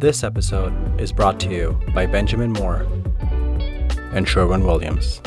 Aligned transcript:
This 0.00 0.24
episode 0.24 0.98
is 0.98 1.12
brought 1.12 1.38
to 1.40 1.50
you 1.50 1.78
by 1.94 2.06
Benjamin 2.06 2.54
Moore 2.54 2.86
and 4.14 4.26
Sherwin 4.26 4.64
Williams. 4.64 5.20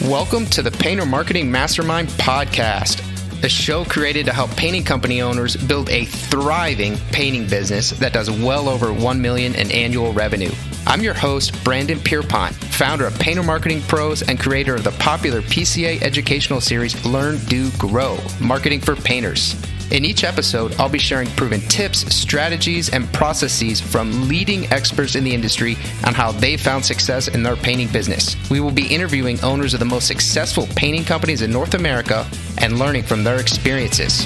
Welcome 0.00 0.46
to 0.46 0.62
the 0.62 0.74
Painter 0.80 1.04
Marketing 1.04 1.50
Mastermind 1.50 2.08
Podcast, 2.08 3.02
a 3.44 3.48
show 3.50 3.84
created 3.84 4.24
to 4.24 4.32
help 4.32 4.50
painting 4.52 4.84
company 4.84 5.20
owners 5.20 5.54
build 5.54 5.90
a 5.90 6.06
thriving 6.06 6.96
painting 7.12 7.46
business 7.46 7.90
that 7.90 8.14
does 8.14 8.30
well 8.30 8.70
over 8.70 8.90
1 8.90 9.20
million 9.20 9.54
in 9.54 9.70
annual 9.70 10.14
revenue. 10.14 10.52
I'm 10.88 11.02
your 11.02 11.14
host, 11.14 11.64
Brandon 11.64 11.98
Pierpont, 11.98 12.54
founder 12.54 13.06
of 13.06 13.18
Painter 13.18 13.42
Marketing 13.42 13.82
Pros 13.82 14.22
and 14.22 14.38
creator 14.38 14.76
of 14.76 14.84
the 14.84 14.92
popular 14.92 15.42
PCA 15.42 16.00
educational 16.00 16.60
series 16.60 17.04
Learn, 17.04 17.38
Do, 17.46 17.72
Grow 17.72 18.18
Marketing 18.40 18.80
for 18.80 18.94
Painters. 18.94 19.60
In 19.90 20.04
each 20.04 20.22
episode, 20.22 20.76
I'll 20.78 20.88
be 20.88 21.00
sharing 21.00 21.26
proven 21.30 21.60
tips, 21.62 22.14
strategies, 22.14 22.88
and 22.90 23.12
processes 23.12 23.80
from 23.80 24.28
leading 24.28 24.72
experts 24.72 25.16
in 25.16 25.24
the 25.24 25.34
industry 25.34 25.76
on 26.06 26.14
how 26.14 26.30
they 26.30 26.56
found 26.56 26.84
success 26.84 27.26
in 27.26 27.42
their 27.42 27.56
painting 27.56 27.88
business. 27.88 28.36
We 28.48 28.60
will 28.60 28.70
be 28.70 28.86
interviewing 28.86 29.40
owners 29.40 29.74
of 29.74 29.80
the 29.80 29.86
most 29.86 30.06
successful 30.06 30.68
painting 30.76 31.04
companies 31.04 31.42
in 31.42 31.50
North 31.50 31.74
America 31.74 32.24
and 32.58 32.78
learning 32.78 33.02
from 33.02 33.24
their 33.24 33.40
experiences. 33.40 34.24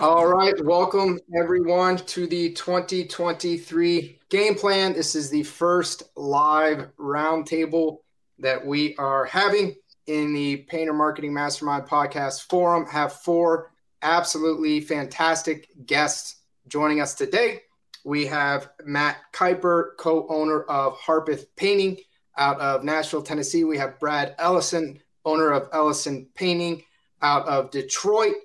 All 0.00 0.26
right, 0.26 0.60
welcome 0.64 1.20
everyone 1.36 1.98
to 1.98 2.26
the 2.26 2.50
2023 2.52 4.19
game 4.30 4.54
plan. 4.54 4.92
This 4.92 5.14
is 5.16 5.28
the 5.28 5.42
first 5.42 6.04
live 6.16 6.88
roundtable 6.96 7.98
that 8.38 8.64
we 8.64 8.94
are 8.96 9.24
having 9.24 9.74
in 10.06 10.32
the 10.32 10.58
Painter 10.68 10.92
Marketing 10.92 11.34
Mastermind 11.34 11.86
podcast 11.86 12.48
forum. 12.48 12.86
Have 12.86 13.12
four 13.12 13.72
absolutely 14.02 14.80
fantastic 14.80 15.68
guests 15.84 16.36
joining 16.68 17.00
us 17.00 17.14
today. 17.14 17.62
We 18.04 18.24
have 18.26 18.70
Matt 18.84 19.18
Kuiper, 19.32 19.96
co-owner 19.98 20.62
of 20.62 20.96
Harpeth 20.96 21.46
Painting 21.56 21.98
out 22.38 22.58
of 22.60 22.84
Nashville, 22.84 23.22
Tennessee. 23.22 23.64
We 23.64 23.78
have 23.78 23.98
Brad 23.98 24.36
Ellison, 24.38 25.00
owner 25.24 25.50
of 25.50 25.68
Ellison 25.72 26.28
Painting 26.34 26.84
out 27.20 27.46
of 27.46 27.70
Detroit. 27.72 28.36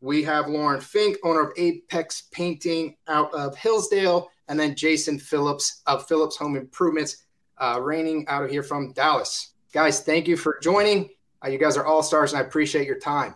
We 0.00 0.22
have 0.24 0.48
Lauren 0.48 0.80
Fink, 0.80 1.18
owner 1.22 1.42
of 1.42 1.52
Apex 1.56 2.22
Painting 2.32 2.96
out 3.06 3.32
of 3.34 3.56
Hillsdale, 3.56 4.30
and 4.48 4.58
then 4.58 4.74
Jason 4.74 5.18
Phillips 5.18 5.82
of 5.86 6.06
Phillips 6.06 6.36
Home 6.36 6.56
Improvements, 6.56 7.24
uh, 7.58 7.80
reigning 7.80 8.26
out 8.28 8.44
of 8.44 8.50
here 8.50 8.62
from 8.62 8.92
Dallas. 8.92 9.54
Guys, 9.72 10.00
thank 10.00 10.28
you 10.28 10.36
for 10.36 10.58
joining. 10.62 11.10
Uh, 11.44 11.48
you 11.48 11.58
guys 11.58 11.76
are 11.76 11.84
all 11.84 12.02
stars, 12.02 12.32
and 12.32 12.42
I 12.42 12.46
appreciate 12.46 12.86
your 12.86 12.98
time. 12.98 13.34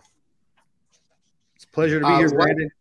It's 1.55 1.65
a 1.65 1.67
pleasure 1.67 1.99
to 1.99 2.05
be 2.05 2.11
uh, 2.11 2.17
here, 2.17 2.29
Brandon. 2.29 2.71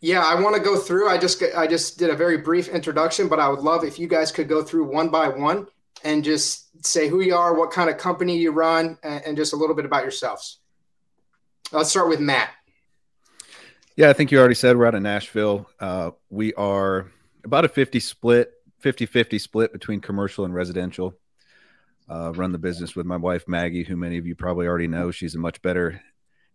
Yeah, 0.00 0.22
I 0.24 0.40
want 0.40 0.54
to 0.54 0.62
go 0.62 0.78
through. 0.78 1.08
I 1.08 1.18
just 1.18 1.42
I 1.56 1.66
just 1.66 1.98
did 1.98 2.10
a 2.10 2.14
very 2.14 2.38
brief 2.38 2.68
introduction, 2.68 3.26
but 3.28 3.40
I 3.40 3.48
would 3.48 3.60
love 3.60 3.84
if 3.84 3.98
you 3.98 4.06
guys 4.06 4.30
could 4.30 4.48
go 4.48 4.62
through 4.62 4.84
one 4.84 5.08
by 5.08 5.28
one 5.28 5.66
and 6.04 6.22
just 6.22 6.86
say 6.86 7.08
who 7.08 7.20
you 7.20 7.34
are, 7.34 7.54
what 7.54 7.72
kind 7.72 7.90
of 7.90 7.98
company 7.98 8.38
you 8.38 8.52
run, 8.52 8.96
and, 9.02 9.24
and 9.24 9.36
just 9.36 9.52
a 9.52 9.56
little 9.56 9.74
bit 9.74 9.84
about 9.84 10.02
yourselves. 10.02 10.60
Let's 11.72 11.90
start 11.90 12.08
with 12.08 12.20
Matt. 12.20 12.50
Yeah, 13.96 14.08
I 14.08 14.12
think 14.12 14.30
you 14.30 14.38
already 14.38 14.54
said 14.54 14.76
we're 14.76 14.86
out 14.86 14.94
of 14.94 15.02
Nashville. 15.02 15.68
Uh, 15.80 16.12
we 16.30 16.54
are 16.54 17.10
about 17.44 17.64
a 17.64 17.68
50 17.68 18.00
split, 18.00 18.52
50 18.80 19.06
50 19.06 19.38
split 19.38 19.72
between 19.72 20.00
commercial 20.00 20.44
and 20.44 20.54
residential. 20.54 21.14
Uh, 22.08 22.32
run 22.34 22.52
the 22.52 22.58
business 22.58 22.96
with 22.96 23.04
my 23.04 23.16
wife, 23.16 23.46
Maggie, 23.46 23.84
who 23.84 23.96
many 23.96 24.16
of 24.16 24.26
you 24.26 24.34
probably 24.34 24.66
already 24.66 24.86
know. 24.86 25.10
She's 25.10 25.34
a 25.34 25.38
much 25.38 25.60
better 25.60 26.00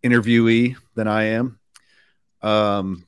interviewee 0.03 0.75
than 0.95 1.07
I 1.07 1.23
am. 1.23 1.59
Um, 2.41 3.05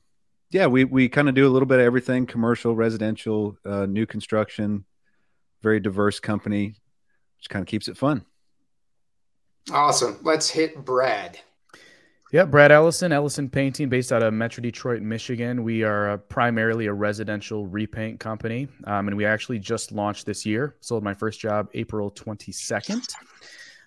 yeah, 0.52 0.68
we, 0.68 0.84
we 0.84 1.10
kind 1.10 1.28
of 1.28 1.36
do 1.36 1.48
a 1.48 1.50
little 1.50 1.66
bit 1.66 1.80
of 1.80 1.86
everything 1.86 2.28
commercial, 2.28 2.76
residential, 2.76 3.58
uh, 3.66 3.88
new 3.88 4.06
construction, 4.06 4.86
very 5.62 5.80
diverse 5.80 6.20
company, 6.20 6.76
which 7.38 7.50
kind 7.50 7.64
of 7.64 7.68
keeps 7.68 7.88
it 7.88 7.98
fun. 7.98 8.24
Awesome. 9.72 10.20
Let's 10.22 10.50
hit 10.50 10.86
Brad. 10.86 11.40
Yeah, 12.36 12.44
Brad 12.44 12.70
Ellison, 12.70 13.14
Ellison 13.14 13.50
Painting, 13.50 13.88
based 13.88 14.12
out 14.12 14.22
of 14.22 14.34
Metro 14.34 14.62
Detroit, 14.62 15.02
Michigan. 15.02 15.64
We 15.64 15.84
are 15.84 16.10
a, 16.10 16.18
primarily 16.18 16.88
a 16.88 16.94
residential 16.94 17.66
repaint 17.66 18.20
company, 18.20 18.68
um, 18.84 19.08
and 19.08 19.16
we 19.16 19.24
actually 19.24 19.58
just 19.58 19.94
launched 19.94 20.26
this 20.26 20.46
year. 20.46 20.76
Sold 20.82 21.02
my 21.02 21.14
first 21.14 21.40
job 21.40 21.70
April 21.76 22.12
22nd. 22.12 23.16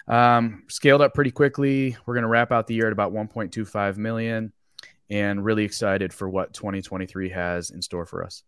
Um, 0.06 0.62
scaled 0.68 1.02
up 1.02 1.12
pretty 1.12 1.30
quickly. 1.30 1.94
We're 2.06 2.14
going 2.14 2.22
to 2.22 2.28
wrap 2.28 2.50
out 2.50 2.66
the 2.66 2.72
year 2.72 2.86
at 2.86 2.92
about 2.94 3.12
1.25 3.12 3.98
million, 3.98 4.50
and 5.10 5.44
really 5.44 5.64
excited 5.64 6.14
for 6.14 6.26
what 6.26 6.54
2023 6.54 7.28
has 7.28 7.68
in 7.68 7.82
store 7.82 8.06
for 8.06 8.24
us. 8.24 8.44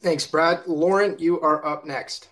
Thanks, 0.00 0.26
Brad. 0.26 0.66
Lauren, 0.66 1.16
you 1.18 1.38
are 1.42 1.62
up 1.66 1.84
next. 1.84 2.30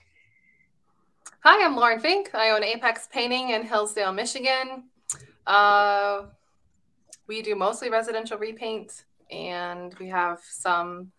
Hi, 1.44 1.64
I'm 1.64 1.76
Lauren 1.76 2.00
Fink. 2.00 2.34
I 2.34 2.50
own 2.50 2.64
Apex 2.64 3.06
Painting 3.12 3.50
in 3.50 3.62
Hillsdale, 3.62 4.12
Michigan. 4.12 4.82
Uh, 5.46 6.22
we 7.28 7.42
do 7.42 7.54
mostly 7.54 7.90
residential 7.90 8.36
repaint, 8.36 9.04
and 9.30 9.94
we 10.00 10.08
have 10.08 10.40
some 10.42 11.12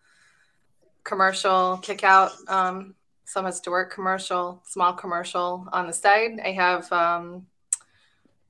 commercial 1.04 1.78
kick 1.78 2.04
out, 2.04 2.32
um, 2.48 2.94
some 3.24 3.46
is 3.46 3.60
to 3.60 3.70
work 3.70 3.94
commercial, 3.94 4.62
small 4.66 4.92
commercial 4.92 5.66
on 5.72 5.86
the 5.86 5.92
side. 5.94 6.38
I 6.44 6.52
have 6.52 6.92
um, 6.92 7.46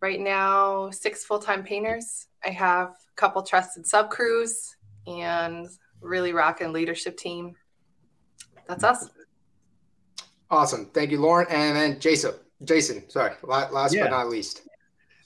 right 0.01 0.19
now 0.19 0.91
six 0.91 1.25
full 1.25 1.39
time 1.39 1.63
painters. 1.63 2.27
I 2.45 2.51
have 2.51 2.89
a 2.89 3.15
couple 3.15 3.45
trusted 3.45 3.87
sub 3.87 4.11
crews 4.11 4.75
and 5.07 5.69
really 6.01 6.33
rocking 6.33 6.73
leadership 6.73 7.17
team. 7.17 7.55
That's 8.67 8.83
us. 8.83 9.09
Awesome. 10.51 10.87
Thank 10.87 11.11
you, 11.11 11.21
Lauren. 11.21 11.47
And 11.51 11.77
then 11.77 12.01
Jason. 12.01 12.33
Jason, 12.65 13.09
sorry, 13.09 13.33
last 13.43 13.95
yeah. 13.95 14.03
but 14.05 14.11
not 14.11 14.29
least. 14.29 14.63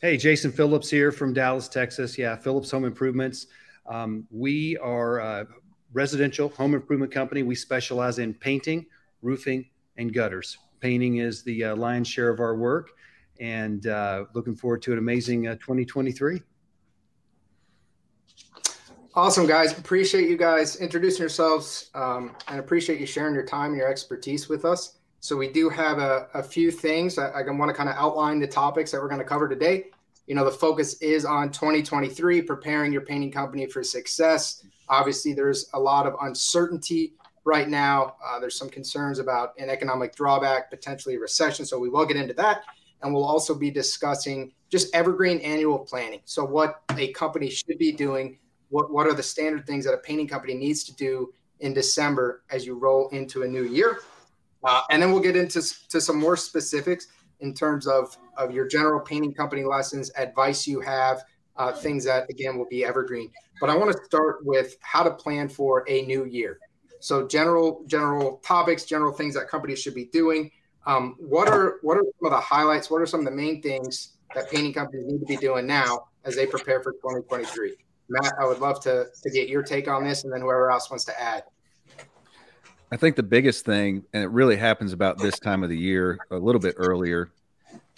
Hey, 0.00 0.16
Jason 0.16 0.52
Phillips 0.52 0.88
here 0.88 1.10
from 1.10 1.32
Dallas, 1.32 1.66
Texas. 1.66 2.16
Yeah, 2.16 2.36
Phillips 2.36 2.70
Home 2.70 2.84
Improvements. 2.84 3.46
Um, 3.86 4.26
we 4.30 4.76
are 4.78 5.18
a 5.18 5.46
residential 5.92 6.50
home 6.50 6.74
improvement 6.74 7.10
company. 7.10 7.42
We 7.42 7.54
specialize 7.54 8.18
in 8.18 8.34
painting, 8.34 8.86
roofing, 9.22 9.66
and 9.96 10.12
gutters. 10.12 10.58
Painting 10.80 11.16
is 11.16 11.42
the 11.42 11.64
uh, 11.64 11.76
lion's 11.76 12.06
share 12.06 12.28
of 12.28 12.38
our 12.38 12.54
work, 12.54 12.90
and 13.40 13.86
uh, 13.86 14.26
looking 14.34 14.54
forward 14.54 14.82
to 14.82 14.92
an 14.92 14.98
amazing 14.98 15.48
uh, 15.48 15.54
2023. 15.54 16.40
Awesome, 19.16 19.46
guys. 19.46 19.76
Appreciate 19.78 20.28
you 20.28 20.36
guys 20.36 20.76
introducing 20.76 21.20
yourselves 21.20 21.90
um, 21.94 22.32
and 22.48 22.58
appreciate 22.58 23.00
you 23.00 23.06
sharing 23.06 23.34
your 23.34 23.46
time 23.46 23.70
and 23.70 23.78
your 23.78 23.88
expertise 23.88 24.48
with 24.48 24.64
us. 24.64 24.98
So 25.24 25.38
we 25.38 25.48
do 25.48 25.70
have 25.70 26.00
a, 26.00 26.28
a 26.34 26.42
few 26.42 26.70
things. 26.70 27.16
I, 27.16 27.30
I 27.30 27.42
want 27.50 27.70
to 27.70 27.74
kind 27.74 27.88
of 27.88 27.94
outline 27.96 28.40
the 28.40 28.46
topics 28.46 28.90
that 28.90 29.00
we're 29.00 29.08
going 29.08 29.22
to 29.22 29.26
cover 29.26 29.48
today. 29.48 29.86
You 30.26 30.34
know, 30.34 30.44
the 30.44 30.50
focus 30.50 31.00
is 31.00 31.24
on 31.24 31.50
2023, 31.50 32.42
preparing 32.42 32.92
your 32.92 33.00
painting 33.00 33.32
company 33.32 33.64
for 33.64 33.82
success. 33.82 34.66
Obviously, 34.90 35.32
there's 35.32 35.70
a 35.72 35.80
lot 35.80 36.06
of 36.06 36.14
uncertainty 36.20 37.14
right 37.46 37.70
now. 37.70 38.16
Uh, 38.22 38.38
there's 38.38 38.58
some 38.58 38.68
concerns 38.68 39.18
about 39.18 39.58
an 39.58 39.70
economic 39.70 40.14
drawback, 40.14 40.68
potentially 40.68 41.16
recession. 41.16 41.64
So 41.64 41.78
we 41.78 41.88
will 41.88 42.04
get 42.04 42.18
into 42.18 42.34
that. 42.34 42.64
And 43.00 43.14
we'll 43.14 43.24
also 43.24 43.54
be 43.54 43.70
discussing 43.70 44.52
just 44.68 44.94
evergreen 44.94 45.38
annual 45.38 45.78
planning. 45.78 46.20
So, 46.26 46.44
what 46.44 46.82
a 46.98 47.12
company 47.12 47.48
should 47.48 47.78
be 47.78 47.92
doing, 47.92 48.38
what, 48.68 48.92
what 48.92 49.06
are 49.06 49.14
the 49.14 49.22
standard 49.22 49.66
things 49.66 49.86
that 49.86 49.94
a 49.94 49.98
painting 49.98 50.28
company 50.28 50.52
needs 50.52 50.84
to 50.84 50.94
do 50.94 51.32
in 51.60 51.72
December 51.72 52.42
as 52.50 52.66
you 52.66 52.74
roll 52.74 53.08
into 53.08 53.44
a 53.44 53.48
new 53.48 53.64
year. 53.64 54.00
Uh, 54.64 54.82
and 54.90 55.02
then 55.02 55.12
we'll 55.12 55.22
get 55.22 55.36
into 55.36 55.62
to 55.88 56.00
some 56.00 56.18
more 56.18 56.36
specifics 56.36 57.08
in 57.40 57.52
terms 57.52 57.86
of, 57.86 58.16
of 58.36 58.52
your 58.52 58.66
general 58.66 59.00
painting 59.00 59.34
company 59.34 59.64
lessons, 59.64 60.10
advice 60.16 60.66
you 60.66 60.80
have, 60.80 61.22
uh, 61.56 61.72
things 61.72 62.04
that, 62.04 62.28
again, 62.30 62.56
will 62.56 62.68
be 62.68 62.84
evergreen. 62.84 63.30
But 63.60 63.70
I 63.70 63.76
want 63.76 63.92
to 63.92 64.04
start 64.04 64.44
with 64.44 64.76
how 64.80 65.02
to 65.02 65.10
plan 65.10 65.48
for 65.48 65.84
a 65.88 66.02
new 66.02 66.24
year. 66.24 66.58
So 67.00 67.28
general 67.28 67.84
general 67.86 68.40
topics, 68.42 68.86
general 68.86 69.12
things 69.12 69.34
that 69.34 69.48
companies 69.48 69.78
should 69.78 69.94
be 69.94 70.06
doing. 70.06 70.50
Um, 70.86 71.16
what 71.18 71.48
are 71.48 71.78
what 71.82 71.98
are 71.98 72.02
some 72.02 72.26
of 72.26 72.30
the 72.32 72.40
highlights? 72.40 72.90
What 72.90 73.02
are 73.02 73.06
some 73.06 73.20
of 73.20 73.26
the 73.26 73.32
main 73.32 73.60
things 73.60 74.16
that 74.34 74.50
painting 74.50 74.72
companies 74.72 75.04
need 75.06 75.20
to 75.20 75.26
be 75.26 75.36
doing 75.36 75.66
now 75.66 76.06
as 76.24 76.34
they 76.34 76.46
prepare 76.46 76.82
for 76.82 76.92
2023? 76.92 77.76
Matt, 78.08 78.32
I 78.40 78.46
would 78.46 78.58
love 78.58 78.80
to, 78.84 79.06
to 79.22 79.30
get 79.30 79.48
your 79.48 79.62
take 79.62 79.88
on 79.88 80.04
this, 80.04 80.24
and 80.24 80.32
then 80.32 80.40
whoever 80.40 80.70
else 80.70 80.90
wants 80.90 81.04
to 81.04 81.20
add. 81.20 81.44
I 82.94 82.96
think 82.96 83.16
the 83.16 83.24
biggest 83.24 83.64
thing, 83.64 84.04
and 84.12 84.22
it 84.22 84.28
really 84.28 84.54
happens 84.54 84.92
about 84.92 85.18
this 85.18 85.40
time 85.40 85.64
of 85.64 85.68
the 85.68 85.76
year, 85.76 86.16
a 86.30 86.36
little 86.36 86.60
bit 86.60 86.76
earlier, 86.78 87.28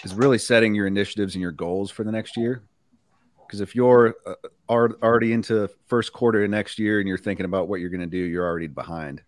is 0.02 0.14
really 0.14 0.38
setting 0.38 0.74
your 0.74 0.86
initiatives 0.86 1.34
and 1.34 1.42
your 1.42 1.52
goals 1.52 1.90
for 1.90 2.02
the 2.02 2.10
next 2.10 2.34
year. 2.34 2.62
Because 3.46 3.60
if 3.60 3.74
you're 3.74 4.14
uh, 4.24 4.34
already 4.70 5.34
into 5.34 5.68
first 5.86 6.14
quarter 6.14 6.42
of 6.42 6.48
next 6.48 6.78
year 6.78 6.98
and 6.98 7.06
you're 7.06 7.18
thinking 7.18 7.44
about 7.44 7.68
what 7.68 7.80
you're 7.80 7.90
going 7.90 8.00
to 8.00 8.06
do, 8.06 8.16
you're 8.16 8.46
already 8.46 8.68
behind. 8.68 9.20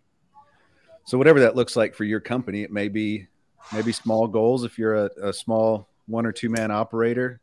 So 1.05 1.19
whatever 1.19 1.41
that 1.41 1.55
looks 1.55 1.76
like 1.76 1.94
for 1.94 2.05
your 2.05 2.21
company, 2.21 2.62
it 2.62 2.73
may 2.73 2.88
be 2.88 3.26
maybe 3.71 3.93
small 3.93 4.26
goals 4.26 4.64
if 4.64 4.79
you're 4.79 4.94
a, 4.94 5.11
a 5.23 5.32
small 5.35 5.87
one 6.06 6.25
or 6.25 6.32
two 6.32 6.49
man 6.49 6.71
operator 6.71 7.43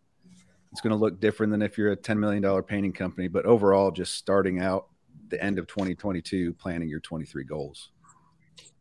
it's 0.71 0.81
going 0.81 0.91
to 0.91 0.97
look 0.97 1.21
different 1.21 1.51
than 1.51 1.61
if 1.61 1.77
you're 1.77 1.91
a 1.91 1.95
$10 1.95 2.17
million 2.17 2.63
painting 2.63 2.91
company. 2.91 3.29
But 3.29 3.45
overall, 3.45 3.91
just 3.91 4.15
starting 4.15 4.61
out 4.61 4.87
the 5.29 5.41
end 5.41 5.57
of 5.57 5.67
2022, 5.67 6.53
planning 6.55 6.89
your 6.89 6.99
23 6.99 7.45
goals. 7.45 7.91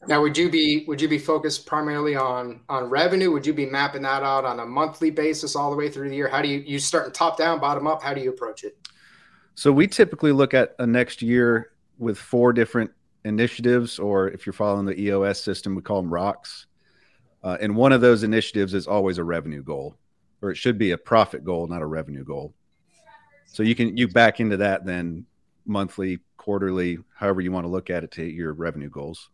Now, 0.07 0.21
would 0.23 0.37
you 0.37 0.51
be 0.51 0.85
would 0.87 1.01
you 1.01 1.09
be 1.09 1.19
focused 1.19 1.67
primarily 1.67 2.17
on 2.17 2.61
on 2.69 2.85
revenue? 2.85 3.31
Would 3.33 3.47
you 3.47 3.55
be 3.55 3.67
mapping 3.67 4.03
that 4.03 4.23
out 4.23 4.45
on 4.45 4.61
a 4.61 4.67
monthly 4.67 5.11
basis 5.11 5.57
all 5.57 5.71
the 5.71 5.77
way 5.77 5.89
through 5.89 6.11
the 6.11 6.17
year? 6.17 6.29
How 6.29 6.43
do 6.43 6.49
you 6.49 6.59
you 6.61 6.79
start 6.79 7.13
top 7.15 7.39
down, 7.39 7.61
bottom 7.61 7.87
up? 7.87 8.03
How 8.03 8.15
do 8.15 8.21
you 8.21 8.31
approach 8.31 8.65
it? 8.65 8.77
So 9.55 9.73
we 9.73 9.87
typically 9.87 10.33
look 10.33 10.53
at 10.53 10.75
a 10.79 10.87
next 10.87 11.23
year 11.23 11.73
with 11.99 12.19
four 12.19 12.53
different 12.53 12.91
initiatives, 13.25 13.99
or 13.99 14.29
if 14.29 14.45
you're 14.45 14.53
following 14.53 14.85
the 14.85 14.99
EOS 14.99 15.43
system, 15.43 15.75
we 15.75 15.83
call 15.83 16.03
them 16.03 16.13
rocks. 16.13 16.67
Uh, 17.43 17.57
and 17.61 17.77
one 17.77 17.93
of 17.93 18.01
those 18.01 18.23
initiatives 18.23 18.75
is 18.75 18.87
always 18.87 19.19
a 19.19 19.25
revenue 19.25 19.63
goal 19.63 19.97
or 20.45 20.51
it 20.51 20.57
should 20.57 20.77
be 20.77 20.91
a 20.91 20.99
profit 20.99 21.43
goal, 21.43 21.67
not 21.67 21.81
a 21.81 21.87
revenue 21.87 22.23
goal. 22.23 22.53
So 23.47 23.63
you 23.63 23.75
can 23.75 23.97
you 23.97 24.07
back 24.07 24.41
into 24.41 24.59
that 24.59 24.85
then 24.85 25.25
monthly, 25.65 26.21
quarterly, 26.37 26.99
however 27.17 27.41
you 27.41 27.51
want 27.51 27.65
to 27.65 27.71
look 27.71 27.89
at 27.89 28.05
it 28.05 28.11
to 28.13 28.21
hit 28.21 28.35
your 28.35 28.53
revenue 28.53 28.91
goals. 28.91 29.31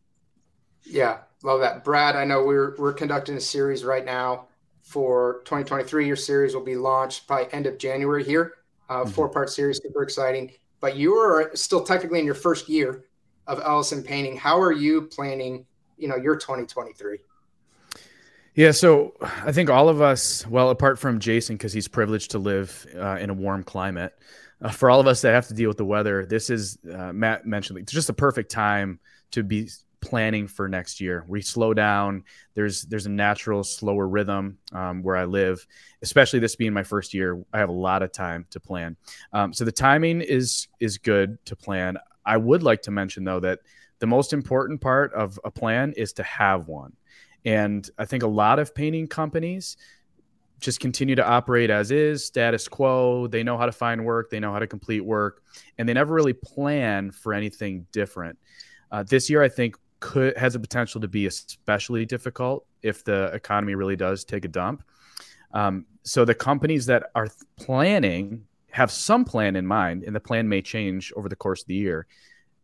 Yeah, 0.84 1.18
love 1.42 1.60
that, 1.60 1.84
Brad. 1.84 2.16
I 2.16 2.24
know 2.24 2.44
we're 2.44 2.74
we're 2.76 2.92
conducting 2.92 3.36
a 3.36 3.40
series 3.40 3.84
right 3.84 4.04
now 4.04 4.46
for 4.82 5.42
2023. 5.44 6.06
Your 6.06 6.16
series 6.16 6.54
will 6.54 6.64
be 6.64 6.76
launched 6.76 7.26
by 7.26 7.44
end 7.52 7.66
of 7.66 7.78
January 7.78 8.24
here. 8.24 8.54
Uh, 8.88 9.02
mm-hmm. 9.02 9.10
Four 9.10 9.28
part 9.28 9.50
series, 9.50 9.80
super 9.82 10.02
exciting. 10.02 10.52
But 10.80 10.96
you 10.96 11.14
are 11.14 11.50
still 11.54 11.84
technically 11.84 12.18
in 12.18 12.24
your 12.24 12.34
first 12.34 12.68
year 12.68 13.04
of 13.46 13.60
Ellison 13.60 14.02
Painting. 14.02 14.36
How 14.36 14.60
are 14.60 14.72
you 14.72 15.02
planning? 15.02 15.66
You 15.96 16.08
know 16.08 16.16
your 16.16 16.36
2023. 16.36 17.18
Yeah, 18.54 18.72
so 18.72 19.14
I 19.22 19.52
think 19.52 19.70
all 19.70 19.88
of 19.88 20.02
us, 20.02 20.46
well, 20.46 20.70
apart 20.70 20.98
from 20.98 21.20
Jason, 21.20 21.56
because 21.56 21.72
he's 21.72 21.86
privileged 21.86 22.32
to 22.32 22.38
live 22.38 22.84
uh, 22.96 23.16
in 23.20 23.30
a 23.30 23.34
warm 23.34 23.62
climate, 23.62 24.12
uh, 24.60 24.70
for 24.70 24.90
all 24.90 25.00
of 25.00 25.06
us 25.06 25.22
that 25.22 25.32
have 25.32 25.46
to 25.48 25.54
deal 25.54 25.68
with 25.68 25.76
the 25.76 25.84
weather, 25.84 26.26
this 26.26 26.50
is 26.50 26.76
uh, 26.92 27.12
Matt 27.12 27.46
mentioned 27.46 27.78
it's 27.78 27.92
just 27.92 28.10
a 28.10 28.12
perfect 28.12 28.50
time 28.50 28.98
to 29.30 29.42
be 29.42 29.70
planning 30.00 30.46
for 30.46 30.68
next 30.68 31.00
year. 31.00 31.24
We 31.28 31.42
slow 31.42 31.74
down. 31.74 32.24
There's 32.54 32.82
there's 32.82 33.06
a 33.06 33.10
natural 33.10 33.62
slower 33.64 34.08
rhythm 34.08 34.58
um, 34.72 35.02
where 35.02 35.16
I 35.16 35.24
live, 35.24 35.66
especially 36.02 36.38
this 36.38 36.56
being 36.56 36.72
my 36.72 36.82
first 36.82 37.14
year. 37.14 37.42
I 37.52 37.58
have 37.58 37.68
a 37.68 37.72
lot 37.72 38.02
of 38.02 38.12
time 38.12 38.46
to 38.50 38.60
plan, 38.60 38.96
um, 39.32 39.52
so 39.52 39.64
the 39.64 39.72
timing 39.72 40.20
is 40.20 40.68
is 40.80 40.98
good 40.98 41.38
to 41.46 41.56
plan. 41.56 41.98
I 42.24 42.36
would 42.36 42.62
like 42.62 42.82
to 42.82 42.90
mention 42.90 43.24
though 43.24 43.40
that 43.40 43.60
the 43.98 44.06
most 44.06 44.32
important 44.32 44.80
part 44.80 45.12
of 45.14 45.38
a 45.44 45.50
plan 45.50 45.92
is 45.92 46.12
to 46.14 46.22
have 46.22 46.68
one. 46.68 46.94
And 47.44 47.88
I 47.98 48.04
think 48.04 48.22
a 48.22 48.28
lot 48.28 48.58
of 48.58 48.74
painting 48.74 49.06
companies 49.06 49.76
just 50.60 50.80
continue 50.80 51.14
to 51.14 51.26
operate 51.26 51.70
as 51.70 51.90
is, 51.90 52.24
status 52.24 52.68
quo. 52.68 53.26
They 53.26 53.42
know 53.42 53.56
how 53.56 53.66
to 53.66 53.72
find 53.72 54.04
work, 54.04 54.30
they 54.30 54.40
know 54.40 54.52
how 54.52 54.58
to 54.58 54.66
complete 54.66 55.00
work, 55.00 55.42
and 55.78 55.88
they 55.88 55.94
never 55.94 56.14
really 56.14 56.34
plan 56.34 57.10
for 57.10 57.32
anything 57.32 57.86
different. 57.92 58.38
Uh, 58.92 59.02
this 59.02 59.30
year, 59.30 59.42
I 59.42 59.48
think, 59.48 59.76
could 60.00 60.36
has 60.36 60.54
the 60.54 60.58
potential 60.58 61.00
to 61.00 61.08
be 61.08 61.26
especially 61.26 62.04
difficult 62.04 62.66
if 62.82 63.04
the 63.04 63.26
economy 63.32 63.74
really 63.74 63.96
does 63.96 64.24
take 64.24 64.44
a 64.44 64.48
dump. 64.48 64.82
Um, 65.52 65.86
so 66.02 66.24
the 66.24 66.34
companies 66.34 66.86
that 66.86 67.10
are 67.14 67.28
planning 67.56 68.46
have 68.70 68.90
some 68.90 69.24
plan 69.24 69.56
in 69.56 69.66
mind, 69.66 70.04
and 70.04 70.14
the 70.14 70.20
plan 70.20 70.48
may 70.48 70.62
change 70.62 71.12
over 71.16 71.28
the 71.28 71.36
course 71.36 71.62
of 71.62 71.68
the 71.68 71.74
year 71.74 72.06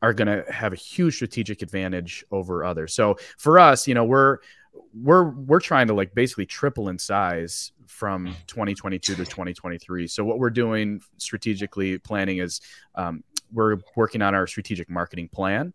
are 0.02 0.12
going 0.12 0.28
to 0.28 0.50
have 0.52 0.72
a 0.72 0.76
huge 0.76 1.16
strategic 1.16 1.62
advantage 1.62 2.24
over 2.30 2.64
others. 2.64 2.94
So 2.94 3.16
for 3.38 3.58
us, 3.58 3.88
you 3.88 3.94
know, 3.94 4.04
we're 4.04 4.38
we're 4.94 5.30
we're 5.30 5.60
trying 5.60 5.86
to 5.88 5.94
like 5.94 6.14
basically 6.14 6.46
triple 6.46 6.88
in 6.88 6.98
size 6.98 7.72
from 7.86 8.34
2022 8.46 9.14
to 9.14 9.24
2023. 9.24 10.06
So 10.06 10.24
what 10.24 10.38
we're 10.38 10.50
doing 10.50 11.00
strategically 11.18 11.98
planning 11.98 12.38
is 12.38 12.60
um, 12.94 13.24
we're 13.52 13.78
working 13.94 14.22
on 14.22 14.34
our 14.34 14.46
strategic 14.46 14.90
marketing 14.90 15.28
plan. 15.28 15.72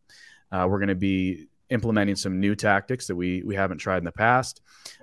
Uh, 0.52 0.68
we're 0.70 0.80
going 0.80 0.90
to 0.90 0.96
be 0.96 1.48
implementing 1.72 2.16
some 2.16 2.40
new 2.40 2.56
tactics 2.56 3.08
that 3.08 3.16
we 3.16 3.42
we 3.44 3.56
haven't 3.56 3.80
tried 3.80 3.98
in 3.98 4.06
the 4.06 4.12
past, 4.12 4.62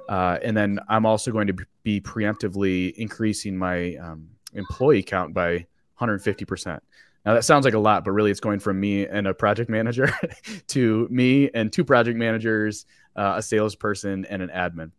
uh, 0.09 0.39
and 0.43 0.57
then 0.57 0.79
I'm 0.89 1.07
also 1.07 1.33
going 1.33 1.49
to 1.49 1.57
be 1.83 2.01
preemptively 2.01 2.93
increasing 2.95 3.57
my 3.57 3.97
um, 3.97 4.29
employee 4.55 5.03
count 5.03 5.35
by 5.35 5.67
150 5.97 6.45
percent. 6.45 6.83
Now 7.25 7.35
that 7.35 7.45
sounds 7.45 7.65
like 7.65 7.75
a 7.75 7.79
lot, 7.79 8.05
but 8.05 8.13
really 8.13 8.31
it's 8.31 8.41
going 8.41 8.61
from 8.61 8.79
me 8.79 9.07
and 9.07 9.27
a 9.27 9.35
project 9.35 9.69
manager 9.69 10.13
to 10.69 11.09
me 11.11 11.51
and 11.53 11.73
two 11.73 11.85
project 11.85 12.17
managers, 12.17 12.87
uh, 13.17 13.35
a 13.37 13.43
salesperson, 13.43 14.25
and 14.27 14.43
an 14.43 14.49
admin. 14.51 14.93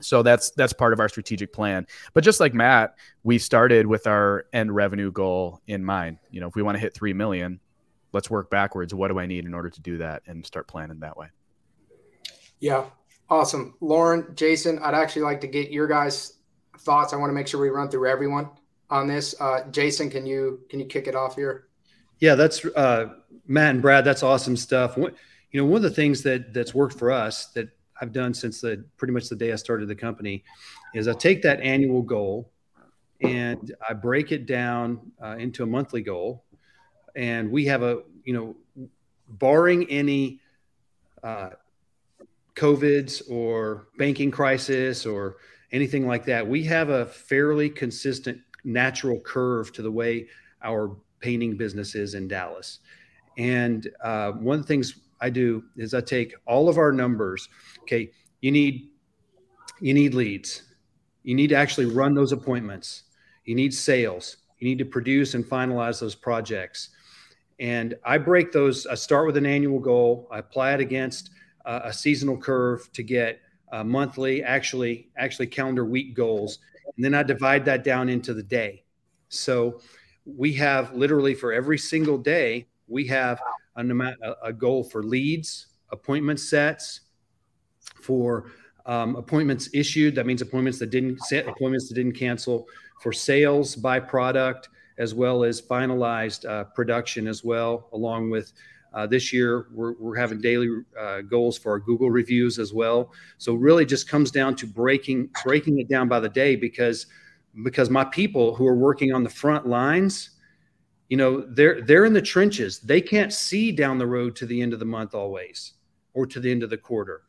So 0.00 0.22
that's 0.22 0.50
that's 0.50 0.72
part 0.72 0.92
of 0.92 1.00
our 1.00 1.08
strategic 1.08 1.52
plan. 1.52 1.86
But 2.12 2.24
just 2.24 2.40
like 2.40 2.52
Matt, 2.54 2.96
we 3.22 3.38
started 3.38 3.86
with 3.86 4.06
our 4.06 4.46
end 4.52 4.74
revenue 4.74 5.10
goal 5.10 5.60
in 5.66 5.84
mind. 5.84 6.18
You 6.30 6.40
know, 6.40 6.48
if 6.48 6.54
we 6.54 6.62
want 6.62 6.76
to 6.76 6.80
hit 6.80 6.94
three 6.94 7.14
million, 7.14 7.60
let's 8.12 8.30
work 8.30 8.50
backwards. 8.50 8.94
What 8.94 9.08
do 9.08 9.18
I 9.18 9.26
need 9.26 9.44
in 9.44 9.54
order 9.54 9.70
to 9.70 9.80
do 9.80 9.98
that, 9.98 10.22
and 10.26 10.44
start 10.44 10.66
planning 10.68 11.00
that 11.00 11.16
way. 11.16 11.28
Yeah, 12.60 12.86
awesome, 13.28 13.74
Lauren, 13.80 14.34
Jason. 14.34 14.78
I'd 14.78 14.94
actually 14.94 15.22
like 15.22 15.40
to 15.42 15.46
get 15.46 15.70
your 15.70 15.86
guys' 15.86 16.38
thoughts. 16.80 17.12
I 17.12 17.16
want 17.16 17.30
to 17.30 17.34
make 17.34 17.48
sure 17.48 17.60
we 17.60 17.68
run 17.68 17.88
through 17.90 18.08
everyone 18.08 18.50
on 18.90 19.06
this. 19.06 19.34
Uh, 19.40 19.64
Jason, 19.70 20.10
can 20.10 20.26
you 20.26 20.60
can 20.70 20.80
you 20.80 20.86
kick 20.86 21.06
it 21.06 21.14
off 21.14 21.36
here? 21.36 21.68
Yeah, 22.18 22.34
that's 22.34 22.64
uh, 22.64 23.14
Matt 23.46 23.70
and 23.74 23.82
Brad. 23.82 24.04
That's 24.04 24.22
awesome 24.22 24.56
stuff. 24.56 24.96
you 24.96 25.12
know, 25.52 25.64
one 25.64 25.76
of 25.76 25.82
the 25.82 25.90
things 25.90 26.22
that 26.22 26.54
that's 26.54 26.74
worked 26.74 26.98
for 26.98 27.10
us 27.10 27.46
that 27.48 27.68
I've 28.00 28.12
done 28.12 28.34
since 28.34 28.60
the 28.60 28.84
pretty 28.96 29.12
much 29.12 29.28
the 29.28 29.36
day 29.36 29.52
I 29.52 29.56
started 29.56 29.88
the 29.88 29.94
company 29.94 30.44
is 30.94 31.08
I 31.08 31.12
take 31.14 31.42
that 31.42 31.60
annual 31.60 32.02
goal 32.02 32.50
and 33.22 33.74
I 33.88 33.94
break 33.94 34.32
it 34.32 34.46
down 34.46 35.12
uh, 35.22 35.36
into 35.38 35.62
a 35.62 35.66
monthly 35.66 36.02
goal, 36.02 36.44
and 37.16 37.50
we 37.50 37.64
have 37.64 37.82
a 37.82 38.02
you 38.24 38.34
know, 38.34 38.56
barring 39.28 39.88
any 39.88 40.40
uh, 41.22 41.50
COVIDs 42.54 43.22
or 43.30 43.88
banking 43.98 44.30
crisis 44.30 45.06
or 45.06 45.36
anything 45.72 46.06
like 46.06 46.24
that, 46.26 46.46
we 46.46 46.64
have 46.64 46.90
a 46.90 47.06
fairly 47.06 47.70
consistent 47.70 48.40
natural 48.64 49.20
curve 49.20 49.72
to 49.72 49.82
the 49.82 49.90
way 49.90 50.26
our 50.62 50.96
painting 51.20 51.56
business 51.56 51.94
is 51.94 52.14
in 52.14 52.28
Dallas. 52.28 52.80
And 53.38 53.88
uh, 54.02 54.32
one 54.32 54.58
of 54.58 54.62
the 54.62 54.68
things 54.68 55.00
I 55.20 55.30
do 55.30 55.64
is 55.76 55.94
I 55.94 56.00
take 56.00 56.34
all 56.46 56.68
of 56.68 56.78
our 56.78 56.92
numbers. 56.92 57.48
Okay, 57.82 58.10
you 58.40 58.50
need 58.50 58.90
you 59.80 59.94
need 59.94 60.14
leads. 60.14 60.62
You 61.22 61.34
need 61.34 61.48
to 61.48 61.54
actually 61.54 61.86
run 61.86 62.14
those 62.14 62.32
appointments. 62.32 63.04
You 63.44 63.54
need 63.54 63.74
sales. 63.74 64.38
You 64.58 64.68
need 64.68 64.78
to 64.78 64.84
produce 64.84 65.34
and 65.34 65.44
finalize 65.44 66.00
those 66.00 66.14
projects. 66.14 66.90
And 67.58 67.96
I 68.04 68.18
break 68.18 68.52
those. 68.52 68.86
I 68.86 68.94
start 68.94 69.26
with 69.26 69.36
an 69.36 69.46
annual 69.46 69.78
goal. 69.78 70.28
I 70.30 70.38
apply 70.38 70.74
it 70.74 70.80
against 70.80 71.30
uh, 71.64 71.80
a 71.84 71.92
seasonal 71.92 72.36
curve 72.36 72.90
to 72.92 73.02
get 73.02 73.40
uh, 73.72 73.82
monthly, 73.82 74.42
actually, 74.42 75.08
actually 75.16 75.46
calendar 75.46 75.84
week 75.84 76.14
goals 76.14 76.58
and 76.94 77.04
then 77.04 77.14
I 77.14 77.22
divide 77.22 77.64
that 77.66 77.84
down 77.84 78.08
into 78.08 78.34
the 78.34 78.42
day. 78.42 78.84
So 79.28 79.80
we 80.24 80.52
have 80.54 80.94
literally 80.94 81.34
for 81.34 81.52
every 81.52 81.78
single 81.78 82.18
day, 82.18 82.68
we 82.88 83.06
have 83.08 83.40
an 83.76 83.90
amount, 83.90 84.16
a 84.42 84.52
goal 84.52 84.84
for 84.84 85.02
leads, 85.02 85.66
appointment 85.90 86.40
sets, 86.40 87.00
for 88.00 88.50
um, 88.86 89.16
appointments 89.16 89.68
issued. 89.74 90.14
That 90.14 90.26
means 90.26 90.42
appointments 90.42 90.78
that 90.78 90.90
didn't 90.90 91.20
set, 91.20 91.46
appointments 91.46 91.88
that 91.88 91.94
didn't 91.94 92.14
cancel, 92.14 92.66
for 93.02 93.12
sales 93.12 93.76
by 93.76 94.00
product, 94.00 94.70
as 94.98 95.14
well 95.14 95.44
as 95.44 95.60
finalized 95.60 96.48
uh, 96.48 96.64
production 96.64 97.26
as 97.26 97.44
well, 97.44 97.88
along 97.92 98.30
with 98.30 98.52
uh, 98.96 99.06
this 99.06 99.30
year, 99.30 99.66
we're, 99.72 99.92
we're 99.98 100.16
having 100.16 100.40
daily 100.40 100.70
uh, 100.98 101.20
goals 101.20 101.58
for 101.58 101.72
our 101.72 101.78
Google 101.78 102.10
reviews 102.10 102.58
as 102.58 102.72
well. 102.72 103.12
So 103.36 103.52
really, 103.52 103.84
just 103.84 104.08
comes 104.08 104.30
down 104.30 104.56
to 104.56 104.66
breaking 104.66 105.28
breaking 105.44 105.78
it 105.80 105.88
down 105.88 106.08
by 106.08 106.18
the 106.18 106.30
day 106.30 106.56
because 106.56 107.06
because 107.62 107.90
my 107.90 108.04
people 108.04 108.54
who 108.54 108.66
are 108.66 108.74
working 108.74 109.12
on 109.12 109.22
the 109.22 109.28
front 109.28 109.66
lines, 109.66 110.30
you 111.10 111.18
know 111.18 111.42
they're 111.50 111.82
they're 111.82 112.06
in 112.06 112.14
the 112.14 112.22
trenches. 112.22 112.80
They 112.80 113.02
can't 113.02 113.34
see 113.34 113.70
down 113.70 113.98
the 113.98 114.06
road 114.06 114.34
to 114.36 114.46
the 114.46 114.62
end 114.62 114.72
of 114.72 114.78
the 114.78 114.86
month 114.86 115.14
always 115.14 115.74
or 116.14 116.26
to 116.26 116.40
the 116.40 116.50
end 116.50 116.62
of 116.62 116.70
the 116.70 116.78
quarter. 116.78 117.22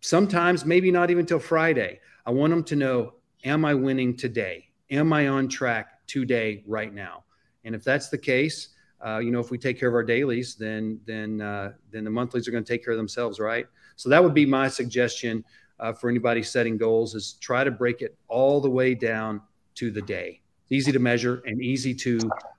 Sometimes 0.00 0.64
maybe 0.64 0.90
not 0.90 1.12
even 1.12 1.24
till 1.24 1.38
friday. 1.38 2.00
I 2.26 2.32
want 2.32 2.50
them 2.50 2.64
to 2.64 2.76
know 2.76 3.14
am 3.44 3.64
i 3.64 3.74
winning 3.74 4.16
today? 4.16 4.68
Am 4.90 5.12
i 5.12 5.28
on 5.28 5.48
track 5.48 5.91
today 6.12 6.62
right 6.66 6.92
now 6.92 7.24
and 7.64 7.74
if 7.74 7.82
that's 7.82 8.08
the 8.08 8.18
case 8.18 8.68
uh, 9.04 9.18
you 9.18 9.30
know 9.30 9.40
if 9.40 9.50
we 9.50 9.58
take 9.58 9.78
care 9.78 9.88
of 9.88 9.94
our 9.94 10.04
dailies 10.04 10.54
then 10.54 11.00
then 11.06 11.40
uh, 11.40 11.72
then 11.90 12.04
the 12.04 12.10
monthlies 12.10 12.46
are 12.46 12.50
going 12.50 12.64
to 12.64 12.72
take 12.72 12.84
care 12.84 12.92
of 12.92 12.98
themselves 12.98 13.40
right 13.40 13.66
so 13.96 14.08
that 14.08 14.22
would 14.22 14.34
be 14.34 14.46
my 14.46 14.68
suggestion 14.68 15.44
uh, 15.80 15.92
for 15.92 16.10
anybody 16.10 16.42
setting 16.42 16.76
goals 16.76 17.14
is 17.14 17.34
try 17.40 17.64
to 17.64 17.70
break 17.70 18.02
it 18.02 18.16
all 18.28 18.60
the 18.60 18.70
way 18.70 18.94
down 18.94 19.40
to 19.74 19.90
the 19.90 20.02
day 20.02 20.42
easy 20.72 20.92
to 20.92 20.98
measure 20.98 21.42
and 21.46 21.62
easy 21.62 21.94
to 21.94 22.18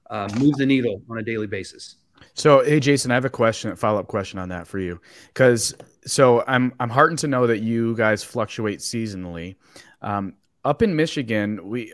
uh, 0.09 0.29
move 0.39 0.55
the 0.55 0.65
needle 0.65 1.01
on 1.09 1.17
a 1.17 1.23
daily 1.23 1.47
basis. 1.47 1.95
So, 2.35 2.63
hey, 2.63 2.79
Jason, 2.79 3.11
I 3.11 3.15
have 3.15 3.25
a 3.25 3.29
question, 3.29 3.71
a 3.71 3.75
follow 3.75 3.99
up 3.99 4.07
question 4.07 4.39
on 4.39 4.49
that 4.49 4.67
for 4.67 4.79
you, 4.79 5.01
because 5.27 5.75
so 6.05 6.43
I'm 6.47 6.73
I'm 6.79 6.89
heartened 6.89 7.19
to 7.19 7.27
know 7.27 7.47
that 7.47 7.59
you 7.59 7.95
guys 7.95 8.23
fluctuate 8.23 8.79
seasonally. 8.79 9.55
Um, 10.01 10.35
up 10.63 10.81
in 10.81 10.95
Michigan, 10.95 11.67
we 11.67 11.93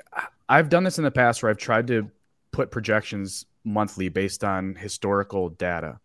I've 0.50 0.70
done 0.70 0.84
this 0.84 0.98
in 0.98 1.04
the 1.04 1.12
past 1.12 1.42
where 1.42 1.50
I've 1.50 1.58
tried 1.58 1.88
to 1.88 2.10
put 2.52 2.72
projections 2.72 3.46
monthly 3.64 4.10
based 4.10 4.44
on 4.44 4.76
historical 4.76 5.50
data, 5.50 6.00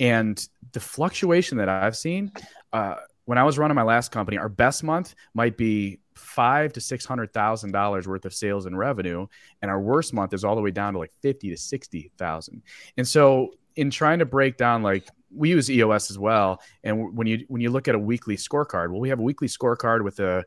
and 0.00 0.46
the 0.72 0.80
fluctuation 0.80 1.58
that 1.58 1.68
I've 1.68 1.96
seen. 1.96 2.32
Uh, 2.72 2.96
when 3.26 3.38
I 3.38 3.44
was 3.44 3.56
running 3.56 3.74
my 3.74 3.84
last 3.84 4.12
company, 4.12 4.36
our 4.36 4.50
best 4.50 4.84
month 4.84 5.14
might 5.32 5.56
be 5.56 6.00
five 6.14 6.72
to 6.74 6.80
six 6.80 7.04
hundred 7.04 7.32
thousand 7.32 7.72
dollars 7.72 8.06
worth 8.06 8.24
of 8.24 8.34
sales 8.34 8.66
and 8.66 8.76
revenue, 8.76 9.26
and 9.62 9.70
our 9.70 9.80
worst 9.80 10.12
month 10.12 10.34
is 10.34 10.44
all 10.44 10.56
the 10.56 10.60
way 10.60 10.70
down 10.70 10.92
to 10.94 10.98
like 10.98 11.12
fifty 11.22 11.50
to 11.50 11.56
sixty 11.56 12.10
thousand. 12.18 12.62
And 12.96 13.06
so, 13.06 13.54
in 13.76 13.90
trying 13.90 14.18
to 14.18 14.26
break 14.26 14.56
down, 14.56 14.82
like 14.82 15.08
we 15.34 15.50
use 15.50 15.70
EOS 15.70 16.10
as 16.10 16.18
well, 16.18 16.60
and 16.82 17.16
when 17.16 17.26
you 17.26 17.44
when 17.48 17.60
you 17.62 17.70
look 17.70 17.88
at 17.88 17.94
a 17.94 17.98
weekly 17.98 18.36
scorecard, 18.36 18.90
well, 18.90 19.00
we 19.00 19.08
have 19.08 19.20
a 19.20 19.22
weekly 19.22 19.48
scorecard 19.48 20.02
with 20.02 20.20
a, 20.20 20.44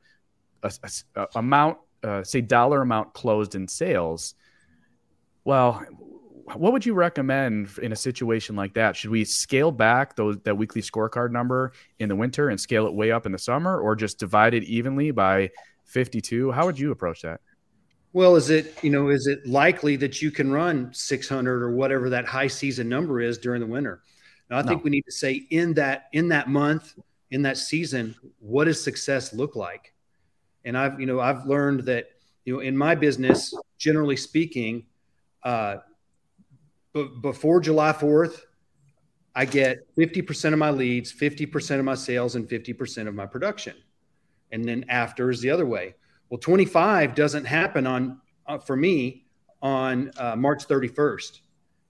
a, 0.64 0.72
a, 0.84 1.22
a 1.22 1.28
amount, 1.36 1.78
uh, 2.04 2.24
say 2.24 2.42
dollar 2.42 2.82
amount 2.82 3.14
closed 3.14 3.56
in 3.56 3.68
sales. 3.68 4.36
Well, 5.44 5.86
what 6.56 6.72
would 6.72 6.86
you 6.86 6.94
recommend 6.94 7.70
in 7.82 7.92
a 7.92 7.96
situation 7.96 8.56
like 8.56 8.74
that? 8.76 8.96
Should 8.96 9.10
we 9.10 9.26
scale 9.26 9.72
back 9.72 10.16
those 10.16 10.38
that 10.44 10.56
weekly 10.56 10.82
scorecard 10.82 11.32
number 11.32 11.74
in 12.00 12.08
the 12.08 12.16
winter 12.16 12.50
and 12.50 12.60
scale 12.60 12.86
it 12.88 12.94
way 12.94 13.12
up 13.12 13.26
in 13.26 13.32
the 13.32 13.40
summer, 13.40 13.80
or 13.80 13.96
just 13.96 14.20
divide 14.20 14.54
it 14.54 14.64
evenly 14.64 15.12
by 15.12 15.50
52? 15.86 16.52
How 16.52 16.66
would 16.66 16.80
you 16.80 16.92
approach 16.92 17.22
that? 17.24 17.42
Well, 18.14 18.36
is 18.36 18.50
it 18.50 18.82
you 18.82 18.90
know 18.90 19.10
is 19.10 19.28
it 19.28 19.46
likely 19.46 19.98
that 19.98 20.22
you 20.22 20.32
can 20.32 20.52
run 20.52 20.90
600 20.94 21.62
or 21.62 21.72
whatever 21.72 22.10
that 22.10 22.26
high 22.26 22.48
season 22.48 22.88
number 22.88 23.20
is 23.20 23.38
during 23.38 23.60
the 23.60 23.68
winter? 23.68 24.02
Now, 24.50 24.58
I 24.58 24.62
no. 24.62 24.70
think 24.70 24.84
we 24.84 24.90
need 24.90 25.04
to 25.06 25.12
say 25.12 25.46
in 25.50 25.74
that 25.74 26.08
in 26.14 26.30
that 26.30 26.48
month 26.48 26.94
in 27.32 27.42
that 27.42 27.58
season, 27.58 28.16
what 28.40 28.66
does 28.66 28.82
success 28.82 29.34
look 29.34 29.56
like? 29.56 29.94
And 30.68 30.78
I've 30.78 31.00
you 31.00 31.08
know 31.08 31.20
I've 31.20 31.46
learned 31.46 31.82
that 31.86 32.10
you 32.46 32.54
know 32.54 32.60
in 32.60 32.78
my 32.78 32.94
business, 32.94 33.54
generally 33.78 34.18
speaking, 34.18 34.86
uh, 35.44 35.78
but 36.94 37.22
before 37.22 37.60
July 37.60 37.94
4th, 37.94 38.42
I 39.36 39.46
get 39.46 39.88
50% 39.96 40.54
of 40.54 40.60
my 40.60 40.72
leads, 40.72 41.14
50% 41.14 41.78
of 41.78 41.86
my 41.86 41.94
sales, 41.94 42.36
and 42.36 42.50
50% 42.50 43.08
of 43.08 43.14
my 43.14 43.28
production. 43.28 43.76
And 44.52 44.66
then 44.66 44.84
after 44.90 45.30
is 45.30 45.42
the 45.42 45.52
other 45.52 45.66
way. 45.66 45.94
Well, 46.30 46.40
25 46.40 47.14
doesn't 47.14 47.46
happen 47.46 47.86
on 47.86 48.20
uh, 48.48 48.58
for 48.58 48.76
me 48.76 49.26
on 49.62 50.12
uh, 50.18 50.36
March 50.36 50.68
31st. 50.68 51.42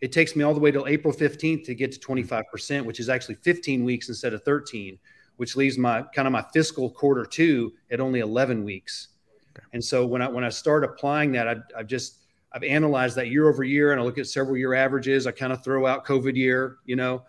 It 0.02 0.12
takes 0.12 0.36
me 0.36 0.44
all 0.44 0.54
the 0.54 0.60
way 0.60 0.72
till 0.72 0.88
April 0.88 1.14
15th 1.14 1.64
to 1.66 1.74
get 1.74 1.92
to 1.94 2.00
25%, 2.00 2.86
which 2.86 3.00
is 3.00 3.10
actually 3.10 3.36
15 3.36 3.84
weeks 3.84 4.10
instead 4.10 4.34
of 4.34 4.44
13, 4.44 5.00
which 5.38 5.56
leaves 5.56 5.78
my 5.78 6.02
kind 6.14 6.28
of 6.28 6.32
my 6.32 6.46
fiscal 6.54 6.90
quarter 6.90 7.26
two 7.26 7.74
at 7.90 8.00
only 8.00 8.20
11 8.20 8.64
weeks. 8.64 9.10
Okay. 9.58 9.66
And 9.74 9.84
so 9.84 10.06
when 10.06 10.22
I 10.22 10.28
when 10.28 10.44
I 10.44 10.50
start 10.50 10.84
applying 10.84 11.32
that, 11.34 11.48
I, 11.48 11.56
I've 11.78 11.88
just 11.88 12.18
I've 12.52 12.64
analyzed 12.64 13.16
that 13.18 13.30
year 13.30 13.48
over 13.48 13.64
year 13.64 13.92
and 13.92 14.02
I 14.02 14.04
look 14.04 14.18
at 14.18 14.28
several 14.28 14.58
year 14.58 14.74
averages. 14.74 15.28
I 15.28 15.32
kind 15.32 15.54
of 15.54 15.64
throw 15.64 15.86
out 15.86 16.06
COVID 16.06 16.36
year, 16.36 16.78
you 16.86 16.96
know, 16.96 17.24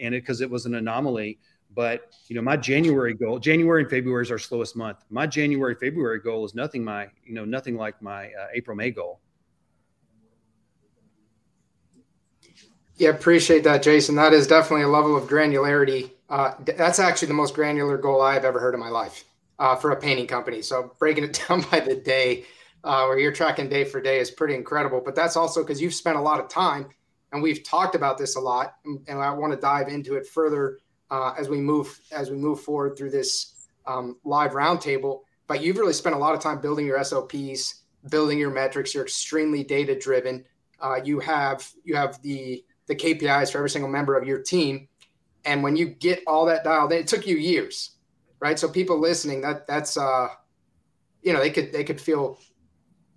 and 0.00 0.14
it 0.14 0.22
because 0.22 0.40
it 0.40 0.50
was 0.50 0.66
an 0.66 0.74
anomaly. 0.74 1.38
But 1.74 2.12
you 2.28 2.36
know, 2.36 2.42
my 2.42 2.56
January 2.56 3.14
goal, 3.14 3.38
January 3.38 3.82
and 3.82 3.90
February 3.90 4.22
is 4.22 4.30
our 4.30 4.38
slowest 4.38 4.76
month. 4.76 4.98
My 5.08 5.26
January 5.26 5.74
February 5.74 6.20
goal 6.20 6.44
is 6.44 6.54
nothing 6.54 6.84
my 6.84 7.08
you 7.24 7.34
know 7.34 7.44
nothing 7.44 7.76
like 7.76 8.00
my 8.02 8.26
uh, 8.26 8.48
April 8.54 8.76
May 8.76 8.90
goal. 8.90 9.20
Yeah, 12.96 13.08
appreciate 13.08 13.64
that, 13.64 13.82
Jason. 13.82 14.14
That 14.16 14.32
is 14.32 14.46
definitely 14.46 14.84
a 14.84 14.88
level 14.88 15.16
of 15.16 15.28
granularity. 15.28 16.10
Uh, 16.32 16.54
that's 16.64 16.98
actually 16.98 17.28
the 17.28 17.34
most 17.34 17.54
granular 17.54 17.98
goal 17.98 18.22
I've 18.22 18.46
ever 18.46 18.58
heard 18.58 18.72
in 18.72 18.80
my 18.80 18.88
life 18.88 19.26
uh, 19.58 19.76
for 19.76 19.90
a 19.90 20.00
painting 20.00 20.26
company. 20.26 20.62
So 20.62 20.94
breaking 20.98 21.24
it 21.24 21.38
down 21.48 21.60
by 21.70 21.80
the 21.80 21.94
day 21.94 22.46
uh, 22.82 23.04
where 23.04 23.18
you're 23.18 23.32
tracking 23.32 23.68
day 23.68 23.84
for 23.84 24.00
day 24.00 24.18
is 24.18 24.30
pretty 24.30 24.54
incredible. 24.54 25.02
But 25.04 25.14
that's 25.14 25.36
also 25.36 25.62
because 25.62 25.82
you've 25.82 25.92
spent 25.92 26.16
a 26.16 26.22
lot 26.22 26.40
of 26.40 26.48
time, 26.48 26.88
and 27.32 27.42
we've 27.42 27.62
talked 27.62 27.94
about 27.94 28.16
this 28.16 28.36
a 28.36 28.40
lot, 28.40 28.76
and 28.84 29.18
I 29.18 29.30
want 29.34 29.52
to 29.52 29.58
dive 29.58 29.88
into 29.88 30.14
it 30.14 30.26
further 30.26 30.78
uh, 31.10 31.34
as 31.38 31.50
we 31.50 31.58
move 31.58 32.00
as 32.10 32.30
we 32.30 32.36
move 32.36 32.62
forward 32.62 32.96
through 32.96 33.10
this 33.10 33.68
um, 33.86 34.16
live 34.24 34.52
roundtable. 34.52 35.20
But 35.48 35.62
you've 35.62 35.76
really 35.76 35.92
spent 35.92 36.14
a 36.14 36.18
lot 36.18 36.34
of 36.34 36.40
time 36.40 36.62
building 36.62 36.86
your 36.86 37.04
SOPs, 37.04 37.82
building 38.08 38.38
your 38.38 38.50
metrics. 38.50 38.94
You're 38.94 39.04
extremely 39.04 39.64
data 39.64 39.98
driven. 39.98 40.46
Uh, 40.80 41.00
you 41.04 41.20
have 41.20 41.70
you 41.84 41.94
have 41.94 42.22
the 42.22 42.64
the 42.86 42.96
KPIs 42.96 43.52
for 43.52 43.58
every 43.58 43.70
single 43.70 43.90
member 43.90 44.16
of 44.16 44.26
your 44.26 44.40
team, 44.40 44.88
and 45.44 45.62
when 45.62 45.76
you 45.76 45.86
get 45.86 46.22
all 46.26 46.46
that 46.46 46.64
dialed 46.64 46.92
in, 46.92 46.98
it 46.98 47.06
took 47.06 47.26
you 47.26 47.36
years, 47.36 47.96
right? 48.40 48.58
So 48.58 48.68
people 48.68 48.98
listening, 48.98 49.40
that 49.42 49.66
that's 49.66 49.96
uh, 49.96 50.28
you 51.22 51.32
know 51.32 51.40
they 51.40 51.50
could 51.50 51.72
they 51.72 51.84
could 51.84 52.00
feel 52.00 52.38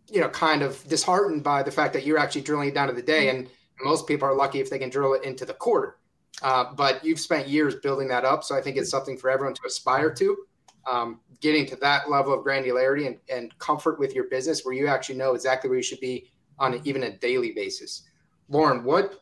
you 0.09 0.21
know, 0.21 0.29
kind 0.29 0.61
of 0.61 0.83
disheartened 0.87 1.43
by 1.43 1.63
the 1.63 1.71
fact 1.71 1.93
that 1.93 2.05
you're 2.05 2.17
actually 2.17 2.41
drilling 2.41 2.69
it 2.69 2.75
down 2.75 2.87
to 2.87 2.93
the 2.93 3.01
day. 3.01 3.29
And 3.29 3.49
most 3.81 4.07
people 4.07 4.27
are 4.27 4.35
lucky 4.35 4.59
if 4.59 4.69
they 4.69 4.79
can 4.79 4.89
drill 4.89 5.13
it 5.13 5.23
into 5.23 5.45
the 5.45 5.53
quarter. 5.53 5.97
Uh, 6.41 6.73
but 6.75 7.03
you've 7.03 7.19
spent 7.19 7.47
years 7.47 7.75
building 7.75 8.07
that 8.09 8.25
up. 8.25 8.43
So 8.43 8.55
I 8.55 8.61
think 8.61 8.77
it's 8.77 8.89
something 8.89 9.17
for 9.17 9.29
everyone 9.29 9.55
to 9.55 9.61
aspire 9.65 10.13
to. 10.13 10.37
Um, 10.89 11.19
getting 11.41 11.65
to 11.67 11.75
that 11.77 12.11
level 12.11 12.33
of 12.33 12.45
granularity 12.45 13.07
and, 13.07 13.17
and 13.29 13.57
comfort 13.57 13.99
with 13.99 14.13
your 14.13 14.25
business 14.25 14.63
where 14.63 14.75
you 14.75 14.87
actually 14.87 15.15
know 15.15 15.33
exactly 15.33 15.67
where 15.67 15.77
you 15.77 15.83
should 15.83 15.99
be 15.99 16.29
on 16.59 16.75
a, 16.75 16.81
even 16.83 17.03
a 17.03 17.17
daily 17.17 17.53
basis. 17.53 18.03
Lauren, 18.49 18.83
what 18.83 19.19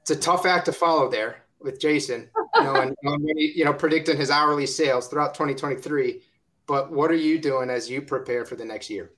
it's 0.00 0.10
a 0.10 0.16
tough 0.16 0.44
act 0.44 0.64
to 0.64 0.72
follow 0.72 1.08
there 1.08 1.44
with 1.60 1.80
Jason, 1.80 2.28
you 2.54 2.62
know, 2.62 2.74
and 2.76 2.96
you 3.36 3.64
know, 3.64 3.72
predicting 3.72 4.16
his 4.16 4.30
hourly 4.30 4.66
sales 4.66 5.08
throughout 5.08 5.34
2023. 5.34 6.22
But 6.66 6.92
what 6.92 7.10
are 7.10 7.16
you 7.16 7.38
doing 7.38 7.70
as 7.70 7.90
you 7.90 8.02
prepare 8.02 8.44
for 8.44 8.56
the 8.56 8.64
next 8.64 8.90
year? 8.90 9.12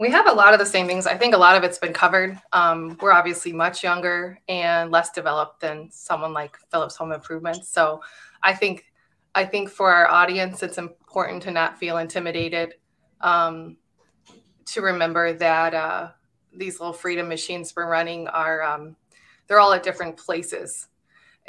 We 0.00 0.10
have 0.10 0.28
a 0.28 0.32
lot 0.32 0.52
of 0.52 0.58
the 0.58 0.66
same 0.66 0.88
things. 0.88 1.06
I 1.06 1.16
think 1.16 1.34
a 1.34 1.38
lot 1.38 1.56
of 1.56 1.62
it's 1.62 1.78
been 1.78 1.92
covered. 1.92 2.38
Um, 2.52 2.98
we're 3.00 3.12
obviously 3.12 3.52
much 3.52 3.84
younger 3.84 4.38
and 4.48 4.90
less 4.90 5.10
developed 5.10 5.60
than 5.60 5.88
someone 5.92 6.32
like 6.32 6.58
Phillips 6.70 6.96
Home 6.96 7.12
Improvement. 7.12 7.64
So 7.64 8.02
I 8.42 8.54
think 8.54 8.84
I 9.36 9.44
think 9.44 9.68
for 9.68 9.92
our 9.92 10.08
audience, 10.08 10.62
it's 10.62 10.78
important 10.78 11.42
to 11.44 11.50
not 11.50 11.78
feel 11.78 11.98
intimidated. 11.98 12.74
Um, 13.20 13.76
to 14.66 14.80
remember 14.80 15.32
that 15.32 15.74
uh, 15.74 16.10
these 16.56 16.80
little 16.80 16.92
freedom 16.92 17.28
machines 17.28 17.74
we're 17.76 17.88
running 17.88 18.28
are 18.28 18.62
um, 18.62 18.96
they're 19.46 19.60
all 19.60 19.72
at 19.72 19.82
different 19.82 20.16
places, 20.16 20.88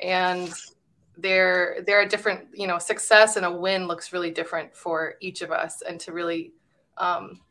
and 0.01 0.51
they're 1.17 1.77
they're 1.85 2.01
a 2.01 2.07
different 2.07 2.47
you 2.53 2.67
know 2.67 2.77
success 2.77 3.37
and 3.37 3.45
a 3.45 3.51
win 3.51 3.87
looks 3.87 4.11
really 4.11 4.31
different 4.31 4.75
for 4.75 5.15
each 5.21 5.41
of 5.41 5.51
us, 5.51 5.81
and 5.81 5.99
to 6.01 6.11
really 6.11 6.53
um, 6.97 7.41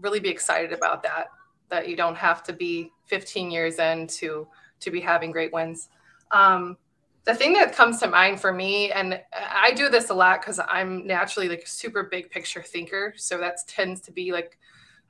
really 0.00 0.20
be 0.20 0.28
excited 0.28 0.72
about 0.72 1.02
that. 1.02 1.26
That 1.68 1.88
you 1.88 1.96
don't 1.96 2.16
have 2.16 2.42
to 2.44 2.52
be 2.52 2.90
15 3.06 3.50
years 3.50 3.78
in 3.78 4.06
to 4.08 4.46
to 4.80 4.90
be 4.90 5.00
having 5.00 5.30
great 5.30 5.52
wins. 5.52 5.88
Um, 6.30 6.76
the 7.24 7.34
thing 7.34 7.52
that 7.52 7.74
comes 7.74 8.00
to 8.00 8.08
mind 8.08 8.40
for 8.40 8.52
me, 8.52 8.90
and 8.90 9.20
I 9.32 9.72
do 9.72 9.88
this 9.88 10.10
a 10.10 10.14
lot 10.14 10.40
because 10.40 10.58
I'm 10.68 11.06
naturally 11.06 11.48
like 11.48 11.62
a 11.62 11.68
super 11.68 12.02
big 12.02 12.30
picture 12.30 12.62
thinker. 12.62 13.14
So 13.16 13.38
that 13.38 13.58
tends 13.68 14.00
to 14.02 14.12
be 14.12 14.32
like 14.32 14.58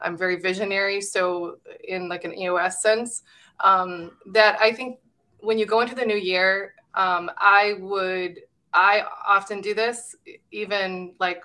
I'm 0.03 0.17
very 0.17 0.37
visionary. 0.37 1.01
So 1.01 1.59
in 1.85 2.09
like 2.09 2.25
an 2.25 2.37
EOS 2.37 2.83
sense, 2.83 3.23
um, 3.63 4.13
that 4.27 4.59
I 4.61 4.73
think 4.73 4.99
when 5.41 5.59
you 5.59 5.67
go 5.67 5.81
into 5.81 5.95
the 5.95 6.05
new 6.05 6.17
year, 6.17 6.75
um, 6.95 7.31
I 7.39 7.75
would 7.81 8.41
I 8.75 9.05
often 9.27 9.61
do 9.61 9.75
this 9.75 10.17
even 10.51 11.15
like 11.21 11.43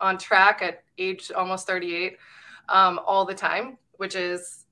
on 0.00 0.18
track 0.18 0.62
at 0.62 0.82
age 0.96 1.30
almost 1.32 1.66
38 1.66 2.16
um, 2.68 3.00
all 3.06 3.24
the 3.24 3.34
time, 3.34 3.78
which 3.96 4.14
is 4.14 4.66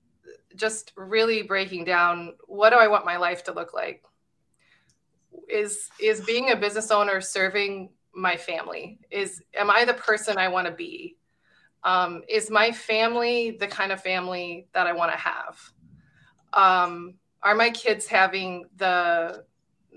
just 0.54 0.92
really 0.96 1.42
breaking 1.42 1.84
down 1.84 2.34
what 2.46 2.70
do 2.70 2.76
I 2.76 2.88
want 2.88 3.04
my 3.04 3.16
life 3.16 3.44
to 3.44 3.52
look 3.52 3.74
like? 3.74 4.02
Is 5.48 5.90
is 6.00 6.20
being 6.22 6.50
a 6.50 6.56
business 6.56 6.90
owner 6.90 7.20
serving 7.20 7.90
my 8.14 8.36
family? 8.36 8.98
Is 9.10 9.42
am 9.54 9.70
I 9.70 9.84
the 9.84 9.94
person 9.94 10.38
I 10.38 10.48
want 10.48 10.66
to 10.66 10.72
be? 10.72 11.16
Um, 11.84 12.22
is 12.28 12.50
my 12.50 12.72
family 12.72 13.56
the 13.60 13.68
kind 13.68 13.92
of 13.92 14.02
family 14.02 14.66
that 14.72 14.86
I 14.86 14.92
want 14.92 15.12
to 15.12 15.18
have? 15.18 15.58
Um, 16.56 17.14
are 17.42 17.54
my 17.54 17.70
kids 17.70 18.06
having 18.06 18.64
the 18.76 19.44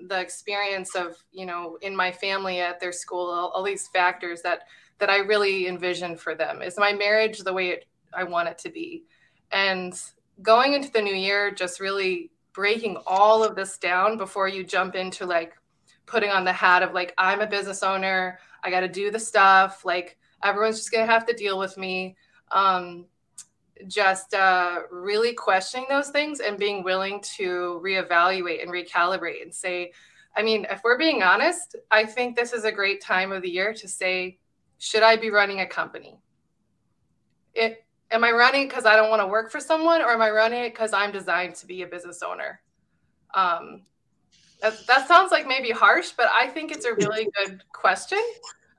the 0.07 0.19
experience 0.19 0.95
of 0.95 1.17
you 1.31 1.45
know 1.45 1.77
in 1.81 1.93
my 1.93 2.11
family 2.11 2.61
at 2.61 2.79
their 2.79 2.93
school 2.93 3.29
all, 3.29 3.49
all 3.49 3.63
these 3.63 3.89
factors 3.89 4.41
that 4.43 4.61
that 4.99 5.09
I 5.09 5.17
really 5.19 5.67
envision 5.67 6.15
for 6.15 6.35
them? 6.35 6.61
Is 6.61 6.77
my 6.77 6.93
marriage 6.93 7.39
the 7.39 7.53
way 7.53 7.69
it, 7.69 7.85
I 8.13 8.25
want 8.25 8.49
it 8.49 8.57
to 8.59 8.69
be? 8.69 9.05
And 9.51 9.93
going 10.41 10.73
into 10.73 10.91
the 10.91 11.01
new 11.01 11.15
year, 11.15 11.51
just 11.51 11.79
really 11.79 12.31
breaking 12.53 12.97
all 13.07 13.43
of 13.43 13.55
this 13.55 13.77
down 13.77 14.17
before 14.17 14.47
you 14.47 14.63
jump 14.63 14.95
into 14.95 15.25
like 15.25 15.53
putting 16.05 16.29
on 16.29 16.43
the 16.43 16.51
hat 16.51 16.83
of 16.83 16.93
like 16.93 17.13
I'm 17.17 17.39
a 17.39 17.47
business 17.47 17.83
owner, 17.83 18.39
I 18.63 18.69
got 18.69 18.81
to 18.81 18.87
do 18.87 19.11
the 19.11 19.19
stuff, 19.19 19.85
like 19.85 20.17
everyone's 20.43 20.77
just 20.77 20.91
gonna 20.91 21.05
have 21.05 21.25
to 21.27 21.33
deal 21.33 21.57
with 21.57 21.77
me. 21.77 22.15
Um, 22.51 23.05
just 23.88 24.33
uh, 24.33 24.79
really 24.91 25.33
questioning 25.33 25.88
those 25.89 26.09
things 26.09 26.39
and 26.39 26.57
being 26.57 26.83
willing 26.83 27.21
to 27.21 27.81
reevaluate 27.83 28.62
and 28.62 28.71
recalibrate 28.71 29.41
and 29.41 29.53
say, 29.53 29.91
I 30.36 30.43
mean, 30.43 30.65
if 30.69 30.81
we're 30.83 30.98
being 30.98 31.24
honest, 31.24 31.75
I 31.91 32.05
think 32.05 32.36
this 32.36 32.53
is 32.53 32.63
a 32.63 32.71
great 32.71 33.01
time 33.01 33.31
of 33.31 33.41
the 33.41 33.50
year 33.50 33.74
to 33.74 33.88
say, 33.88 34.38
should 34.77 35.03
I 35.03 35.15
be 35.15 35.29
running 35.29 35.62
a 35.62 35.65
company? 35.65 36.19
It, 37.53 37.83
am 38.12 38.24
I 38.24 38.31
running 38.31 38.67
because 38.67 38.86
I 38.86 38.95
don't 38.95 39.09
want 39.09 39.21
to 39.21 39.27
work 39.27 39.51
for 39.51 39.59
someone, 39.59 40.01
or 40.01 40.12
am 40.12 40.21
I 40.21 40.29
running 40.29 40.63
it 40.63 40.74
because 40.74 40.93
I'm 40.93 41.12
designed 41.12 41.55
to 41.55 41.65
be 41.65 41.81
a 41.81 41.88
business 41.88 42.21
owner? 42.24 42.62
Um, 43.33 43.81
that, 44.62 44.75
that 44.88 45.07
sounds 45.07 45.31
like 45.31 45.48
maybe 45.48 45.71
harsh, 45.71 46.12
but 46.12 46.27
I 46.33 46.48
think 46.48 46.71
it's 46.71 46.86
a 46.86 46.93
really 46.93 47.27
good 47.38 47.63
question. 47.71 48.24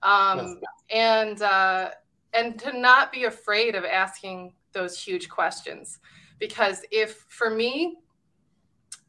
Um, 0.02 0.60
and 0.90 1.40
uh, 1.42 1.90
and 2.32 2.58
to 2.60 2.78
not 2.78 3.12
be 3.12 3.24
afraid 3.24 3.74
of 3.74 3.84
asking 3.84 4.54
those 4.72 5.00
huge 5.00 5.28
questions, 5.28 5.98
because 6.38 6.82
if 6.90 7.26
for 7.28 7.50
me, 7.50 7.96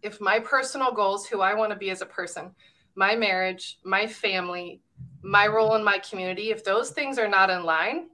if 0.02 0.20
my 0.20 0.40
personal 0.40 0.92
goals, 0.92 1.28
who 1.28 1.42
I 1.42 1.54
want 1.54 1.72
to 1.72 1.78
be 1.78 1.90
as 1.90 2.02
a 2.02 2.06
person, 2.06 2.52
my 2.96 3.16
marriage, 3.16 3.78
my 3.84 4.08
family, 4.08 4.82
my 5.22 5.48
role 5.48 5.76
in 5.76 5.84
my 5.84 6.00
community, 6.00 6.52
if 6.52 6.64
those 6.64 6.92
things 6.92 7.18
are 7.18 7.28
not 7.28 7.50
in 7.50 7.64
line, 7.64 8.10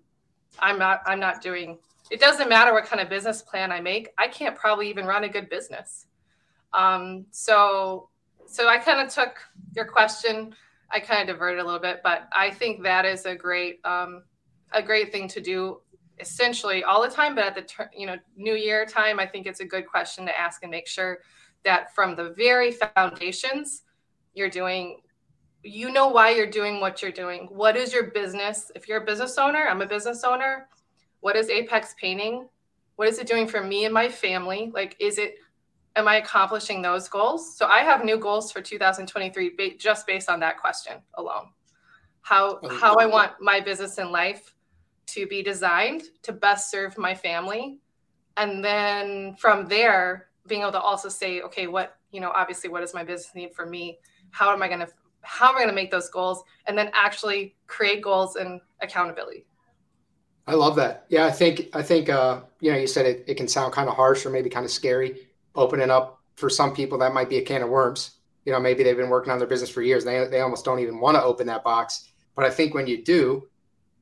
I'm 0.60 0.78
not 0.78 1.02
I'm 1.06 1.20
not 1.20 1.42
doing 1.42 1.78
it 2.10 2.20
doesn't 2.20 2.48
matter 2.50 2.74
what 2.74 2.86
kind 2.86 3.02
of 3.02 3.10
business 3.10 3.42
plan 3.42 3.72
I 3.72 3.82
make. 3.82 4.10
I 4.18 4.28
can't 4.28 4.56
probably 4.56 4.90
even 4.90 5.06
run 5.06 5.26
a 5.26 5.30
good 5.30 5.50
business. 5.50 6.08
Um, 6.74 7.26
so 7.32 8.10
so 8.46 8.68
I 8.68 8.78
kind 8.78 9.06
of 9.06 9.14
took 9.14 9.40
your 9.76 9.86
question, 9.86 10.56
I 10.90 11.00
kind 11.00 11.22
of 11.22 11.36
diverted 11.36 11.60
a 11.60 11.66
little 11.66 11.82
bit, 11.82 12.02
but 12.02 12.30
I 12.34 12.50
think 12.50 12.84
that 12.84 13.06
is 13.06 13.26
a 13.26 13.36
great 13.36 13.80
um, 13.86 14.24
a 14.72 14.82
great 14.82 15.12
thing 15.12 15.28
to 15.30 15.42
do 15.42 15.82
essentially 16.20 16.84
all 16.84 17.02
the 17.02 17.10
time 17.10 17.36
but 17.36 17.44
at 17.44 17.56
the 17.56 17.90
you 17.96 18.08
know 18.08 18.16
new 18.36 18.56
year 18.56 18.86
time 18.86 19.20
i 19.20 19.26
think 19.26 19.46
it's 19.46 19.60
a 19.60 19.66
good 19.66 19.86
question 19.86 20.26
to 20.26 20.40
ask 20.40 20.64
and 20.64 20.72
make 20.72 20.88
sure 20.88 21.20
that 21.64 21.94
from 21.94 22.16
the 22.16 22.32
very 22.32 22.72
foundations 22.72 23.84
you're 24.34 24.50
doing 24.50 24.98
you 25.64 25.92
know 25.92 26.08
why 26.08 26.32
you're 26.32 26.50
doing 26.50 26.80
what 26.80 27.02
you're 27.02 27.12
doing. 27.12 27.48
What 27.52 27.76
is 27.76 27.94
your 27.94 28.12
business? 28.12 28.72
If 28.76 28.88
you're 28.88 29.02
a 29.02 29.06
business 29.06 29.38
owner, 29.38 29.68
I'm 29.70 29.82
a 29.82 29.86
business 29.86 30.24
owner. 30.24 30.68
What 31.20 31.36
is 31.36 31.50
Apex 31.50 31.96
Painting? 32.00 32.48
What 32.96 33.08
is 33.08 33.20
it 33.20 33.28
doing 33.28 33.48
for 33.48 33.62
me 33.62 33.86
and 33.86 33.94
my 33.94 34.10
family? 34.10 34.72
Like, 34.74 34.96
is 35.00 35.18
it, 35.18 35.36
am 35.96 36.08
I 36.08 36.18
accomplishing 36.18 36.82
those 36.82 37.10
goals? 37.10 37.58
So 37.58 37.68
I 37.68 37.80
have 37.80 38.06
new 38.06 38.18
goals 38.18 38.52
for 38.52 38.62
2023 38.62 39.78
just 39.78 40.08
based 40.08 40.30
on 40.30 40.40
that 40.40 40.60
question 40.60 40.94
alone. 41.16 41.50
How, 42.22 42.60
oh, 42.64 42.78
how 42.78 42.96
I 42.96 43.06
want 43.06 43.34
my 43.40 43.60
business 43.60 43.98
and 43.98 44.12
life 44.12 44.54
to 45.08 45.28
be 45.28 45.42
designed 45.42 46.04
to 46.24 46.32
best 46.32 46.72
serve 46.72 46.98
my 46.98 47.16
family. 47.16 47.80
And 48.36 48.64
then 48.64 49.36
from 49.36 49.68
there, 49.68 50.28
being 50.48 50.62
able 50.62 50.72
to 50.74 50.80
also 50.80 51.10
say, 51.10 51.42
okay, 51.42 51.68
what, 51.68 51.98
you 52.12 52.22
know, 52.22 52.32
obviously, 52.36 52.70
what 52.70 52.82
does 52.82 52.94
my 52.94 53.04
business 53.04 53.34
need 53.36 53.54
for 53.54 53.66
me? 53.66 54.00
How 54.32 54.54
am 54.54 54.62
I 54.62 54.68
going 54.68 54.82
to 54.82 54.88
how 55.28 55.50
am 55.50 55.56
I 55.56 55.60
going 55.60 55.70
to 55.70 55.76
make 55.76 55.92
those 55.92 56.10
goals 56.10 56.44
and 56.68 56.78
then 56.78 56.90
actually 56.94 57.56
create 57.68 58.02
goals 58.02 58.38
and 58.38 58.62
accountability. 58.82 59.46
I 60.48 60.54
love 60.54 60.78
that. 60.78 61.06
Yeah, 61.10 61.26
I 61.26 61.32
think 61.32 61.68
I 61.74 61.82
think 61.82 62.10
uh, 62.10 62.42
you 62.62 62.72
know 62.72 62.78
you 62.78 62.88
said 62.88 63.06
it, 63.06 63.26
it 63.28 63.36
can 63.36 63.48
sound 63.48 63.74
kind 63.74 63.90
of 63.90 63.96
harsh 63.96 64.26
or 64.26 64.30
maybe 64.30 64.50
kind 64.50 64.66
of 64.66 64.72
scary, 64.72 65.28
opening 65.56 65.92
up 65.92 66.22
for 66.36 66.50
some 66.50 66.74
people 66.74 66.98
that 67.00 67.14
might 67.14 67.30
be 67.30 67.38
a 67.38 67.42
can 67.42 67.62
of 67.62 67.70
worms. 67.70 68.12
You 68.46 68.54
know, 68.54 68.60
maybe 68.60 68.82
they've 68.84 68.96
been 68.96 69.10
working 69.10 69.34
on 69.34 69.40
their 69.40 69.48
business 69.48 69.70
for 69.70 69.82
years. 69.82 70.06
And 70.06 70.14
they 70.14 70.38
they 70.38 70.42
almost 70.42 70.64
don't 70.64 70.80
even 70.80 71.00
want 71.02 71.16
to 71.16 71.24
open 71.24 71.48
that 71.48 71.66
box. 71.66 72.10
But 72.34 72.46
I 72.46 72.50
think 72.50 72.74
when 72.74 72.88
you 72.88 73.04
do, 73.04 73.50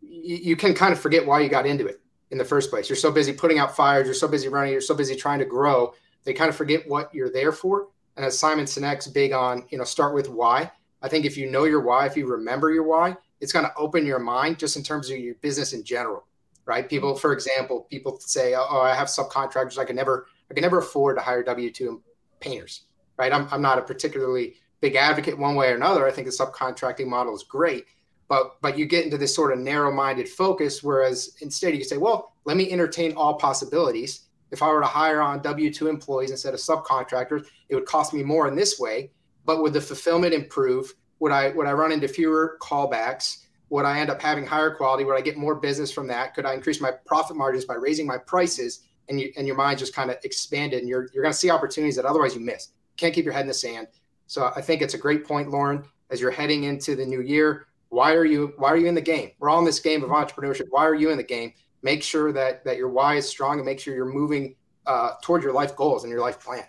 you, 0.09 0.55
can 0.55 0.73
kind 0.73 0.93
of 0.93 0.99
forget 0.99 1.25
why 1.25 1.39
you 1.39 1.49
got 1.49 1.65
into 1.65 1.85
it 1.85 2.01
in 2.31 2.37
the 2.37 2.45
first 2.45 2.69
place. 2.69 2.89
You're 2.89 2.95
so 2.95 3.11
busy 3.11 3.33
putting 3.33 3.59
out 3.59 3.75
fires. 3.75 4.05
You're 4.05 4.13
so 4.13 4.27
busy 4.27 4.47
running. 4.47 4.71
You're 4.71 4.81
so 4.81 4.95
busy 4.95 5.15
trying 5.15 5.39
to 5.39 5.45
grow. 5.45 5.93
They 6.23 6.33
kind 6.33 6.49
of 6.49 6.55
forget 6.55 6.87
what 6.87 7.13
you're 7.13 7.31
there 7.31 7.51
for. 7.51 7.87
And 8.15 8.25
as 8.25 8.37
Simon 8.37 8.65
Sinek's 8.65 9.07
big 9.07 9.31
on, 9.31 9.65
you 9.69 9.77
know, 9.77 9.83
start 9.83 10.13
with 10.13 10.29
why. 10.29 10.71
I 11.01 11.09
think 11.09 11.25
if 11.25 11.37
you 11.37 11.49
know 11.51 11.65
your 11.65 11.81
why, 11.81 12.05
if 12.05 12.17
you 12.17 12.25
remember 12.25 12.71
your 12.71 12.83
why, 12.83 13.15
it's 13.41 13.51
going 13.51 13.65
to 13.65 13.73
open 13.77 14.05
your 14.05 14.19
mind 14.19 14.57
just 14.57 14.75
in 14.75 14.83
terms 14.83 15.09
of 15.09 15.17
your 15.17 15.35
business 15.35 15.73
in 15.73 15.83
general, 15.83 16.25
right? 16.65 16.89
People, 16.89 17.15
for 17.15 17.33
example, 17.33 17.85
people 17.91 18.17
say, 18.19 18.55
oh, 18.55 18.65
"Oh, 18.67 18.81
I 18.81 18.95
have 18.95 19.07
subcontractors. 19.07 19.77
I 19.77 19.85
can 19.85 19.95
never, 19.95 20.27
I 20.49 20.53
can 20.53 20.61
never 20.61 20.79
afford 20.79 21.17
to 21.17 21.23
hire 21.23 21.43
W 21.43 21.71
two 21.71 22.01
painters." 22.39 22.85
Right? 23.17 23.31
I'm, 23.31 23.47
I'm 23.51 23.61
not 23.61 23.77
a 23.77 23.81
particularly 23.81 24.55
big 24.81 24.95
advocate 24.95 25.37
one 25.37 25.55
way 25.55 25.71
or 25.71 25.75
another. 25.75 26.07
I 26.07 26.11
think 26.11 26.27
the 26.27 26.33
subcontracting 26.33 27.07
model 27.07 27.35
is 27.35 27.43
great, 27.43 27.85
but 28.27 28.61
but 28.61 28.77
you 28.77 28.85
get 28.85 29.05
into 29.05 29.17
this 29.17 29.35
sort 29.35 29.51
of 29.51 29.59
narrow-minded 29.59 30.27
focus. 30.27 30.83
Whereas 30.83 31.35
instead, 31.41 31.73
you 31.73 31.79
can 31.79 31.87
say, 31.87 31.97
"Well, 31.97 32.33
let 32.45 32.57
me 32.57 32.71
entertain 32.71 33.13
all 33.13 33.35
possibilities." 33.35 34.21
If 34.51 34.61
I 34.61 34.69
were 34.69 34.79
to 34.79 34.85
hire 34.87 35.21
on 35.21 35.41
W 35.41 35.73
two 35.73 35.87
employees 35.87 36.31
instead 36.31 36.53
of 36.53 36.59
subcontractors, 36.59 37.45
it 37.69 37.75
would 37.75 37.85
cost 37.85 38.13
me 38.13 38.23
more 38.23 38.47
in 38.47 38.55
this 38.55 38.79
way 38.79 39.11
but 39.45 39.61
would 39.61 39.73
the 39.73 39.81
fulfillment 39.81 40.33
improve? 40.33 40.93
Would 41.19 41.31
I 41.31 41.49
would 41.51 41.67
I 41.67 41.73
run 41.73 41.91
into 41.91 42.07
fewer 42.07 42.57
callbacks? 42.61 43.43
Would 43.69 43.85
I 43.85 43.99
end 43.99 44.09
up 44.09 44.21
having 44.21 44.45
higher 44.45 44.71
quality? 44.71 45.05
Would 45.05 45.15
I 45.15 45.21
get 45.21 45.37
more 45.37 45.55
business 45.55 45.91
from 45.91 46.07
that? 46.07 46.33
Could 46.33 46.45
I 46.45 46.53
increase 46.53 46.81
my 46.81 46.91
profit 47.05 47.35
margins 47.37 47.65
by 47.65 47.75
raising 47.75 48.05
my 48.05 48.17
prices? 48.17 48.81
And 49.07 49.19
you 49.21 49.31
and 49.37 49.45
your 49.47 49.55
mind 49.55 49.79
just 49.79 49.93
kind 49.93 50.09
of 50.09 50.17
expanded, 50.23 50.79
and 50.79 50.89
you're 50.89 51.09
you're 51.13 51.23
going 51.23 51.33
to 51.33 51.37
see 51.37 51.49
opportunities 51.49 51.95
that 51.95 52.05
otherwise 52.05 52.33
you 52.33 52.41
miss. 52.41 52.69
Can't 52.97 53.13
keep 53.13 53.25
your 53.25 53.33
head 53.33 53.41
in 53.41 53.47
the 53.47 53.53
sand. 53.53 53.87
So 54.27 54.51
I 54.55 54.61
think 54.61 54.81
it's 54.81 54.95
a 54.95 54.97
great 54.97 55.25
point, 55.25 55.49
Lauren. 55.49 55.83
As 56.09 56.21
you're 56.21 56.31
heading 56.31 56.63
into 56.63 56.95
the 56.95 57.05
new 57.05 57.21
year, 57.21 57.67
why 57.95 58.13
are 58.13 58.25
you 58.25 58.53
why 58.57 58.69
are 58.69 58.77
you 58.77 58.87
in 58.87 58.93
the 58.93 59.01
game? 59.01 59.31
We're 59.39 59.49
all 59.49 59.59
in 59.59 59.65
this 59.65 59.79
game 59.79 60.03
of 60.03 60.09
entrepreneurship. 60.09 60.65
Why 60.69 60.85
are 60.85 60.95
you 60.95 61.11
in 61.11 61.17
the 61.17 61.23
game? 61.23 61.53
Make 61.81 62.03
sure 62.03 62.33
that 62.33 62.65
that 62.65 62.75
your 62.75 62.89
why 62.89 63.15
is 63.15 63.27
strong, 63.27 63.57
and 63.57 63.65
make 63.65 63.79
sure 63.79 63.95
you're 63.95 64.05
moving 64.05 64.57
uh, 64.85 65.11
toward 65.23 65.43
your 65.43 65.53
life 65.53 65.77
goals 65.77 66.03
and 66.03 66.11
your 66.11 66.19
life 66.19 66.43
plan. 66.43 66.65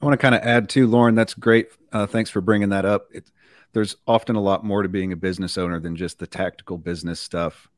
I 0.00 0.04
want 0.04 0.12
to 0.12 0.22
kind 0.22 0.36
of 0.36 0.42
add 0.42 0.68
to 0.70 0.86
Lauren. 0.86 1.16
That's 1.16 1.34
great. 1.34 1.68
Uh, 1.92 2.06
thanks 2.06 2.30
for 2.30 2.40
bringing 2.40 2.68
that 2.68 2.84
up. 2.84 3.08
It, 3.12 3.30
there's 3.72 3.96
often 4.06 4.36
a 4.36 4.40
lot 4.40 4.64
more 4.64 4.82
to 4.82 4.88
being 4.88 5.12
a 5.12 5.16
business 5.16 5.58
owner 5.58 5.80
than 5.80 5.96
just 5.96 6.20
the 6.20 6.28
tactical 6.28 6.78
business 6.78 7.18
stuff. 7.18 7.68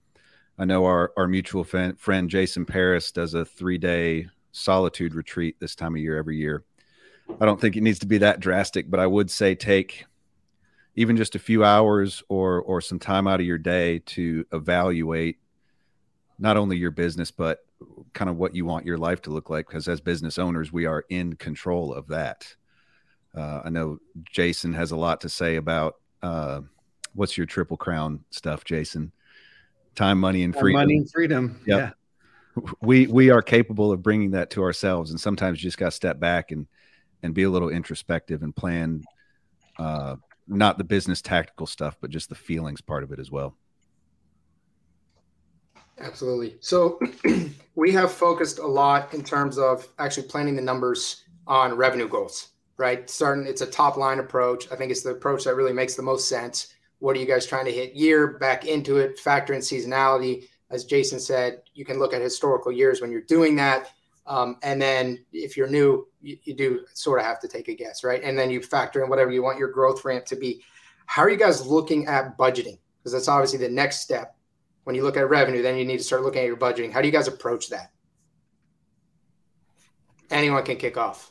I 0.58 0.66
know 0.66 0.84
our 0.84 1.10
our 1.16 1.26
mutual 1.26 1.64
friend, 1.64 1.98
friend 1.98 2.28
Jason 2.28 2.66
Paris 2.66 3.12
does 3.12 3.32
a 3.32 3.46
three 3.46 3.78
day 3.78 4.28
solitude 4.52 5.14
retreat 5.14 5.56
this 5.58 5.74
time 5.74 5.94
of 5.94 6.02
year 6.02 6.18
every 6.18 6.36
year. 6.36 6.64
I 7.40 7.46
don't 7.46 7.58
think 7.58 7.76
it 7.76 7.82
needs 7.82 8.00
to 8.00 8.06
be 8.06 8.18
that 8.18 8.40
drastic, 8.40 8.90
but 8.90 9.00
I 9.00 9.06
would 9.06 9.30
say 9.30 9.54
take 9.54 10.04
even 10.96 11.16
just 11.16 11.34
a 11.34 11.38
few 11.38 11.64
hours 11.64 12.22
or 12.28 12.60
or 12.62 12.80
some 12.80 12.98
time 12.98 13.26
out 13.26 13.40
of 13.40 13.46
your 13.46 13.58
day 13.58 14.00
to 14.00 14.44
evaluate 14.52 15.38
not 16.38 16.56
only 16.56 16.76
your 16.76 16.90
business 16.90 17.30
but 17.30 17.60
kind 18.12 18.30
of 18.30 18.36
what 18.36 18.54
you 18.54 18.64
want 18.64 18.86
your 18.86 18.98
life 18.98 19.20
to 19.22 19.30
look 19.30 19.50
like 19.50 19.66
because 19.66 19.88
as 19.88 20.00
business 20.00 20.38
owners 20.38 20.72
we 20.72 20.86
are 20.86 21.04
in 21.08 21.34
control 21.34 21.92
of 21.92 22.08
that. 22.08 22.54
Uh, 23.36 23.62
i 23.64 23.68
know 23.68 23.98
jason 24.30 24.72
has 24.72 24.92
a 24.92 24.96
lot 24.96 25.20
to 25.20 25.28
say 25.28 25.56
about 25.56 25.96
uh, 26.22 26.60
what's 27.14 27.36
your 27.36 27.46
triple 27.46 27.76
crown 27.76 28.24
stuff 28.30 28.64
jason? 28.64 29.12
Time 29.94 30.18
money 30.18 30.42
and 30.42 30.54
freedom 30.54 30.80
money 30.80 30.96
and 30.98 31.10
freedom. 31.10 31.60
Yep. 31.66 31.78
yeah. 31.78 31.90
We 32.80 33.08
we 33.08 33.30
are 33.30 33.42
capable 33.42 33.90
of 33.90 34.02
bringing 34.02 34.30
that 34.32 34.50
to 34.50 34.62
ourselves 34.62 35.10
and 35.10 35.20
sometimes 35.20 35.62
you 35.62 35.68
just 35.68 35.78
got 35.78 35.86
to 35.86 35.90
step 35.90 36.20
back 36.20 36.52
and 36.52 36.66
and 37.24 37.34
be 37.34 37.42
a 37.42 37.50
little 37.50 37.70
introspective 37.70 38.42
and 38.42 38.54
plan 38.54 39.02
uh, 39.78 40.16
not 40.46 40.78
the 40.78 40.84
business 40.84 41.22
tactical 41.22 41.66
stuff 41.66 41.96
but 42.00 42.10
just 42.10 42.28
the 42.28 42.34
feelings 42.34 42.80
part 42.80 43.02
of 43.02 43.12
it 43.12 43.18
as 43.18 43.30
well 43.30 43.56
Absolutely. 45.98 46.56
So 46.60 46.98
we 47.74 47.92
have 47.92 48.12
focused 48.12 48.58
a 48.58 48.66
lot 48.66 49.14
in 49.14 49.22
terms 49.22 49.58
of 49.58 49.86
actually 49.98 50.26
planning 50.26 50.56
the 50.56 50.62
numbers 50.62 51.24
on 51.46 51.76
revenue 51.76 52.08
goals, 52.08 52.48
right? 52.76 53.08
Starting, 53.08 53.46
it's 53.46 53.60
a 53.60 53.66
top 53.66 53.96
line 53.96 54.18
approach. 54.18 54.70
I 54.72 54.76
think 54.76 54.90
it's 54.90 55.02
the 55.02 55.10
approach 55.10 55.44
that 55.44 55.54
really 55.54 55.72
makes 55.72 55.94
the 55.94 56.02
most 56.02 56.28
sense. 56.28 56.74
What 56.98 57.16
are 57.16 57.20
you 57.20 57.26
guys 57.26 57.46
trying 57.46 57.66
to 57.66 57.72
hit 57.72 57.94
year 57.94 58.38
back 58.38 58.66
into 58.66 58.98
it? 58.98 59.18
Factor 59.18 59.52
in 59.52 59.60
seasonality. 59.60 60.48
As 60.70 60.84
Jason 60.84 61.20
said, 61.20 61.62
you 61.74 61.84
can 61.84 61.98
look 61.98 62.14
at 62.14 62.22
historical 62.22 62.72
years 62.72 63.00
when 63.00 63.12
you're 63.12 63.20
doing 63.20 63.56
that. 63.56 63.92
Um, 64.26 64.56
and 64.62 64.80
then 64.80 65.24
if 65.32 65.56
you're 65.56 65.68
new, 65.68 66.08
you, 66.22 66.38
you 66.44 66.54
do 66.54 66.80
sort 66.94 67.20
of 67.20 67.26
have 67.26 67.40
to 67.40 67.48
take 67.48 67.68
a 67.68 67.74
guess, 67.74 68.02
right? 68.02 68.22
And 68.22 68.38
then 68.38 68.50
you 68.50 68.62
factor 68.62 69.02
in 69.02 69.10
whatever 69.10 69.30
you 69.30 69.42
want 69.42 69.58
your 69.58 69.68
growth 69.68 70.04
ramp 70.04 70.24
to 70.26 70.36
be. 70.36 70.62
How 71.06 71.22
are 71.22 71.30
you 71.30 71.36
guys 71.36 71.66
looking 71.66 72.06
at 72.06 72.38
budgeting? 72.38 72.78
Because 72.98 73.12
that's 73.12 73.28
obviously 73.28 73.58
the 73.58 73.68
next 73.68 74.00
step 74.00 74.36
when 74.84 74.96
you 74.96 75.02
look 75.02 75.16
at 75.16 75.28
revenue, 75.28 75.62
then 75.62 75.76
you 75.76 75.84
need 75.84 75.98
to 75.98 76.04
start 76.04 76.22
looking 76.22 76.42
at 76.42 76.46
your 76.46 76.56
budgeting. 76.56 76.92
How 76.92 77.00
do 77.00 77.08
you 77.08 77.12
guys 77.12 77.28
approach 77.28 77.68
that? 77.70 77.90
anyone 80.30 80.64
can 80.64 80.76
kick 80.76 80.96
off. 80.96 81.30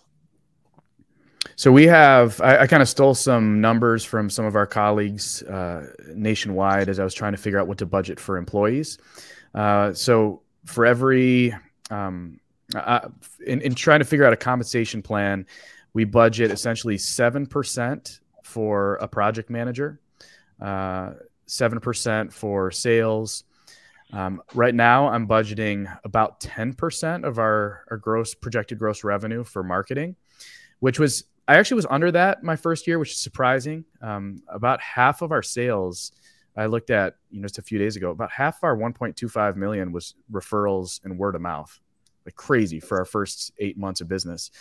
So 1.56 1.72
we 1.72 1.86
have, 1.86 2.42
I, 2.42 2.60
I 2.60 2.68
kind 2.68 2.82
of 2.82 2.90
stole 2.90 3.14
some 3.14 3.62
numbers 3.62 4.04
from 4.04 4.30
some 4.30 4.46
of 4.46 4.56
our 4.56 4.66
colleagues 4.66 5.44
uh, 5.44 5.88
nationwide 6.16 6.90
as 6.90 7.00
I 7.00 7.04
was 7.04 7.14
trying 7.14 7.34
to 7.34 7.38
figure 7.38 7.60
out 7.60 7.68
what 7.68 7.78
to 7.80 7.86
budget 7.86 8.20
for 8.20 8.38
employees. 8.38 8.98
Uh, 9.54 9.94
so 9.94 10.42
for 10.66 10.86
every, 10.86 11.56
um, 11.92 12.40
uh, 12.76 13.10
in, 13.46 13.62
in 13.62 13.76
trying 13.76 14.00
to 14.00 14.06
figure 14.06 14.26
out 14.26 14.34
a 14.34 14.38
compensation 14.38 15.02
plan, 15.02 15.46
we 15.94 16.06
budget 16.06 16.52
essentially 16.52 16.98
7% 16.98 18.20
for 18.44 18.96
a 18.96 19.08
project 19.08 19.50
manager, 19.50 20.00
uh, 20.62 21.12
7% 21.48 22.32
for 22.32 22.72
sales. 22.72 23.44
Um, 24.12 24.42
right 24.54 24.74
now, 24.76 25.08
I'm 25.08 25.28
budgeting 25.28 25.96
about 26.04 26.40
10% 26.40 27.24
of 27.24 27.40
our, 27.40 27.86
our 27.90 27.98
gross 27.98 28.34
projected 28.34 28.80
gross 28.80 29.04
revenue 29.04 29.44
for 29.44 29.64
marketing, 29.64 30.16
which 30.80 31.00
was 31.00 31.26
I 31.46 31.58
actually 31.58 31.76
was 31.76 31.88
under 31.90 32.10
that 32.12 32.42
my 32.42 32.56
first 32.56 32.88
year, 32.88 33.00
which 33.00 33.12
is 33.12 33.18
surprising. 33.18 33.84
Um, 34.02 34.44
about 34.48 34.80
half 34.80 35.22
of 35.22 35.34
our 35.34 35.44
sales 35.44 36.14
I 36.56 36.68
looked 36.68 36.90
at, 36.90 37.16
you 37.32 37.42
know, 37.42 37.46
just 37.46 37.58
a 37.58 37.64
few 37.64 37.80
days 37.80 37.96
ago, 37.96 38.12
about 38.12 38.32
half 38.32 38.58
of 38.58 38.64
our 38.64 38.78
1.25 38.78 39.56
million 39.56 39.92
was 39.92 40.16
referrals 40.32 41.04
and 41.04 41.18
word 41.18 41.36
of 41.36 41.42
mouth, 41.42 41.80
like 42.26 42.36
crazy 42.36 42.80
for 42.80 43.00
our 43.00 43.06
first 43.06 43.52
eight 43.60 43.78
months 43.78 44.02
of 44.02 44.08
business. 44.08 44.52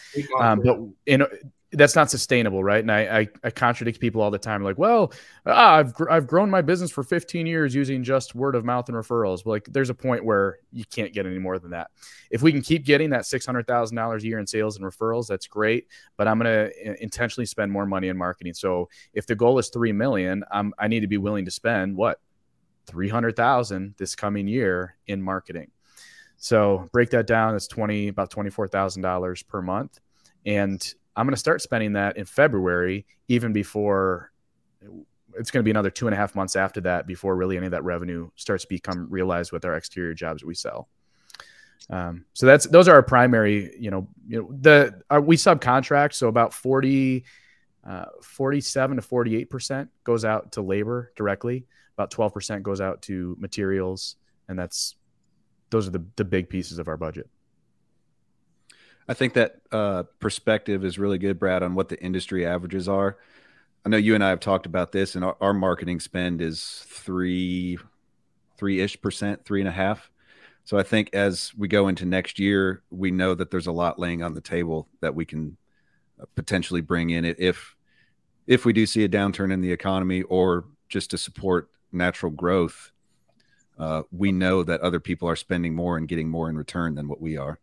Um, 0.40 0.60
but 0.60 0.78
in 1.06 1.26
that's 1.72 1.96
not 1.96 2.10
sustainable, 2.10 2.62
right? 2.62 2.80
And 2.80 2.92
I, 2.92 3.20
I, 3.20 3.28
I 3.44 3.50
contradict 3.50 3.98
people 3.98 4.20
all 4.20 4.30
the 4.30 4.38
time, 4.38 4.62
like, 4.62 4.76
well, 4.76 5.12
ah, 5.46 5.76
I've 5.76 5.94
gr- 5.94 6.10
I've 6.10 6.26
grown 6.26 6.50
my 6.50 6.60
business 6.60 6.90
for 6.90 7.02
15 7.02 7.46
years 7.46 7.74
using 7.74 8.04
just 8.04 8.34
word 8.34 8.54
of 8.54 8.64
mouth 8.64 8.88
and 8.88 8.96
referrals. 8.96 9.42
But 9.42 9.50
like, 9.50 9.64
there's 9.70 9.88
a 9.88 9.94
point 9.94 10.24
where 10.24 10.58
you 10.70 10.84
can't 10.84 11.14
get 11.14 11.24
any 11.24 11.38
more 11.38 11.58
than 11.58 11.70
that. 11.70 11.90
If 12.30 12.42
we 12.42 12.52
can 12.52 12.60
keep 12.60 12.84
getting 12.84 13.10
that 13.10 13.24
six 13.24 13.46
hundred 13.46 13.66
thousand 13.66 13.96
dollars 13.96 14.22
a 14.22 14.26
year 14.26 14.38
in 14.38 14.46
sales 14.46 14.76
and 14.76 14.84
referrals, 14.84 15.26
that's 15.26 15.46
great. 15.46 15.86
But 16.16 16.28
I'm 16.28 16.38
going 16.38 16.70
to 16.70 17.02
intentionally 17.02 17.46
spend 17.46 17.72
more 17.72 17.86
money 17.86 18.08
in 18.08 18.18
marketing. 18.18 18.54
So 18.54 18.88
if 19.14 19.26
the 19.26 19.34
goal 19.34 19.58
is 19.58 19.70
three 19.70 19.92
million, 19.92 20.44
I'm, 20.50 20.74
I 20.78 20.88
need 20.88 21.00
to 21.00 21.08
be 21.08 21.18
willing 21.18 21.46
to 21.46 21.50
spend 21.50 21.96
what 21.96 22.20
three 22.86 23.08
hundred 23.08 23.36
thousand 23.36 23.94
this 23.96 24.14
coming 24.14 24.46
year 24.46 24.96
in 25.06 25.22
marketing. 25.22 25.70
So 26.42 26.88
break 26.92 27.10
that 27.10 27.28
down. 27.28 27.54
It's 27.54 27.68
twenty 27.68 28.08
about 28.08 28.30
twenty 28.30 28.50
four 28.50 28.66
thousand 28.66 29.02
dollars 29.02 29.44
per 29.44 29.62
month, 29.62 30.00
and 30.44 30.82
I'm 31.14 31.24
going 31.24 31.34
to 31.34 31.40
start 31.40 31.62
spending 31.62 31.92
that 31.92 32.16
in 32.16 32.24
February, 32.24 33.06
even 33.28 33.52
before 33.52 34.32
it's 35.38 35.52
going 35.52 35.62
to 35.62 35.64
be 35.64 35.70
another 35.70 35.88
two 35.88 36.08
and 36.08 36.14
a 36.14 36.16
half 36.16 36.34
months 36.34 36.56
after 36.56 36.80
that 36.80 37.06
before 37.06 37.36
really 37.36 37.56
any 37.56 37.66
of 37.66 37.70
that 37.70 37.84
revenue 37.84 38.28
starts 38.34 38.64
to 38.64 38.68
become 38.68 39.06
realized 39.08 39.52
with 39.52 39.64
our 39.64 39.76
exterior 39.76 40.14
jobs 40.14 40.44
we 40.44 40.52
sell. 40.52 40.88
Um, 41.88 42.24
so 42.34 42.46
that's 42.46 42.66
those 42.66 42.88
are 42.88 42.94
our 42.96 43.04
primary, 43.04 43.72
you 43.78 43.92
know, 43.92 44.08
you 44.26 44.42
know 44.42 44.48
the 44.60 45.00
our, 45.10 45.20
we 45.20 45.36
subcontract, 45.36 46.12
so 46.14 46.26
about 46.26 46.52
40, 46.52 47.24
uh, 47.86 48.06
47 48.20 48.96
to 48.96 49.02
48 49.02 49.48
percent 49.48 49.90
goes 50.02 50.24
out 50.24 50.50
to 50.52 50.60
labor 50.60 51.12
directly. 51.14 51.66
About 51.96 52.10
12 52.10 52.34
percent 52.34 52.62
goes 52.64 52.80
out 52.80 53.00
to 53.02 53.36
materials, 53.38 54.16
and 54.48 54.58
that's 54.58 54.96
those 55.72 55.88
are 55.88 55.90
the 55.90 56.04
the 56.14 56.24
big 56.24 56.48
pieces 56.48 56.78
of 56.78 56.86
our 56.86 56.96
budget. 56.96 57.28
I 59.08 59.14
think 59.14 59.34
that 59.34 59.56
uh, 59.72 60.04
perspective 60.20 60.84
is 60.84 60.98
really 60.98 61.18
good, 61.18 61.38
Brad, 61.40 61.64
on 61.64 61.74
what 61.74 61.88
the 61.88 62.00
industry 62.00 62.46
averages 62.46 62.88
are. 62.88 63.18
I 63.84 63.88
know 63.88 63.96
you 63.96 64.14
and 64.14 64.22
I 64.22 64.28
have 64.28 64.38
talked 64.38 64.64
about 64.64 64.92
this, 64.92 65.16
and 65.16 65.24
our, 65.24 65.36
our 65.40 65.52
marketing 65.52 65.98
spend 65.98 66.40
is 66.40 66.84
three, 66.86 67.78
three 68.56 68.80
ish 68.80 69.00
percent, 69.00 69.44
three 69.44 69.60
and 69.60 69.68
a 69.68 69.72
half. 69.72 70.08
So 70.64 70.78
I 70.78 70.84
think 70.84 71.10
as 71.14 71.52
we 71.56 71.66
go 71.66 71.88
into 71.88 72.04
next 72.04 72.38
year, 72.38 72.82
we 72.90 73.10
know 73.10 73.34
that 73.34 73.50
there's 73.50 73.66
a 73.66 73.72
lot 73.72 73.98
laying 73.98 74.22
on 74.22 74.34
the 74.34 74.40
table 74.40 74.88
that 75.00 75.16
we 75.16 75.24
can 75.24 75.56
uh, 76.20 76.26
potentially 76.36 76.80
bring 76.80 77.10
in 77.10 77.24
it 77.24 77.40
if 77.40 77.74
if 78.46 78.64
we 78.64 78.72
do 78.72 78.86
see 78.86 79.02
a 79.02 79.08
downturn 79.08 79.52
in 79.52 79.60
the 79.60 79.72
economy 79.72 80.22
or 80.22 80.66
just 80.88 81.10
to 81.10 81.18
support 81.18 81.70
natural 81.90 82.30
growth. 82.30 82.91
Uh, 83.78 84.02
we 84.12 84.32
know 84.32 84.62
that 84.62 84.80
other 84.80 85.00
people 85.00 85.28
are 85.28 85.36
spending 85.36 85.74
more 85.74 85.96
and 85.96 86.08
getting 86.08 86.28
more 86.28 86.48
in 86.48 86.56
return 86.56 86.94
than 86.94 87.08
what 87.08 87.20
we 87.20 87.36
are. 87.36 87.58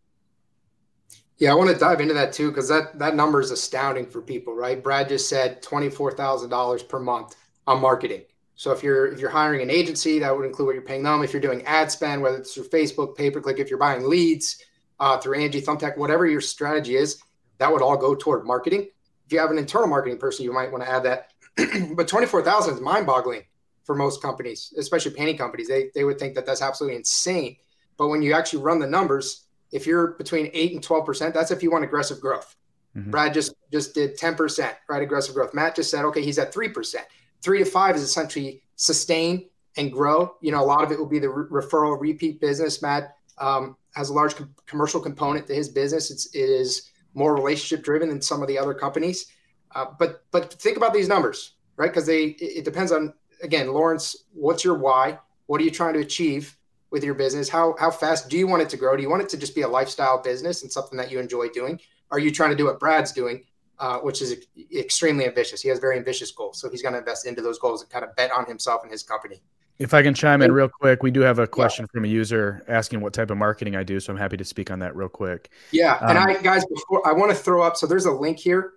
Yeah, 1.38 1.52
I 1.52 1.56
want 1.56 1.69
to 1.69 1.78
dive 1.78 2.02
into 2.02 2.13
that 2.15 2.34
too 2.34 2.50
because 2.50 2.67
that 2.67 3.00
that 3.00 3.15
number 3.15 3.39
is 3.39 3.52
astounding 3.52 4.06
for 4.06 4.22
people, 4.22 4.54
right? 4.54 4.84
Brad 4.84 5.08
just 5.08 5.30
said 5.30 5.62
twenty 5.62 5.89
four 5.89 6.12
thousand 6.12 6.50
dollars 6.50 6.84
per 6.84 7.00
month 7.00 7.36
on 7.65 7.80
marketing. 7.80 8.24
So 8.56 8.72
if 8.74 8.84
you're 8.84 9.08
if 9.08 9.19
you're 9.19 9.30
hiring 9.30 9.62
an 9.62 9.69
agency, 9.69 10.19
that 10.19 10.36
would 10.36 10.45
include 10.45 10.65
what 10.65 10.76
you're 10.76 10.82
paying 10.82 11.04
them. 11.04 11.24
If 11.24 11.32
you're 11.32 11.41
doing 11.41 11.63
ad 11.65 11.89
spend, 11.91 12.22
whether 12.22 12.38
it's 12.38 12.54
through 12.54 12.67
Facebook, 12.67 13.15
pay 13.15 13.32
per 13.32 13.39
click, 13.39 13.60
if 13.60 13.69
you're 13.69 13.80
buying 13.80 14.10
leads 14.10 14.62
uh, 15.00 15.17
through 15.17 15.39
Angie, 15.39 15.62
Thumbtack, 15.62 15.98
whatever 15.98 16.26
your 16.26 16.41
strategy 16.41 16.98
is, 16.98 17.22
that 17.60 17.72
would 17.72 17.82
all 17.82 17.95
go 17.95 18.15
toward 18.15 18.45
marketing. 18.45 18.89
If 19.26 19.32
you 19.32 19.39
have 19.39 19.52
an 19.52 19.58
internal 19.58 19.88
marketing 19.88 20.17
person, 20.17 20.43
you 20.43 20.52
might 20.52 20.72
want 20.74 20.84
to 20.84 20.89
add 20.89 21.04
that. 21.04 21.32
but 21.95 22.10
twenty 22.10 22.28
four 22.28 22.43
thousand 22.43 22.74
is 22.74 22.82
mind 22.82 23.08
boggling 23.08 23.43
for 23.89 23.95
most 23.95 24.21
companies, 24.21 24.71
especially 24.78 25.10
painting 25.10 25.36
companies. 25.36 25.67
They 25.67 25.89
they 25.95 26.04
would 26.04 26.19
think 26.19 26.36
that 26.36 26.45
that's 26.45 26.62
absolutely 26.62 26.95
insane. 26.95 27.56
But 27.97 28.10
when 28.10 28.21
you 28.21 28.34
actually 28.34 28.62
run 28.62 28.78
the 28.78 28.86
numbers, 28.86 29.47
if 29.71 29.88
you're 29.88 30.10
between 30.10 30.52
eight 30.54 30.73
and 30.73 30.84
12%, 30.84 31.34
that's 31.34 31.49
if 31.49 31.63
you 31.63 31.71
want 31.71 31.86
aggressive 31.86 32.21
growth. 32.21 32.56
Mm-hmm. 32.95 33.10
Brad 33.10 33.34
just 33.34 33.56
just 33.71 33.95
did 33.95 34.15
10%, 34.15 34.71
right? 34.88 35.02
Aggressive 35.02 35.34
growth. 35.34 35.56
Matt 35.56 35.75
just 35.75 35.89
said, 35.89 36.06
okay, 36.06 36.21
he's 36.21 36.38
at 36.38 36.54
3%. 36.54 36.97
Three 37.41 37.58
to 37.58 37.65
five 37.65 37.95
is 37.95 38.04
essentially 38.04 38.62
sustain 38.75 39.49
and 39.75 39.91
grow. 39.91 40.36
You 40.39 40.52
know, 40.52 40.62
a 40.62 40.69
lot 40.73 40.84
of 40.84 40.91
it 40.91 40.99
will 40.99 41.08
be 41.08 41.17
the 41.17 41.30
re- 41.30 41.63
referral 41.63 41.99
repeat 41.99 42.39
business. 42.39 42.84
Matt 42.84 43.15
um, 43.39 43.75
has 43.95 44.10
a 44.10 44.13
large 44.13 44.36
com- 44.36 44.54
commercial 44.67 45.02
component 45.02 45.47
to 45.47 45.56
his 45.56 45.67
business. 45.67 46.12
It's, 46.12 46.28
it 46.36 46.47
is 46.47 46.91
more 47.15 47.34
relationship 47.34 47.84
driven 47.84 48.10
than 48.10 48.21
some 48.21 48.43
of 48.43 48.47
the 48.47 48.60
other 48.60 48.75
companies. 48.75 49.32
Uh, 49.73 49.86
but 49.97 50.25
but 50.30 50.54
think 50.54 50.78
about 50.78 50.93
these 50.93 51.08
numbers, 51.08 51.54
right? 51.75 51.89
Because 51.89 52.06
they 52.06 52.25
it, 52.25 52.58
it 52.60 52.65
depends 52.65 52.91
on 52.91 53.15
again, 53.41 53.73
Lauren's. 53.73 54.15
What's 54.34 54.63
your 54.63 54.75
why? 54.75 55.19
What 55.47 55.60
are 55.62 55.63
you 55.63 55.71
trying 55.71 55.93
to 55.95 55.99
achieve? 55.99 56.56
with 56.91 57.04
your 57.04 57.13
business? 57.13 57.49
How 57.49 57.75
how 57.80 57.91
fast 57.91 58.30
do 58.30 58.38
you 58.38 58.47
want 58.47 58.62
it 58.62 58.69
to 58.69 58.78
grow? 58.78 58.95
Do 58.95 59.04
you 59.04 59.10
want 59.10 59.21
it 59.21 59.30
to 59.30 59.38
just 59.38 59.56
be 59.56 59.62
a 59.62 59.67
lifestyle 59.67 60.21
business 60.21 60.63
and 60.63 60.71
something 60.71 60.97
that 60.97 61.12
you 61.12 61.19
enjoy 61.19 61.49
doing? 61.49 61.80
Are 62.12 62.19
you 62.19 62.32
trying 62.32 62.49
to 62.49 62.56
do 62.56 62.65
what 62.65 62.80
Brad's 62.80 63.12
doing, 63.12 63.43
uh, 63.78 63.99
which 63.99 64.21
is 64.21 64.45
extremely 64.75 65.25
ambitious? 65.25 65.62
He 65.62 65.69
has 65.69 65.80
very 65.80 65.97
ambitious 65.97 66.32
goals, 66.32 66.60
so 66.60 66.69
he's 66.69 66.82
going 66.82 66.93
to 66.93 66.99
invest 66.99 67.28
into 67.28 67.41
those 67.41 67.60
goals 67.60 67.82
and 67.82 67.91
kind 67.91 68.04
of 68.04 68.15
bet 68.15 68.32
on 68.32 68.45
himself 68.45 68.82
and 68.84 68.91
his 68.91 69.04
company. 69.04 69.41
If 69.78 69.93
I 69.93 70.02
can 70.02 70.13
chime 70.13 70.41
in 70.41 70.52
real 70.52 70.67
quick, 70.67 71.04
we 71.04 71.12
do 71.12 71.21
have 71.21 71.39
a 71.39 71.47
question 71.47 71.84
yeah. 71.84 71.91
from 71.93 72.04
a 72.04 72.08
user 72.08 72.65
asking 72.67 72.99
what 72.99 73.13
type 73.13 73.30
of 73.30 73.38
marketing 73.38 73.78
I 73.78 73.84
do, 73.84 73.99
so 73.99 74.12
I'm 74.12 74.19
happy 74.19 74.36
to 74.36 74.43
speak 74.43 74.71
on 74.71 74.80
that 74.80 74.95
real 74.95 75.08
quick. 75.08 75.52
Yeah, 75.71 75.93
um, 76.02 76.10
and 76.10 76.17
I 76.17 76.41
guys, 76.41 76.65
before 76.65 77.08
I 77.08 77.13
want 77.13 77.32
to 77.32 77.38
throw 77.38 77.62
up, 77.62 77.78
so 77.78 77.88
there's 77.88 78.06
a 78.06 78.12
link 78.12 78.39
here. 78.39 78.73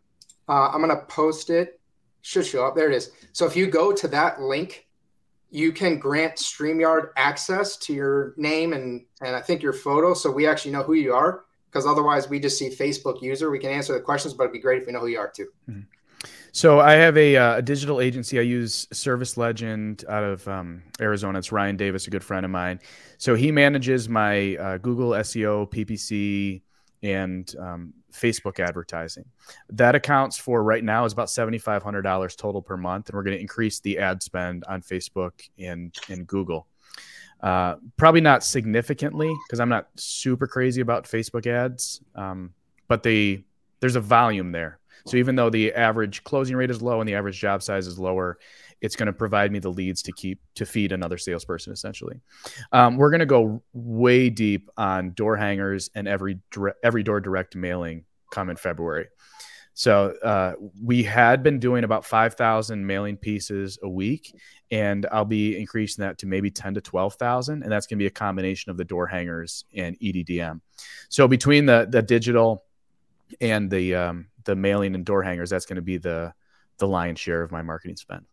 Uh, 0.49 0.69
I'm 0.69 0.83
going 0.83 0.97
to 0.97 1.05
post 1.07 1.51
it. 1.51 1.81
Should 2.23 2.47
show 2.47 2.67
up. 2.67 2.75
There 2.77 2.89
it 2.91 2.95
is. 2.95 3.11
So 3.33 3.47
if 3.47 3.57
you 3.57 3.67
go 3.67 3.93
to 3.93 4.09
that 4.09 4.41
link, 4.41 4.87
you 5.51 5.71
can 5.71 5.99
grant 5.99 6.37
StreamYard 6.37 7.11
access 7.17 7.77
to 7.77 7.93
your 7.93 8.33
name 8.37 8.73
and, 8.73 9.05
and 9.21 9.37
I 9.37 9.41
think 9.41 9.63
your 9.63 9.75
photo. 9.75 10.15
So 10.15 10.31
we 10.31 10.47
actually 10.47 10.73
know 10.73 10.83
who 10.83 10.95
you 10.95 11.13
are 11.13 11.45
because 11.71 11.87
otherwise 11.87 12.29
we 12.29 12.41
just 12.41 12.59
see 12.59 12.71
Facebook 12.71 13.21
user. 13.21 13.51
We 13.51 13.59
can 13.59 13.71
answer 13.71 13.93
the 13.93 14.01
questions, 14.01 14.35
but 14.35 14.45
it'd 14.45 14.55
be 14.55 14.61
great 14.61 14.81
if 14.81 14.87
we 14.87 14.93
know 14.93 15.01
who 15.01 15.09
you 15.09 15.19
are 15.19 15.31
too. 15.35 15.49
Mm-hmm. 15.69 15.81
So 16.53 16.81
I 16.81 16.93
have 16.93 17.17
a, 17.17 17.37
uh, 17.37 17.57
a, 17.57 17.63
digital 17.63 18.01
agency. 18.01 18.39
I 18.39 18.43
use 18.43 18.87
Service 18.93 19.39
Legend 19.39 20.05
out 20.09 20.23
of 20.23 20.47
um, 20.47 20.83
Arizona. 21.01 21.39
It's 21.39 21.51
Ryan 21.51 21.77
Davis, 21.77 22.07
a 22.07 22.11
good 22.11 22.23
friend 22.23 22.45
of 22.45 22.51
mine. 22.51 22.79
So 23.17 23.35
he 23.35 23.51
manages 23.51 24.09
my 24.09 24.57
uh, 24.57 24.77
Google 24.77 25.11
SEO, 25.11 25.71
PPC, 25.71 26.61
and 27.03 27.55
um, 27.59 27.95
Facebook 28.13 28.61
advertising. 28.61 29.25
That 29.71 29.95
accounts 29.95 30.39
for 30.39 30.63
right 30.63 30.85
now 30.85 31.05
is 31.05 31.13
about 31.13 31.31
seventy 31.31 31.59
five 31.59 31.83
hundred 31.83 32.03
dollars 32.03 32.37
total 32.37 32.63
per 32.63 32.77
month, 32.77 33.09
and 33.09 33.17
we're 33.17 33.23
going 33.23 33.37
to 33.37 33.41
increase 33.41 33.81
the 33.81 33.99
ad 33.99 34.23
spend 34.23 34.65
on 34.69 34.83
Facebook 34.83 35.33
and 35.59 35.97
and 36.09 36.27
Google. 36.27 36.67
Uh, 37.41 37.77
probably 37.97 38.21
not 38.21 38.45
significantly 38.45 39.35
because 39.47 39.59
I'm 39.59 39.69
not 39.69 39.89
super 39.97 40.47
crazy 40.47 40.81
about 40.81 41.05
Facebook 41.05 41.47
ads, 41.47 42.01
um, 42.15 42.55
but 42.87 43.03
they 43.03 43.45
there's 43.81 43.97
a 43.97 44.01
volume 44.01 44.53
there. 44.53 44.79
So 45.07 45.17
even 45.17 45.35
though 45.35 45.51
the 45.51 45.73
average 45.73 46.23
closing 46.23 46.55
rate 46.55 46.71
is 46.71 46.81
low 46.81 47.01
and 47.01 47.09
the 47.09 47.17
average 47.17 47.41
job 47.41 47.63
size 47.63 47.89
is 47.89 47.99
lower, 47.99 48.39
it's 48.83 48.97
going 48.97 49.07
to 49.07 49.13
provide 49.13 49.51
me 49.53 49.61
the 49.61 49.71
leads 49.71 50.03
to 50.03 50.13
keep 50.13 50.41
to 50.57 50.67
feed 50.67 50.93
another 50.93 51.17
salesperson 51.17 51.73
essentially. 51.73 52.21
Um, 52.73 52.97
we're 52.97 53.11
going 53.11 53.21
to 53.21 53.27
go 53.27 53.63
way 53.73 54.29
deep 54.29 54.69
on 54.77 55.13
door 55.13 55.37
hangers 55.37 55.89
and 55.95 56.07
every 56.07 56.41
every 56.83 57.03
door 57.03 57.21
direct 57.21 57.57
mailing 57.57 58.05
come 58.31 58.51
in 58.51 58.57
february. 58.57 59.07
So 59.75 60.15
uh, 60.23 60.53
we 60.83 61.03
had 61.03 61.43
been 61.43 61.59
doing 61.59 61.85
about 61.85 62.05
5000 62.05 62.87
mailing 62.87 63.17
pieces 63.17 63.79
a 63.83 63.89
week 63.89 64.35
and 64.73 65.07
i'll 65.13 65.25
be 65.25 65.57
increasing 65.57 66.03
that 66.03 66.19
to 66.19 66.27
maybe 66.27 66.51
10 66.51 66.75
to 66.75 66.81
12000 66.81 67.63
and 67.63 67.71
that's 67.71 67.87
going 67.87 67.99
to 67.99 68.03
be 68.03 68.07
a 68.07 68.11
combination 68.11 68.71
of 68.71 68.77
the 68.77 68.85
door 68.85 69.07
hangers 69.07 69.65
and 69.77 69.99
eddm 70.01 70.61
so 71.09 71.29
between 71.29 71.67
the 71.67 71.87
the 71.91 72.03
digital 72.03 72.65
and 73.41 73.71
the 73.71 73.95
um, 73.95 74.27
the 74.45 74.57
mailing 74.57 74.95
and 74.95 75.05
door 75.05 75.23
hangers 75.23 75.51
that's 75.51 75.67
going 75.67 75.77
to 75.77 75.83
be 75.83 75.99
the 75.99 76.33
the 76.79 76.89
lion's 76.89 77.21
share 77.21 77.43
of 77.43 77.53
my 77.53 77.63
marketing 77.63 77.97
spend 77.97 78.25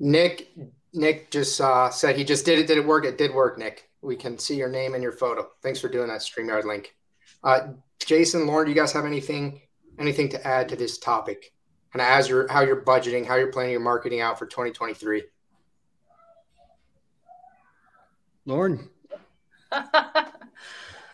Nick 0.00 0.48
Nick 0.92 1.30
just 1.30 1.60
uh, 1.60 1.90
said 1.90 2.16
he 2.16 2.24
just 2.24 2.44
did 2.44 2.58
it. 2.58 2.66
Did 2.66 2.78
it 2.78 2.86
work? 2.86 3.04
It 3.04 3.18
did 3.18 3.32
work, 3.32 3.58
Nick. 3.58 3.88
We 4.02 4.16
can 4.16 4.38
see 4.38 4.56
your 4.56 4.70
name 4.70 4.94
and 4.94 5.02
your 5.02 5.12
photo. 5.12 5.48
Thanks 5.62 5.78
for 5.78 5.88
doing 5.88 6.08
that 6.08 6.20
StreamYard 6.20 6.64
link. 6.64 6.96
Uh, 7.44 7.68
Jason, 8.04 8.46
Lauren, 8.46 8.66
do 8.66 8.72
you 8.72 8.76
guys 8.76 8.92
have 8.92 9.04
anything 9.04 9.60
anything 9.98 10.28
to 10.30 10.46
add 10.46 10.68
to 10.70 10.76
this 10.76 10.98
topic? 10.98 11.52
And 11.92 12.00
as 12.00 12.28
you're 12.28 12.48
how 12.50 12.62
you're 12.62 12.82
budgeting, 12.82 13.26
how 13.26 13.36
you're 13.36 13.52
planning 13.52 13.72
your 13.72 13.80
marketing 13.80 14.20
out 14.20 14.38
for 14.38 14.46
2023. 14.46 15.22
Lauren. 18.46 18.88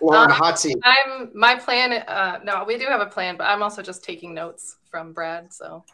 Lauren, 0.01 0.31
um, 0.31 0.31
hot 0.31 0.59
seat. 0.59 0.77
I'm 0.85 1.31
my 1.35 1.57
plan. 1.57 1.93
Uh, 1.93 2.39
no, 2.45 2.65
we 2.65 2.79
do 2.79 2.87
have 2.87 3.01
a 3.01 3.07
plan, 3.07 3.37
but 3.37 3.45
I'm 3.45 3.63
also 3.63 3.83
just 3.83 4.05
taking 4.05 4.33
notes 4.33 4.77
from 4.91 5.13
Brad. 5.13 5.53
So, 5.53 5.85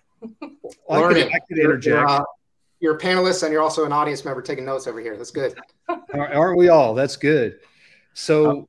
Lauren, 0.89 1.17
I 1.17 1.39
could 1.49 1.59
interject. 1.59 1.87
You're, 1.87 2.07
uh, 2.07 2.25
you're, 2.83 2.97
a 2.97 2.99
panelist 2.99 3.43
and 3.45 3.53
you're 3.53 3.63
also 3.63 3.87
an 3.87 3.93
audience 3.93 4.25
member 4.25 4.43
taking 4.43 4.65
notes 4.65 4.87
over 4.87 5.01
here. 5.01 5.17
That's 5.17 5.31
good. 5.31 5.55
Aren't 6.13 6.59
we 6.59 6.69
all? 6.69 6.95
That's 6.95 7.17
good. 7.17 7.61
So, 8.13 8.69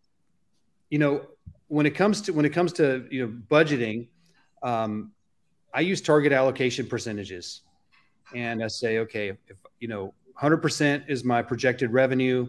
you 0.89 0.99
know, 0.99 1.25
when 1.67 1.87
it 1.87 1.95
comes 1.95 2.21
to 2.21 2.33
when 2.33 2.45
it 2.45 2.51
comes 2.51 2.71
to 2.73 3.07
you 3.09 3.25
know 3.25 3.33
budgeting, 3.49 4.07
um, 4.61 5.11
I 5.73 5.79
use 5.81 6.01
target 6.01 6.31
allocation 6.31 6.85
percentages, 6.85 7.61
and 8.35 8.63
I 8.63 8.67
say, 8.67 8.99
okay, 8.99 9.29
if 9.29 9.57
you 9.79 9.87
know, 9.87 10.13
100% 10.39 11.09
is 11.09 11.23
my 11.23 11.41
projected 11.41 11.91
revenue, 11.91 12.47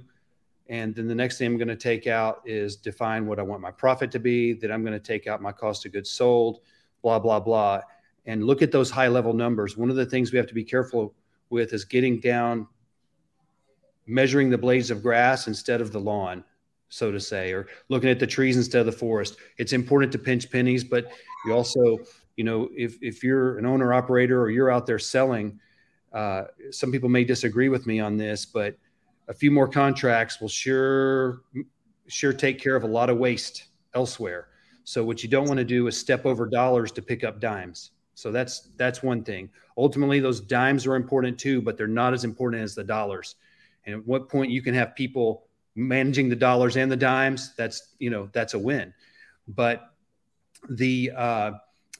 and 0.69 0.95
then 0.95 1.09
the 1.09 1.15
next 1.15 1.39
thing 1.39 1.47
I'm 1.47 1.57
going 1.57 1.69
to 1.69 1.77
take 1.77 2.07
out 2.07 2.43
is 2.45 2.77
define 2.77 3.27
what 3.27 3.39
I 3.39 3.43
want 3.43 3.63
my 3.63 3.71
profit 3.71 4.11
to 4.13 4.19
be. 4.19 4.53
Then 4.53 4.71
I'm 4.71 4.85
going 4.85 4.93
to 4.93 5.05
take 5.05 5.27
out 5.27 5.41
my 5.41 5.53
cost 5.53 5.87
of 5.87 5.93
goods 5.93 6.11
sold, 6.11 6.61
blah 7.03 7.19
blah 7.19 7.41
blah, 7.41 7.81
and 8.27 8.45
look 8.45 8.61
at 8.61 8.73
those 8.73 8.91
high 8.91 9.09
level 9.09 9.33
numbers. 9.33 9.75
One 9.75 9.89
of 9.89 9.97
the 9.97 10.05
things 10.07 10.33
we 10.33 10.37
have 10.37 10.49
to 10.49 10.55
be 10.55 10.65
careful 10.65 11.15
with 11.55 11.73
is 11.73 11.87
getting 11.87 12.21
down, 12.21 12.69
measuring 14.07 14.51
the 14.51 14.59
blades 14.59 14.91
of 14.91 15.03
grass 15.03 15.47
instead 15.49 15.81
of 15.81 15.91
the 15.91 16.01
lawn 16.01 16.45
so 16.95 17.11
to 17.11 17.19
say, 17.19 17.53
or 17.53 17.67
looking 17.89 18.09
at 18.09 18.21
the 18.21 18.27
trees 18.27 18.57
instead 18.57 18.79
of 18.79 18.87
the 18.87 18.93
forest. 18.93 19.37
It's 19.59 19.73
important 19.73 20.13
to 20.13 20.19
pinch 20.19 20.49
pennies, 20.49 20.85
but 20.85 21.11
you 21.45 21.53
also, 21.53 21.99
you 22.37 22.45
know, 22.45 22.69
if 22.77 22.97
if 23.03 23.25
you're 23.25 23.59
an 23.59 23.67
owner 23.67 23.93
operator 23.93 24.41
or 24.41 24.51
you're 24.51 24.71
out 24.71 24.87
there 24.87 25.01
selling, 25.01 25.59
uh, 26.13 26.45
some 26.71 26.93
people 26.93 27.09
may 27.09 27.25
disagree 27.25 27.69
with 27.69 27.87
me 27.87 27.99
on 27.99 28.17
this, 28.17 28.47
but 28.47 28.77
a 29.27 29.35
few 29.35 29.51
more 29.51 29.67
contracts 29.67 30.41
will 30.41 30.49
sure 30.49 31.43
sure 32.07 32.33
take 32.33 32.61
care 32.61 32.77
of 32.77 32.85
a 32.85 32.89
lot 32.89 33.11
of 33.11 33.19
waste 33.19 33.65
elsewhere. 33.95 34.49
So 34.85 35.03
what 35.03 35.25
you 35.25 35.29
don't 35.29 35.49
want 35.49 35.59
to 35.59 35.65
do 35.65 35.89
is 35.89 35.99
step 35.99 36.25
over 36.25 36.47
dollars 36.47 36.93
to 36.93 37.03
pick 37.03 37.25
up 37.25 37.41
dimes. 37.41 37.91
So 38.15 38.31
that's 38.31 38.69
that's 38.77 39.03
one 39.03 39.25
thing. 39.25 39.51
Ultimately, 39.77 40.21
those 40.21 40.41
dimes 40.41 40.87
are 40.87 40.95
important 40.95 41.39
too, 41.39 41.61
but 41.61 41.77
they're 41.77 41.87
not 41.87 42.15
as 42.15 42.25
important 42.25 42.63
as 42.63 42.75
the 42.75 42.85
dollars. 42.85 43.37
And 43.87 43.97
at 43.97 44.07
what 44.07 44.29
point 44.29 44.51
you 44.51 44.63
can 44.63 44.75
have 44.75 44.95
people 44.95 45.47
managing 45.75 46.29
the 46.29 46.37
dollars 46.37 46.77
and 46.77 46.91
the 46.91 46.97
dimes, 46.97 47.55
that's 47.57 47.95
you 47.99 48.11
know 48.11 48.29
that's 48.33 48.55
a 48.55 48.59
win. 48.59 48.95
But 49.49 49.91
the 50.69 51.13
uh, 51.15 51.53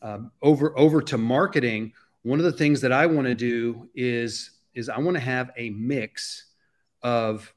uh, 0.03 0.19
over 0.43 0.79
over 0.79 1.03
to 1.03 1.19
marketing, 1.19 1.93
one 2.23 2.39
of 2.39 2.45
the 2.45 2.53
things 2.53 2.81
that 2.81 2.93
I 2.93 3.07
want 3.07 3.27
to 3.27 3.35
do 3.35 3.89
is 3.95 4.51
is 4.75 4.89
I 4.89 4.99
want 4.99 5.17
to 5.17 5.23
have 5.23 5.51
a 5.57 5.71
mix 5.71 6.47
of 7.03 7.53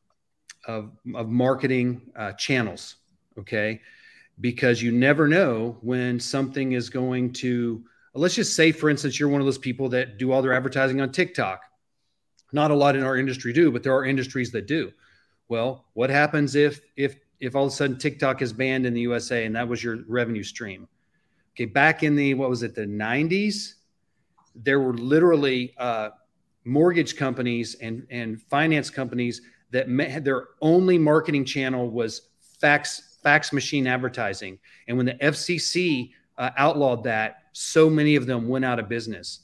of, 0.67 0.91
of 1.15 1.30
marketing 1.30 2.02
uh, 2.15 2.34
channels. 2.34 2.96
Okay, 3.38 3.82
because 4.41 4.82
you 4.82 4.91
never 4.91 5.28
know 5.28 5.78
when 5.82 6.20
something 6.20 6.72
is 6.72 6.89
going 6.89 7.34
to. 7.34 7.84
Let's 8.17 8.36
just 8.36 8.56
say, 8.56 8.71
for 8.71 8.89
instance, 8.89 9.19
you're 9.19 9.30
one 9.30 9.41
of 9.41 9.45
those 9.45 9.58
people 9.58 9.89
that 9.89 10.17
do 10.17 10.32
all 10.32 10.41
their 10.41 10.53
advertising 10.53 11.01
on 11.01 11.12
TikTok. 11.12 11.62
Not 12.51 12.71
a 12.71 12.75
lot 12.75 12.95
in 12.95 13.03
our 13.03 13.17
industry 13.17 13.53
do, 13.53 13.71
but 13.71 13.84
there 13.84 13.95
are 13.95 14.06
industries 14.06 14.51
that 14.51 14.67
do. 14.67 14.91
Well, 15.49 15.86
what 15.93 16.10
happens 16.10 16.56
if 16.56 16.82
if 16.95 17.17
if 17.39 17.56
all 17.56 17.65
of 17.65 17.71
a 17.71 17.75
sudden 17.75 17.97
TikTok 17.97 18.41
is 18.41 18.51
banned 18.51 18.86
in 18.86 18.93
the 18.93 19.01
USA 19.01 19.45
and 19.45 19.56
that 19.56 19.67
was 19.67 19.84
your 19.84 19.99
revenue 20.08 20.43
stream? 20.43 20.88
Okay, 21.53 21.65
back 21.65 22.03
in 22.03 22.15
the 22.15 22.34
what 22.34 22.49
was 22.49 22.63
it 22.63 22.75
the 22.75 22.86
90s, 22.86 23.73
there 24.56 24.80
were 24.80 24.93
literally 24.93 25.73
uh, 25.77 26.10
mortgage 26.65 27.15
companies 27.15 27.75
and 27.75 28.06
and 28.10 28.41
finance 28.43 28.89
companies 28.89 29.41
that 29.71 29.89
met, 29.89 30.23
their 30.23 30.47
only 30.62 30.97
marketing 30.97 31.45
channel 31.45 31.89
was 31.89 32.30
fax 32.60 33.17
fax 33.23 33.51
machine 33.51 33.88
advertising. 33.88 34.58
And 34.88 34.97
when 34.97 35.06
the 35.06 35.15
FCC 35.15 36.12
uh, 36.38 36.51
outlawed 36.58 37.03
that, 37.03 37.46
so 37.58 37.89
many 37.89 38.15
of 38.15 38.28
them 38.28 38.48
went 38.48 38.63
out 38.63 38.78
of 38.78 38.88
business. 38.88 39.39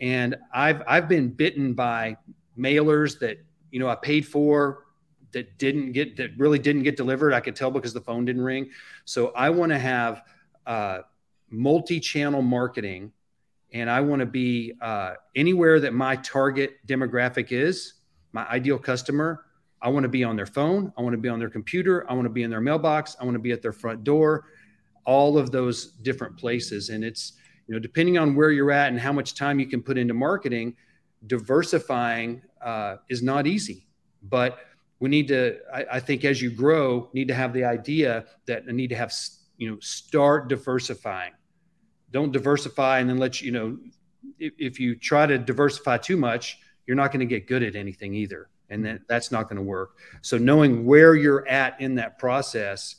And 0.00 0.36
I've 0.54 0.82
I've 0.86 1.08
been 1.08 1.28
bitten 1.28 1.74
by 1.74 2.16
mailers 2.56 3.18
that 3.18 3.38
you 3.72 3.80
know 3.80 3.88
I 3.88 3.96
paid 3.96 4.26
for 4.26 4.84
that 5.32 5.58
didn't 5.58 5.92
get 5.92 6.16
that 6.16 6.30
really 6.38 6.60
didn't 6.60 6.84
get 6.84 6.96
delivered. 6.96 7.32
I 7.32 7.40
could 7.40 7.56
tell 7.56 7.70
because 7.70 7.92
the 7.92 8.00
phone 8.00 8.24
didn't 8.24 8.42
ring. 8.42 8.70
So 9.04 9.32
I 9.34 9.50
want 9.50 9.72
to 9.72 9.78
have 9.78 10.22
uh, 10.64 11.00
multi-channel 11.50 12.40
marketing, 12.40 13.12
and 13.72 13.90
I 13.90 14.00
want 14.00 14.20
to 14.20 14.26
be 14.26 14.74
uh, 14.80 15.14
anywhere 15.34 15.80
that 15.80 15.92
my 15.92 16.16
target 16.16 16.78
demographic 16.86 17.50
is, 17.50 17.94
my 18.32 18.46
ideal 18.48 18.78
customer. 18.78 19.44
I 19.82 19.88
want 19.88 20.04
to 20.04 20.08
be 20.08 20.22
on 20.22 20.36
their 20.36 20.46
phone. 20.46 20.92
I 20.96 21.02
want 21.02 21.14
to 21.14 21.18
be 21.18 21.28
on 21.28 21.40
their 21.40 21.50
computer. 21.50 22.08
I 22.08 22.14
want 22.14 22.26
to 22.26 22.30
be 22.30 22.42
in 22.44 22.50
their 22.50 22.60
mailbox. 22.60 23.16
I 23.20 23.24
want 23.24 23.34
to 23.34 23.40
be 23.40 23.50
at 23.50 23.60
their 23.60 23.72
front 23.72 24.04
door. 24.04 24.44
All 25.04 25.38
of 25.38 25.50
those 25.50 25.92
different 26.02 26.36
places, 26.36 26.90
and 26.90 27.02
it's 27.02 27.32
you 27.70 27.76
know 27.76 27.78
depending 27.78 28.18
on 28.18 28.34
where 28.34 28.50
you're 28.50 28.72
at 28.72 28.88
and 28.88 28.98
how 28.98 29.12
much 29.12 29.36
time 29.36 29.60
you 29.60 29.66
can 29.66 29.80
put 29.80 29.96
into 29.96 30.12
marketing, 30.12 30.74
diversifying 31.28 32.42
uh, 32.60 32.96
is 33.08 33.22
not 33.22 33.46
easy, 33.46 33.86
but 34.24 34.58
we 34.98 35.08
need 35.08 35.28
to 35.28 35.60
I, 35.72 35.86
I, 35.92 36.00
think 36.00 36.24
as 36.24 36.42
you 36.42 36.50
grow 36.50 37.08
need 37.12 37.28
to 37.28 37.34
have 37.34 37.52
the 37.52 37.64
idea 37.64 38.24
that 38.46 38.64
I 38.68 38.72
need 38.72 38.88
to 38.88 38.96
have 38.96 39.14
you 39.56 39.70
know 39.70 39.78
start 39.78 40.48
diversifying. 40.48 41.30
Don't 42.10 42.32
diversify 42.32 42.98
and 42.98 43.08
then 43.08 43.18
let 43.18 43.40
you, 43.40 43.46
you 43.46 43.52
know 43.52 43.78
if, 44.40 44.52
if 44.58 44.80
you 44.80 44.96
try 44.96 45.26
to 45.26 45.38
diversify 45.38 45.98
too 45.98 46.16
much 46.16 46.58
you're 46.88 46.96
not 46.96 47.12
going 47.12 47.20
to 47.20 47.26
get 47.26 47.46
good 47.46 47.62
at 47.62 47.76
anything 47.76 48.14
either. 48.14 48.48
And 48.68 48.84
that, 48.84 49.02
that's 49.06 49.30
not 49.30 49.44
going 49.44 49.58
to 49.58 49.62
work. 49.62 49.90
So 50.22 50.38
knowing 50.38 50.84
where 50.84 51.14
you're 51.14 51.46
at 51.46 51.80
in 51.80 51.94
that 51.96 52.18
process 52.18 52.96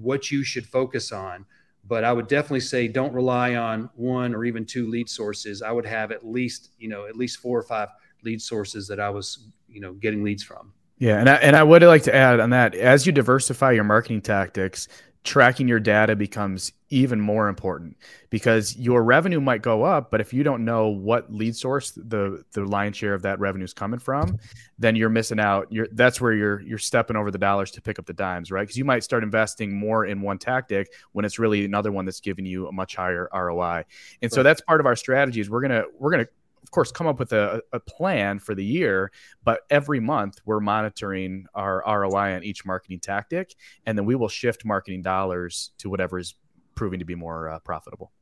what 0.00 0.30
you 0.30 0.44
should 0.44 0.66
focus 0.66 1.10
on 1.10 1.44
but 1.86 2.04
i 2.04 2.12
would 2.12 2.28
definitely 2.28 2.60
say 2.60 2.88
don't 2.88 3.12
rely 3.12 3.56
on 3.56 3.90
one 3.94 4.34
or 4.34 4.44
even 4.44 4.64
two 4.64 4.88
lead 4.88 5.08
sources. 5.08 5.62
I 5.62 5.72
would 5.72 5.86
have 5.86 6.12
at 6.12 6.26
least 6.26 6.70
you 6.78 6.88
know 6.88 7.06
at 7.06 7.16
least 7.16 7.38
four 7.38 7.58
or 7.58 7.62
five 7.62 7.88
lead 8.22 8.40
sources 8.40 8.88
that 8.88 9.00
i 9.00 9.10
was 9.10 9.46
you 9.68 9.80
know 9.80 9.92
getting 9.94 10.24
leads 10.24 10.42
from. 10.42 10.72
Yeah, 10.98 11.18
and 11.18 11.28
I, 11.28 11.34
and 11.34 11.56
I 11.56 11.62
would 11.62 11.82
like 11.82 12.04
to 12.04 12.14
add 12.14 12.38
on 12.38 12.50
that 12.50 12.74
as 12.74 13.04
you 13.04 13.12
diversify 13.12 13.72
your 13.72 13.84
marketing 13.84 14.22
tactics, 14.22 14.86
tracking 15.24 15.66
your 15.66 15.80
data 15.80 16.14
becomes 16.14 16.70
even 16.90 17.18
more 17.18 17.48
important 17.48 17.96
because 18.28 18.76
your 18.76 19.02
revenue 19.02 19.40
might 19.40 19.62
go 19.62 19.82
up, 19.82 20.10
but 20.10 20.20
if 20.20 20.34
you 20.34 20.44
don't 20.44 20.64
know 20.64 20.88
what 20.88 21.32
lead 21.32 21.56
source 21.56 21.92
the 21.92 22.44
the 22.52 22.62
lion's 22.64 22.96
share 22.96 23.14
of 23.14 23.22
that 23.22 23.40
revenue 23.40 23.64
is 23.64 23.72
coming 23.72 23.98
from, 23.98 24.38
then 24.78 24.94
you're 24.94 25.08
missing 25.08 25.40
out. 25.40 25.66
You're 25.70 25.88
that's 25.92 26.20
where 26.20 26.34
you're 26.34 26.60
you're 26.60 26.78
stepping 26.78 27.16
over 27.16 27.30
the 27.30 27.38
dollars 27.38 27.70
to 27.72 27.82
pick 27.82 27.98
up 27.98 28.04
the 28.04 28.12
dimes, 28.12 28.52
right? 28.52 28.62
Because 28.62 28.76
you 28.76 28.84
might 28.84 29.02
start 29.02 29.24
investing 29.24 29.74
more 29.74 30.04
in 30.04 30.20
one 30.20 30.38
tactic 30.38 30.92
when 31.12 31.24
it's 31.24 31.38
really 31.38 31.64
another 31.64 31.90
one 31.90 32.04
that's 32.04 32.20
giving 32.20 32.44
you 32.44 32.68
a 32.68 32.72
much 32.72 32.94
higher 32.94 33.28
ROI. 33.34 33.84
And 34.22 34.30
so 34.30 34.42
that's 34.42 34.60
part 34.60 34.78
of 34.78 34.86
our 34.86 34.96
strategy 34.96 35.40
is 35.40 35.48
we're 35.48 35.62
gonna 35.62 35.84
we're 35.98 36.10
gonna 36.10 36.28
course, 36.74 36.92
come 36.92 37.06
up 37.06 37.18
with 37.18 37.32
a, 37.32 37.62
a 37.72 37.80
plan 37.80 38.38
for 38.38 38.54
the 38.54 38.64
year, 38.64 39.10
but 39.44 39.60
every 39.70 40.00
month 40.00 40.40
we're 40.44 40.60
monitoring 40.60 41.46
our 41.54 41.82
ROI 41.86 42.34
on 42.34 42.44
each 42.44 42.66
marketing 42.66 43.00
tactic, 43.00 43.54
and 43.86 43.96
then 43.96 44.04
we 44.04 44.14
will 44.14 44.28
shift 44.28 44.64
marketing 44.64 45.02
dollars 45.02 45.70
to 45.78 45.88
whatever 45.88 46.18
is 46.18 46.34
proving 46.74 46.98
to 46.98 47.04
be 47.04 47.14
more 47.14 47.48
uh, 47.48 47.58
profitable. 47.60 48.12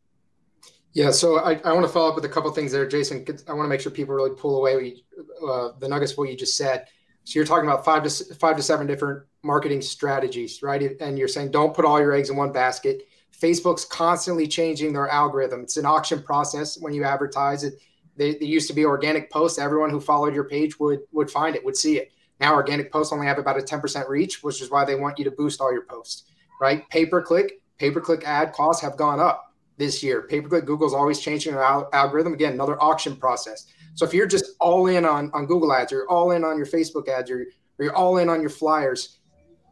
Yeah, 0.92 1.10
so 1.10 1.38
I, 1.38 1.54
I 1.64 1.72
want 1.72 1.86
to 1.86 1.92
follow 1.92 2.10
up 2.10 2.14
with 2.14 2.26
a 2.26 2.28
couple 2.28 2.50
things 2.52 2.72
there, 2.72 2.86
Jason. 2.86 3.24
I 3.48 3.54
want 3.54 3.64
to 3.64 3.68
make 3.68 3.80
sure 3.80 3.90
people 3.90 4.14
really 4.14 4.36
pull 4.36 4.58
away 4.58 4.94
you, 5.16 5.48
uh, 5.48 5.70
the 5.78 5.88
nuggets 5.88 6.12
of 6.12 6.18
what 6.18 6.28
you 6.28 6.36
just 6.36 6.56
said. 6.56 6.86
So 7.24 7.38
you're 7.38 7.46
talking 7.46 7.68
about 7.68 7.84
five 7.84 8.02
to 8.02 8.34
five 8.34 8.56
to 8.56 8.62
seven 8.62 8.86
different 8.86 9.24
marketing 9.42 9.80
strategies, 9.80 10.62
right? 10.62 10.96
And 11.00 11.18
you're 11.18 11.28
saying 11.28 11.50
don't 11.50 11.72
put 11.72 11.84
all 11.84 11.98
your 11.98 12.12
eggs 12.12 12.30
in 12.30 12.36
one 12.36 12.52
basket. 12.52 13.08
Facebook's 13.40 13.84
constantly 13.84 14.46
changing 14.46 14.92
their 14.92 15.08
algorithm. 15.08 15.62
It's 15.62 15.76
an 15.76 15.86
auction 15.86 16.22
process 16.22 16.78
when 16.78 16.92
you 16.92 17.04
advertise 17.04 17.64
it. 17.64 17.74
They, 18.16 18.34
they 18.34 18.46
used 18.46 18.68
to 18.68 18.74
be 18.74 18.84
organic 18.84 19.30
posts. 19.30 19.58
Everyone 19.58 19.90
who 19.90 20.00
followed 20.00 20.34
your 20.34 20.44
page 20.44 20.78
would 20.78 21.00
would 21.12 21.30
find 21.30 21.56
it, 21.56 21.64
would 21.64 21.76
see 21.76 21.98
it. 21.98 22.12
Now 22.40 22.54
organic 22.54 22.90
posts 22.90 23.12
only 23.12 23.26
have 23.26 23.38
about 23.38 23.58
a 23.58 23.62
10% 23.62 24.08
reach, 24.08 24.42
which 24.42 24.60
is 24.60 24.70
why 24.70 24.84
they 24.84 24.96
want 24.96 25.18
you 25.18 25.24
to 25.24 25.30
boost 25.30 25.60
all 25.60 25.72
your 25.72 25.84
posts, 25.84 26.24
right? 26.60 26.88
Pay 26.90 27.06
per 27.06 27.22
click, 27.22 27.62
pay 27.78 27.90
per 27.90 28.00
click 28.00 28.26
ad 28.26 28.52
costs 28.52 28.82
have 28.82 28.96
gone 28.96 29.20
up 29.20 29.54
this 29.78 30.02
year. 30.02 30.22
Pay 30.22 30.40
per 30.40 30.48
click, 30.48 30.66
Google's 30.66 30.94
always 30.94 31.20
changing 31.20 31.52
their 31.52 31.62
al- 31.62 31.88
algorithm. 31.92 32.34
Again, 32.34 32.54
another 32.54 32.80
auction 32.82 33.16
process. 33.16 33.66
So 33.94 34.04
if 34.04 34.12
you're 34.12 34.26
just 34.26 34.56
all 34.58 34.86
in 34.86 35.04
on, 35.04 35.30
on 35.34 35.46
Google 35.46 35.72
ads, 35.72 35.92
or 35.92 35.96
you're 35.96 36.10
all 36.10 36.32
in 36.32 36.44
on 36.44 36.56
your 36.56 36.66
Facebook 36.66 37.08
ads, 37.08 37.30
or, 37.30 37.46
or 37.78 37.84
you're 37.84 37.96
all 37.96 38.18
in 38.18 38.28
on 38.28 38.40
your 38.40 38.50
flyers, 38.50 39.18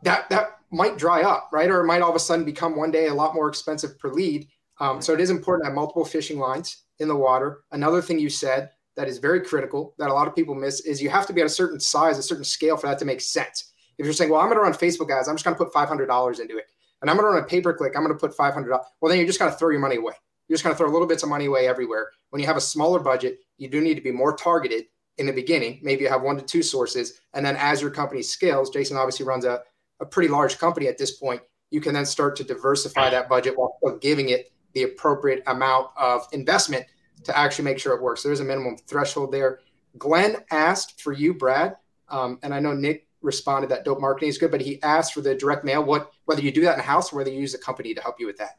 that 0.03 0.31
that 0.31 0.59
might 0.71 0.97
dry 0.97 1.23
up, 1.23 1.49
right? 1.53 1.71
Or 1.71 1.81
it 1.81 1.87
might 1.87 2.03
all 2.03 2.11
of 2.11 2.17
a 2.17 2.21
sudden 2.21 2.45
become 2.45 2.77
one 2.77 2.91
day 2.91 3.09
a 3.09 3.15
lot 3.15 3.35
more 3.35 3.49
expensive 3.49 3.99
per 3.99 4.11
lead. 4.11 4.47
Um, 4.79 5.03
so 5.03 5.13
it 5.13 5.21
is 5.21 5.31
important 5.31 5.65
to 5.65 5.69
have 5.69 5.75
multiple 5.75 6.05
fishing 6.05 6.39
lines 6.39 6.85
in 7.01 7.09
the 7.09 7.17
water. 7.17 7.63
Another 7.73 8.01
thing 8.01 8.19
you 8.19 8.31
said 8.31 8.71
that 8.97 9.09
is 9.09 9.19
very 9.19 9.41
critical 9.41 9.95
that 9.99 10.11
a 10.11 10.13
lot 10.13 10.29
of 10.29 10.35
people 10.35 10.55
miss 10.55 10.81
is 10.81 11.03
you 11.03 11.11
have 11.11 11.27
to 11.27 11.33
be 11.33 11.41
at 11.41 11.47
a 11.47 11.51
certain 11.51 11.81
size, 11.81 12.19
a 12.19 12.23
certain 12.23 12.45
scale 12.45 12.77
for 12.77 12.87
that 12.87 12.99
to 12.99 13.05
make 13.05 13.21
sense. 13.21 13.73
If 13.99 14.05
you're 14.05 14.13
saying, 14.13 14.31
well, 14.31 14.41
I'm 14.41 14.47
going 14.49 14.59
to 14.59 14.63
run 14.63 14.73
Facebook 14.73 15.11
ads, 15.11 15.29
I'm 15.29 15.35
just 15.37 15.45
going 15.45 15.57
to 15.57 15.65
put 15.65 15.73
$500 15.73 16.41
into 16.41 16.57
it. 16.57 16.67
and 17.01 17.11
I'm 17.11 17.17
going 17.17 17.27
to 17.29 17.35
run 17.35 17.43
a 17.43 17.47
pay 17.47 17.61
per 17.61 17.75
click. 17.75 17.93
I'm 17.97 18.05
going 18.05 18.17
to 18.17 18.21
put 18.21 18.37
$500. 18.37 18.67
Well, 18.69 19.09
then 19.09 19.19
you're 19.19 19.27
just 19.27 19.39
going 19.39 19.51
to 19.51 19.57
throw 19.57 19.71
your 19.71 19.81
money 19.81 19.97
away. 19.97 20.15
You're 20.49 20.57
just 20.57 20.65
going 20.65 20.75
to 20.75 20.79
throw 20.79 20.91
little 20.91 21.07
bits 21.07 21.23
of 21.23 21.29
money 21.29 21.47
away 21.47 21.67
everywhere. 21.69 22.11
When 22.31 22.41
you 22.41 22.47
have 22.47 22.57
a 22.57 22.61
smaller 22.61 22.99
budget, 22.99 23.39
you 23.57 23.69
do 23.69 23.81
need 23.81 23.95
to 23.95 24.01
be 24.01 24.11
more 24.11 24.37
targeted 24.37 24.85
in 25.19 25.27
the 25.27 25.33
beginning. 25.33 25.81
Maybe 25.83 26.03
you 26.05 26.09
have 26.09 26.23
one 26.23 26.37
to 26.37 26.43
two 26.43 26.63
sources. 26.63 27.21
And 27.35 27.45
then 27.45 27.57
as 27.57 27.81
your 27.81 27.91
company 27.91 28.23
scales, 28.23 28.71
Jason 28.71 28.97
obviously 28.97 29.27
runs 29.27 29.45
a, 29.45 29.61
a 30.01 30.07
pretty 30.07 30.29
large 30.29 30.59
company 30.59 30.89
at 30.89 30.99
this 30.99 31.13
point. 31.13 31.43
You 31.71 31.81
can 31.81 31.95
then 31.95 32.07
start 32.07 32.37
to 32.37 32.45
diversify 32.45 33.11
that 33.11 33.29
budget 33.29 33.55
while 33.57 33.79
giving 34.01 34.31
it 34.31 34.51
the 34.75 34.85
appropriate 34.85 35.43
amount 35.47 35.89
of 35.97 36.27
investment 36.33 36.87
to 37.25 37.37
actually 37.37 37.65
make 37.65 37.79
sure 37.79 37.95
it 37.95 38.03
works. 38.03 38.23
There's 38.23 38.41
a 38.41 38.45
minimum 38.45 38.77
threshold 38.77 39.33
there. 39.33 39.61
Glenn 39.99 40.37
asked 40.51 41.01
for 41.01 41.13
you, 41.13 41.35
Brad, 41.35 41.77
um, 42.09 42.39
and 42.43 42.55
I 42.55 42.61
know 42.61 42.73
Nick 42.73 43.07
responded 43.23 43.71
that 43.71 43.85
dope 43.85 44.01
marketing 44.01 44.29
is 44.29 44.39
good, 44.39 44.51
but 44.51 44.61
he 44.61 44.83
asked 44.83 45.13
for 45.13 45.21
the 45.21 45.35
direct 45.35 45.65
mail. 45.65 45.85
What 45.85 46.13
whether 46.25 46.43
you 46.43 46.53
do 46.53 46.63
that 46.63 46.79
in 46.79 46.85
house 46.85 47.13
or 47.13 47.17
whether 47.17 47.31
you 47.31 47.41
use 47.41 47.55
a 47.55 47.59
company 47.59 47.93
to 47.95 48.01
help 48.01 48.19
you 48.19 48.27
with 48.27 48.39
that. 48.39 48.59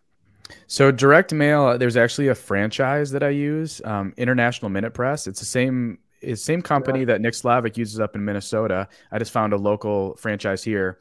So 0.68 0.92
direct 0.92 1.34
mail, 1.34 1.64
uh, 1.64 1.78
there's 1.78 1.98
actually 1.98 2.28
a 2.28 2.36
franchise 2.36 3.12
that 3.12 3.24
I 3.24 3.30
use, 3.30 3.82
um, 3.86 4.14
International 4.18 4.70
Minute 4.70 4.94
Press. 4.94 5.28
It's 5.28 5.40
the 5.40 5.46
same 5.46 6.00
is 6.22 6.44
same 6.44 6.62
company 6.62 7.04
that 7.06 7.20
Nick 7.20 7.34
Slavik 7.34 7.78
uses 7.78 8.00
up 8.00 8.16
in 8.16 8.24
Minnesota. 8.24 8.88
I 9.12 9.18
just 9.18 9.32
found 9.32 9.54
a 9.54 9.58
local 9.58 10.16
franchise 10.18 10.64
here, 10.64 11.00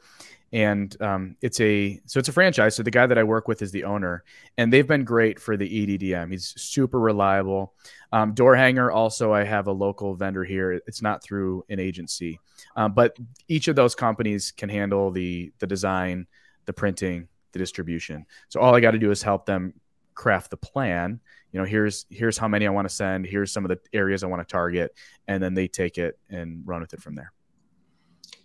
and 0.53 1.01
um, 1.01 1.35
it's 1.41 1.59
a 1.61 1.99
so 2.05 2.19
it's 2.19 2.29
a 2.29 2.33
franchise. 2.33 2.75
So 2.75 2.83
the 2.83 2.91
guy 2.91 3.07
that 3.07 3.17
I 3.17 3.23
work 3.23 3.47
with 3.47 3.61
is 3.61 3.71
the 3.71 3.85
owner, 3.85 4.23
and 4.57 4.71
they've 4.71 4.87
been 4.87 5.05
great 5.05 5.39
for 5.39 5.55
the 5.55 5.67
EDDM. 5.67 6.31
He's 6.31 6.53
super 6.57 6.99
reliable. 6.99 7.73
Um, 8.11 8.33
door 8.33 8.55
hanger 8.55 8.91
also, 8.91 9.31
I 9.31 9.43
have 9.43 9.67
a 9.67 9.71
local 9.71 10.15
vendor 10.15 10.43
here. 10.43 10.73
It's 10.73 11.01
not 11.01 11.23
through 11.23 11.63
an 11.69 11.79
agency, 11.79 12.39
um, 12.75 12.93
but 12.93 13.15
each 13.47 13.67
of 13.67 13.75
those 13.75 13.95
companies 13.95 14.51
can 14.51 14.69
handle 14.69 15.11
the 15.11 15.53
the 15.59 15.67
design, 15.67 16.27
the 16.65 16.73
printing, 16.73 17.29
the 17.53 17.59
distribution. 17.59 18.25
So 18.49 18.59
all 18.59 18.75
I 18.75 18.81
got 18.81 18.91
to 18.91 18.99
do 18.99 19.11
is 19.11 19.23
help 19.23 19.45
them 19.45 19.73
craft 20.13 20.51
the 20.51 20.57
plan 20.57 21.19
you 21.51 21.59
know 21.59 21.65
here's 21.65 22.05
here's 22.09 22.37
how 22.37 22.47
many 22.47 22.67
i 22.67 22.69
want 22.69 22.87
to 22.87 22.93
send 22.93 23.25
here's 23.25 23.51
some 23.51 23.63
of 23.63 23.69
the 23.69 23.79
areas 23.93 24.23
i 24.23 24.27
want 24.27 24.45
to 24.45 24.51
target 24.51 24.93
and 25.27 25.41
then 25.41 25.53
they 25.53 25.67
take 25.67 25.97
it 25.97 26.19
and 26.29 26.61
run 26.65 26.81
with 26.81 26.93
it 26.93 27.01
from 27.01 27.15
there 27.15 27.31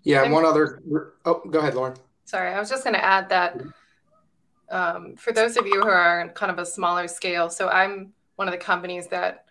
yeah 0.07 0.23
and 0.23 0.33
one 0.33 0.45
other 0.45 0.83
oh 1.25 1.43
go 1.51 1.59
ahead 1.59 1.75
lauren. 1.75 1.95
Sorry 2.25 2.53
i 2.53 2.59
was 2.59 2.71
just 2.71 2.85
going 2.85 2.95
to 2.95 3.05
add 3.05 3.29
that 3.29 3.61
um, 4.69 5.15
for 5.17 5.33
those 5.33 5.57
of 5.57 5.67
you 5.67 5.81
who 5.81 5.89
are 5.89 6.29
kind 6.35 6.51
of 6.51 6.59
a 6.59 6.67
smaller 6.67 7.07
scale 7.09 7.51
so 7.51 7.69
i'm 7.69 8.13
one 8.37 8.49
of 8.49 8.53
the 8.53 8.59
companies 8.59 9.09
that 9.09 9.45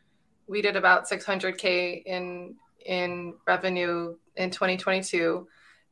we 0.47 0.61
did 0.61 0.75
about 0.75 1.09
600k 1.09 2.03
in 2.05 2.55
in 2.85 3.33
revenue 3.47 4.15
in 4.35 4.51
2022 4.51 5.47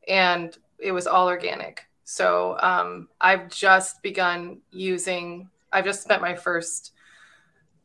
and 0.08 0.56
it 0.78 0.92
was 0.92 1.06
all 1.06 1.26
organic. 1.26 1.86
So 2.04 2.56
um, 2.60 3.08
i've 3.20 3.50
just 3.50 4.02
begun 4.02 4.60
using 4.70 5.48
i've 5.72 5.84
just 5.84 6.02
spent 6.02 6.22
my 6.22 6.34
first 6.34 6.92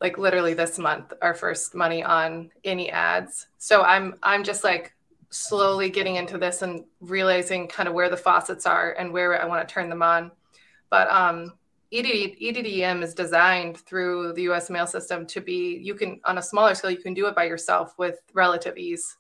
like 0.02 0.18
literally 0.18 0.54
this 0.54 0.78
month 0.78 1.12
our 1.22 1.34
first 1.34 1.76
money 1.76 2.04
on 2.04 2.52
any 2.63 2.89
ads. 2.89 3.48
So 3.58 3.82
i'm 3.82 4.15
i'm 4.24 4.44
just 4.44 4.63
like 4.63 4.94
slowly 5.30 5.89
getting 5.89 6.15
into 6.15 6.38
this 6.38 6.62
and 6.62 6.84
realizing 7.02 7.68
kind 7.68 7.88
of 7.88 7.94
where 7.94 8.10
the 8.10 8.18
faucets 8.18 8.65
are 8.65 8.94
and 8.94 9.12
where 9.12 9.39
i 9.42 9.46
want 9.46 9.68
to 9.68 9.74
turn 9.74 9.89
them 9.89 10.02
on 10.02 10.32
but 10.89 11.10
um 11.10 11.54
EDD, 11.92 12.38
EDDM 12.39 13.02
is 13.02 13.15
designed 13.15 13.78
through 13.78 14.34
the 14.34 14.44
US 14.44 14.70
mail 14.70 14.86
system 14.86 15.26
to 15.26 15.42
be, 15.42 15.80
you 15.82 15.96
can, 15.96 16.22
on 16.24 16.38
a 16.38 16.42
smaller 16.42 16.76
scale, 16.76 16.92
you 16.92 16.98
can 16.98 17.15
do 17.15 17.26
it 17.26 17.36
by 17.36 17.46
yourself 17.46 17.98
with 17.98 18.20
relative 18.34 18.78
ease. 18.78 19.18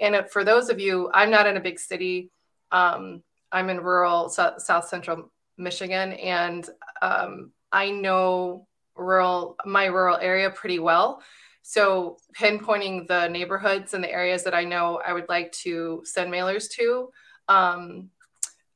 And 0.00 0.28
for 0.30 0.44
those 0.44 0.68
of 0.68 0.80
you, 0.80 1.10
I'm 1.14 1.30
not 1.30 1.46
in 1.46 1.56
a 1.56 1.60
big 1.60 1.78
city. 1.78 2.30
Um, 2.72 3.22
I'm 3.52 3.70
in 3.70 3.80
rural 3.80 4.28
South 4.28 4.88
Central 4.88 5.30
Michigan, 5.56 6.12
and 6.12 6.68
um, 7.02 7.52
I 7.72 7.90
know 7.90 8.66
rural 8.94 9.56
my 9.64 9.86
rural 9.86 10.18
area 10.20 10.50
pretty 10.50 10.78
well. 10.78 11.22
So 11.68 12.16
pinpointing 12.34 13.06
the 13.06 13.28
neighborhoods 13.28 13.92
and 13.92 14.02
the 14.02 14.10
areas 14.10 14.42
that 14.44 14.54
I 14.54 14.64
know 14.64 15.02
I 15.06 15.12
would 15.12 15.28
like 15.28 15.52
to 15.64 16.00
send 16.02 16.32
mailers 16.32 16.70
to. 16.78 17.10
Um, 17.46 18.08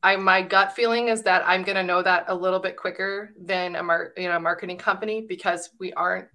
I 0.03 0.17
my 0.17 0.43
gut 0.43 0.77
feeling 0.77 1.09
is 1.09 1.23
that 1.23 1.43
I'm 1.47 1.63
going 1.63 1.77
to 1.77 1.83
know 1.83 2.03
that 2.03 2.27
a 2.29 2.35
little 2.35 2.59
bit 2.59 2.77
quicker 2.77 3.33
than 3.41 3.77
a 3.77 3.83
mar- 3.83 4.13
you 4.19 4.29
know 4.29 4.37
a 4.37 4.41
marketing 4.41 4.77
company 4.77 5.25
because 5.27 5.71
we 5.81 5.95
aren't. 5.95 6.29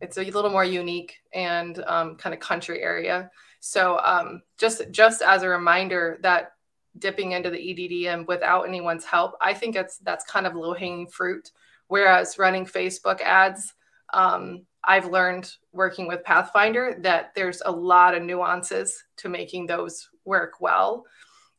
It's 0.00 0.18
a 0.18 0.24
little 0.24 0.50
more 0.50 0.64
unique 0.64 1.14
and 1.32 1.78
um, 1.86 2.16
kind 2.16 2.34
of 2.34 2.40
country 2.40 2.82
area. 2.82 3.30
So 3.60 4.00
um, 4.02 4.42
just 4.58 4.82
just 4.90 5.22
as 5.22 5.44
a 5.44 5.48
reminder 5.48 6.18
that 6.22 6.52
dipping 6.98 7.30
into 7.30 7.50
the 7.50 7.58
EDDM 7.58 8.26
without 8.26 8.66
anyone's 8.66 9.04
help, 9.04 9.34
I 9.40 9.54
think 9.54 9.76
it's 9.76 9.98
that's 9.98 10.24
kind 10.24 10.48
of 10.48 10.56
low 10.56 10.74
hanging 10.74 11.06
fruit 11.06 11.52
Whereas 11.92 12.38
running 12.38 12.64
Facebook 12.64 13.20
ads, 13.20 13.74
um, 14.14 14.64
I've 14.84 15.06
learned 15.06 15.54
working 15.72 16.08
with 16.08 16.24
Pathfinder 16.24 16.96
that 17.00 17.34
there's 17.34 17.62
a 17.64 17.70
lot 17.70 18.14
of 18.14 18.22
nuances 18.22 19.04
to 19.18 19.28
making 19.28 19.66
those 19.66 20.08
work 20.24 20.60
well 20.60 21.04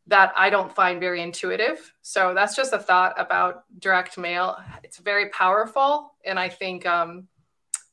that 0.08 0.34
I 0.36 0.50
don't 0.50 0.74
find 0.74 1.00
very 1.00 1.22
intuitive. 1.22 1.94
So 2.02 2.34
that's 2.34 2.56
just 2.56 2.74
a 2.74 2.80
thought 2.80 3.14
about 3.18 3.64
direct 3.80 4.18
mail. 4.18 4.58
It's 4.84 4.98
very 4.98 5.30
powerful, 5.30 6.14
and 6.26 6.38
I 6.38 6.50
think 6.50 6.86
um, 6.86 7.28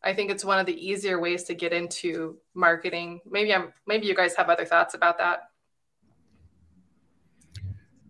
I 0.03 0.15
think 0.15 0.31
it's 0.31 0.45
one 0.45 0.59
of 0.59 0.67
the 0.67 0.75
easier 0.75 1.21
ways 1.21 1.45
to 1.45 1.55
get 1.55 1.73
into 1.73 2.39
marketing. 2.55 3.21
Maybe 3.31 3.55
I'm 3.55 3.73
maybe 3.87 4.07
you 4.07 4.15
guys 4.15 4.35
have 4.35 4.49
other 4.49 4.65
thoughts 4.65 4.95
about 4.95 5.19
that. 5.19 5.51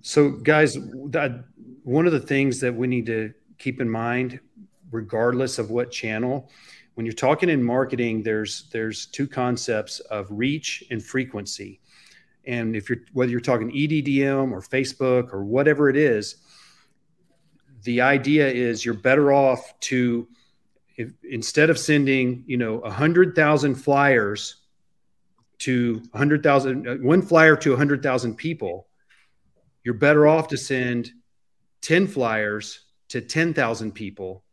So, 0.03 0.31
guys, 0.31 0.79
that 1.11 1.45
one 1.85 2.07
of 2.07 2.13
the 2.13 2.21
things 2.21 2.61
that 2.61 2.75
we 2.75 2.87
need 2.87 3.07
to 3.07 3.35
keep 3.59 3.83
in 3.83 3.91
mind, 3.91 4.41
regardless 4.91 5.59
of 5.59 5.71
what 5.71 5.91
channel. 5.91 6.51
When 6.95 7.07
you're 7.07 7.13
talking 7.13 7.49
in 7.49 7.63
marketing, 7.63 8.23
there's 8.23 8.69
there's 8.73 9.07
two 9.07 9.27
concepts 9.27 10.01
of 10.01 10.27
reach 10.31 10.85
and 10.91 11.03
frequency. 11.03 11.81
And 12.47 12.75
if 12.77 12.89
you're 12.89 13.01
whether 13.13 13.31
you're 13.31 13.41
talking 13.41 13.71
EDDM 13.71 14.53
or 14.53 14.61
Facebook 14.61 15.33
or 15.33 15.45
whatever 15.45 15.89
it 15.89 15.97
is, 15.97 16.37
the 17.85 18.01
idea 18.01 18.49
is 18.49 18.85
you're 18.85 18.95
better 18.95 19.33
off 19.33 19.79
to 19.81 20.29
if, 20.97 21.13
instead 21.23 21.71
of 21.71 21.79
sending 21.79 22.45
you 22.47 22.57
know 22.57 22.81
a 22.81 22.91
hundred 22.91 23.35
thousand 23.35 23.77
flyers 23.77 24.57
to 25.59 26.03
a 26.13 26.19
hundred 26.19 26.43
thousand 26.43 26.89
uh, 26.89 26.97
one 26.97 27.23
flyer 27.23 27.57
to 27.57 27.73
a 27.73 27.77
hundred 27.77 28.03
thousand 28.03 28.37
people, 28.37 28.89
you're 29.85 29.95
better 29.95 30.27
off 30.27 30.49
to 30.49 30.57
send 30.57 31.13
ten 31.81 32.07
flyers 32.07 32.81
to 33.11 33.21
10,000 33.21 33.93
people 33.93 34.45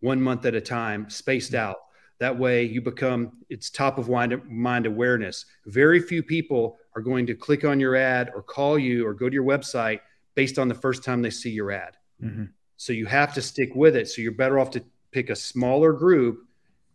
one 0.00 0.20
month 0.20 0.46
at 0.46 0.54
a 0.54 0.60
time, 0.60 1.10
spaced 1.10 1.52
mm-hmm. 1.52 1.68
out. 1.68 1.76
That 2.24 2.38
way 2.38 2.64
you 2.64 2.80
become 2.80 3.32
it's 3.50 3.68
top 3.68 3.98
of 3.98 4.08
mind 4.08 4.86
awareness. 4.86 5.44
Very 5.66 6.00
few 6.00 6.22
people 6.22 6.78
are 6.96 7.02
going 7.02 7.26
to 7.26 7.34
click 7.34 7.66
on 7.66 7.78
your 7.78 7.96
ad 7.96 8.32
or 8.34 8.42
call 8.42 8.78
you 8.78 9.06
or 9.06 9.12
go 9.12 9.28
to 9.28 9.34
your 9.34 9.44
website 9.44 10.00
based 10.34 10.58
on 10.58 10.66
the 10.66 10.74
first 10.74 11.04
time 11.04 11.20
they 11.20 11.28
see 11.28 11.50
your 11.50 11.70
ad. 11.70 11.98
Mm-hmm. 12.22 12.44
So 12.78 12.94
you 12.94 13.04
have 13.04 13.34
to 13.34 13.42
stick 13.42 13.74
with 13.74 13.94
it. 13.94 14.08
So 14.08 14.22
you're 14.22 14.32
better 14.32 14.58
off 14.58 14.70
to 14.70 14.82
pick 15.10 15.28
a 15.28 15.36
smaller 15.36 15.92
group 15.92 16.46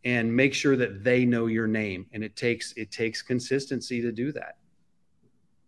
and 0.03 0.35
make 0.35 0.55
sure 0.55 0.75
that 0.75 1.03
they 1.03 1.25
know 1.25 1.45
your 1.45 1.67
name. 1.67 2.07
And 2.11 2.23
it 2.23 2.35
takes 2.35 2.73
it 2.75 2.89
takes 2.89 3.21
consistency 3.21 4.01
to 4.01 4.11
do 4.11 4.31
that. 4.31 4.57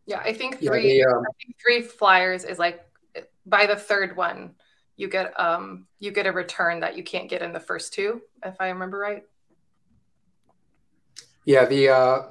Yeah, 0.07 0.21
I 0.21 0.33
think 0.33 0.57
three 0.57 0.97
yeah, 0.97 1.05
the, 1.05 1.17
um... 1.17 1.19
I 1.21 1.33
think 1.39 1.55
three 1.61 1.83
flyers 1.83 2.45
is 2.45 2.57
like 2.57 2.83
by 3.45 3.67
the 3.67 3.75
third 3.75 4.17
one 4.17 4.55
you 4.95 5.07
get 5.07 5.39
um 5.39 5.85
you 5.99 6.11
get 6.11 6.25
a 6.25 6.31
return 6.31 6.79
that 6.79 6.97
you 6.97 7.03
can't 7.03 7.29
get 7.29 7.43
in 7.43 7.53
the 7.53 7.59
first 7.59 7.93
two 7.93 8.21
if 8.43 8.55
i 8.59 8.69
remember 8.69 8.97
right 8.97 9.23
yeah 11.45 11.65
the 11.65 11.89
uh 11.89 12.21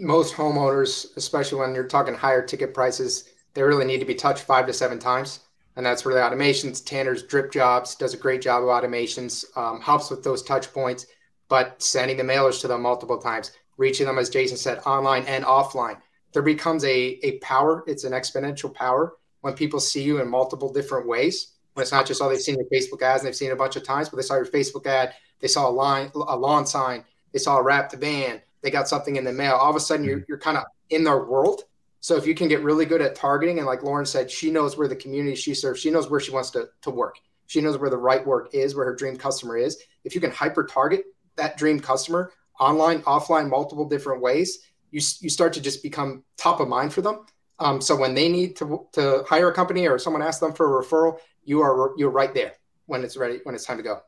most 0.00 0.34
homeowners 0.34 1.16
especially 1.16 1.58
when 1.58 1.74
you're 1.74 1.84
talking 1.84 2.14
higher 2.14 2.42
ticket 2.42 2.72
prices 2.72 3.30
they 3.58 3.64
really 3.64 3.84
need 3.84 3.98
to 3.98 4.04
be 4.04 4.14
touched 4.14 4.44
five 4.44 4.66
to 4.66 4.72
seven 4.72 5.00
times. 5.00 5.40
And 5.74 5.84
that's 5.84 6.04
where 6.04 6.14
the 6.14 6.20
automations 6.20 6.84
tanner's 6.84 7.24
drip 7.24 7.50
jobs 7.50 7.96
does 7.96 8.14
a 8.14 8.16
great 8.16 8.40
job 8.40 8.62
of 8.62 8.68
automations 8.68 9.44
um, 9.56 9.80
helps 9.80 10.10
with 10.10 10.22
those 10.22 10.42
touch 10.42 10.72
points 10.72 11.06
but 11.48 11.82
sending 11.82 12.16
the 12.16 12.22
mailers 12.22 12.60
to 12.60 12.68
them 12.68 12.82
multiple 12.82 13.18
times 13.18 13.52
reaching 13.78 14.06
them 14.06 14.18
as 14.18 14.30
jason 14.30 14.56
said 14.56 14.78
online 14.86 15.24
and 15.24 15.44
offline. 15.44 15.98
There 16.32 16.42
becomes 16.42 16.84
a, 16.84 17.18
a 17.24 17.38
power. 17.38 17.82
It's 17.86 18.04
an 18.04 18.12
exponential 18.12 18.72
power 18.72 19.16
when 19.40 19.54
people 19.54 19.80
see 19.80 20.02
you 20.02 20.20
in 20.20 20.28
multiple 20.28 20.72
different 20.72 21.08
ways. 21.08 21.54
When 21.74 21.82
it's 21.82 21.92
not 21.92 22.06
just 22.06 22.20
all 22.20 22.28
they've 22.28 22.40
seen 22.40 22.56
your 22.56 22.68
Facebook 22.68 23.02
ads 23.02 23.22
and 23.22 23.28
they've 23.28 23.36
seen 23.36 23.50
it 23.50 23.54
a 23.54 23.56
bunch 23.56 23.76
of 23.76 23.82
times, 23.82 24.08
but 24.08 24.16
they 24.16 24.22
saw 24.22 24.34
your 24.34 24.46
Facebook 24.46 24.86
ad, 24.86 25.14
they 25.40 25.48
saw 25.48 25.68
a 25.68 25.70
line, 25.70 26.10
a 26.14 26.36
lawn 26.36 26.66
sign, 26.66 27.04
they 27.32 27.38
saw 27.38 27.58
a 27.58 27.62
wrap 27.62 27.90
the 27.90 27.96
van, 27.96 28.40
they 28.62 28.70
got 28.70 28.88
something 28.88 29.16
in 29.16 29.24
the 29.24 29.32
mail. 29.32 29.54
All 29.54 29.70
of 29.70 29.76
a 29.76 29.80
sudden, 29.80 30.04
you're, 30.04 30.18
mm-hmm. 30.18 30.24
you're 30.28 30.38
kind 30.38 30.56
of 30.56 30.64
in 30.90 31.04
their 31.04 31.24
world. 31.24 31.62
So 32.00 32.16
if 32.16 32.26
you 32.26 32.34
can 32.34 32.48
get 32.48 32.62
really 32.62 32.86
good 32.86 33.02
at 33.02 33.14
targeting, 33.14 33.58
and 33.58 33.66
like 33.66 33.82
Lauren 33.82 34.06
said, 34.06 34.30
she 34.30 34.50
knows 34.50 34.76
where 34.76 34.88
the 34.88 34.96
community 34.96 35.34
she 35.34 35.54
serves, 35.54 35.80
she 35.80 35.90
knows 35.90 36.08
where 36.08 36.20
she 36.20 36.30
wants 36.30 36.50
to, 36.50 36.68
to 36.82 36.90
work. 36.90 37.16
She 37.46 37.60
knows 37.60 37.78
where 37.78 37.90
the 37.90 37.96
right 37.96 38.24
work 38.24 38.54
is, 38.54 38.74
where 38.74 38.84
her 38.84 38.94
dream 38.94 39.16
customer 39.16 39.56
is. 39.56 39.82
If 40.04 40.14
you 40.14 40.20
can 40.20 40.30
hyper 40.30 40.64
target 40.64 41.04
that 41.36 41.56
dream 41.56 41.80
customer 41.80 42.32
online, 42.60 43.02
offline, 43.02 43.48
multiple 43.48 43.88
different 43.88 44.22
ways, 44.22 44.58
you, 44.90 45.00
you 45.20 45.30
start 45.30 45.52
to 45.54 45.60
just 45.60 45.82
become 45.82 46.24
top 46.36 46.60
of 46.60 46.68
mind 46.68 46.92
for 46.92 47.02
them. 47.02 47.26
Um, 47.58 47.80
so 47.80 47.96
when 47.96 48.14
they 48.14 48.28
need 48.28 48.56
to, 48.56 48.86
to 48.92 49.24
hire 49.26 49.48
a 49.48 49.54
company 49.54 49.88
or 49.88 49.98
someone 49.98 50.22
asks 50.22 50.40
them 50.40 50.52
for 50.52 50.78
a 50.78 50.84
referral, 50.84 51.18
you 51.44 51.60
are 51.60 51.92
you're 51.96 52.10
right 52.10 52.32
there 52.34 52.52
when 52.86 53.02
it's 53.02 53.16
ready 53.16 53.40
when 53.42 53.54
it's 53.54 53.64
time 53.64 53.78
to 53.78 53.82
go. 53.82 54.00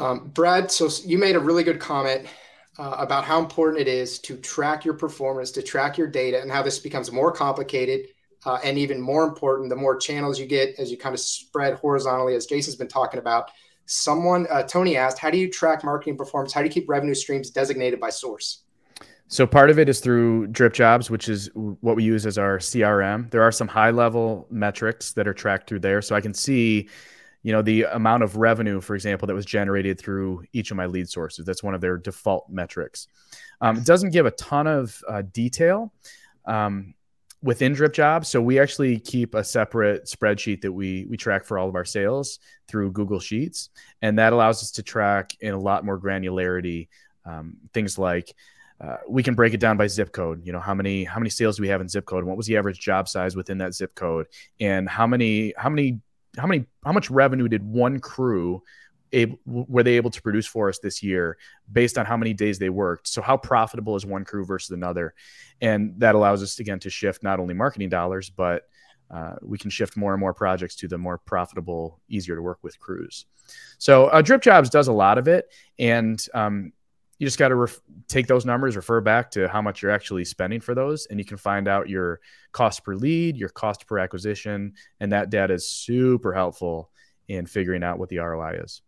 Um, 0.00 0.30
Brad, 0.32 0.70
so 0.70 0.88
you 1.04 1.18
made 1.18 1.36
a 1.36 1.40
really 1.40 1.62
good 1.62 1.78
comment 1.78 2.26
uh, 2.78 2.96
about 2.98 3.24
how 3.24 3.38
important 3.38 3.80
it 3.80 3.88
is 3.88 4.18
to 4.20 4.36
track 4.38 4.84
your 4.84 4.94
performance, 4.94 5.50
to 5.52 5.62
track 5.62 5.98
your 5.98 6.06
data, 6.06 6.40
and 6.40 6.50
how 6.50 6.62
this 6.62 6.78
becomes 6.78 7.12
more 7.12 7.30
complicated. 7.30 8.06
Uh, 8.46 8.58
and 8.64 8.78
even 8.78 8.98
more 8.98 9.24
important, 9.24 9.68
the 9.68 9.76
more 9.76 9.96
channels 9.96 10.40
you 10.40 10.46
get 10.46 10.74
as 10.78 10.90
you 10.90 10.96
kind 10.96 11.14
of 11.14 11.20
spread 11.20 11.74
horizontally, 11.74 12.34
as 12.34 12.46
Jason's 12.46 12.76
been 12.76 12.88
talking 12.88 13.20
about. 13.20 13.50
Someone, 13.84 14.46
uh, 14.50 14.62
Tony 14.62 14.96
asked, 14.96 15.18
how 15.18 15.28
do 15.28 15.36
you 15.36 15.50
track 15.50 15.84
marketing 15.84 16.16
performance? 16.16 16.54
How 16.54 16.60
do 16.62 16.66
you 16.66 16.72
keep 16.72 16.88
revenue 16.88 17.14
streams 17.14 17.50
designated 17.50 18.00
by 18.00 18.08
source? 18.08 18.62
So 19.28 19.46
part 19.46 19.68
of 19.68 19.78
it 19.78 19.90
is 19.90 20.00
through 20.00 20.46
Drip 20.46 20.72
Jobs, 20.72 21.10
which 21.10 21.28
is 21.28 21.50
what 21.54 21.96
we 21.96 22.02
use 22.02 22.24
as 22.24 22.38
our 22.38 22.58
CRM. 22.58 23.30
There 23.30 23.42
are 23.42 23.52
some 23.52 23.68
high 23.68 23.90
level 23.90 24.46
metrics 24.50 25.12
that 25.12 25.28
are 25.28 25.34
tracked 25.34 25.68
through 25.68 25.80
there, 25.80 26.00
so 26.00 26.16
I 26.16 26.22
can 26.22 26.32
see, 26.32 26.88
you 27.42 27.52
know, 27.52 27.62
the 27.62 27.84
amount 27.84 28.22
of 28.22 28.36
revenue, 28.36 28.80
for 28.80 28.94
example, 28.94 29.26
that 29.26 29.34
was 29.34 29.46
generated 29.46 29.98
through 29.98 30.44
each 30.52 30.70
of 30.70 30.76
my 30.76 30.86
lead 30.86 31.08
sources. 31.08 31.44
That's 31.44 31.62
one 31.62 31.74
of 31.74 31.80
their 31.80 31.96
default 31.96 32.48
metrics. 32.50 33.08
Um, 33.60 33.78
it 33.78 33.84
doesn't 33.84 34.10
give 34.10 34.26
a 34.26 34.30
ton 34.32 34.66
of 34.66 35.02
uh, 35.08 35.22
detail 35.32 35.92
um, 36.46 36.94
within 37.42 37.72
Drip 37.72 37.92
Jobs, 37.92 38.28
so 38.28 38.40
we 38.42 38.58
actually 38.58 38.98
keep 38.98 39.34
a 39.34 39.42
separate 39.42 40.04
spreadsheet 40.04 40.60
that 40.62 40.72
we 40.72 41.06
we 41.08 41.16
track 41.16 41.44
for 41.44 41.58
all 41.58 41.68
of 41.68 41.74
our 41.74 41.84
sales 41.84 42.38
through 42.68 42.92
Google 42.92 43.20
Sheets, 43.20 43.70
and 44.02 44.18
that 44.18 44.32
allows 44.32 44.62
us 44.62 44.70
to 44.72 44.82
track 44.82 45.36
in 45.40 45.54
a 45.54 45.58
lot 45.58 45.84
more 45.84 45.98
granularity 45.98 46.88
um, 47.24 47.56
things 47.72 47.98
like 47.98 48.34
uh, 48.80 48.96
we 49.08 49.22
can 49.22 49.34
break 49.34 49.52
it 49.52 49.60
down 49.60 49.76
by 49.76 49.86
zip 49.86 50.12
code. 50.12 50.44
You 50.44 50.52
know, 50.52 50.60
how 50.60 50.74
many 50.74 51.04
how 51.04 51.18
many 51.18 51.30
sales 51.30 51.56
do 51.56 51.62
we 51.62 51.68
have 51.68 51.80
in 51.80 51.88
zip 51.88 52.06
code, 52.06 52.24
what 52.24 52.36
was 52.36 52.46
the 52.46 52.56
average 52.56 52.80
job 52.80 53.08
size 53.08 53.36
within 53.36 53.58
that 53.58 53.74
zip 53.74 53.94
code, 53.94 54.26
and 54.58 54.88
how 54.88 55.06
many 55.06 55.52
how 55.56 55.68
many 55.68 56.00
how 56.36 56.46
many 56.46 56.66
how 56.84 56.92
much 56.92 57.10
revenue 57.10 57.48
did 57.48 57.62
one 57.62 58.00
crew 58.00 58.62
able, 59.12 59.38
were 59.44 59.82
they 59.82 59.96
able 59.96 60.10
to 60.10 60.22
produce 60.22 60.46
for 60.46 60.68
us 60.68 60.78
this 60.78 61.02
year 61.02 61.36
based 61.70 61.98
on 61.98 62.06
how 62.06 62.16
many 62.16 62.32
days 62.32 62.58
they 62.58 62.70
worked? 62.70 63.08
So 63.08 63.22
how 63.22 63.36
profitable 63.36 63.96
is 63.96 64.06
one 64.06 64.24
crew 64.24 64.44
versus 64.44 64.70
another, 64.70 65.14
and 65.60 65.94
that 65.98 66.14
allows 66.14 66.42
us 66.42 66.58
again 66.58 66.78
to 66.80 66.90
shift 66.90 67.22
not 67.22 67.40
only 67.40 67.54
marketing 67.54 67.88
dollars, 67.88 68.30
but 68.30 68.64
uh, 69.10 69.34
we 69.42 69.58
can 69.58 69.70
shift 69.70 69.96
more 69.96 70.12
and 70.12 70.20
more 70.20 70.32
projects 70.32 70.76
to 70.76 70.88
the 70.88 70.96
more 70.96 71.18
profitable, 71.18 72.00
easier 72.08 72.36
to 72.36 72.42
work 72.42 72.58
with 72.62 72.78
crews. 72.78 73.26
So 73.78 74.06
uh, 74.06 74.22
Drip 74.22 74.40
Jobs 74.40 74.70
does 74.70 74.86
a 74.86 74.92
lot 74.92 75.18
of 75.18 75.26
it, 75.26 75.52
and 75.78 76.24
um, 76.32 76.72
you 77.20 77.26
just 77.26 77.38
got 77.38 77.48
to 77.48 77.54
ref- 77.54 77.80
take 78.08 78.26
those 78.26 78.46
numbers, 78.46 78.76
refer 78.76 79.02
back 79.02 79.30
to 79.32 79.46
how 79.46 79.60
much 79.60 79.82
you're 79.82 79.90
actually 79.90 80.24
spending 80.24 80.58
for 80.58 80.74
those, 80.74 81.06
and 81.06 81.20
you 81.20 81.24
can 81.24 81.36
find 81.36 81.68
out 81.68 81.86
your 81.86 82.18
cost 82.52 82.82
per 82.82 82.94
lead, 82.94 83.36
your 83.36 83.50
cost 83.50 83.86
per 83.86 83.98
acquisition, 83.98 84.72
and 85.00 85.12
that 85.12 85.28
data 85.28 85.52
is 85.52 85.68
super 85.68 86.32
helpful 86.32 86.90
in 87.28 87.44
figuring 87.44 87.84
out 87.84 87.98
what 87.98 88.08
the 88.08 88.18
ROI 88.18 88.60
is. 88.64 88.80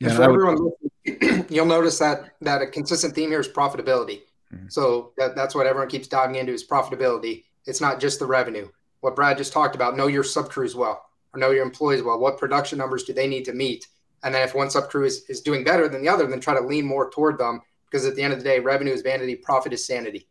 Yeah, 0.00 0.16
for 0.16 0.22
everyone, 0.22 0.70
you'll 1.50 1.66
notice 1.66 1.98
that 1.98 2.30
that 2.40 2.62
a 2.62 2.66
consistent 2.66 3.14
theme 3.14 3.28
here 3.28 3.40
is 3.40 3.48
profitability. 3.48 4.22
Mm-hmm. 4.52 4.68
So 4.68 5.12
that, 5.18 5.36
that's 5.36 5.54
what 5.54 5.66
everyone 5.66 5.88
keeps 5.88 6.08
diving 6.08 6.36
into 6.36 6.52
is 6.52 6.66
profitability. 6.66 7.44
It's 7.66 7.80
not 7.80 8.00
just 8.00 8.20
the 8.20 8.26
revenue. 8.26 8.70
What 9.00 9.16
Brad 9.16 9.36
just 9.36 9.52
talked 9.52 9.74
about, 9.74 9.98
know 9.98 10.06
your 10.06 10.24
sub 10.24 10.48
crews 10.48 10.74
well, 10.74 11.04
or 11.34 11.40
know 11.40 11.50
your 11.50 11.62
employees 11.62 12.02
well. 12.02 12.18
What 12.18 12.38
production 12.38 12.78
numbers 12.78 13.04
do 13.04 13.12
they 13.12 13.26
need 13.26 13.44
to 13.44 13.52
meet? 13.52 13.86
And 14.24 14.34
then 14.34 14.42
if 14.42 14.54
one 14.54 14.70
sub 14.70 14.88
crew 14.88 15.04
is, 15.04 15.24
is 15.28 15.42
doing 15.42 15.62
better 15.62 15.86
than 15.86 16.02
the 16.02 16.08
other, 16.08 16.26
then 16.26 16.40
try 16.40 16.54
to 16.54 16.66
lean 16.66 16.86
more 16.86 17.10
toward 17.10 17.38
them 17.38 17.60
because 17.84 18.06
at 18.06 18.16
the 18.16 18.22
end 18.22 18.32
of 18.32 18.38
the 18.38 18.44
day, 18.44 18.58
revenue 18.58 18.92
is 18.92 19.02
vanity, 19.02 19.36
profit 19.36 19.72
is 19.74 19.86
sanity. 19.86 20.26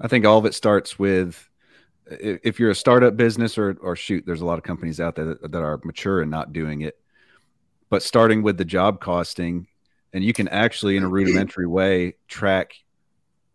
I 0.00 0.08
think 0.08 0.24
all 0.24 0.38
of 0.38 0.46
it 0.46 0.54
starts 0.54 0.98
with 0.98 1.50
if 2.08 2.60
you're 2.60 2.70
a 2.70 2.74
startup 2.74 3.16
business 3.16 3.58
or 3.58 3.76
or 3.80 3.96
shoot, 3.96 4.24
there's 4.24 4.40
a 4.40 4.46
lot 4.46 4.58
of 4.58 4.64
companies 4.64 5.00
out 5.00 5.16
there 5.16 5.24
that, 5.24 5.50
that 5.50 5.62
are 5.62 5.80
mature 5.84 6.22
and 6.22 6.30
not 6.30 6.52
doing 6.52 6.82
it. 6.82 6.96
But 7.90 8.02
starting 8.02 8.42
with 8.42 8.56
the 8.56 8.64
job 8.64 9.00
costing, 9.00 9.66
and 10.12 10.22
you 10.22 10.32
can 10.32 10.48
actually 10.48 10.96
in 10.96 11.02
a 11.02 11.08
rudimentary 11.08 11.66
way 11.66 12.14
track 12.28 12.74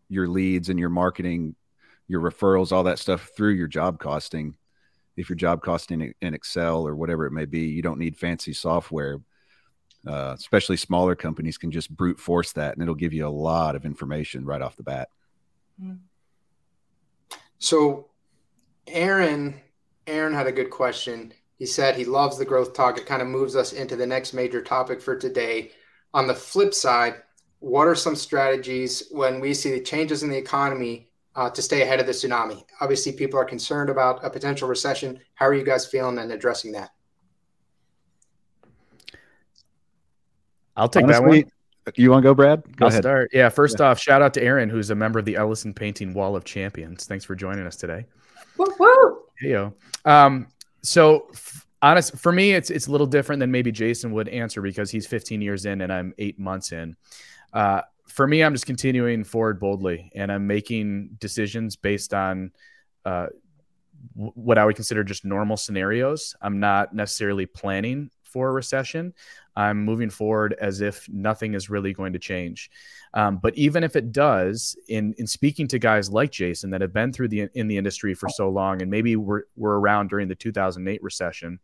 your 0.09 0.27
leads 0.27 0.67
and 0.67 0.77
your 0.77 0.89
marketing, 0.89 1.55
your 2.07 2.19
referrals, 2.19 2.73
all 2.73 2.83
that 2.83 2.99
stuff 2.99 3.29
through 3.35 3.53
your 3.53 3.67
job 3.67 3.99
costing 3.99 4.55
if 5.17 5.29
you're 5.29 5.35
job 5.35 5.61
costing 5.61 6.13
in 6.21 6.33
Excel 6.33 6.87
or 6.87 6.95
whatever 6.95 7.25
it 7.25 7.31
may 7.31 7.45
be, 7.45 7.61
you 7.61 7.81
don't 7.81 7.99
need 7.99 8.17
fancy 8.17 8.53
software. 8.53 9.19
Uh, 10.07 10.33
especially 10.35 10.77
smaller 10.77 11.15
companies 11.15 11.59
can 11.59 11.69
just 11.69 11.95
brute 11.95 12.19
force 12.19 12.53
that, 12.53 12.73
and 12.73 12.81
it'll 12.81 12.95
give 12.95 13.13
you 13.13 13.27
a 13.27 13.29
lot 13.29 13.75
of 13.75 13.85
information 13.85 14.43
right 14.45 14.61
off 14.61 14.75
the 14.75 14.83
bat. 14.83 15.09
Hmm. 15.79 15.93
So, 17.59 18.07
Aaron, 18.87 19.61
Aaron 20.07 20.33
had 20.33 20.47
a 20.47 20.51
good 20.51 20.71
question. 20.71 21.33
He 21.59 21.67
said 21.67 21.95
he 21.95 22.05
loves 22.05 22.39
the 22.39 22.45
growth 22.45 22.73
talk. 22.73 22.97
It 22.97 23.05
kind 23.05 23.21
of 23.21 23.27
moves 23.27 23.55
us 23.55 23.73
into 23.73 23.95
the 23.95 24.07
next 24.07 24.33
major 24.33 24.63
topic 24.63 24.99
for 24.99 25.15
today. 25.15 25.69
On 26.15 26.25
the 26.25 26.33
flip 26.33 26.73
side, 26.73 27.21
what 27.59 27.87
are 27.87 27.93
some 27.93 28.15
strategies 28.15 29.03
when 29.11 29.39
we 29.39 29.53
see 29.53 29.69
the 29.69 29.79
changes 29.79 30.23
in 30.23 30.29
the 30.29 30.37
economy 30.37 31.10
uh, 31.35 31.49
to 31.49 31.61
stay 31.61 31.81
ahead 31.81 31.99
of 31.99 32.05
the 32.05 32.11
tsunami? 32.11 32.63
Obviously, 32.79 33.11
people 33.11 33.39
are 33.39 33.45
concerned 33.45 33.89
about 33.89 34.23
a 34.23 34.29
potential 34.29 34.67
recession. 34.67 35.19
How 35.35 35.47
are 35.47 35.53
you 35.53 35.63
guys 35.63 35.85
feeling 35.85 36.17
and 36.17 36.31
addressing 36.31 36.71
that? 36.73 36.91
I'll 40.75 40.89
take 40.89 41.03
Honestly, 41.03 41.41
that 41.41 41.45
one. 41.45 41.93
You 41.95 42.11
want 42.11 42.23
to 42.23 42.29
go, 42.29 42.33
Brad? 42.33 42.63
Go 42.77 42.85
I'll 42.85 42.89
ahead. 42.89 43.03
start. 43.03 43.31
Yeah. 43.33 43.49
First 43.49 43.79
yeah. 43.79 43.87
off, 43.87 43.99
shout 43.99 44.21
out 44.21 44.33
to 44.35 44.43
Aaron, 44.43 44.69
who's 44.69 44.89
a 44.89 44.95
member 44.95 45.19
of 45.19 45.25
the 45.25 45.35
Ellison 45.35 45.73
Painting 45.73 46.13
Wall 46.13 46.35
of 46.35 46.43
Champions. 46.43 47.05
Thanks 47.05 47.25
for 47.25 47.35
joining 47.35 47.65
us 47.65 47.75
today. 47.75 48.05
Woo 48.57 48.67
woo. 48.79 49.19
Hey, 49.39 49.51
yo. 49.51 49.73
Um, 50.05 50.47
so 50.83 51.27
f- 51.33 51.65
honest 51.81 52.17
for 52.17 52.31
me, 52.31 52.53
it's 52.53 52.69
it's 52.69 52.87
a 52.87 52.91
little 52.91 53.07
different 53.07 53.39
than 53.39 53.51
maybe 53.51 53.71
Jason 53.71 54.11
would 54.11 54.29
answer 54.29 54.61
because 54.61 54.91
he's 54.91 55.07
15 55.07 55.41
years 55.41 55.65
in 55.65 55.81
and 55.81 55.91
I'm 55.91 56.13
eight 56.17 56.39
months 56.39 56.71
in. 56.71 56.95
Uh, 57.51 57.81
for 58.11 58.27
me, 58.27 58.43
I'm 58.43 58.53
just 58.53 58.65
continuing 58.65 59.23
forward 59.23 59.59
boldly, 59.59 60.11
and 60.15 60.31
I'm 60.31 60.45
making 60.45 61.17
decisions 61.19 61.75
based 61.75 62.13
on 62.13 62.51
uh, 63.05 63.27
w- 64.15 64.33
what 64.35 64.57
I 64.57 64.65
would 64.65 64.75
consider 64.75 65.03
just 65.03 65.23
normal 65.23 65.57
scenarios. 65.57 66.35
I'm 66.41 66.59
not 66.59 66.93
necessarily 66.93 67.45
planning 67.45 68.11
for 68.23 68.49
a 68.49 68.51
recession. 68.51 69.13
I'm 69.55 69.83
moving 69.83 70.09
forward 70.09 70.55
as 70.59 70.81
if 70.81 71.07
nothing 71.09 71.53
is 71.53 71.69
really 71.69 71.93
going 71.93 72.13
to 72.13 72.19
change. 72.19 72.69
Um, 73.13 73.37
but 73.37 73.57
even 73.57 73.83
if 73.83 73.95
it 73.95 74.11
does, 74.11 74.75
in 74.87 75.13
in 75.17 75.27
speaking 75.27 75.67
to 75.69 75.79
guys 75.79 76.09
like 76.09 76.31
Jason 76.31 76.69
that 76.71 76.81
have 76.81 76.93
been 76.93 77.11
through 77.11 77.29
the 77.29 77.49
in 77.53 77.67
the 77.67 77.77
industry 77.77 78.13
for 78.13 78.29
so 78.29 78.49
long, 78.49 78.81
and 78.81 78.91
maybe 78.91 79.15
were 79.15 79.47
were 79.55 79.79
around 79.79 80.09
during 80.09 80.27
the 80.27 80.35
2008 80.35 81.01
recession, 81.01 81.59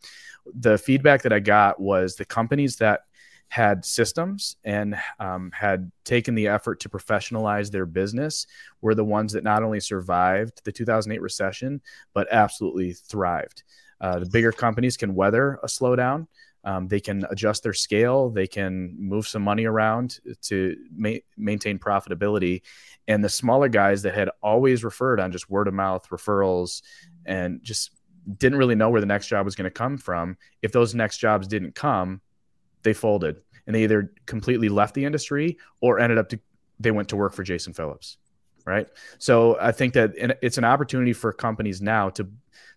the 0.54 0.78
feedback 0.78 1.24
that 1.24 1.34
I 1.34 1.40
got 1.40 1.80
was 1.80 2.16
the 2.16 2.26
companies 2.26 2.78
that 2.78 3.02
had 3.50 3.86
systems 3.86 4.58
and 4.64 4.98
um, 5.20 5.52
had 5.54 5.92
taken 6.04 6.36
the 6.36 6.48
effort 6.48 6.80
to 6.82 6.90
professionalize 6.90 7.72
their 7.72 7.86
business 7.86 8.46
were 8.82 8.96
the 8.96 9.04
ones 9.04 9.34
that 9.34 9.44
not 9.44 9.64
only 9.64 9.80
survived 9.80 10.62
the 10.64 10.72
2008 10.72 11.22
recession, 11.22 11.82
but 12.14 12.28
absolutely 12.32 12.94
thrived. 12.94 13.64
Uh, 14.02 14.20
the 14.20 14.26
bigger 14.26 14.52
companies 14.52 14.98
can 14.98 15.16
weather 15.16 15.60
a 15.64 15.68
slowdown. 15.68 16.28
Um, 16.64 16.88
they 16.88 17.00
can 17.00 17.26
adjust 17.30 17.64
their 17.64 17.74
scale. 17.74 18.30
They 18.30 18.48
can 18.48 18.96
move 19.00 19.28
some 19.28 19.42
money 19.42 19.66
around 19.66 20.20
to 20.44 20.76
ma- 20.92 21.24
maintain 21.38 21.80
profitability. 21.80 22.62
And 23.08 23.24
the 23.24 23.30
smaller 23.30 23.70
guys 23.70 24.02
that 24.02 24.14
had 24.14 24.30
always 24.44 24.84
referred 24.84 25.20
on 25.20 25.32
just 25.32 25.50
word 25.50 25.70
of 25.70 25.74
mouth 25.74 26.10
referrals 26.10 26.82
and 27.26 27.64
just 27.64 27.92
didn't 28.38 28.58
really 28.58 28.76
know 28.76 28.90
where 28.90 29.00
the 29.00 29.08
next 29.08 29.28
job 29.28 29.46
was 29.46 29.56
going 29.56 29.66
to 29.66 29.72
come 29.72 29.98
from. 29.98 30.38
If 30.62 30.74
those 30.74 30.94
next 30.94 31.20
jobs 31.20 31.48
didn't 31.48 31.74
come, 31.74 32.22
they 32.88 32.94
folded 32.94 33.42
and 33.66 33.76
they 33.76 33.84
either 33.84 34.14
completely 34.26 34.70
left 34.70 34.96
the 34.96 35.04
industry 35.04 35.58
or 35.82 36.00
ended 36.00 36.18
up 36.18 36.30
to 36.30 36.40
they 36.80 36.92
went 36.92 37.10
to 37.10 37.18
work 37.18 37.34
for 37.34 37.44
Jason 37.44 37.74
Phillips, 37.74 38.18
right? 38.66 38.88
So 39.18 39.58
I 39.60 39.72
think 39.72 39.94
that 39.94 40.14
it's 40.42 40.58
an 40.58 40.64
opportunity 40.64 41.12
for 41.12 41.34
companies 41.34 41.82
now 41.82 42.10
to 42.12 42.30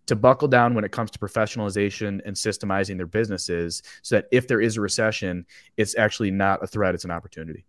to 0.07 0.17
buckle 0.17 0.49
down 0.49 0.75
when 0.75 0.85
it 0.85 0.91
comes 0.91 1.13
to 1.13 1.19
professionalization 1.21 2.21
and 2.25 2.35
systemizing 2.35 2.97
their 2.97 3.07
businesses 3.07 3.83
so 4.03 4.17
that 4.17 4.27
if 4.33 4.49
there 4.49 4.61
is 4.61 4.77
a 4.77 4.81
recession, 4.81 5.47
it's 5.77 5.97
actually 5.97 6.33
not 6.33 6.63
a 6.65 6.67
threat, 6.67 6.95
it's 6.95 7.05
an 7.05 7.13
opportunity. 7.13 7.65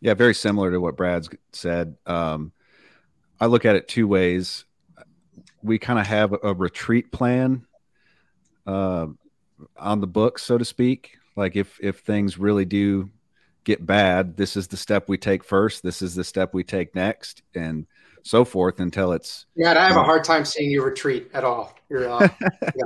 Yeah, 0.00 0.14
very 0.14 0.34
similar 0.34 0.72
to 0.72 0.80
what 0.80 0.96
Brad's 0.96 1.28
said. 1.52 1.96
Um, 2.06 2.52
I 3.40 3.46
look 3.46 3.64
at 3.64 3.76
it 3.76 3.86
two 3.86 4.08
ways. 4.08 4.64
We 5.62 5.78
kind 5.78 6.00
of 6.00 6.06
have 6.06 6.34
a 6.42 6.54
retreat 6.54 7.12
plan. 7.12 7.66
Uh, 8.66 9.08
on 9.76 10.00
the 10.00 10.06
books, 10.06 10.42
so 10.42 10.58
to 10.58 10.64
speak. 10.64 11.18
Like 11.36 11.56
if 11.56 11.78
if 11.80 12.00
things 12.00 12.38
really 12.38 12.64
do 12.64 13.10
get 13.64 13.84
bad, 13.84 14.36
this 14.36 14.56
is 14.56 14.66
the 14.68 14.76
step 14.76 15.08
we 15.08 15.18
take 15.18 15.44
first. 15.44 15.82
This 15.82 16.02
is 16.02 16.14
the 16.14 16.24
step 16.24 16.54
we 16.54 16.64
take 16.64 16.94
next, 16.94 17.42
and 17.54 17.86
so 18.22 18.44
forth 18.44 18.80
until 18.80 19.12
it's. 19.12 19.46
Yeah, 19.54 19.78
I 19.78 19.86
have 19.86 19.96
a 19.96 20.04
hard 20.04 20.24
time 20.24 20.44
seeing 20.44 20.70
you 20.70 20.82
retreat 20.82 21.30
at 21.34 21.44
all. 21.44 21.74
You're. 21.88 22.08
Uh, 22.08 22.28
you 22.40 22.84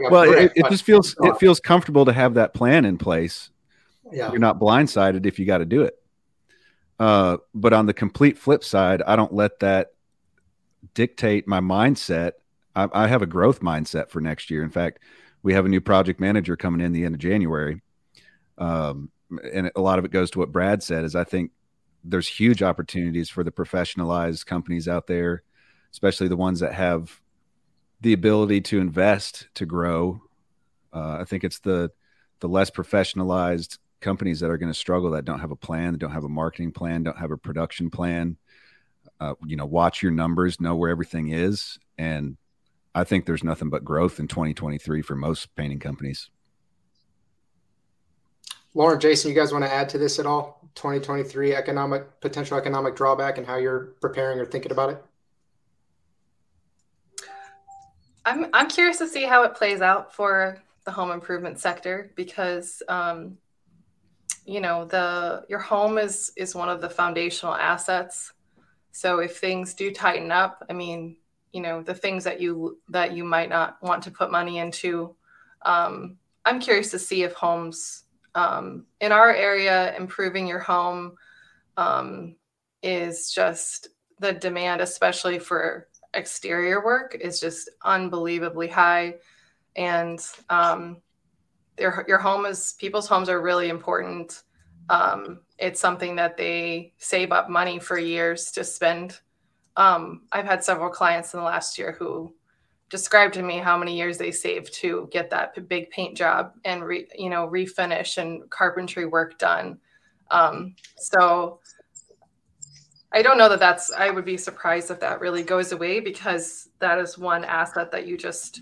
got, 0.00 0.12
well, 0.12 0.32
it, 0.32 0.52
it 0.54 0.66
just 0.70 0.84
feels 0.84 1.14
it 1.20 1.38
feels 1.38 1.60
comfortable 1.60 2.04
to 2.04 2.12
have 2.12 2.34
that 2.34 2.54
plan 2.54 2.84
in 2.84 2.98
place. 2.98 3.50
Yeah. 4.10 4.30
You're 4.30 4.40
not 4.40 4.58
blindsided 4.58 5.26
if 5.26 5.38
you 5.38 5.46
got 5.46 5.58
to 5.58 5.64
do 5.64 5.82
it. 5.82 5.94
Uh, 6.98 7.38
but 7.54 7.72
on 7.72 7.86
the 7.86 7.94
complete 7.94 8.38
flip 8.38 8.62
side, 8.62 9.02
I 9.02 9.16
don't 9.16 9.32
let 9.32 9.60
that 9.60 9.92
dictate 10.94 11.48
my 11.48 11.60
mindset. 11.60 12.32
I, 12.76 12.88
I 12.92 13.06
have 13.06 13.22
a 13.22 13.26
growth 13.26 13.60
mindset 13.60 14.10
for 14.10 14.20
next 14.20 14.50
year. 14.50 14.62
In 14.62 14.70
fact, 14.70 14.98
we 15.42 15.54
have 15.54 15.64
a 15.66 15.68
new 15.68 15.80
project 15.80 16.20
manager 16.20 16.56
coming 16.56 16.80
in 16.80 16.92
the 16.92 17.04
end 17.04 17.14
of 17.14 17.20
January. 17.20 17.82
Um, 18.58 19.10
and 19.52 19.70
a 19.74 19.80
lot 19.80 19.98
of 19.98 20.04
it 20.04 20.10
goes 20.10 20.30
to 20.32 20.38
what 20.38 20.52
Brad 20.52 20.82
said 20.82 21.04
is 21.04 21.16
I 21.16 21.24
think 21.24 21.52
there's 22.04 22.28
huge 22.28 22.62
opportunities 22.62 23.30
for 23.30 23.44
the 23.44 23.52
professionalized 23.52 24.46
companies 24.46 24.88
out 24.88 25.06
there, 25.06 25.42
especially 25.92 26.28
the 26.28 26.36
ones 26.36 26.60
that 26.60 26.74
have 26.74 27.20
the 28.00 28.12
ability 28.12 28.60
to 28.60 28.80
invest 28.80 29.48
to 29.54 29.66
grow. 29.66 30.20
Uh, 30.92 31.18
I 31.20 31.24
think 31.24 31.44
it's 31.44 31.60
the 31.60 31.90
the 32.40 32.48
less 32.48 32.70
professionalized 32.70 33.78
companies 34.00 34.40
that 34.40 34.50
are 34.50 34.58
going 34.58 34.72
to 34.72 34.78
struggle 34.78 35.12
that 35.12 35.24
don't 35.24 35.38
have 35.38 35.52
a 35.52 35.56
plan, 35.56 35.96
don't 35.96 36.10
have 36.10 36.24
a 36.24 36.28
marketing 36.28 36.72
plan, 36.72 37.04
don't 37.04 37.16
have 37.16 37.30
a 37.30 37.36
production 37.36 37.88
plan. 37.88 38.36
Uh, 39.20 39.34
you 39.46 39.56
know, 39.56 39.64
watch 39.64 40.02
your 40.02 40.10
numbers, 40.10 40.60
know 40.60 40.74
where 40.74 40.90
everything 40.90 41.28
is, 41.28 41.78
and 41.96 42.36
I 42.94 43.04
think 43.04 43.24
there's 43.24 43.44
nothing 43.44 43.70
but 43.70 43.84
growth 43.84 44.20
in 44.20 44.28
2023 44.28 45.02
for 45.02 45.16
most 45.16 45.54
painting 45.56 45.78
companies. 45.78 46.28
Lauren, 48.74 49.00
Jason, 49.00 49.30
you 49.30 49.36
guys 49.36 49.52
want 49.52 49.64
to 49.64 49.72
add 49.72 49.88
to 49.90 49.98
this 49.98 50.18
at 50.18 50.26
all? 50.26 50.60
2023 50.74 51.54
economic 51.54 52.20
potential 52.20 52.56
economic 52.56 52.96
drawback 52.96 53.36
and 53.36 53.46
how 53.46 53.56
you're 53.56 53.94
preparing 54.00 54.38
or 54.38 54.46
thinking 54.46 54.72
about 54.72 54.90
it? 54.90 55.04
I'm 58.24 58.46
I'm 58.52 58.68
curious 58.68 58.98
to 58.98 59.08
see 59.08 59.24
how 59.24 59.42
it 59.42 59.54
plays 59.54 59.80
out 59.80 60.14
for 60.14 60.62
the 60.84 60.90
home 60.90 61.10
improvement 61.10 61.58
sector 61.58 62.12
because 62.14 62.82
um, 62.88 63.36
you 64.46 64.60
know 64.60 64.84
the 64.84 65.44
your 65.48 65.58
home 65.58 65.98
is 65.98 66.32
is 66.36 66.54
one 66.54 66.68
of 66.68 66.80
the 66.80 66.88
foundational 66.88 67.54
assets. 67.54 68.32
So 68.92 69.18
if 69.18 69.38
things 69.38 69.74
do 69.74 69.90
tighten 69.90 70.30
up, 70.30 70.64
I 70.68 70.72
mean, 70.72 71.16
you 71.52 71.60
know, 71.60 71.82
the 71.82 71.94
things 71.94 72.24
that 72.24 72.40
you 72.40 72.78
that 72.88 73.12
you 73.12 73.24
might 73.24 73.48
not 73.48 73.82
want 73.82 74.02
to 74.04 74.10
put 74.10 74.30
money 74.30 74.58
into. 74.58 75.14
Um, 75.62 76.16
I'm 76.44 76.60
curious 76.60 76.90
to 76.90 76.98
see 76.98 77.22
if 77.22 77.34
homes 77.34 78.04
um, 78.34 78.86
in 79.00 79.12
our 79.12 79.32
area, 79.32 79.94
improving 79.96 80.46
your 80.46 80.58
home 80.58 81.16
um, 81.76 82.36
is 82.82 83.30
just 83.32 83.88
the 84.18 84.32
demand, 84.32 84.80
especially 84.80 85.38
for 85.38 85.88
exterior 86.14 86.84
work, 86.84 87.16
is 87.20 87.40
just 87.40 87.70
unbelievably 87.84 88.68
high. 88.68 89.14
And 89.76 90.24
um, 90.48 90.98
your, 91.78 92.04
your 92.08 92.18
home 92.18 92.46
is 92.46 92.74
people's 92.78 93.08
homes 93.08 93.28
are 93.28 93.40
really 93.40 93.68
important. 93.68 94.42
Um, 94.88 95.40
it's 95.58 95.80
something 95.80 96.16
that 96.16 96.36
they 96.36 96.92
save 96.98 97.32
up 97.32 97.48
money 97.48 97.78
for 97.78 97.98
years 97.98 98.50
to 98.52 98.64
spend. 98.64 99.20
Um, 99.76 100.22
I've 100.32 100.44
had 100.44 100.62
several 100.62 100.90
clients 100.90 101.32
in 101.34 101.40
the 101.40 101.46
last 101.46 101.78
year 101.78 101.92
who 101.92 102.34
described 102.92 103.32
to 103.32 103.42
me 103.42 103.56
how 103.56 103.78
many 103.78 103.96
years 103.96 104.18
they 104.18 104.30
saved 104.30 104.74
to 104.74 105.08
get 105.10 105.30
that 105.30 105.66
big 105.66 105.88
paint 105.88 106.14
job 106.14 106.52
and 106.66 106.84
re, 106.84 107.08
you 107.16 107.30
know 107.30 107.48
refinish 107.48 108.18
and 108.18 108.48
carpentry 108.50 109.06
work 109.06 109.38
done. 109.38 109.78
Um, 110.30 110.74
so 110.98 111.60
I 113.12 113.22
don't 113.22 113.38
know 113.38 113.48
that 113.48 113.60
that's. 113.60 113.90
I 113.92 114.10
would 114.10 114.26
be 114.26 114.36
surprised 114.36 114.90
if 114.90 115.00
that 115.00 115.20
really 115.20 115.42
goes 115.42 115.72
away 115.72 116.00
because 116.00 116.68
that 116.80 116.98
is 116.98 117.16
one 117.16 117.44
asset 117.44 117.90
that 117.92 118.06
you 118.06 118.18
just 118.18 118.60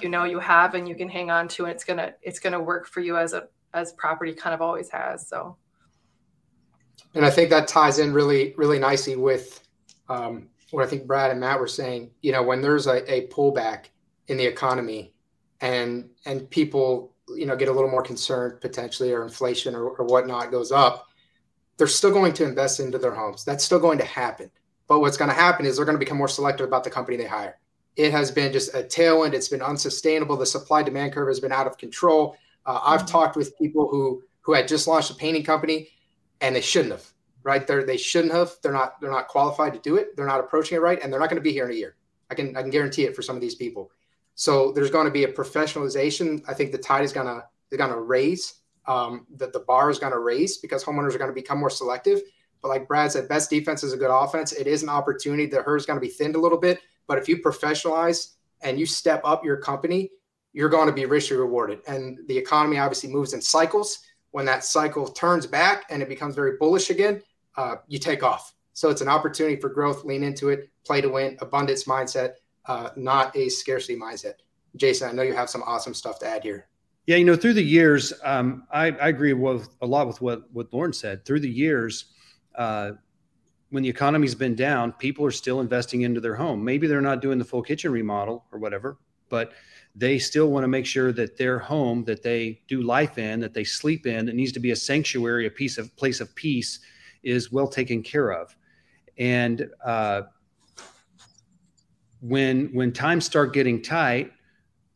you 0.00 0.08
know 0.08 0.24
you 0.24 0.38
have 0.38 0.74
and 0.74 0.88
you 0.88 0.94
can 0.94 1.08
hang 1.08 1.30
on 1.30 1.48
to 1.48 1.64
and 1.64 1.72
it's 1.72 1.84
gonna 1.84 2.12
it's 2.22 2.38
gonna 2.38 2.60
work 2.60 2.86
for 2.86 3.00
you 3.00 3.16
as 3.16 3.32
a 3.32 3.48
as 3.72 3.92
property 3.94 4.32
kind 4.32 4.54
of 4.54 4.62
always 4.62 4.88
has. 4.90 5.28
So. 5.28 5.56
And 7.14 7.24
I 7.24 7.30
think 7.30 7.50
that 7.50 7.66
ties 7.66 7.98
in 7.98 8.12
really 8.12 8.54
really 8.56 8.78
nicely 8.78 9.16
with 9.16 9.63
um, 10.08 10.48
what 10.70 10.84
I 10.84 10.88
think 10.88 11.06
Brad 11.06 11.30
and 11.30 11.40
Matt 11.40 11.60
were 11.60 11.66
saying, 11.66 12.10
you 12.22 12.32
know, 12.32 12.42
when 12.42 12.60
there's 12.60 12.86
a, 12.86 13.12
a 13.12 13.28
pullback 13.28 13.86
in 14.28 14.36
the 14.36 14.44
economy 14.44 15.12
and 15.60 16.08
and 16.26 16.48
people, 16.50 17.12
you 17.34 17.46
know, 17.46 17.56
get 17.56 17.68
a 17.68 17.72
little 17.72 17.90
more 17.90 18.02
concerned 18.02 18.60
potentially 18.60 19.12
or 19.12 19.22
inflation 19.22 19.74
or, 19.74 19.90
or 19.90 20.04
whatnot 20.04 20.50
goes 20.50 20.72
up, 20.72 21.06
they're 21.76 21.86
still 21.86 22.10
going 22.10 22.32
to 22.34 22.44
invest 22.44 22.80
into 22.80 22.98
their 22.98 23.14
homes. 23.14 23.44
That's 23.44 23.64
still 23.64 23.78
going 23.78 23.98
to 23.98 24.04
happen. 24.04 24.50
But 24.86 25.00
what's 25.00 25.16
going 25.16 25.30
to 25.30 25.34
happen 25.34 25.64
is 25.64 25.76
they're 25.76 25.86
going 25.86 25.96
to 25.96 26.04
become 26.04 26.18
more 26.18 26.28
selective 26.28 26.66
about 26.66 26.84
the 26.84 26.90
company 26.90 27.16
they 27.16 27.26
hire. 27.26 27.58
It 27.96 28.10
has 28.12 28.30
been 28.30 28.52
just 28.52 28.74
a 28.74 28.82
tailwind. 28.82 29.32
It's 29.32 29.48
been 29.48 29.62
unsustainable. 29.62 30.36
The 30.36 30.46
supply 30.46 30.82
demand 30.82 31.12
curve 31.12 31.28
has 31.28 31.40
been 31.40 31.52
out 31.52 31.66
of 31.66 31.78
control. 31.78 32.36
Uh, 32.66 32.80
I've 32.84 33.00
mm-hmm. 33.00 33.08
talked 33.08 33.36
with 33.36 33.56
people 33.58 33.88
who 33.88 34.22
who 34.42 34.52
had 34.52 34.68
just 34.68 34.86
launched 34.86 35.10
a 35.10 35.14
painting 35.14 35.42
company 35.42 35.88
and 36.40 36.54
they 36.54 36.60
shouldn't 36.60 36.92
have 36.92 37.13
right? 37.44 37.66
They're, 37.66 37.84
they 37.84 37.96
shouldn't 37.96 38.32
have. 38.32 38.52
They're 38.62 38.72
not. 38.72 39.00
They're 39.00 39.10
not 39.10 39.28
qualified 39.28 39.74
to 39.74 39.78
do 39.78 39.96
it. 39.96 40.16
They're 40.16 40.26
not 40.26 40.40
approaching 40.40 40.76
it 40.76 40.80
right, 40.80 40.98
and 41.00 41.12
they're 41.12 41.20
not 41.20 41.28
going 41.28 41.40
to 41.40 41.42
be 41.42 41.52
here 41.52 41.66
in 41.66 41.70
a 41.70 41.74
year. 41.74 41.94
I 42.30 42.34
can 42.34 42.56
I 42.56 42.62
can 42.62 42.70
guarantee 42.70 43.04
it 43.04 43.14
for 43.14 43.22
some 43.22 43.36
of 43.36 43.42
these 43.42 43.54
people. 43.54 43.92
So 44.34 44.72
there's 44.72 44.90
going 44.90 45.06
to 45.06 45.12
be 45.12 45.24
a 45.24 45.32
professionalization. 45.32 46.42
I 46.48 46.54
think 46.54 46.72
the 46.72 46.78
tide 46.78 47.04
is 47.04 47.12
going 47.12 47.26
to 47.26 47.44
is 47.70 47.78
going 47.78 47.92
to 47.92 48.00
raise. 48.00 48.54
Um, 48.86 49.26
that 49.36 49.54
the 49.54 49.60
bar 49.60 49.88
is 49.88 49.98
going 49.98 50.12
to 50.12 50.18
raise 50.18 50.58
because 50.58 50.84
homeowners 50.84 51.14
are 51.14 51.18
going 51.18 51.30
to 51.30 51.34
become 51.34 51.58
more 51.58 51.70
selective. 51.70 52.20
But 52.60 52.68
like 52.68 52.86
Brad 52.86 53.12
said, 53.12 53.28
best 53.28 53.48
defense 53.48 53.82
is 53.82 53.94
a 53.94 53.96
good 53.96 54.10
offense. 54.10 54.52
It 54.52 54.66
is 54.66 54.82
an 54.82 54.90
opportunity. 54.90 55.46
The 55.46 55.62
herd 55.62 55.76
is 55.76 55.86
going 55.86 55.98
to 55.98 56.06
be 56.06 56.12
thinned 56.12 56.34
a 56.34 56.38
little 56.38 56.58
bit, 56.58 56.80
but 57.06 57.16
if 57.16 57.26
you 57.26 57.38
professionalize 57.38 58.32
and 58.60 58.78
you 58.78 58.84
step 58.84 59.22
up 59.24 59.42
your 59.42 59.56
company, 59.56 60.10
you're 60.54 60.68
going 60.68 60.86
to 60.86 60.92
be 60.92 61.04
richly 61.04 61.36
rewarded. 61.36 61.80
And 61.86 62.18
the 62.26 62.36
economy 62.38 62.78
obviously 62.78 63.10
moves 63.10 63.34
in 63.34 63.40
cycles. 63.40 64.00
When 64.30 64.46
that 64.46 64.64
cycle 64.64 65.06
turns 65.08 65.46
back 65.46 65.84
and 65.90 66.02
it 66.02 66.08
becomes 66.08 66.34
very 66.34 66.56
bullish 66.58 66.90
again, 66.90 67.22
uh, 67.56 67.76
you 67.88 67.98
take 67.98 68.22
off. 68.22 68.54
So 68.72 68.90
it's 68.90 69.00
an 69.00 69.08
opportunity 69.08 69.56
for 69.56 69.68
growth. 69.68 70.04
Lean 70.04 70.22
into 70.22 70.48
it, 70.48 70.70
play 70.84 71.00
to 71.00 71.08
win, 71.08 71.36
abundance 71.40 71.84
mindset, 71.84 72.34
uh, 72.66 72.90
not 72.96 73.34
a 73.36 73.48
scarcity 73.48 73.98
mindset. 73.98 74.34
Jason, 74.76 75.08
I 75.08 75.12
know 75.12 75.22
you 75.22 75.34
have 75.34 75.48
some 75.48 75.62
awesome 75.62 75.94
stuff 75.94 76.18
to 76.20 76.26
add 76.26 76.42
here. 76.42 76.66
Yeah, 77.06 77.16
you 77.16 77.24
know, 77.24 77.36
through 77.36 77.52
the 77.54 77.62
years, 77.62 78.12
um, 78.24 78.64
I, 78.72 78.86
I, 78.86 79.08
agree 79.08 79.34
with 79.34 79.68
a 79.82 79.86
lot 79.86 80.06
with 80.06 80.22
what 80.22 80.50
what 80.52 80.72
Lauren 80.72 80.92
said. 80.92 81.24
Through 81.26 81.40
the 81.40 81.50
years, 81.50 82.06
uh, 82.54 82.92
when 83.68 83.82
the 83.82 83.88
economy's 83.88 84.34
been 84.34 84.54
down, 84.54 84.92
people 84.92 85.24
are 85.26 85.30
still 85.30 85.60
investing 85.60 86.02
into 86.02 86.20
their 86.20 86.34
home. 86.34 86.64
Maybe 86.64 86.86
they're 86.86 87.02
not 87.02 87.20
doing 87.20 87.38
the 87.38 87.44
full 87.44 87.62
kitchen 87.62 87.92
remodel 87.92 88.46
or 88.52 88.58
whatever, 88.58 88.98
but 89.28 89.52
they 89.94 90.18
still 90.18 90.50
want 90.50 90.64
to 90.64 90.68
make 90.68 90.86
sure 90.86 91.12
that 91.12 91.36
their 91.36 91.58
home 91.58 92.04
that 92.04 92.22
they 92.22 92.60
do 92.68 92.82
life 92.82 93.18
in, 93.18 93.38
that 93.40 93.52
they 93.52 93.64
sleep 93.64 94.06
in, 94.06 94.24
that 94.26 94.34
needs 94.34 94.52
to 94.52 94.60
be 94.60 94.70
a 94.70 94.76
sanctuary, 94.76 95.46
a 95.46 95.50
piece 95.50 95.76
of 95.76 95.94
place 95.96 96.20
of 96.20 96.34
peace, 96.34 96.80
is 97.24 97.50
well 97.52 97.68
taken 97.68 98.02
care 98.02 98.32
of. 98.32 98.54
And 99.18 99.68
uh, 99.84 100.22
when 102.20 102.66
when 102.72 102.92
times 102.92 103.24
start 103.24 103.52
getting 103.52 103.82
tight, 103.82 104.32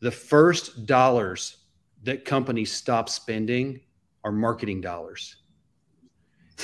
the 0.00 0.10
first 0.10 0.86
dollars 0.86 1.58
that 2.04 2.24
companies 2.24 2.72
stop 2.72 3.08
spending 3.08 3.80
are 4.24 4.32
marketing 4.32 4.80
dollars. 4.80 5.36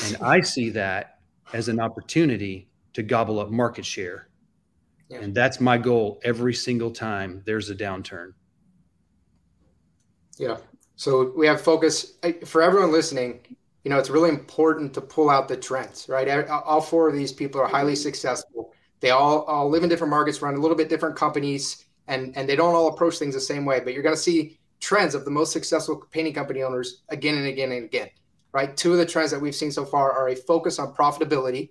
And 0.07 0.17
I 0.23 0.41
see 0.41 0.71
that 0.71 1.19
as 1.53 1.69
an 1.69 1.81
opportunity 1.81 2.69
to 2.95 3.03
gobble 3.03 3.39
up 3.39 3.51
market 3.51 3.85
share. 3.85 4.29
Yeah. 5.09 5.19
And 5.19 5.35
that's 5.35 5.61
my 5.61 5.79
goal 5.79 6.21
every 6.25 6.55
single 6.55 6.91
time 6.91 7.43
there's 7.45 7.71
a 7.71 7.75
downturn. 7.75 8.33
Yeah. 10.39 10.57
So 10.97 11.33
we 11.37 11.47
have 11.47 11.61
focus 11.61 12.15
for 12.45 12.63
everyone 12.63 12.93
listening 12.93 13.57
you 13.85 13.91
know, 13.91 13.99
it's 13.99 14.11
really 14.11 14.31
important 14.31 14.95
to 14.95 15.01
pull 15.03 15.29
out 15.29 15.47
the 15.47 15.57
trends, 15.57 16.09
right? 16.09 16.49
All 16.49 16.81
four 16.81 17.09
of 17.09 17.15
these 17.15 17.33
people 17.33 17.61
are 17.61 17.69
highly 17.69 17.93
mm-hmm. 17.93 18.03
successful. 18.03 18.73
They 19.01 19.11
all, 19.11 19.43
all 19.43 19.69
live 19.69 19.83
in 19.83 19.91
different 19.91 20.11
markets, 20.11 20.41
run 20.41 20.55
a 20.55 20.61
little 20.61 20.77
bit 20.77 20.89
different 20.89 21.17
companies, 21.17 21.85
and, 22.09 22.35
and 22.37 22.49
they 22.49 22.57
don't 22.57 22.75
all 22.75 22.89
approach 22.89 23.19
things 23.19 23.35
the 23.35 23.41
same 23.41 23.67
way. 23.67 23.81
But 23.81 23.93
you're 23.93 24.03
going 24.03 24.15
to 24.15 24.21
see 24.21 24.59
trends 24.81 25.15
of 25.15 25.27
the 25.27 25.31
most 25.31 25.53
successful 25.53 26.03
painting 26.11 26.33
company 26.33 26.63
owners 26.63 27.03
again 27.11 27.37
and 27.37 27.47
again 27.47 27.73
and 27.73 27.85
again, 27.85 28.09
right? 28.53 28.75
Two 28.75 28.93
of 28.93 28.99
the 28.99 29.07
trends 29.07 29.31
that 29.31 29.41
we've 29.41 29.55
seen 29.55 29.71
so 29.71 29.85
far 29.85 30.13
are 30.13 30.31
a 30.31 30.35
focus 30.35 30.79
on 30.79 30.95
profitability, 30.95 31.71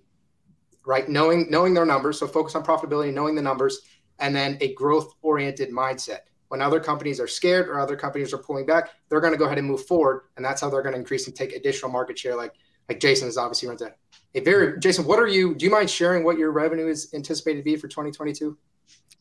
right? 0.86 1.08
Knowing 1.08 1.46
knowing 1.50 1.74
their 1.74 1.86
numbers, 1.86 2.20
so 2.20 2.28
focus 2.28 2.54
on 2.54 2.64
profitability, 2.64 3.12
knowing 3.12 3.34
the 3.34 3.42
numbers, 3.42 3.80
and 4.20 4.34
then 4.34 4.56
a 4.60 4.72
growth 4.74 5.12
oriented 5.22 5.70
mindset 5.70 6.20
when 6.54 6.62
other 6.62 6.78
companies 6.78 7.18
are 7.18 7.26
scared 7.26 7.66
or 7.68 7.80
other 7.80 7.96
companies 7.96 8.32
are 8.32 8.38
pulling 8.38 8.64
back, 8.64 8.90
they're 9.08 9.20
going 9.20 9.32
to 9.32 9.36
go 9.36 9.46
ahead 9.46 9.58
and 9.58 9.66
move 9.66 9.84
forward, 9.86 10.26
and 10.36 10.44
that's 10.44 10.60
how 10.60 10.70
they're 10.70 10.82
going 10.82 10.92
to 10.92 11.00
increase 11.00 11.26
and 11.26 11.34
take 11.34 11.52
additional 11.52 11.90
market 11.90 12.16
share. 12.16 12.36
Like 12.36 12.54
like 12.88 13.00
Jason 13.00 13.26
is 13.26 13.36
obviously 13.36 13.66
runs 13.68 13.82
a, 13.82 13.92
a 14.36 14.40
very 14.40 14.78
Jason. 14.78 15.04
What 15.04 15.18
are 15.18 15.26
you? 15.26 15.56
Do 15.56 15.64
you 15.64 15.72
mind 15.72 15.90
sharing 15.90 16.22
what 16.22 16.38
your 16.38 16.52
revenue 16.52 16.86
is 16.86 17.12
anticipated 17.12 17.58
to 17.58 17.64
be 17.64 17.74
for 17.74 17.88
2022? 17.88 18.56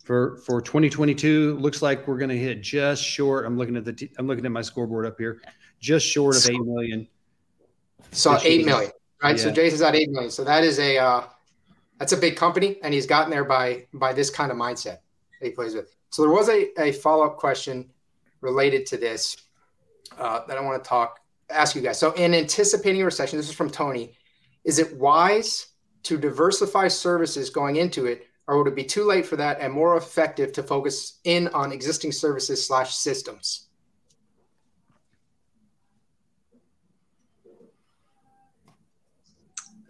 For 0.04 0.38
for 0.46 0.62
2022, 0.62 1.58
looks 1.58 1.82
like 1.82 2.08
we're 2.08 2.20
going 2.20 2.30
to 2.30 2.38
hit 2.38 2.62
just 2.62 3.04
short. 3.04 3.48
I'm 3.48 3.58
looking 3.58 3.78
at 3.78 3.86
the 3.86 4.12
I'm 4.20 4.28
looking 4.28 4.46
at 4.46 4.52
my 4.52 4.62
scoreboard 4.62 5.08
up 5.08 5.16
here, 5.18 5.42
just 5.80 6.06
short 6.06 6.36
of 6.36 6.48
eight 6.48 6.64
million. 6.64 7.08
So 8.12 8.38
eight 8.44 8.64
million, 8.64 8.92
right? 9.24 9.38
Yeah. 9.38 9.44
So 9.44 9.52
Jason's 9.52 9.82
at 9.82 9.96
eight 9.96 10.12
million. 10.12 10.30
So 10.30 10.44
that 10.44 10.64
is 10.64 10.78
a 10.78 11.00
uh, 11.00 11.24
that's 11.98 12.14
a 12.14 12.18
big 12.18 12.36
company, 12.36 12.78
and 12.84 12.94
he's 12.94 13.08
gotten 13.08 13.32
there 13.32 13.44
by 13.44 13.88
by 13.92 14.14
this 14.14 14.30
kind 14.30 14.52
of 14.52 14.58
mindset 14.60 15.00
he 15.46 15.52
plays 15.52 15.74
with. 15.74 15.96
So 16.10 16.22
there 16.22 16.32
was 16.32 16.50
a, 16.50 16.68
a 16.82 16.92
follow 16.92 17.26
up 17.26 17.38
question 17.38 17.90
related 18.42 18.86
to 18.88 18.98
this 18.98 19.38
uh, 20.18 20.42
that 20.48 20.58
I 20.58 20.62
want 20.62 20.84
to 20.84 20.88
talk 20.88 21.20
ask 21.50 21.76
you 21.76 21.82
guys. 21.82 22.00
So 22.00 22.12
in 22.14 22.34
anticipating 22.34 23.02
a 23.02 23.06
recession, 23.06 23.38
this 23.38 23.50
is 23.50 23.56
from 23.56 23.70
Tony. 23.70 24.14
Is 24.64 24.80
it 24.80 24.96
wise 24.98 25.68
to 26.04 26.18
diversify 26.18 26.88
services 26.88 27.50
going 27.50 27.78
into 27.78 28.06
it, 28.06 28.28
or 28.48 28.58
would 28.58 28.68
it 28.68 28.76
be 28.76 28.84
too 28.84 29.06
late 29.06 29.26
for 29.26 29.36
that 29.38 29.60
and 29.62 29.72
more 29.72 29.96
effective 29.98 30.52
to 30.54 30.64
focus 30.64 31.20
in 31.24 31.48
on 31.50 31.72
existing 31.72 32.12
services 32.12 32.66
slash 32.66 32.96
systems? 32.96 33.68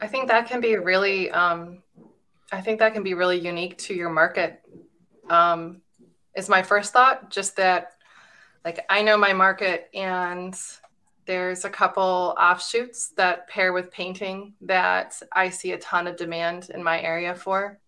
I 0.01 0.07
think 0.07 0.27
that 0.27 0.47
can 0.47 0.59
be 0.59 0.75
really, 0.75 1.31
um, 1.31 1.81
I 2.51 2.59
think 2.59 2.79
that 2.79 2.93
can 2.93 3.03
be 3.03 3.13
really 3.13 3.39
unique 3.39 3.77
to 3.79 3.93
your 3.93 4.09
market. 4.09 4.61
Um, 5.33 5.81
is 6.35 6.49
my 6.49 6.63
first 6.63 6.93
thought. 6.93 7.29
Just 7.29 7.55
that, 7.57 7.93
like, 8.65 8.85
I 8.89 9.01
know 9.01 9.17
my 9.17 9.33
market, 9.33 9.89
and 9.93 10.55
there's 11.25 11.65
a 11.65 11.69
couple 11.69 12.35
offshoots 12.39 13.09
that 13.17 13.47
pair 13.47 13.73
with 13.73 13.91
painting 13.91 14.53
that 14.61 15.19
I 15.31 15.49
see 15.49 15.71
a 15.71 15.77
ton 15.79 16.07
of 16.07 16.17
demand 16.17 16.69
in 16.73 16.83
my 16.83 17.01
area 17.01 17.33
for. 17.33 17.79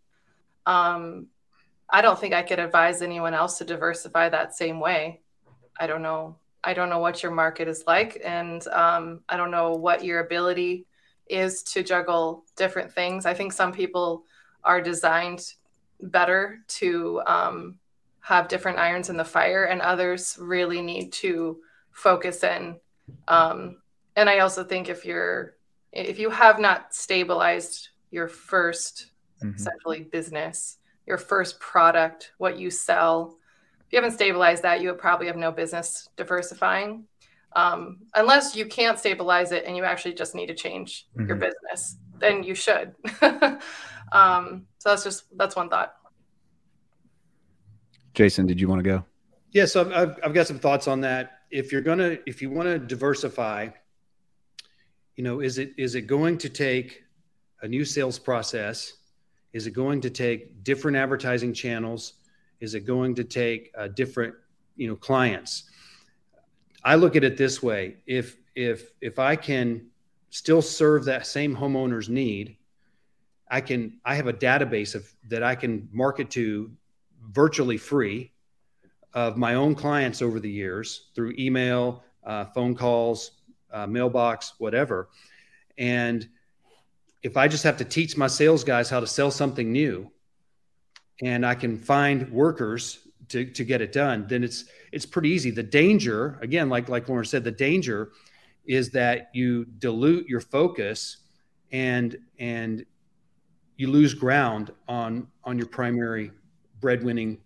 Um, 0.65 1.27
I 1.89 2.01
don't 2.01 2.19
think 2.19 2.33
I 2.33 2.41
could 2.41 2.59
advise 2.59 3.01
anyone 3.01 3.33
else 3.33 3.57
to 3.59 3.65
diversify 3.65 4.29
that 4.29 4.55
same 4.55 4.79
way. 4.79 5.21
I 5.79 5.87
don't 5.87 6.01
know. 6.01 6.37
I 6.63 6.73
don't 6.73 6.89
know 6.89 6.99
what 6.99 7.21
your 7.21 7.31
market 7.31 7.67
is 7.67 7.83
like, 7.85 8.19
and 8.25 8.65
um, 8.69 9.21
I 9.29 9.37
don't 9.37 9.51
know 9.51 9.73
what 9.73 10.03
your 10.03 10.19
ability 10.21 10.87
is 11.27 11.61
to 11.63 11.83
juggle 11.83 12.43
different 12.55 12.91
things. 12.91 13.25
I 13.27 13.35
think 13.35 13.53
some 13.53 13.71
people 13.71 14.23
are 14.63 14.81
designed 14.81 15.41
better 16.01 16.59
to 16.67 17.21
um, 17.25 17.79
have 18.21 18.47
different 18.47 18.79
irons 18.79 19.09
in 19.09 19.17
the 19.17 19.25
fire, 19.25 19.65
and 19.65 19.81
others 19.81 20.37
really 20.39 20.81
need 20.81 21.11
to 21.13 21.57
focus 21.91 22.43
in. 22.43 22.77
Um, 23.27 23.77
and 24.15 24.29
I 24.29 24.39
also 24.39 24.63
think 24.63 24.89
if 24.89 25.05
you're 25.05 25.55
if 25.91 26.19
you 26.19 26.29
have 26.29 26.59
not 26.59 26.93
stabilized 26.93 27.89
your 28.11 28.27
1st 28.27 29.05
mm-hmm. 29.41 29.55
essentially 29.55 30.03
business, 30.03 30.77
your 31.05 31.17
first 31.17 31.59
product, 31.59 32.33
what 32.37 32.59
you 32.59 32.69
sell, 32.69 33.37
if 33.85 33.93
you 33.93 33.97
haven't 33.97 34.11
stabilized 34.11 34.63
that, 34.63 34.81
you 34.81 34.93
probably 34.93 35.27
have 35.27 35.37
no 35.37 35.53
business 35.53 36.09
diversifying 36.17 37.05
um, 37.55 37.99
unless 38.15 38.55
you 38.55 38.65
can't 38.65 38.99
stabilize 38.99 39.51
it 39.51 39.63
and 39.65 39.75
you 39.77 39.83
actually 39.83 40.13
just 40.13 40.35
need 40.35 40.47
to 40.47 40.55
change 40.55 41.07
mm-hmm. 41.15 41.27
your 41.27 41.37
business 41.37 41.97
then 42.19 42.43
you 42.43 42.55
should 42.55 42.93
um, 44.15 44.67
so 44.77 44.89
that's 44.89 45.03
just 45.03 45.37
that's 45.37 45.55
one 45.55 45.69
thought. 45.69 45.95
Jason 48.13 48.45
did 48.45 48.61
you 48.61 48.67
want 48.67 48.79
to 48.79 48.89
go? 48.89 49.03
Yeah 49.51 49.65
so 49.65 49.91
I've, 49.93 50.17
I've 50.23 50.33
got 50.33 50.47
some 50.47 50.59
thoughts 50.59 50.87
on 50.87 51.01
that. 51.01 51.41
If 51.51 51.71
you're 51.71 51.81
gonna 51.81 52.17
if 52.25 52.41
you 52.41 52.49
want 52.49 52.67
to 52.67 52.79
diversify 52.79 53.69
you 55.15 55.23
know 55.23 55.39
is 55.41 55.57
it 55.57 55.73
is 55.77 55.95
it 55.95 56.01
going 56.01 56.37
to 56.39 56.49
take 56.49 57.03
a 57.61 57.67
new 57.67 57.85
sales 57.85 58.19
process? 58.19 58.93
Is 59.53 59.67
it 59.67 59.71
going 59.71 60.01
to 60.01 60.09
take 60.09 60.63
different 60.63 60.97
advertising 60.97 61.53
channels? 61.53 62.13
Is 62.59 62.75
it 62.75 62.81
going 62.81 63.15
to 63.15 63.23
take 63.23 63.71
uh, 63.77 63.87
different 63.87 64.35
you 64.75 64.87
know 64.87 64.95
clients? 64.95 65.69
I 66.83 66.95
look 66.95 67.15
at 67.15 67.23
it 67.23 67.37
this 67.37 67.63
way: 67.63 67.97
if 68.05 68.37
if 68.55 68.91
if 69.01 69.19
I 69.19 69.35
can 69.35 69.87
still 70.29 70.61
serve 70.61 71.05
that 71.05 71.25
same 71.25 71.55
homeowner's 71.55 72.09
need, 72.09 72.57
I 73.49 73.61
can 73.61 73.99
I 74.03 74.15
have 74.15 74.27
a 74.27 74.33
database 74.33 74.95
of 74.95 75.11
that 75.29 75.43
I 75.43 75.55
can 75.55 75.89
market 75.91 76.29
to 76.31 76.71
virtually 77.31 77.77
free 77.77 78.31
of 79.13 79.37
my 79.37 79.55
own 79.55 79.75
clients 79.75 80.21
over 80.21 80.39
the 80.39 80.49
years 80.49 81.09
through 81.15 81.33
email, 81.39 82.03
uh, 82.25 82.45
phone 82.45 82.75
calls, 82.75 83.31
uh, 83.71 83.87
mailbox, 83.87 84.53
whatever. 84.57 85.09
And 85.77 86.27
if 87.23 87.37
I 87.37 87.47
just 87.47 87.63
have 87.63 87.77
to 87.77 87.85
teach 87.85 88.17
my 88.17 88.27
sales 88.27 88.63
guys 88.63 88.89
how 88.89 88.99
to 88.99 89.07
sell 89.07 89.31
something 89.31 89.71
new, 89.71 90.11
and 91.21 91.45
I 91.45 91.55
can 91.55 91.77
find 91.77 92.29
workers 92.31 92.99
to, 93.29 93.45
to 93.45 93.63
get 93.63 93.81
it 93.81 93.91
done, 93.91 94.27
then 94.27 94.43
it's 94.43 94.65
it's 94.91 95.05
pretty 95.05 95.29
easy. 95.29 95.51
The 95.51 95.63
danger, 95.63 96.37
again, 96.41 96.69
like 96.69 96.89
like 96.89 97.07
Lauren 97.09 97.25
said, 97.25 97.43
the 97.43 97.51
danger 97.51 98.11
is 98.65 98.91
that 98.91 99.29
you 99.33 99.65
dilute 99.65 100.27
your 100.27 100.41
focus 100.41 101.17
and 101.71 102.17
and 102.39 102.85
you 103.77 103.89
lose 103.89 104.13
ground 104.13 104.71
on 104.87 105.27
on 105.43 105.57
your 105.57 105.67
primary 105.67 106.31
breadwinning 106.81 107.37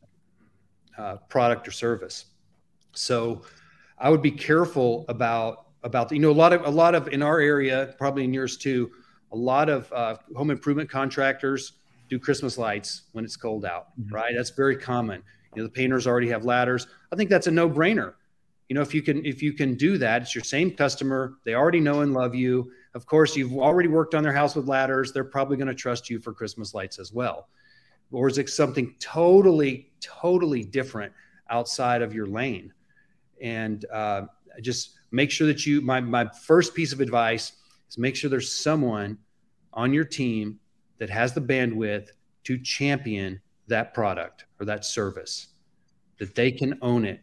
uh, 0.97 1.17
product 1.29 1.67
or 1.67 1.71
service. 1.71 2.25
So 2.93 3.43
I 3.97 4.09
would 4.09 4.21
be 4.21 4.31
careful 4.31 5.05
about 5.09 5.67
about 5.83 6.11
you 6.11 6.19
know 6.19 6.31
a 6.31 6.33
lot 6.33 6.53
of 6.53 6.65
a 6.65 6.69
lot 6.69 6.95
of 6.95 7.07
in 7.09 7.21
our 7.21 7.39
area, 7.39 7.95
probably 7.97 8.23
in 8.23 8.33
yours 8.33 8.57
too, 8.57 8.91
a 9.31 9.35
lot 9.35 9.69
of 9.69 9.91
uh, 9.93 10.15
home 10.35 10.51
improvement 10.51 10.89
contractors 10.89 11.73
do 12.09 12.19
Christmas 12.19 12.57
lights 12.57 13.03
when 13.11 13.23
it's 13.23 13.35
cold 13.35 13.65
out, 13.65 13.87
mm-hmm. 13.99 14.13
right? 14.13 14.33
That's 14.35 14.49
very 14.49 14.75
common. 14.75 15.23
You 15.55 15.61
know, 15.61 15.67
the 15.67 15.73
painters 15.73 16.07
already 16.07 16.29
have 16.29 16.43
ladders. 16.43 16.87
I 17.11 17.15
think 17.15 17.29
that's 17.29 17.47
a 17.47 17.51
no-brainer. 17.51 18.13
You 18.69 18.75
know, 18.75 18.81
if 18.81 18.93
you 18.93 19.01
can 19.01 19.25
if 19.25 19.41
you 19.41 19.53
can 19.53 19.73
do 19.73 19.97
that, 19.97 20.21
it's 20.21 20.35
your 20.35 20.43
same 20.43 20.71
customer. 20.71 21.33
They 21.43 21.55
already 21.55 21.79
know 21.79 22.01
and 22.01 22.13
love 22.13 22.35
you. 22.35 22.71
Of 22.93 23.07
course, 23.07 23.35
you've 23.35 23.57
already 23.57 23.89
worked 23.89 24.13
on 24.13 24.21
their 24.21 24.31
house 24.31 24.55
with 24.55 24.67
ladders. 24.67 25.11
They're 25.11 25.23
probably 25.23 25.57
going 25.57 25.67
to 25.67 25.73
trust 25.75 26.09
you 26.09 26.19
for 26.19 26.33
Christmas 26.33 26.75
lights 26.75 26.99
as 26.99 27.11
well. 27.11 27.49
Or 28.11 28.27
is 28.27 28.37
it 28.37 28.47
something 28.49 28.95
totally, 28.99 29.91
totally 30.01 30.63
different 30.63 31.11
outside 31.49 32.03
of 32.03 32.13
your 32.13 32.27
lane? 32.27 32.71
And 33.41 33.85
uh, 33.91 34.23
just 34.61 34.99
make 35.11 35.31
sure 35.31 35.47
that 35.47 35.65
you. 35.65 35.81
My 35.81 35.99
my 35.99 36.29
first 36.45 36.75
piece 36.75 36.93
of 36.93 37.01
advice 37.01 37.53
is 37.89 37.97
make 37.97 38.15
sure 38.15 38.29
there's 38.29 38.53
someone 38.53 39.17
on 39.73 39.93
your 39.93 40.05
team 40.05 40.59
that 40.99 41.09
has 41.09 41.33
the 41.33 41.41
bandwidth 41.41 42.09
to 42.43 42.59
champion 42.59 43.41
that 43.67 43.95
product 43.95 44.45
or 44.59 44.65
that 44.65 44.85
service, 44.85 45.47
that 46.19 46.35
they 46.35 46.51
can 46.51 46.77
own 46.83 47.05
it. 47.05 47.21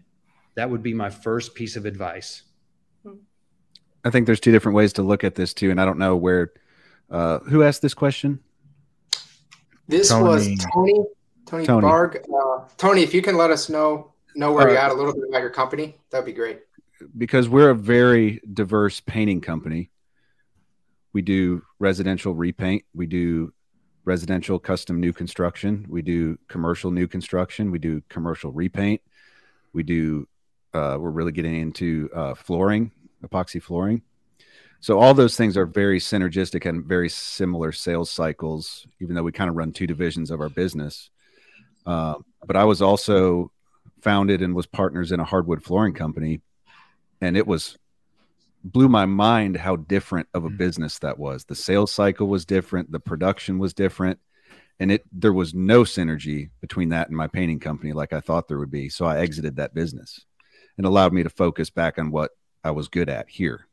That 0.57 0.70
would 0.70 0.82
be 0.82 0.94
my 0.94 1.11
first 1.11 1.54
piece 1.54 1.76
of 1.76 1.86
advice. 1.86 2.42
I 4.04 4.11
think 4.11 4.26
there's 4.26 4.40
two 4.40 4.52
different 4.52 4.76
ways 4.76 4.92
to 4.94 5.02
look 5.02 5.24
at 5.24 5.34
this 5.34 5.52
too, 5.52 5.70
and 5.70 5.80
I 5.80 5.84
don't 5.84 5.98
know 5.98 6.16
where. 6.16 6.52
Uh, 7.11 7.38
who 7.40 7.62
asked 7.62 7.82
this 7.82 7.94
question? 7.94 8.40
This 9.88 10.09
Tony. 10.09 10.24
was 10.24 10.64
Tony. 10.72 11.04
Tony, 11.46 11.66
Tony. 11.66 11.86
Barg. 11.86 12.16
Uh, 12.16 12.68
Tony, 12.76 13.02
if 13.02 13.14
you 13.14 13.22
can 13.22 13.36
let 13.36 13.50
us 13.50 13.68
know 13.68 14.12
know 14.34 14.52
where 14.52 14.68
uh, 14.68 14.72
you're 14.72 14.78
at, 14.78 14.90
a 14.90 14.94
little 14.94 15.14
bit 15.14 15.24
about 15.28 15.40
your 15.40 15.50
company, 15.50 15.96
that'd 16.11 16.26
be 16.26 16.32
great. 16.32 16.61
Because 17.16 17.48
we're 17.48 17.70
a 17.70 17.74
very 17.74 18.40
diverse 18.52 19.00
painting 19.00 19.40
company. 19.40 19.90
We 21.12 21.22
do 21.22 21.62
residential 21.78 22.34
repaint. 22.34 22.84
We 22.94 23.07
do 23.07 23.52
residential 24.04 24.59
custom 24.59 25.00
new 25.00 25.12
construction. 25.12 25.86
We 25.88 26.02
do 26.02 26.38
commercial 26.48 26.90
new 26.90 27.09
construction. 27.09 27.70
We 27.70 27.78
do 27.78 28.02
commercial 28.09 28.52
repaint. 28.52 29.00
We 29.72 29.82
do, 29.82 30.28
uh, 30.76 30.98
we're 30.98 31.10
really 31.10 31.32
getting 31.32 31.56
into 31.60 32.10
uh, 32.14 32.34
flooring, 32.34 32.92
epoxy 33.24 33.62
flooring. 33.62 34.02
So 34.80 35.00
all 35.00 35.14
those 35.14 35.36
things 35.36 35.56
are 35.56 35.66
very 35.66 35.98
synergistic 35.98 36.68
and 36.68 36.84
very 36.84 37.08
similar 37.08 37.72
sales 37.72 38.10
cycles, 38.10 38.86
even 39.00 39.14
though 39.14 39.22
we 39.22 39.32
kind 39.32 39.50
of 39.50 39.56
run 39.56 39.72
two 39.72 39.86
divisions 39.86 40.30
of 40.30 40.40
our 40.40 40.50
business. 40.50 41.10
Uh, 41.86 42.14
but 42.46 42.56
I 42.56 42.64
was 42.64 42.82
also 42.82 43.50
founded 44.00 44.42
and 44.42 44.54
was 44.54 44.66
partners 44.66 45.12
in 45.12 45.20
a 45.20 45.24
hardwood 45.24 45.62
flooring 45.62 45.94
company, 45.94 46.40
and 47.20 47.36
it 47.36 47.46
was 47.46 47.78
blew 48.62 48.88
my 48.88 49.06
mind 49.06 49.56
how 49.56 49.76
different 49.76 50.28
of 50.34 50.44
a 50.44 50.50
mm. 50.50 50.56
business 50.58 50.98
that 50.98 51.18
was. 51.18 51.44
The 51.44 51.54
sales 51.54 51.92
cycle 51.92 52.26
was 52.26 52.44
different, 52.44 52.92
the 52.92 53.00
production 53.00 53.58
was 53.58 53.72
different, 53.72 54.18
and 54.78 54.92
it 54.92 55.04
there 55.10 55.32
was 55.32 55.54
no 55.54 55.82
synergy 55.82 56.50
between 56.60 56.90
that 56.90 57.08
and 57.08 57.16
my 57.16 57.28
painting 57.28 57.60
company 57.60 57.92
like 57.92 58.12
I 58.12 58.20
thought 58.20 58.48
there 58.48 58.58
would 58.58 58.70
be. 58.70 58.88
So 58.88 59.06
I 59.06 59.18
exited 59.18 59.56
that 59.56 59.74
business 59.74 60.26
and 60.76 60.86
allowed 60.86 61.12
me 61.12 61.22
to 61.22 61.30
focus 61.30 61.70
back 61.70 61.98
on 61.98 62.10
what 62.10 62.32
I 62.62 62.70
was 62.70 62.88
good 62.88 63.08
at 63.08 63.28
here. 63.28 63.66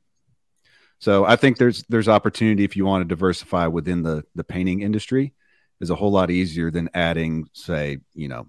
So 0.99 1.25
I 1.25 1.35
think 1.35 1.57
there's 1.57 1.83
there's 1.89 2.07
opportunity 2.07 2.63
if 2.63 2.77
you 2.77 2.85
want 2.85 3.01
to 3.01 3.05
diversify 3.05 3.67
within 3.67 4.03
the 4.03 4.23
the 4.35 4.43
painting 4.43 4.81
industry 4.81 5.33
is 5.81 5.89
a 5.89 5.95
whole 5.95 6.11
lot 6.11 6.31
easier 6.31 6.71
than 6.71 6.89
adding 6.93 7.49
say, 7.51 7.99
you 8.13 8.29
know, 8.29 8.47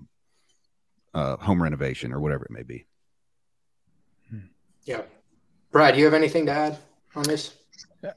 uh, 1.15 1.37
home 1.37 1.63
renovation 1.63 2.13
or 2.13 2.21
whatever 2.21 2.45
it 2.45 2.51
may 2.51 2.63
be. 2.63 2.87
Yeah. 4.85 5.03
Brad, 5.73 5.95
do 5.95 5.99
you 5.99 6.05
have 6.05 6.15
anything 6.15 6.47
to 6.47 6.53
add 6.53 6.79
on 7.17 7.25
this? 7.25 7.55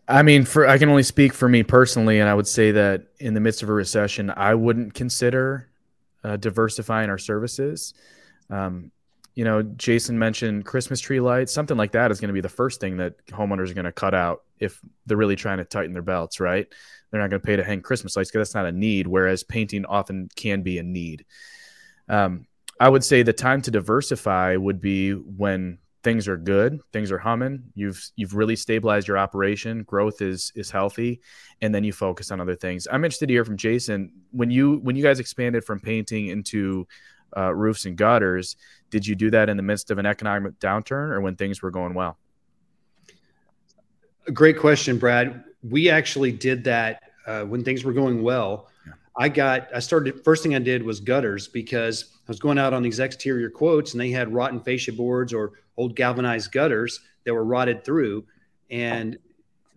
I 0.08 0.22
mean, 0.22 0.44
for 0.44 0.68
I 0.68 0.78
can 0.78 0.90
only 0.90 1.04
speak 1.04 1.34
for 1.34 1.48
me 1.48 1.64
personally, 1.64 2.20
and 2.20 2.30
I 2.30 2.34
would 2.34 2.48
say 2.48 2.72
that 2.72 3.08
in 3.20 3.34
the 3.34 3.40
midst 3.40 3.64
of 3.64 3.70
a 3.70 3.74
recession, 3.74 4.30
I 4.30 4.54
wouldn't 4.54 4.94
consider 4.94 5.70
uh, 6.24 6.36
diversifying 6.38 7.10
our 7.10 7.18
services. 7.18 7.94
Um, 8.50 8.92
you 9.38 9.44
know, 9.44 9.62
Jason 9.62 10.18
mentioned 10.18 10.66
Christmas 10.66 11.00
tree 11.00 11.20
lights. 11.20 11.54
Something 11.54 11.78
like 11.78 11.92
that 11.92 12.10
is 12.10 12.20
going 12.20 12.30
to 12.30 12.34
be 12.34 12.42
the 12.42 12.50
first 12.50 12.82
thing 12.82 12.98
that 12.98 13.24
homeowners 13.28 13.70
are 13.70 13.76
going 13.76 13.86
to 13.86 13.92
cut 13.92 14.16
out 14.16 14.42
if 14.58 14.82
they're 15.06 15.16
really 15.16 15.36
trying 15.36 15.60
to 15.60 15.64
tighten 15.64 15.94
their 15.94 16.02
belts, 16.02 16.40
right? 16.40 16.66
They're 17.12 17.22
not 17.22 17.30
going 17.30 17.40
to 17.40 17.46
pay 17.46 17.56
to 17.56 17.64
hang 17.64 17.82
Christmas 17.82 18.16
lights 18.16 18.32
because 18.32 18.48
that's 18.48 18.56
not 18.56 18.66
a 18.66 18.72
need, 18.72 19.06
whereas 19.06 19.44
painting 19.44 19.86
often 19.86 20.28
can 20.36 20.64
be 20.64 20.80
a 20.80 20.84
need. 20.84 21.24
Um, 22.10 22.48
I 22.80 22.90
would 22.90 23.04
say 23.04 23.22
the 23.22 23.32
time 23.32 23.62
to 23.62 23.70
diversify 23.70 24.56
would 24.56 24.82
be 24.82 25.12
when 25.12 25.78
things 26.04 26.28
are 26.28 26.38
good, 26.38 26.80
things 26.92 27.12
are 27.12 27.20
humming. 27.20 27.66
You've 27.76 28.04
you've 28.16 28.34
really 28.34 28.56
stabilized 28.56 29.08
your 29.08 29.20
operation. 29.20 29.84
Growth 29.84 30.24
is 30.24 30.52
is 30.56 30.72
healthy, 30.72 31.22
and 31.62 31.76
then 31.76 31.84
you 31.84 31.94
focus 31.94 32.32
on 32.32 32.42
other 32.42 32.56
things. 32.56 32.88
I'm 32.92 33.06
interested 33.06 33.28
to 33.28 33.34
hear 33.36 33.46
from 33.46 33.58
Jason 33.58 34.14
when 34.32 34.50
you 34.50 34.80
when 34.80 34.96
you 34.96 35.04
guys 35.04 35.20
expanded 35.20 35.64
from 35.64 35.80
painting 35.80 36.26
into 36.26 36.88
uh, 37.36 37.54
roofs 37.54 37.86
and 37.86 37.98
gutters. 37.98 38.56
Did 38.90 39.06
you 39.06 39.16
do 39.16 39.30
that 39.32 39.50
in 39.50 39.58
the 39.58 39.64
midst 39.64 39.92
of 39.92 39.98
an 39.98 40.06
economic 40.06 40.60
downturn, 40.60 41.12
or 41.12 41.22
when 41.22 41.36
things 41.36 41.62
were 41.62 41.72
going 41.72 41.94
well? 41.94 42.18
A 44.28 44.32
great 44.32 44.58
question, 44.58 44.98
Brad. 44.98 45.44
We 45.64 45.90
actually 45.90 46.32
did 46.32 46.64
that 46.66 47.04
uh, 47.26 47.44
when 47.44 47.64
things 47.64 47.84
were 47.84 47.94
going 47.94 48.24
well. 48.24 48.70
Yeah. 48.86 48.94
I 49.18 49.30
got 49.30 49.68
I 49.76 49.80
started 49.80 50.24
first 50.24 50.44
thing 50.44 50.56
I 50.56 50.60
did 50.60 50.84
was 50.84 51.00
gutters 51.00 51.48
because 51.48 52.14
I 52.28 52.32
was 52.32 52.40
going 52.40 52.58
out 52.58 52.74
on 52.74 52.84
these 52.84 53.00
exterior 53.00 53.50
quotes 53.50 53.94
and 53.94 54.02
they 54.02 54.12
had 54.12 54.34
rotten 54.34 54.60
fascia 54.62 54.94
boards 54.94 55.34
or 55.34 55.54
old 55.76 55.96
galvanized 55.96 56.52
gutters 56.52 57.02
that 57.24 57.34
were 57.34 57.46
rotted 57.46 57.84
through 57.84 58.26
and 58.70 59.18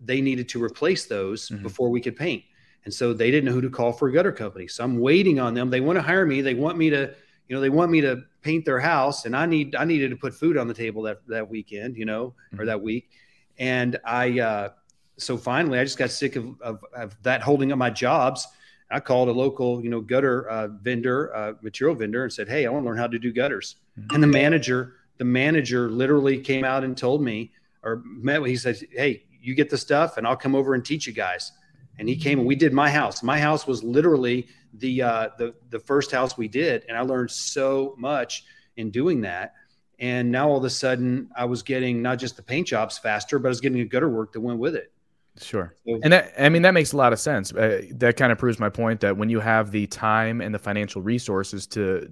they 0.03 0.21
needed 0.21 0.49
to 0.49 0.63
replace 0.63 1.05
those 1.05 1.49
mm-hmm. 1.49 1.63
before 1.63 1.89
we 1.89 2.01
could 2.01 2.15
paint. 2.15 2.43
And 2.85 2.93
so 2.93 3.13
they 3.13 3.29
didn't 3.29 3.45
know 3.45 3.51
who 3.51 3.61
to 3.61 3.69
call 3.69 3.93
for 3.93 4.07
a 4.07 4.11
gutter 4.11 4.31
company. 4.31 4.67
So 4.67 4.83
I'm 4.83 4.99
waiting 4.99 5.39
on 5.39 5.53
them. 5.53 5.69
They 5.69 5.81
want 5.81 5.97
to 5.97 6.01
hire 6.01 6.25
me. 6.25 6.41
They 6.41 6.55
want 6.55 6.77
me 6.77 6.89
to, 6.89 7.13
you 7.47 7.55
know, 7.55 7.61
they 7.61 7.69
want 7.69 7.91
me 7.91 8.01
to 8.01 8.23
paint 8.41 8.65
their 8.65 8.79
house 8.79 9.25
and 9.25 9.35
I 9.35 9.45
need 9.45 9.75
I 9.75 9.85
needed 9.85 10.09
to 10.09 10.15
put 10.15 10.33
food 10.33 10.57
on 10.57 10.67
the 10.67 10.73
table 10.73 11.03
that 11.03 11.25
that 11.27 11.49
weekend, 11.49 11.95
you 11.97 12.05
know, 12.05 12.33
mm-hmm. 12.53 12.61
or 12.61 12.65
that 12.65 12.81
week. 12.81 13.09
And 13.57 13.99
I 14.05 14.39
uh 14.39 14.69
so 15.17 15.37
finally 15.37 15.77
I 15.77 15.83
just 15.83 15.97
got 15.97 16.09
sick 16.09 16.35
of, 16.35 16.59
of, 16.61 16.83
of 16.95 17.15
that 17.23 17.41
holding 17.41 17.71
up 17.71 17.77
my 17.77 17.89
jobs 17.89 18.47
I 18.91 18.99
called 18.99 19.29
a 19.29 19.31
local, 19.31 19.81
you 19.81 19.89
know, 19.89 20.01
gutter 20.01 20.49
uh, 20.49 20.67
vendor, 20.67 21.33
uh, 21.35 21.53
material 21.61 21.95
vendor, 21.95 22.23
and 22.23 22.31
said, 22.33 22.47
"Hey, 22.47 22.65
I 22.65 22.69
want 22.69 22.83
to 22.83 22.89
learn 22.89 22.97
how 22.97 23.07
to 23.07 23.17
do 23.17 23.31
gutters." 23.31 23.77
Mm-hmm. 23.97 24.15
And 24.15 24.23
the 24.23 24.27
manager, 24.27 24.95
the 25.17 25.23
manager, 25.23 25.89
literally 25.89 26.39
came 26.39 26.65
out 26.65 26.83
and 26.83 26.95
told 26.95 27.21
me, 27.21 27.51
or 27.83 28.03
met. 28.05 28.45
He 28.45 28.57
said, 28.57 28.79
"Hey, 28.91 29.23
you 29.41 29.55
get 29.55 29.69
the 29.69 29.77
stuff, 29.77 30.17
and 30.17 30.27
I'll 30.27 30.35
come 30.35 30.55
over 30.55 30.73
and 30.73 30.83
teach 30.83 31.07
you 31.07 31.13
guys." 31.13 31.53
And 31.99 32.09
he 32.09 32.15
came 32.15 32.39
and 32.39 32.47
we 32.47 32.55
did 32.55 32.73
my 32.73 32.89
house. 32.89 33.21
My 33.21 33.39
house 33.39 33.67
was 33.67 33.83
literally 33.83 34.47
the 34.73 35.01
uh, 35.01 35.29
the 35.37 35.53
the 35.69 35.79
first 35.79 36.11
house 36.11 36.37
we 36.37 36.47
did, 36.47 36.85
and 36.87 36.97
I 36.97 37.01
learned 37.01 37.31
so 37.31 37.95
much 37.97 38.45
in 38.77 38.89
doing 38.89 39.21
that. 39.21 39.53
And 39.99 40.31
now 40.31 40.49
all 40.49 40.57
of 40.57 40.63
a 40.63 40.69
sudden, 40.69 41.29
I 41.35 41.45
was 41.45 41.61
getting 41.61 42.01
not 42.01 42.17
just 42.17 42.35
the 42.35 42.41
paint 42.41 42.67
jobs 42.67 42.97
faster, 42.97 43.37
but 43.37 43.49
I 43.49 43.49
was 43.49 43.61
getting 43.61 43.81
a 43.81 43.85
gutter 43.85 44.09
work 44.09 44.33
that 44.33 44.41
went 44.41 44.57
with 44.57 44.75
it. 44.75 44.91
Sure. 45.39 45.75
And 45.85 46.11
that, 46.11 46.33
I 46.37 46.49
mean, 46.49 46.63
that 46.63 46.73
makes 46.73 46.91
a 46.91 46.97
lot 46.97 47.13
of 47.13 47.19
sense. 47.19 47.53
Uh, 47.53 47.83
that 47.91 48.17
kind 48.17 48.31
of 48.31 48.37
proves 48.37 48.59
my 48.59 48.69
point 48.69 48.99
that 49.01 49.15
when 49.15 49.29
you 49.29 49.39
have 49.39 49.71
the 49.71 49.87
time 49.87 50.41
and 50.41 50.53
the 50.53 50.59
financial 50.59 51.01
resources 51.01 51.67
to 51.67 52.11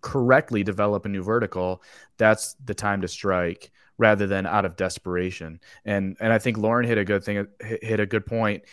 correctly 0.00 0.62
develop 0.62 1.06
a 1.06 1.08
new 1.08 1.22
vertical, 1.22 1.82
that's 2.18 2.54
the 2.64 2.74
time 2.74 3.00
to 3.00 3.08
strike 3.08 3.72
rather 3.98 4.26
than 4.26 4.46
out 4.46 4.64
of 4.64 4.76
desperation. 4.76 5.60
And 5.84 6.16
and 6.20 6.32
I 6.32 6.38
think 6.38 6.56
Lauren 6.56 6.86
hit 6.86 6.96
a 6.96 7.04
good 7.04 7.24
thing, 7.24 7.46
hit 7.60 8.00
a 8.00 8.06
good 8.06 8.24
point. 8.24 8.64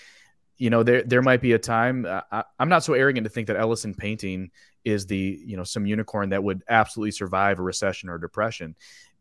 You 0.58 0.70
know, 0.70 0.84
there 0.84 1.04
there 1.04 1.22
might 1.22 1.42
be 1.42 1.54
a 1.54 1.60
time. 1.60 2.06
Uh, 2.06 2.22
I, 2.32 2.44
I'm 2.60 2.70
not 2.70 2.84
so 2.84 2.94
arrogant 2.94 3.26
to 3.26 3.30
think 3.30 3.48
that 3.48 3.58
Ellison 3.58 3.94
Painting 3.94 4.52
is 4.86 5.08
the 5.08 5.42
you 5.44 5.58
know 5.58 5.64
some 5.64 5.86
unicorn 5.86 6.30
that 6.30 6.44
would 6.44 6.64
absolutely 6.70 7.12
survive 7.12 7.60
a 7.60 7.64
recession 7.64 8.08
or 8.08 8.18
depression. 8.18 8.76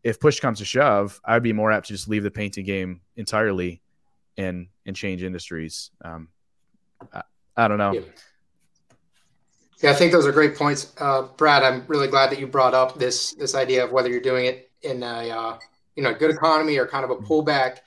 If 0.05 0.21
push 0.21 0.39
comes 0.39 0.59
to 0.59 0.67
shove, 0.67 1.19
I'd 1.25 1.43
be 1.43 1.55
more 1.55 1.73
apt 1.73 1.87
to 1.87 1.95
just 1.95 2.09
leave 2.09 2.23
the 2.23 2.31
painting 2.31 2.67
game 2.67 3.01
entirely 3.17 3.81
and 4.37 4.69
and 4.87 4.95
change 4.95 5.23
industries. 5.23 5.91
Um, 6.05 6.29
I, 7.13 7.23
I 7.57 7.69
don't 7.69 7.79
know. 7.79 7.95
Yeah. 7.95 8.01
yeah. 9.83 9.91
I 9.91 9.95
think 9.95 10.13
those 10.13 10.27
are 10.27 10.33
great 10.33 10.57
points, 10.57 10.93
uh, 10.99 11.23
Brad. 11.23 11.63
I'm 11.63 11.85
really 11.89 12.09
glad 12.09 12.31
that 12.31 12.39
you 12.39 12.47
brought 12.47 12.75
up 12.75 12.99
this 12.99 13.33
this 13.33 13.55
idea 13.55 13.85
of 13.85 13.91
whether 13.91 14.11
you're 14.11 14.21
doing 14.21 14.45
it 14.45 14.71
in 14.83 15.03
a 15.03 15.31
uh, 15.31 15.59
you 15.97 16.03
know 16.03 16.13
good 16.15 16.31
economy 16.31 16.77
or 16.79 16.87
kind 16.87 17.05
of 17.05 17.11
a 17.11 17.17
pullback, 17.17 17.79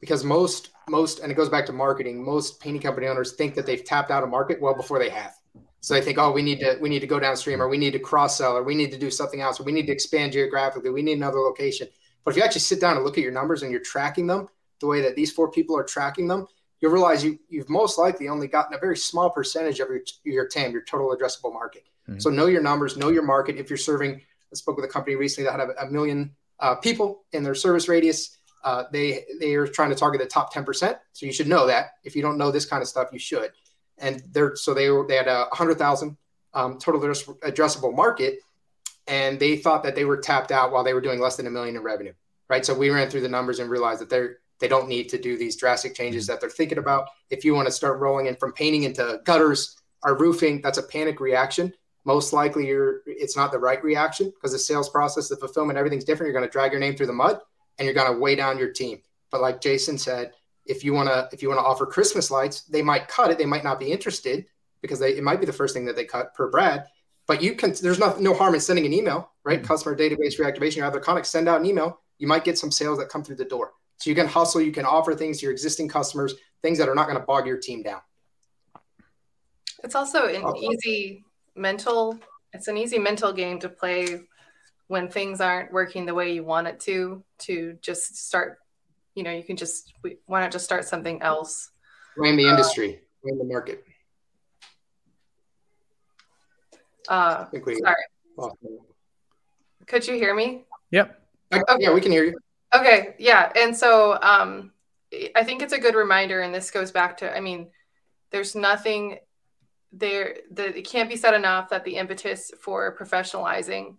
because 0.00 0.24
most 0.24 0.70
most 0.88 1.20
and 1.20 1.30
it 1.30 1.34
goes 1.34 1.48
back 1.48 1.66
to 1.66 1.72
marketing. 1.72 2.24
Most 2.24 2.60
painting 2.60 2.82
company 2.82 3.06
owners 3.06 3.32
think 3.32 3.54
that 3.54 3.66
they've 3.66 3.84
tapped 3.84 4.10
out 4.10 4.24
a 4.24 4.26
market 4.26 4.60
well 4.60 4.74
before 4.74 4.98
they 4.98 5.10
have. 5.10 5.34
So 5.80 5.94
they 5.94 6.00
think, 6.00 6.18
oh, 6.18 6.30
we 6.30 6.42
need 6.42 6.60
to 6.60 6.78
we 6.80 6.88
need 6.88 7.00
to 7.00 7.06
go 7.06 7.18
downstream, 7.18 7.60
or 7.60 7.68
we 7.68 7.78
need 7.78 7.92
to 7.92 7.98
cross 7.98 8.38
sell, 8.38 8.56
or 8.56 8.62
we 8.62 8.74
need 8.74 8.92
to 8.92 8.98
do 8.98 9.10
something 9.10 9.40
else, 9.40 9.58
or 9.58 9.64
we 9.64 9.72
need 9.72 9.86
to 9.86 9.92
expand 9.92 10.32
geographically. 10.32 10.90
We 10.90 11.02
need 11.02 11.18
another 11.18 11.38
location. 11.38 11.88
But 12.24 12.32
if 12.32 12.36
you 12.36 12.42
actually 12.44 12.60
sit 12.60 12.80
down 12.80 12.96
and 12.96 13.04
look 13.04 13.18
at 13.18 13.24
your 13.24 13.32
numbers 13.32 13.62
and 13.62 13.72
you're 13.72 13.80
tracking 13.80 14.28
them, 14.28 14.48
the 14.80 14.86
way 14.86 15.00
that 15.00 15.16
these 15.16 15.32
four 15.32 15.50
people 15.50 15.76
are 15.76 15.82
tracking 15.82 16.28
them, 16.28 16.46
you'll 16.80 16.92
realize 16.92 17.24
you, 17.24 17.38
you've 17.48 17.68
most 17.68 17.98
likely 17.98 18.28
only 18.28 18.46
gotten 18.46 18.74
a 18.74 18.78
very 18.78 18.96
small 18.96 19.30
percentage 19.30 19.80
of 19.80 19.88
your, 19.88 20.00
your 20.24 20.46
TAM, 20.46 20.72
your 20.72 20.82
total 20.82 21.16
addressable 21.16 21.52
market. 21.52 21.84
Mm-hmm. 22.08 22.20
So 22.20 22.30
know 22.30 22.46
your 22.46 22.62
numbers, 22.62 22.96
know 22.96 23.08
your 23.08 23.24
market. 23.24 23.56
If 23.56 23.70
you're 23.70 23.76
serving, 23.76 24.16
I 24.16 24.54
spoke 24.54 24.76
with 24.76 24.84
a 24.84 24.88
company 24.88 25.16
recently 25.16 25.48
that 25.48 25.58
had 25.58 25.68
a, 25.68 25.86
a 25.86 25.90
million 25.90 26.32
uh, 26.62 26.76
people 26.76 27.24
in 27.32 27.42
their 27.42 27.54
service 27.54 27.88
radius. 27.88 28.38
Uh, 28.64 28.84
they 28.92 29.24
they 29.40 29.54
are 29.54 29.66
trying 29.66 29.90
to 29.90 29.96
target 29.96 30.20
the 30.20 30.26
top 30.26 30.54
10%. 30.54 30.96
So 31.12 31.26
you 31.26 31.32
should 31.32 31.48
know 31.48 31.66
that. 31.66 31.90
If 32.04 32.14
you 32.14 32.22
don't 32.22 32.38
know 32.38 32.52
this 32.52 32.64
kind 32.64 32.80
of 32.80 32.88
stuff, 32.88 33.08
you 33.12 33.18
should. 33.18 33.50
And 33.98 34.22
they're 34.30 34.56
so 34.56 34.72
they 34.72 34.88
were 34.88 35.06
they 35.06 35.16
had 35.16 35.28
a 35.28 35.48
hundred 35.52 35.78
thousand 35.78 36.16
um, 36.54 36.78
total 36.78 37.00
addressable 37.00 37.94
market, 37.94 38.38
and 39.06 39.38
they 39.38 39.56
thought 39.56 39.82
that 39.82 39.96
they 39.96 40.04
were 40.04 40.16
tapped 40.16 40.52
out 40.52 40.72
while 40.72 40.84
they 40.84 40.94
were 40.94 41.00
doing 41.00 41.20
less 41.20 41.36
than 41.36 41.46
a 41.46 41.50
million 41.50 41.76
in 41.76 41.82
revenue. 41.82 42.12
Right. 42.48 42.64
So 42.64 42.74
we 42.74 42.90
ran 42.90 43.10
through 43.10 43.22
the 43.22 43.28
numbers 43.28 43.58
and 43.58 43.68
realized 43.68 44.00
that 44.00 44.08
they're 44.08 44.38
they 44.60 44.68
don't 44.68 44.88
need 44.88 45.08
to 45.08 45.18
do 45.18 45.36
these 45.36 45.56
drastic 45.56 45.94
changes 45.94 46.28
that 46.28 46.40
they're 46.40 46.48
thinking 46.48 46.78
about. 46.78 47.08
If 47.30 47.44
you 47.44 47.52
want 47.52 47.66
to 47.66 47.72
start 47.72 47.98
rolling 47.98 48.26
in 48.26 48.36
from 48.36 48.52
painting 48.52 48.84
into 48.84 49.20
gutters 49.24 49.76
or 50.04 50.16
roofing, 50.16 50.60
that's 50.62 50.78
a 50.78 50.84
panic 50.84 51.18
reaction. 51.18 51.72
Most 52.04 52.32
likely, 52.32 52.66
you're 52.66 53.02
it's 53.06 53.36
not 53.36 53.52
the 53.52 53.58
right 53.58 53.82
reaction 53.82 54.30
because 54.30 54.52
the 54.52 54.58
sales 54.58 54.88
process, 54.88 55.28
the 55.28 55.36
fulfillment, 55.36 55.78
everything's 55.78 56.04
different. 56.04 56.28
You're 56.28 56.38
going 56.38 56.48
to 56.48 56.52
drag 56.52 56.72
your 56.72 56.80
name 56.80 56.96
through 56.96 57.06
the 57.06 57.12
mud, 57.12 57.40
and 57.78 57.86
you're 57.86 57.94
going 57.94 58.12
to 58.12 58.18
weigh 58.18 58.34
down 58.34 58.58
your 58.58 58.72
team. 58.72 59.00
But 59.30 59.40
like 59.40 59.60
Jason 59.60 59.96
said, 59.98 60.32
if 60.66 60.84
you 60.84 60.92
want 60.92 61.08
to 61.08 61.28
if 61.32 61.42
you 61.42 61.48
want 61.48 61.60
to 61.60 61.64
offer 61.64 61.86
Christmas 61.86 62.30
lights, 62.30 62.62
they 62.62 62.82
might 62.82 63.08
cut 63.08 63.30
it. 63.30 63.38
They 63.38 63.46
might 63.46 63.64
not 63.64 63.78
be 63.78 63.92
interested 63.92 64.46
because 64.80 64.98
they, 64.98 65.16
it 65.16 65.22
might 65.22 65.40
be 65.40 65.46
the 65.46 65.52
first 65.52 65.74
thing 65.74 65.84
that 65.86 65.96
they 65.96 66.04
cut 66.04 66.34
per 66.34 66.50
Brad. 66.50 66.86
But 67.26 67.42
you 67.42 67.54
can 67.54 67.72
there's 67.80 67.98
no, 67.98 68.16
no 68.18 68.34
harm 68.34 68.54
in 68.54 68.60
sending 68.60 68.84
an 68.84 68.92
email, 68.92 69.30
right? 69.44 69.58
Mm-hmm. 69.58 69.66
Customer 69.66 69.96
database 69.96 70.38
reactivation, 70.40 70.76
you 70.76 70.82
have 70.82 70.92
their 70.92 71.00
contact, 71.00 71.26
send 71.26 71.48
out 71.48 71.60
an 71.60 71.66
email. 71.66 72.00
You 72.18 72.26
might 72.26 72.44
get 72.44 72.58
some 72.58 72.70
sales 72.70 72.98
that 72.98 73.08
come 73.08 73.22
through 73.22 73.36
the 73.36 73.44
door. 73.44 73.72
So 73.98 74.10
you 74.10 74.16
can 74.16 74.26
hustle, 74.26 74.60
you 74.60 74.72
can 74.72 74.84
offer 74.84 75.14
things 75.14 75.38
to 75.38 75.46
your 75.46 75.52
existing 75.52 75.88
customers, 75.88 76.34
things 76.60 76.78
that 76.78 76.88
are 76.88 76.94
not 76.94 77.06
going 77.06 77.18
to 77.18 77.24
bog 77.24 77.46
your 77.46 77.58
team 77.58 77.82
down. 77.82 78.00
It's 79.84 79.94
also 79.94 80.26
an 80.26 80.56
easy 80.56 81.24
mental, 81.54 82.18
it's 82.52 82.68
an 82.68 82.76
easy 82.76 82.98
mental 82.98 83.32
game 83.32 83.58
to 83.60 83.68
play 83.68 84.20
when 84.88 85.08
things 85.08 85.40
aren't 85.40 85.72
working 85.72 86.06
the 86.06 86.14
way 86.14 86.32
you 86.32 86.44
want 86.44 86.66
it 86.66 86.80
to, 86.80 87.22
to 87.38 87.78
just 87.80 88.16
start, 88.16 88.58
you 89.14 89.22
know, 89.22 89.30
you 89.30 89.42
can 89.42 89.56
just, 89.56 89.94
why 90.26 90.40
not 90.40 90.52
just 90.52 90.64
start 90.64 90.84
something 90.84 91.22
else? 91.22 91.70
Blame 92.16 92.36
the 92.36 92.46
industry, 92.48 92.96
uh, 92.96 92.98
blame 93.22 93.38
the 93.38 93.44
market. 93.44 93.84
Uh, 97.08 97.46
we, 97.52 97.76
sorry. 97.76 97.96
Could 99.86 100.06
you 100.06 100.14
hear 100.14 100.34
me? 100.34 100.64
Yep. 100.90 101.20
Okay. 101.52 101.62
Yeah, 101.78 101.92
we 101.92 102.00
can 102.00 102.12
hear 102.12 102.24
you. 102.24 102.38
Okay, 102.74 103.14
yeah. 103.18 103.52
And 103.56 103.76
so 103.76 104.18
um, 104.22 104.72
I 105.34 105.44
think 105.44 105.62
it's 105.62 105.72
a 105.72 105.78
good 105.78 105.94
reminder, 105.94 106.40
and 106.40 106.54
this 106.54 106.70
goes 106.70 106.90
back 106.90 107.18
to 107.18 107.34
I 107.34 107.40
mean, 107.40 107.68
there's 108.30 108.54
nothing 108.54 109.18
there 109.92 110.36
that 110.52 110.76
it 110.76 110.88
can't 110.88 111.08
be 111.08 111.16
said 111.16 111.34
enough 111.34 111.68
that 111.70 111.84
the 111.84 111.96
impetus 111.96 112.50
for 112.60 112.96
professionalizing 112.96 113.96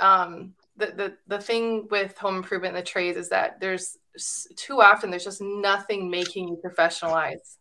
um, 0.00 0.54
the, 0.76 0.86
the 0.86 1.16
the 1.26 1.40
thing 1.40 1.88
with 1.90 2.16
home 2.18 2.36
improvement 2.36 2.76
in 2.76 2.80
the 2.80 2.86
trades 2.86 3.18
is 3.18 3.28
that 3.30 3.60
there's 3.60 3.96
too 4.56 4.80
often 4.80 5.10
there's 5.10 5.24
just 5.24 5.42
nothing 5.42 6.10
making 6.10 6.48
you 6.48 6.60
professionalize. 6.64 7.56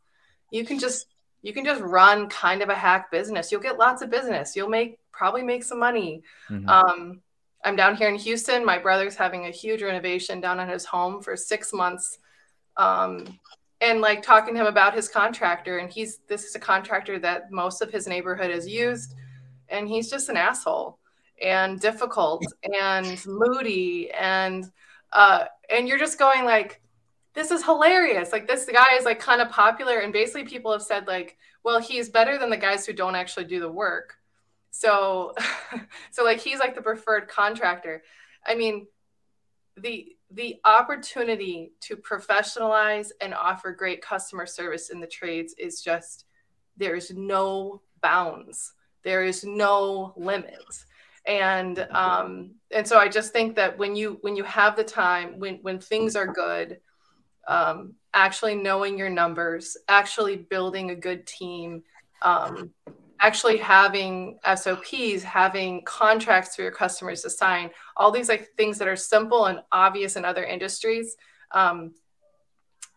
You 0.51 0.65
can 0.65 0.79
just 0.79 1.07
you 1.41 1.53
can 1.53 1.65
just 1.65 1.81
run 1.81 2.29
kind 2.29 2.61
of 2.61 2.69
a 2.69 2.75
hack 2.75 3.11
business. 3.11 3.51
You'll 3.51 3.61
get 3.61 3.77
lots 3.77 4.01
of 4.01 4.09
business. 4.09 4.55
You'll 4.55 4.69
make 4.69 4.99
probably 5.11 5.43
make 5.43 5.63
some 5.63 5.79
money. 5.79 6.21
Mm-hmm. 6.49 6.69
Um, 6.69 7.21
I'm 7.65 7.75
down 7.75 7.95
here 7.95 8.07
in 8.07 8.15
Houston. 8.15 8.63
My 8.63 8.77
brother's 8.77 9.15
having 9.15 9.45
a 9.45 9.51
huge 9.51 9.81
renovation 9.81 10.39
down 10.39 10.59
on 10.59 10.69
his 10.69 10.85
home 10.85 11.21
for 11.21 11.35
six 11.35 11.73
months. 11.73 12.19
Um, 12.77 13.39
and 13.81 14.01
like 14.01 14.23
talking 14.23 14.53
to 14.53 14.61
him 14.61 14.67
about 14.67 14.95
his 14.95 15.07
contractor, 15.07 15.77
and 15.77 15.89
he's 15.89 16.19
this 16.27 16.45
is 16.45 16.55
a 16.55 16.59
contractor 16.59 17.19
that 17.19 17.51
most 17.51 17.81
of 17.81 17.91
his 17.91 18.07
neighborhood 18.07 18.51
has 18.51 18.67
used, 18.67 19.15
and 19.69 19.87
he's 19.87 20.09
just 20.09 20.29
an 20.29 20.37
asshole 20.37 20.99
and 21.41 21.79
difficult 21.79 22.43
and 22.81 23.23
moody 23.27 24.09
and 24.11 24.65
uh, 25.13 25.45
and 25.69 25.87
you're 25.87 25.99
just 25.99 26.17
going 26.17 26.45
like 26.45 26.81
this 27.33 27.51
is 27.51 27.63
hilarious. 27.63 28.31
Like 28.31 28.47
this 28.47 28.65
guy 28.65 28.95
is 28.97 29.05
like 29.05 29.19
kind 29.19 29.41
of 29.41 29.49
popular 29.49 29.99
and 29.99 30.11
basically 30.11 30.45
people 30.45 30.71
have 30.71 30.81
said 30.81 31.07
like 31.07 31.37
well 31.63 31.79
he's 31.79 32.09
better 32.09 32.37
than 32.37 32.49
the 32.49 32.57
guys 32.57 32.85
who 32.85 32.93
don't 32.93 33.15
actually 33.15 33.45
do 33.45 33.59
the 33.59 33.71
work. 33.71 34.17
So, 34.71 35.33
so 36.11 36.23
like 36.23 36.39
he's 36.39 36.59
like 36.59 36.75
the 36.75 36.81
preferred 36.81 37.27
contractor. 37.27 38.03
I 38.45 38.55
mean, 38.55 38.87
the 39.75 40.16
the 40.31 40.59
opportunity 40.65 41.71
to 41.81 41.95
professionalize 41.95 43.11
and 43.21 43.33
offer 43.33 43.71
great 43.71 44.01
customer 44.01 44.45
service 44.45 44.89
in 44.89 44.99
the 44.99 45.07
trades 45.07 45.55
is 45.57 45.81
just 45.81 46.25
there 46.75 46.95
is 46.95 47.11
no 47.11 47.81
bounds. 48.01 48.73
There 49.03 49.23
is 49.23 49.43
no 49.43 50.13
limits. 50.17 50.85
and 51.25 51.87
um, 51.91 52.51
and 52.71 52.87
so 52.87 52.97
I 52.97 53.07
just 53.09 53.33
think 53.33 53.55
that 53.55 53.77
when 53.77 53.95
you 53.95 54.17
when 54.21 54.35
you 54.35 54.43
have 54.43 54.75
the 54.75 54.83
time, 54.83 55.39
when 55.39 55.55
when 55.61 55.79
things 55.79 56.15
are 56.15 56.27
good, 56.27 56.79
um, 57.47 57.93
actually 58.13 58.55
knowing 58.55 58.97
your 58.97 59.09
numbers, 59.09 59.77
actually 59.87 60.37
building 60.37 60.91
a 60.91 60.95
good 60.95 61.25
team, 61.25 61.83
um, 62.21 62.71
actually 63.19 63.57
having 63.57 64.39
SOPs, 64.55 65.23
having 65.23 65.83
contracts 65.83 66.55
for 66.55 66.61
your 66.61 66.71
customers 66.71 67.21
to 67.21 67.29
sign, 67.29 67.69
all 67.95 68.11
these 68.11 68.29
like 68.29 68.49
things 68.57 68.77
that 68.77 68.87
are 68.87 68.95
simple 68.95 69.45
and 69.45 69.59
obvious 69.71 70.15
in 70.15 70.25
other 70.25 70.43
industries. 70.43 71.15
Um, 71.51 71.93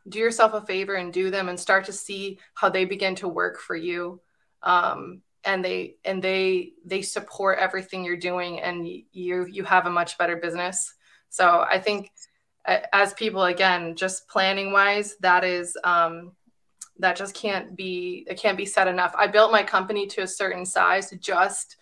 do 0.08 0.18
yourself 0.18 0.54
a 0.54 0.66
favor 0.66 0.94
and 0.94 1.12
do 1.12 1.30
them 1.30 1.48
and 1.48 1.58
start 1.58 1.84
to 1.84 1.92
see 1.92 2.38
how 2.54 2.68
they 2.68 2.84
begin 2.84 3.14
to 3.16 3.28
work 3.28 3.58
for 3.58 3.76
you. 3.76 4.20
Um, 4.62 5.22
and 5.44 5.64
they 5.64 5.96
and 6.04 6.22
they 6.22 6.72
they 6.84 7.00
support 7.00 7.58
everything 7.58 8.04
you're 8.04 8.16
doing 8.16 8.60
and 8.60 8.86
you 8.86 9.46
you 9.46 9.64
have 9.64 9.86
a 9.86 9.90
much 9.90 10.18
better 10.18 10.36
business. 10.36 10.94
So 11.30 11.64
I 11.70 11.78
think 11.78 12.10
as 12.66 13.14
people 13.14 13.44
again, 13.44 13.96
just 13.96 14.28
planning 14.28 14.72
wise, 14.72 15.16
that 15.20 15.44
is 15.44 15.76
um, 15.82 16.32
that 17.00 17.16
just 17.16 17.34
can't 17.34 17.74
be 17.74 18.24
it 18.28 18.38
can't 18.38 18.56
be 18.56 18.66
said 18.66 18.88
enough. 18.88 19.14
I 19.18 19.26
built 19.26 19.52
my 19.52 19.62
company 19.62 20.06
to 20.08 20.22
a 20.22 20.26
certain 20.26 20.64
size 20.64 21.10
just 21.20 21.76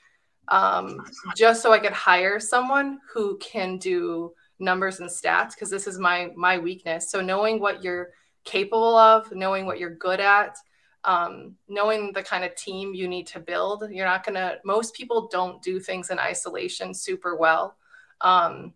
um, 0.49 1.05
just 1.37 1.61
so 1.61 1.73
i 1.73 1.79
could 1.79 1.93
hire 1.93 2.41
someone 2.41 3.01
who 3.13 3.37
can 3.37 3.77
do 3.77 4.33
numbers 4.59 4.99
and 5.01 5.11
stats 5.11 5.51
because 5.55 5.71
this 5.71 5.87
is 5.87 5.99
my 5.99 6.31
my 6.37 6.59
weakness. 6.59 7.11
So 7.11 7.21
knowing 7.21 7.61
what 7.61 7.83
you're 7.83 8.11
capable 8.45 8.97
of 8.97 9.31
knowing 9.33 9.67
what 9.67 9.79
you're 9.79 9.95
good 9.95 10.21
at 10.21 10.57
um, 11.05 11.55
knowing 11.69 12.13
the 12.13 12.23
kind 12.23 12.45
of 12.45 12.55
team 12.55 12.95
you 12.95 13.07
need 13.09 13.27
to 13.27 13.41
build 13.41 13.85
you're 13.91 14.07
not 14.07 14.25
gonna 14.25 14.57
most 14.65 14.95
people 14.95 15.29
don't 15.31 15.63
do 15.63 15.79
things 15.79 16.11
in 16.11 16.19
isolation 16.19 16.95
super 16.95 17.37
well. 17.37 17.77
Um, 18.21 18.75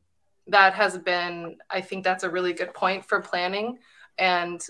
that 0.49 0.74
has 0.74 0.99
been 0.99 1.57
i 1.70 1.80
think 1.80 2.03
that's 2.03 2.24
a 2.24 2.30
really 2.30 2.53
good 2.53 2.74
point 2.74 3.05
for 3.05 3.20
planning. 3.20 3.78
And 4.18 4.61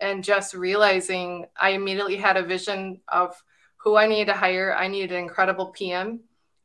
and 0.00 0.22
just 0.22 0.54
realizing 0.54 1.46
I 1.60 1.70
immediately 1.70 2.16
had 2.16 2.36
a 2.36 2.42
vision 2.42 3.00
of 3.08 3.40
who 3.76 3.96
I 3.96 4.06
needed 4.06 4.32
to 4.32 4.38
hire. 4.38 4.74
I 4.74 4.88
needed 4.88 5.12
an 5.12 5.18
incredible 5.18 5.68
PM. 5.68 6.20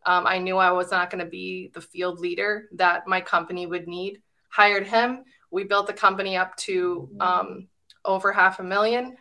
Um, 0.06 0.26
I 0.26 0.40
knew 0.40 0.58
I 0.58 0.72
was 0.72 0.92
not 0.92 1.10
going 1.10 1.24
to 1.24 1.30
be 1.30 1.72
the 1.74 1.82
field 1.82 2.20
leader 2.20 2.68
that 2.74 3.08
my 3.08 3.22
company 3.22 3.68
would 3.68 3.88
need. 3.88 4.22
Hired 4.50 4.88
him. 4.88 5.24
We 5.52 5.64
built 5.64 5.88
the 5.88 5.94
company 5.94 6.36
up 6.36 6.56
to 6.58 7.10
um, 7.20 7.68
over 8.04 8.32
half 8.32 8.60
a 8.60 8.64
million. 8.64 9.16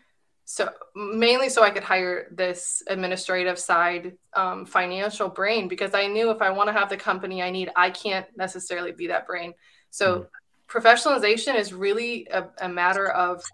So 0.45 0.69
mainly 0.97 1.49
so 1.49 1.63
I 1.63 1.71
could 1.71 1.85
hire 1.85 2.27
this 2.33 2.83
administrative 2.89 3.59
side 3.59 4.17
um, 4.35 4.67
financial 4.67 5.29
brain 5.29 5.69
because 5.69 5.95
I 5.95 6.09
knew 6.09 6.31
if 6.31 6.43
I 6.43 6.51
want 6.51 6.69
to 6.69 6.73
have 6.73 6.89
the 6.89 6.97
company 6.97 7.43
I 7.43 7.51
need, 7.51 7.71
I 7.77 7.91
can't 7.91 8.27
necessarily 8.37 8.91
be 8.91 9.07
that 9.09 9.27
brain. 9.27 9.55
So 9.91 10.21
mm-hmm. 10.21 10.79
professionalization 10.79 11.57
is 11.57 11.73
really 11.73 12.27
a, 12.33 12.49
a 12.61 12.69
matter 12.69 13.09
of 13.09 13.45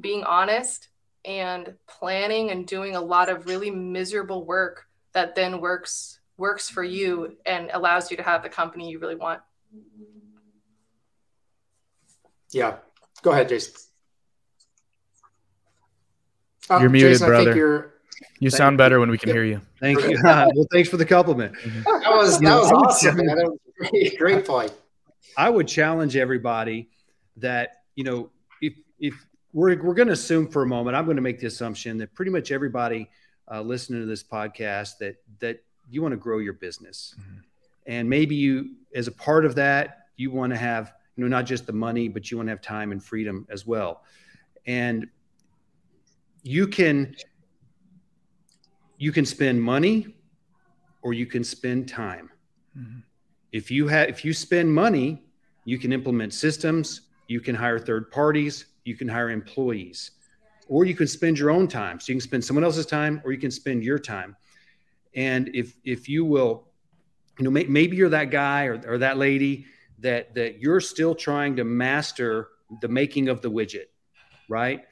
being 0.00 0.24
honest 0.24 0.88
and 1.24 1.74
planning 1.88 2.50
and 2.50 2.66
doing 2.66 2.96
a 2.96 3.00
lot 3.00 3.28
of 3.28 3.46
really 3.46 3.70
miserable 3.70 4.44
work 4.44 4.86
that 5.12 5.34
then 5.34 5.60
works 5.60 6.20
works 6.38 6.68
for 6.68 6.84
you 6.84 7.36
and 7.46 7.70
allows 7.72 8.10
you 8.10 8.16
to 8.16 8.22
have 8.22 8.42
the 8.42 8.48
company 8.48 8.90
you 8.90 8.98
really 8.98 9.14
want. 9.14 9.40
Yeah. 12.52 12.76
Go 13.22 13.32
ahead, 13.32 13.48
Jason. 13.48 13.74
Oh, 16.68 16.80
you're 16.80 16.90
muted, 16.90 17.12
Jason, 17.12 17.26
brother. 17.28 17.56
You're, 17.56 17.94
you 18.40 18.50
sound 18.50 18.74
you. 18.74 18.78
better 18.78 19.00
when 19.00 19.10
we 19.10 19.18
can 19.18 19.30
hear 19.30 19.44
you. 19.44 19.60
Thank 19.80 20.00
you. 20.02 20.18
well, 20.24 20.66
thanks 20.72 20.88
for 20.88 20.96
the 20.96 21.04
compliment. 21.04 21.54
That 21.84 22.12
was 22.12 22.38
that 22.40 22.56
was 22.56 22.72
awesome, 22.74 23.16
man. 23.16 23.26
That 23.26 23.50
was 23.50 23.58
great, 23.90 24.18
great 24.18 24.46
point. 24.46 24.72
I 25.36 25.48
would 25.48 25.68
challenge 25.68 26.16
everybody 26.16 26.88
that 27.36 27.82
you 27.94 28.04
know 28.04 28.30
if 28.60 28.74
if 28.98 29.14
we're, 29.56 29.82
we're 29.82 29.94
going 29.94 30.08
to 30.08 30.12
assume 30.12 30.46
for 30.46 30.62
a 30.62 30.66
moment, 30.66 30.94
I'm 30.94 31.06
going 31.06 31.16
to 31.16 31.22
make 31.22 31.40
the 31.40 31.46
assumption 31.46 31.96
that 31.96 32.12
pretty 32.12 32.30
much 32.30 32.52
everybody 32.52 33.08
uh, 33.50 33.62
listening 33.62 34.00
to 34.00 34.06
this 34.06 34.22
podcast 34.22 34.98
that, 34.98 35.16
that 35.38 35.64
you 35.88 36.02
want 36.02 36.12
to 36.12 36.18
grow 36.18 36.40
your 36.40 36.52
business. 36.52 37.14
Mm-hmm. 37.18 37.38
And 37.86 38.10
maybe 38.10 38.34
you, 38.34 38.74
as 38.94 39.06
a 39.06 39.12
part 39.12 39.46
of 39.46 39.54
that, 39.54 40.08
you 40.18 40.30
want 40.30 40.52
to 40.52 40.58
have, 40.58 40.92
you 41.16 41.24
know, 41.24 41.28
not 41.34 41.46
just 41.46 41.66
the 41.66 41.72
money, 41.72 42.06
but 42.06 42.30
you 42.30 42.36
want 42.36 42.48
to 42.48 42.50
have 42.50 42.60
time 42.60 42.92
and 42.92 43.02
freedom 43.02 43.46
as 43.48 43.66
well. 43.66 44.02
And 44.66 45.06
you 46.42 46.66
can, 46.66 47.16
you 48.98 49.10
can 49.10 49.24
spend 49.24 49.62
money 49.62 50.16
or 51.00 51.14
you 51.14 51.24
can 51.24 51.42
spend 51.42 51.88
time. 51.88 52.28
Mm-hmm. 52.76 52.98
If 53.52 53.70
you 53.70 53.88
have, 53.88 54.10
if 54.10 54.22
you 54.22 54.34
spend 54.34 54.70
money, 54.70 55.22
you 55.64 55.78
can 55.78 55.94
implement 55.94 56.34
systems, 56.34 57.08
you 57.26 57.40
can 57.40 57.54
hire 57.54 57.78
third 57.78 58.10
parties, 58.10 58.66
you 58.86 58.96
can 58.96 59.08
hire 59.08 59.30
employees, 59.30 60.12
or 60.68 60.84
you 60.84 60.94
can 60.94 61.06
spend 61.06 61.38
your 61.38 61.50
own 61.50 61.68
time. 61.68 62.00
So 62.00 62.12
you 62.12 62.14
can 62.14 62.20
spend 62.20 62.44
someone 62.44 62.64
else's 62.64 62.86
time, 62.86 63.20
or 63.24 63.32
you 63.32 63.38
can 63.38 63.50
spend 63.50 63.84
your 63.84 63.98
time. 63.98 64.36
And 65.14 65.50
if 65.54 65.74
if 65.84 66.08
you 66.08 66.24
will, 66.24 66.68
you 67.38 67.44
know, 67.44 67.50
may, 67.50 67.64
maybe 67.64 67.96
you're 67.96 68.10
that 68.10 68.30
guy 68.30 68.64
or, 68.64 68.80
or 68.86 68.98
that 68.98 69.16
lady 69.16 69.66
that 70.00 70.34
that 70.34 70.60
you're 70.60 70.80
still 70.80 71.14
trying 71.14 71.56
to 71.56 71.64
master 71.64 72.48
the 72.80 72.88
making 72.88 73.28
of 73.28 73.40
the 73.42 73.50
widget, 73.50 73.86
right? 74.48 74.82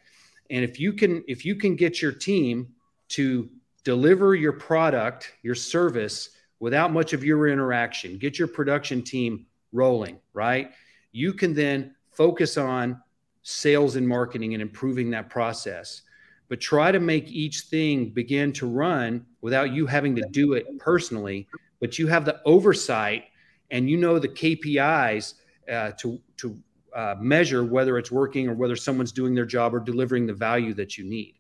And 0.51 0.65
if 0.65 0.79
you 0.81 0.93
can 0.93 1.25
if 1.29 1.45
you 1.45 1.57
can 1.57 1.77
get 1.77 2.01
your 2.01 2.13
team 2.13 2.69
to 3.11 3.51
deliver 3.85 4.35
your 4.35 4.53
product, 4.53 5.33
your 5.43 5.55
service 5.55 6.31
without 6.61 6.93
much 6.93 7.13
of 7.13 7.23
your 7.23 7.49
interaction, 7.49 8.17
get 8.19 8.39
your 8.39 8.49
production 8.49 9.03
team 9.03 9.47
rolling, 9.73 10.19
right? 10.33 10.71
You 11.13 11.35
can 11.35 11.53
then 11.53 11.95
focus 12.13 12.57
on 12.57 13.03
sales 13.45 13.95
and 13.97 14.09
marketing 14.09 14.55
and 14.55 14.63
improving 14.63 15.11
that 15.11 15.29
process. 15.29 16.03
But 16.49 16.61
try 16.61 16.91
to 16.91 16.99
make 16.99 17.31
each 17.31 17.61
thing 17.61 18.11
begin 18.11 18.53
to 18.55 18.67
run 18.67 19.25
without 19.43 19.73
you 19.73 19.87
having 19.87 20.17
to 20.17 20.23
do 20.31 20.55
it 20.55 20.79
personally, 20.79 21.47
but 21.81 21.99
you 21.99 22.07
have 22.09 22.25
the 22.25 22.41
oversight 22.45 23.25
and 23.71 23.89
you 23.89 23.97
know 23.97 24.19
the 24.19 24.29
KPIs 24.29 25.35
uh, 25.71 25.93
to 25.99 26.21
to 26.39 26.59
uh, 26.95 27.17
measure 27.19 27.65
whether 27.65 27.99
it's 27.99 28.11
working 28.11 28.49
or 28.49 28.55
whether 28.55 28.77
someone's 28.77 29.13
doing 29.13 29.35
their 29.35 29.47
job 29.47 29.75
or 29.75 29.81
delivering 29.81 30.27
the 30.27 30.33
value 30.33 30.73
that 30.75 30.97
you 30.97 31.05
need. 31.05 31.35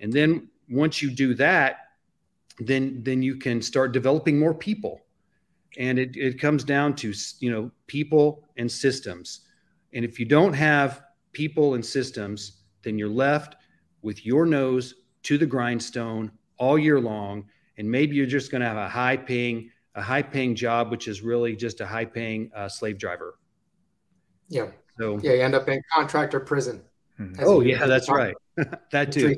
And 0.00 0.12
then 0.12 0.48
once 0.68 1.00
you 1.00 1.10
do 1.10 1.34
that, 1.34 1.78
then 2.58 3.02
then 3.02 3.22
you 3.22 3.36
can 3.36 3.62
start 3.62 3.92
developing 3.92 4.38
more 4.38 4.54
people. 4.54 5.00
And 5.78 5.98
it, 5.98 6.16
it 6.16 6.38
comes 6.38 6.64
down 6.64 6.96
to 6.96 7.14
you 7.40 7.50
know 7.50 7.70
people 7.86 8.44
and 8.58 8.70
systems. 8.70 9.40
And 9.94 10.04
if 10.04 10.18
you 10.18 10.26
don't 10.26 10.52
have 10.52 11.03
people 11.34 11.74
and 11.74 11.84
systems, 11.84 12.62
then 12.82 12.98
you're 12.98 13.08
left 13.08 13.56
with 14.02 14.24
your 14.24 14.46
nose 14.46 14.94
to 15.24 15.36
the 15.36 15.46
grindstone 15.46 16.30
all 16.58 16.78
year 16.78 17.00
long. 17.00 17.46
And 17.76 17.90
maybe 17.90 18.16
you're 18.16 18.26
just 18.26 18.50
going 18.50 18.60
to 18.60 18.68
have 18.68 18.76
a 18.76 18.88
high 18.88 19.16
paying, 19.16 19.70
a 19.94 20.02
high 20.02 20.22
paying 20.22 20.54
job, 20.54 20.90
which 20.90 21.08
is 21.08 21.22
really 21.22 21.56
just 21.56 21.80
a 21.80 21.86
high 21.86 22.04
paying 22.04 22.50
uh, 22.54 22.68
slave 22.68 22.98
driver. 22.98 23.38
Yeah. 24.48 24.68
So 24.98 25.18
yeah, 25.22 25.32
you 25.32 25.42
end 25.42 25.54
up 25.54 25.68
in 25.68 25.82
contractor 25.92 26.40
prison. 26.40 26.82
Mm-hmm. 27.18 27.42
Oh 27.44 27.60
yeah, 27.60 27.86
that's 27.86 28.08
right. 28.08 28.34
that 28.92 29.12
too. 29.12 29.36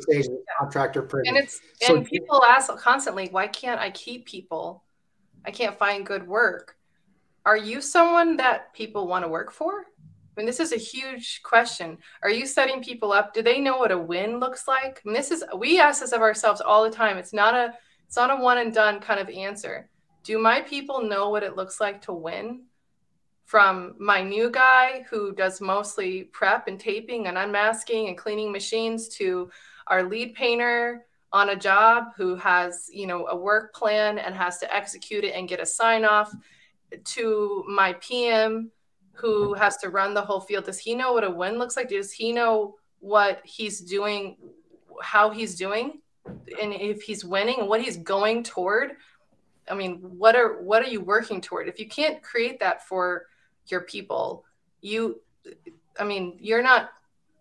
Contractor 0.58 1.02
prison. 1.02 1.34
And 1.34 1.44
it's 1.44 1.60
so, 1.82 1.96
and 1.96 2.06
people 2.06 2.42
ask 2.44 2.74
constantly, 2.76 3.28
why 3.30 3.46
can't 3.46 3.80
I 3.80 3.90
keep 3.90 4.26
people? 4.26 4.84
I 5.44 5.50
can't 5.50 5.78
find 5.78 6.04
good 6.04 6.26
work. 6.26 6.76
Are 7.44 7.56
you 7.56 7.80
someone 7.80 8.36
that 8.38 8.74
people 8.74 9.06
want 9.06 9.24
to 9.24 9.28
work 9.28 9.52
for? 9.52 9.86
I 10.36 10.40
mean, 10.40 10.46
this 10.46 10.60
is 10.60 10.72
a 10.72 10.76
huge 10.76 11.40
question. 11.42 11.96
Are 12.22 12.30
you 12.30 12.44
setting 12.44 12.82
people 12.82 13.10
up? 13.10 13.32
Do 13.32 13.42
they 13.42 13.58
know 13.58 13.78
what 13.78 13.90
a 13.90 13.98
win 13.98 14.38
looks 14.38 14.68
like? 14.68 15.00
I 15.04 15.08
mean, 15.08 15.14
this 15.14 15.30
is 15.30 15.42
we 15.56 15.80
ask 15.80 16.00
this 16.00 16.12
of 16.12 16.20
ourselves 16.20 16.60
all 16.60 16.84
the 16.84 16.90
time. 16.90 17.16
It's 17.16 17.32
not 17.32 17.54
a 17.54 17.72
it's 18.06 18.16
not 18.16 18.30
a 18.30 18.42
one 18.42 18.58
and 18.58 18.72
done 18.72 19.00
kind 19.00 19.18
of 19.18 19.30
answer. 19.30 19.88
Do 20.24 20.38
my 20.38 20.60
people 20.60 21.00
know 21.00 21.30
what 21.30 21.42
it 21.42 21.56
looks 21.56 21.80
like 21.80 22.02
to 22.02 22.12
win? 22.12 22.64
From 23.46 23.94
my 23.98 24.22
new 24.22 24.50
guy 24.50 25.06
who 25.08 25.32
does 25.32 25.60
mostly 25.60 26.24
prep 26.24 26.68
and 26.68 26.78
taping 26.78 27.28
and 27.28 27.38
unmasking 27.38 28.08
and 28.08 28.18
cleaning 28.18 28.52
machines 28.52 29.08
to 29.16 29.50
our 29.86 30.02
lead 30.02 30.34
painter 30.34 31.06
on 31.32 31.50
a 31.50 31.56
job 31.56 32.08
who 32.16 32.36
has, 32.36 32.88
you 32.92 33.06
know, 33.06 33.26
a 33.28 33.36
work 33.36 33.74
plan 33.74 34.18
and 34.18 34.34
has 34.34 34.58
to 34.58 34.74
execute 34.74 35.24
it 35.24 35.34
and 35.34 35.48
get 35.48 35.60
a 35.60 35.66
sign 35.66 36.04
off 36.04 36.34
to 37.04 37.64
my 37.68 37.94
PM 37.94 38.70
who 39.16 39.54
has 39.54 39.76
to 39.78 39.90
run 39.90 40.14
the 40.14 40.22
whole 40.22 40.40
field. 40.40 40.64
Does 40.64 40.78
he 40.78 40.94
know 40.94 41.12
what 41.12 41.24
a 41.24 41.30
win 41.30 41.58
looks 41.58 41.76
like? 41.76 41.88
Does 41.88 42.12
he 42.12 42.32
know 42.32 42.76
what 43.00 43.40
he's 43.44 43.80
doing 43.80 44.36
how 45.02 45.30
he's 45.30 45.56
doing? 45.56 46.00
And 46.26 46.72
if 46.72 47.02
he's 47.02 47.24
winning 47.24 47.60
and 47.60 47.68
what 47.68 47.82
he's 47.82 47.96
going 47.96 48.42
toward 48.42 48.92
i 49.68 49.74
mean 49.74 49.96
what 49.96 50.36
are 50.36 50.62
what 50.62 50.82
are 50.82 50.88
you 50.88 51.00
working 51.00 51.40
toward? 51.40 51.68
If 51.68 51.80
you 51.80 51.88
can't 51.88 52.22
create 52.22 52.60
that 52.60 52.86
for 52.86 53.26
your 53.66 53.80
people 53.80 54.44
you 54.80 55.20
i 55.98 56.04
mean 56.04 56.36
you're 56.40 56.62
not 56.62 56.90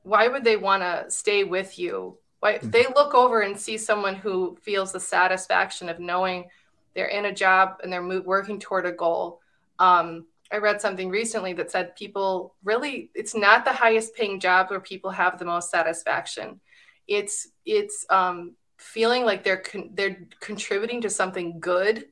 why 0.05 0.27
would 0.27 0.43
they 0.43 0.55
want 0.55 0.83
to 0.83 1.09
stay 1.09 1.43
with 1.43 1.77
you? 1.79 2.17
Why 2.39 2.53
mm-hmm. 2.53 2.69
they 2.69 2.85
look 2.95 3.15
over 3.15 3.41
and 3.41 3.59
see 3.59 3.77
someone 3.77 4.15
who 4.15 4.55
feels 4.61 4.91
the 4.91 4.99
satisfaction 4.99 5.89
of 5.89 5.99
knowing 5.99 6.45
they're 6.93 7.07
in 7.07 7.25
a 7.25 7.33
job 7.33 7.79
and 7.83 7.91
they're 7.91 8.21
working 8.21 8.59
toward 8.59 8.85
a 8.85 8.91
goal. 8.91 9.41
Um, 9.79 10.27
I 10.51 10.57
read 10.57 10.79
something 10.79 11.09
recently 11.09 11.53
that 11.53 11.71
said 11.71 11.95
people 11.95 12.55
really 12.63 13.09
it's 13.15 13.35
not 13.35 13.65
the 13.65 13.73
highest 13.73 14.15
paying 14.15 14.39
job 14.39 14.69
where 14.69 14.79
people 14.79 15.09
have 15.09 15.39
the 15.39 15.45
most 15.45 15.71
satisfaction. 15.71 16.59
It's 17.07 17.49
it's 17.65 18.05
um, 18.09 18.55
feeling 18.77 19.25
like 19.25 19.43
they're 19.43 19.57
con- 19.57 19.91
they're 19.93 20.27
contributing 20.39 21.01
to 21.01 21.09
something 21.09 21.59
good. 21.59 22.05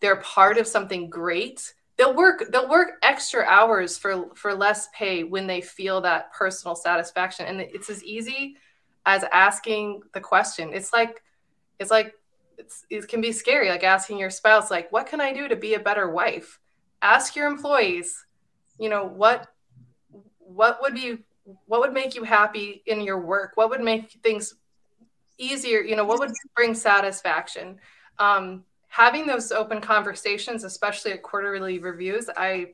They're 0.00 0.16
part 0.16 0.58
of 0.58 0.66
something 0.66 1.10
great. 1.10 1.74
They'll 1.96 2.14
work 2.14 2.44
they'll 2.50 2.68
work 2.68 2.98
extra 3.02 3.44
hours 3.44 3.98
for 3.98 4.34
for 4.34 4.54
less 4.54 4.88
pay 4.94 5.24
when 5.24 5.46
they 5.46 5.60
feel 5.60 6.00
that 6.02 6.32
personal 6.32 6.76
satisfaction 6.76 7.46
and 7.46 7.60
it's 7.60 7.90
as 7.90 8.02
easy 8.04 8.56
as 9.06 9.24
asking 9.32 10.02
the 10.12 10.20
question. 10.20 10.72
It's 10.72 10.92
like 10.92 11.22
it's 11.78 11.90
like 11.90 12.14
it's, 12.56 12.86
it 12.88 13.08
can 13.08 13.20
be 13.20 13.32
scary 13.32 13.68
like 13.68 13.82
asking 13.82 14.16
your 14.18 14.30
spouse 14.30 14.70
like 14.70 14.92
what 14.92 15.08
can 15.08 15.20
I 15.20 15.32
do 15.32 15.48
to 15.48 15.56
be 15.56 15.74
a 15.74 15.80
better 15.80 16.08
wife? 16.08 16.60
Ask 17.04 17.36
your 17.36 17.46
employees, 17.46 18.24
you 18.78 18.88
know, 18.88 19.04
what 19.04 19.48
what 20.38 20.80
would 20.82 20.94
be 20.94 21.18
what 21.66 21.80
would 21.80 21.92
make 21.92 22.14
you 22.14 22.24
happy 22.24 22.82
in 22.86 23.02
your 23.02 23.20
work? 23.20 23.52
What 23.54 23.70
would 23.70 23.82
make 23.82 24.10
things 24.22 24.54
easier? 25.36 25.80
You 25.80 25.94
know, 25.94 26.04
what 26.04 26.18
would 26.18 26.30
bring 26.56 26.74
satisfaction? 26.74 27.78
Um, 28.18 28.64
having 28.88 29.26
those 29.26 29.52
open 29.52 29.80
conversations, 29.80 30.64
especially 30.64 31.12
at 31.12 31.22
quarterly 31.22 31.78
reviews, 31.78 32.30
I 32.34 32.72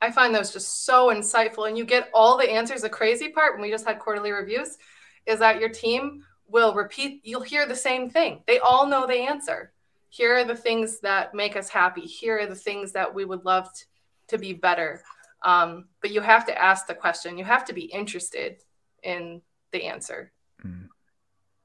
I 0.00 0.10
find 0.12 0.34
those 0.34 0.52
just 0.52 0.84
so 0.84 1.08
insightful, 1.08 1.68
and 1.68 1.76
you 1.76 1.84
get 1.84 2.10
all 2.14 2.38
the 2.38 2.50
answers. 2.50 2.82
The 2.82 2.88
crazy 2.88 3.28
part 3.28 3.54
when 3.54 3.62
we 3.62 3.70
just 3.70 3.86
had 3.86 3.98
quarterly 3.98 4.30
reviews 4.30 4.78
is 5.26 5.40
that 5.40 5.58
your 5.58 5.70
team 5.70 6.24
will 6.46 6.74
repeat. 6.74 7.22
You'll 7.24 7.40
hear 7.42 7.66
the 7.66 7.74
same 7.74 8.08
thing. 8.08 8.42
They 8.46 8.60
all 8.60 8.86
know 8.86 9.06
the 9.06 9.14
answer 9.14 9.72
here 10.08 10.36
are 10.36 10.44
the 10.44 10.56
things 10.56 11.00
that 11.00 11.34
make 11.34 11.56
us 11.56 11.68
happy. 11.68 12.02
Here 12.02 12.38
are 12.38 12.46
the 12.46 12.54
things 12.54 12.92
that 12.92 13.14
we 13.14 13.24
would 13.24 13.44
love 13.44 13.68
t- 13.74 13.84
to 14.28 14.38
be 14.38 14.52
better. 14.52 15.02
Um, 15.42 15.86
but 16.00 16.10
you 16.10 16.20
have 16.20 16.46
to 16.46 16.62
ask 16.62 16.86
the 16.86 16.94
question. 16.94 17.38
You 17.38 17.44
have 17.44 17.64
to 17.66 17.72
be 17.72 17.82
interested 17.82 18.56
in 19.02 19.42
the 19.72 19.84
answer. 19.84 20.32
Mm. 20.64 20.88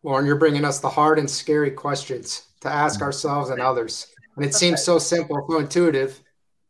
lauren 0.03 0.25
you're 0.25 0.35
bringing 0.35 0.65
us 0.65 0.79
the 0.79 0.89
hard 0.89 1.17
and 1.17 1.29
scary 1.29 1.71
questions 1.71 2.47
to 2.59 2.67
ask 2.67 2.99
mm. 2.99 3.03
ourselves 3.03 3.49
and 3.49 3.61
others. 3.61 4.07
And 4.35 4.43
it 4.43 4.49
That's 4.49 4.57
seems 4.57 4.83
so 4.83 4.99
simple 4.99 5.45
so 5.49 5.59
intuitive. 5.59 6.21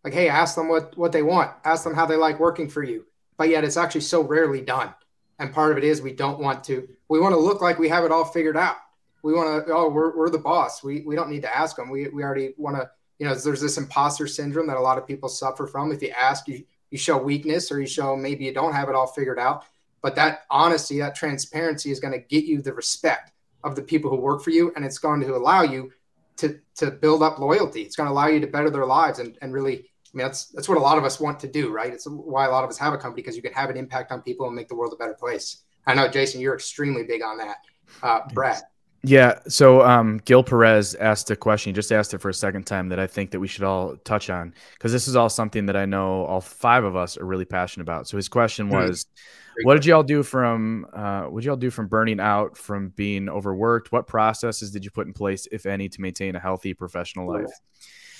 Like 0.04 0.14
hey 0.14 0.30
ask 0.30 0.56
them 0.56 0.68
what 0.68 0.96
what 0.98 1.12
they 1.12 1.24
want. 1.24 1.52
Ask 1.64 1.84
them 1.84 1.96
how 1.96 2.06
they 2.06 2.16
like 2.16 2.40
working 2.40 2.70
for 2.70 2.84
you. 2.84 3.06
But 3.38 3.50
yet 3.50 3.64
it's 3.64 3.78
actually 3.78 4.02
so 4.02 4.22
rarely 4.22 4.62
done. 4.62 4.94
And 5.40 5.52
part 5.54 5.72
of 5.72 5.78
it 5.80 5.84
is 5.84 6.02
we 6.02 6.14
don't 6.14 6.40
want 6.40 6.64
to 6.66 6.88
we 7.10 7.20
want 7.20 7.34
to 7.34 7.40
look 7.40 7.62
like 7.62 7.80
we 7.80 7.90
have 7.90 8.06
it 8.06 8.12
all 8.12 8.26
figured 8.26 8.58
out 8.58 8.78
we 9.24 9.34
want 9.34 9.66
to 9.66 9.74
oh 9.74 9.90
we're, 9.90 10.16
we're 10.16 10.30
the 10.30 10.38
boss. 10.38 10.84
We, 10.84 11.02
we 11.02 11.16
don't 11.16 11.30
need 11.30 11.44
to 11.44 11.56
ask 11.56 11.76
them. 11.76 11.90
We, 11.90 12.08
we 12.10 12.24
already 12.24 12.54
want 12.58 12.78
to 12.78 12.90
you 13.20 13.28
know 13.28 13.36
there's 13.36 13.62
this 13.62 13.78
imposter 13.78 14.28
syndrome 14.28 14.68
that 14.68 14.78
a 14.78 14.82
lot 14.82 14.98
of 14.98 15.08
people 15.08 15.30
suffer 15.30 15.68
from. 15.68 15.92
If 15.92 16.02
you 16.02 16.10
ask 16.10 16.48
you 16.48 16.64
you 16.90 16.98
show 16.98 17.18
weakness 17.18 17.72
or 17.72 17.80
you 17.80 17.88
show 17.88 18.16
maybe 18.16 18.46
you 18.46 18.54
don't 18.54 18.74
have 18.74 18.90
it 18.90 18.96
all 18.96 19.08
figured 19.08 19.40
out. 19.40 19.64
But 20.02 20.16
that 20.16 20.42
honesty 20.50 21.00
that 21.00 21.16
transparency 21.16 21.92
is 21.92 22.00
going 22.00 22.14
to 22.14 22.20
get 22.20 22.46
you 22.46 22.62
the 22.62 22.74
respect 22.74 23.32
of 23.64 23.76
the 23.76 23.82
people 23.82 24.10
who 24.10 24.18
work 24.18 24.44
for 24.44 24.50
you 24.50 24.74
and 24.76 24.84
it's 24.84 24.98
going 24.98 25.22
to 25.22 25.36
allow 25.36 25.62
you 25.62 25.92
to 26.38 26.60
to 26.76 26.92
build 26.92 27.24
up 27.24 27.40
loyalty. 27.40 27.84
It's 27.84 27.96
going 27.96 28.08
to 28.08 28.14
allow 28.14 28.28
you 28.28 28.40
to 28.40 28.48
better 28.48 28.70
their 28.70 28.86
lives 28.86 29.20
and, 29.20 29.38
and 29.42 29.54
really 29.54 29.86
i 30.14 30.18
mean 30.18 30.26
that's 30.26 30.48
that's 30.48 30.68
what 30.68 30.78
a 30.78 30.82
lot 30.82 30.98
of 30.98 31.06
us 31.06 31.20
want 31.20 31.40
to 31.42 31.48
do 31.48 31.72
right? 31.72 31.94
It's 31.94 32.08
why 32.08 32.46
a 32.46 32.52
lot 32.52 32.64
of 32.64 32.70
us 32.70 32.78
have 32.78 32.94
a 32.94 32.98
company 32.98 33.22
because 33.22 33.36
you 33.36 33.42
can 33.42 33.54
have 33.54 33.70
an 33.70 33.78
impact 33.78 34.12
on 34.12 34.22
people 34.22 34.48
and 34.48 34.56
make 34.56 34.68
the 34.68 34.76
world 34.76 34.94
a 34.94 34.98
better 34.98 35.14
place. 35.14 35.64
I 35.86 35.94
know 35.94 36.08
jason 36.08 36.42
you're 36.42 36.56
extremely 36.56 37.04
big 37.04 37.22
on 37.22 37.38
that. 37.38 37.58
Uh, 38.02 38.22
brad 38.34 38.64
yeah. 39.04 39.40
So 39.48 39.82
um, 39.82 40.20
Gil 40.26 40.44
Perez 40.44 40.94
asked 40.96 41.32
a 41.32 41.36
question. 41.36 41.72
He 41.72 41.74
just 41.74 41.92
asked 41.92 42.14
it 42.14 42.20
for 42.20 42.30
a 42.30 42.34
second 42.34 42.66
time 42.66 42.90
that 42.90 43.00
I 43.00 43.08
think 43.08 43.32
that 43.32 43.40
we 43.40 43.48
should 43.48 43.64
all 43.64 43.98
touch 43.98 44.30
on 44.30 44.54
because 44.74 44.92
this 44.92 45.08
is 45.08 45.16
all 45.16 45.30
something 45.30 45.66
that 45.66 45.76
I 45.76 45.86
know 45.86 46.26
all 46.26 46.42
five 46.42 46.84
of 46.84 46.96
us 46.96 47.18
are 47.18 47.26
really 47.26 47.46
passionate 47.46 47.84
about. 47.84 48.08
So 48.08 48.18
his 48.18 48.30
question 48.30 48.68
hmm. 48.68 48.76
was, 48.76 49.06
mm-hmm. 49.06 49.66
"What 49.66 49.74
did 49.74 49.86
y'all 49.86 50.04
do 50.04 50.22
from? 50.22 50.86
Uh, 50.94 51.24
what 51.24 51.42
did 51.42 51.48
y'all 51.48 51.56
do 51.56 51.72
from 51.72 51.88
burning 51.88 52.20
out, 52.20 52.56
from 52.56 52.90
being 52.90 53.28
overworked? 53.28 53.92
What 53.92 54.06
processes 54.06 54.72
did 54.72 54.86
you 54.86 54.92
put 54.92 55.08
in 55.08 55.14
place, 55.14 55.48
if 55.52 55.66
any, 55.66 55.90
to 55.90 56.02
maintain 56.02 56.36
a 56.36 56.40
healthy 56.40 56.76
professional 56.76 57.28
life?" 57.28 57.52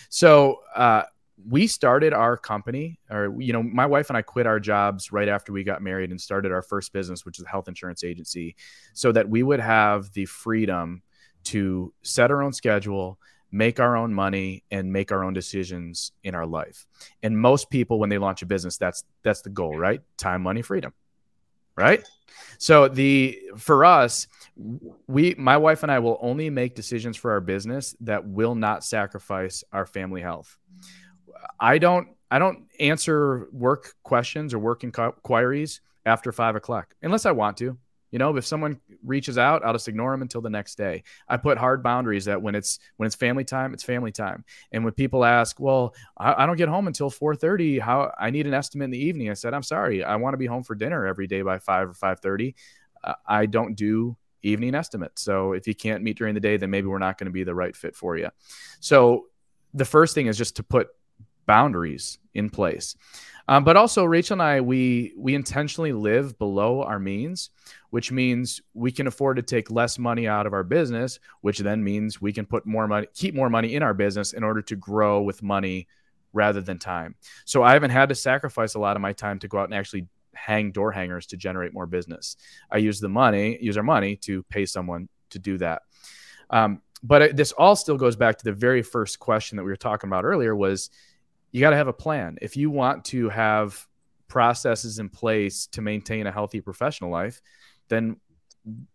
So 0.10 0.62
uh, 0.76 1.04
we 1.50 1.68
started 1.68 2.14
our 2.14 2.38
company 2.38 3.00
or 3.10 3.36
you 3.40 3.54
know 3.54 3.64
my 3.64 3.86
wife 3.86 4.10
and 4.10 4.18
i 4.18 4.22
quit 4.22 4.46
our 4.46 4.60
jobs 4.60 5.12
right 5.12 5.28
after 5.28 5.52
we 5.52 5.64
got 5.64 5.82
married 5.82 6.12
and 6.12 6.20
started 6.20 6.52
our 6.52 6.62
first 6.62 6.94
business 6.94 7.26
which 7.26 7.40
is 7.40 7.46
a 7.46 7.50
health 7.50 7.68
insurance 7.68 8.04
agency 8.04 8.56
so 8.94 9.12
that 9.12 9.30
we 9.30 9.44
would 9.44 9.60
have 9.60 10.12
the 10.14 10.26
freedom 10.26 11.02
to 11.44 11.94
set 12.02 12.32
our 12.32 12.42
own 12.42 12.54
schedule 12.54 13.18
make 13.52 13.80
our 13.80 13.98
own 13.98 14.14
money 14.14 14.64
and 14.72 14.92
make 14.94 15.12
our 15.12 15.24
own 15.26 15.34
decisions 15.34 16.14
in 16.24 16.36
our 16.36 16.46
life. 16.46 16.88
And 17.22 17.38
most 17.38 17.70
people 17.70 18.00
when 18.00 18.10
they 18.10 18.18
launch 18.18 18.42
a 18.42 18.46
business 18.46 18.78
that's 18.78 19.04
that's 19.24 19.42
the 19.42 19.50
goal 19.50 19.78
right? 19.78 20.02
Time 20.18 20.42
money 20.42 20.62
freedom 20.62 20.94
right? 21.76 22.04
So 22.58 22.88
the 22.88 23.40
for 23.58 23.86
us 23.86 24.28
we 25.08 25.36
my 25.38 25.58
wife 25.58 25.84
and 25.84 25.92
i 25.92 26.00
will 26.00 26.18
only 26.22 26.50
make 26.50 26.76
decisions 26.76 27.18
for 27.18 27.32
our 27.32 27.42
business 27.42 27.96
that 28.02 28.26
will 28.26 28.56
not 28.56 28.84
sacrifice 28.84 29.64
our 29.72 29.86
family 29.86 30.22
health 30.22 30.58
I 31.60 31.78
don't 31.78 32.10
I 32.30 32.40
don't 32.40 32.66
answer 32.80 33.48
work 33.52 33.94
questions 34.04 34.54
or 34.54 34.60
work 34.60 34.84
inquiries 34.84 35.82
after 36.06 36.32
five 36.32 36.56
o'clock 36.56 36.96
unless 37.02 37.26
I 37.26 37.32
want 37.32 37.58
to. 37.58 37.78
You 38.12 38.20
know, 38.20 38.36
if 38.36 38.46
someone 38.46 38.80
reaches 39.04 39.38
out, 39.38 39.64
I'll 39.64 39.72
just 39.72 39.88
ignore 39.88 40.12
them 40.12 40.22
until 40.22 40.42
the 40.42 40.50
next 40.50 40.76
day. 40.76 41.04
I 41.30 41.38
put 41.38 41.58
hard 41.58 41.82
boundaries 41.82 42.26
that 42.26 42.42
when 42.42 42.56
it's 42.56 42.78
when 42.98 43.08
it's 43.08 43.16
family 43.16 43.46
time, 43.46 43.74
it's 43.74 43.84
family 43.84 44.12
time. 44.12 44.44
And 44.74 44.84
when 44.84 44.94
people 44.94 45.24
ask, 45.24 45.60
"Well, 45.60 45.96
I, 46.18 46.44
I 46.44 46.46
don't 46.46 46.58
get 46.58 46.68
home 46.68 46.88
until 46.88 47.10
4:30. 47.10 47.80
How 47.80 48.14
I 48.20 48.30
need 48.30 48.48
an 48.48 48.54
estimate 48.54 48.86
in 48.86 48.92
the 48.92 49.00
evening," 49.00 49.30
I 49.30 49.34
said, 49.34 49.54
"I'm 49.54 49.64
sorry. 49.64 50.04
I 50.04 50.18
want 50.18 50.34
to 50.34 50.38
be 50.38 50.46
home 50.46 50.64
for 50.64 50.76
dinner 50.76 51.06
every 51.06 51.26
day 51.26 51.42
by 51.42 51.60
five 51.60 51.90
or 51.90 51.94
5:30. 51.94 52.54
Uh, 53.02 53.14
I 53.26 53.46
don't 53.46 53.76
do 53.76 54.18
evening 54.44 54.76
estimates. 54.76 55.22
So 55.22 55.54
if 55.54 55.66
you 55.66 55.76
can't 55.76 56.04
meet 56.04 56.18
during 56.18 56.34
the 56.34 56.42
day, 56.42 56.58
then 56.58 56.70
maybe 56.70 56.88
we're 56.88 56.98
not 56.98 57.18
going 57.18 57.26
to 57.26 57.32
be 57.32 57.46
the 57.46 57.56
right 57.56 57.76
fit 57.76 57.96
for 57.96 58.18
you." 58.18 58.30
So 58.82 59.28
the 59.74 59.86
first 59.86 60.16
thing 60.16 60.28
is 60.28 60.38
just 60.38 60.58
to 60.58 60.64
put 60.64 60.90
boundaries 61.52 62.18
in 62.34 62.50
place. 62.50 62.96
Um, 63.50 63.66
but 63.66 63.76
also, 63.76 64.06
Rachel 64.06 64.36
and 64.36 64.42
I, 64.42 64.62
we 64.62 65.14
we 65.18 65.36
intentionally 65.36 65.92
live 65.92 66.40
below 66.40 66.82
our 66.82 66.98
means, 66.98 67.50
which 67.90 68.10
means 68.10 68.62
we 68.74 68.90
can 68.90 69.08
afford 69.08 69.36
to 69.36 69.42
take 69.42 69.70
less 69.70 70.00
money 70.00 70.30
out 70.30 70.48
of 70.48 70.54
our 70.54 70.64
business, 70.64 71.20
which 71.42 71.60
then 71.60 71.84
means 71.84 72.22
we 72.22 72.32
can 72.32 72.46
put 72.46 72.66
more 72.66 72.88
money, 72.88 73.08
keep 73.14 73.36
more 73.36 73.50
money 73.50 73.76
in 73.76 73.84
our 73.84 73.94
business 73.94 74.32
in 74.32 74.44
order 74.46 74.62
to 74.62 74.78
grow 74.78 75.22
with 75.22 75.44
money 75.44 75.90
rather 76.32 76.62
than 76.62 76.80
time. 76.80 77.16
So 77.44 77.64
I 77.64 77.74
haven't 77.74 77.92
had 77.92 78.08
to 78.10 78.16
sacrifice 78.16 78.76
a 78.76 78.80
lot 78.80 78.96
of 78.96 79.02
my 79.02 79.12
time 79.12 79.38
to 79.40 79.50
go 79.50 79.58
out 79.58 79.66
and 79.66 79.74
actually 79.74 80.08
hang 80.34 80.72
door 80.72 80.94
hangers 80.94 81.26
to 81.28 81.36
generate 81.38 81.74
more 81.74 81.86
business. 81.86 82.38
I 82.72 82.78
use 82.78 83.02
the 83.02 83.10
money, 83.10 83.58
use 83.60 83.76
our 83.76 83.84
money 83.84 84.16
to 84.28 84.44
pay 84.44 84.66
someone 84.66 85.10
to 85.32 85.40
do 85.40 85.58
that. 85.58 85.82
Um, 86.50 86.82
but 87.04 87.36
this 87.36 87.52
all 87.52 87.76
still 87.76 87.98
goes 87.98 88.16
back 88.16 88.38
to 88.38 88.46
the 88.46 88.54
very 88.54 88.84
first 88.84 89.20
question 89.20 89.58
that 89.58 89.64
we 89.64 89.72
were 89.72 89.76
talking 89.90 90.08
about 90.08 90.24
earlier 90.24 90.56
was 90.56 90.90
you 91.52 91.62
got 91.62 91.72
to 91.72 91.76
have 91.76 91.88
a 91.88 91.94
plan. 91.94 92.38
If 92.42 92.56
you 92.58 92.70
want 92.70 93.06
to 93.06 93.30
have 93.30 93.86
processes 94.28 95.00
in 95.00 95.10
place 95.10 95.68
to 95.68 95.82
maintain 95.82 96.26
a 96.26 96.32
healthy 96.32 96.62
professional 96.62 97.10
life, 97.10 97.42
then 97.90 98.18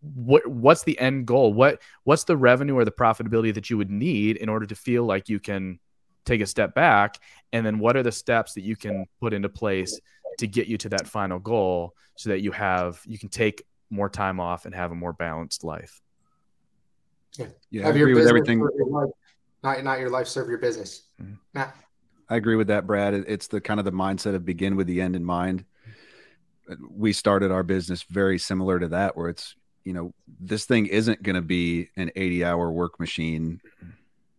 what 0.01 0.47
what's 0.47 0.83
the 0.83 0.97
end 0.99 1.27
goal? 1.27 1.53
What 1.53 1.81
what's 2.03 2.23
the 2.23 2.37
revenue 2.37 2.75
or 2.75 2.85
the 2.85 2.91
profitability 2.91 3.53
that 3.53 3.69
you 3.69 3.77
would 3.77 3.91
need 3.91 4.37
in 4.37 4.49
order 4.49 4.65
to 4.65 4.75
feel 4.75 5.05
like 5.05 5.29
you 5.29 5.39
can 5.39 5.79
take 6.25 6.41
a 6.41 6.45
step 6.45 6.73
back? 6.73 7.19
And 7.53 7.65
then 7.65 7.79
what 7.79 7.95
are 7.95 8.03
the 8.03 8.11
steps 8.11 8.53
that 8.53 8.61
you 8.61 8.75
can 8.75 9.05
put 9.19 9.33
into 9.33 9.49
place 9.49 9.99
to 10.39 10.47
get 10.47 10.67
you 10.67 10.77
to 10.79 10.89
that 10.89 11.07
final 11.07 11.39
goal 11.39 11.93
so 12.15 12.29
that 12.29 12.41
you 12.41 12.51
have 12.51 13.01
you 13.05 13.19
can 13.19 13.29
take 13.29 13.63
more 13.89 14.09
time 14.09 14.39
off 14.39 14.65
and 14.65 14.73
have 14.73 14.91
a 14.91 14.95
more 14.95 15.13
balanced 15.13 15.63
life? 15.63 16.01
Yeah, 17.37 17.47
yeah 17.69 17.85
have 17.85 17.95
I 17.95 17.99
agree 17.99 18.13
with 18.15 18.27
everything. 18.27 18.65
not 19.63 19.83
not 19.83 19.99
your 19.99 20.09
life 20.09 20.27
serve 20.27 20.49
your 20.49 20.57
business. 20.57 21.03
Mm-hmm. 21.21 21.35
Matt. 21.53 21.75
I 22.29 22.35
agree 22.35 22.55
with 22.55 22.67
that, 22.67 22.85
Brad. 22.85 23.13
It's 23.13 23.47
the 23.47 23.61
kind 23.61 23.79
of 23.79 23.85
the 23.85 23.91
mindset 23.91 24.35
of 24.35 24.45
begin 24.45 24.75
with 24.75 24.87
the 24.87 25.01
end 25.01 25.15
in 25.15 25.23
mind. 25.23 25.65
We 26.89 27.13
started 27.13 27.51
our 27.51 27.63
business 27.63 28.03
very 28.03 28.37
similar 28.37 28.79
to 28.79 28.89
that, 28.89 29.15
where 29.15 29.29
it's, 29.29 29.55
you 29.85 29.93
know, 29.93 30.13
this 30.39 30.65
thing 30.65 30.87
isn't 30.87 31.23
going 31.23 31.37
to 31.37 31.41
be 31.41 31.89
an 31.95 32.11
80 32.15 32.43
hour 32.43 32.71
work 32.71 32.99
machine. 32.99 33.61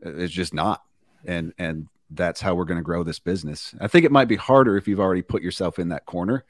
It's 0.02 0.32
just 0.32 0.52
not. 0.52 0.82
And, 1.24 1.54
and 1.58 1.88
that's 2.10 2.40
how 2.40 2.54
we're 2.54 2.66
going 2.66 2.78
to 2.78 2.84
grow 2.84 3.02
this 3.02 3.18
business. 3.18 3.74
I 3.80 3.88
think 3.88 4.04
it 4.04 4.12
might 4.12 4.28
be 4.28 4.36
harder 4.36 4.76
if 4.76 4.86
you've 4.86 5.00
already 5.00 5.22
put 5.22 5.42
yourself 5.42 5.78
in 5.78 5.88
that 5.88 6.04
corner. 6.04 6.44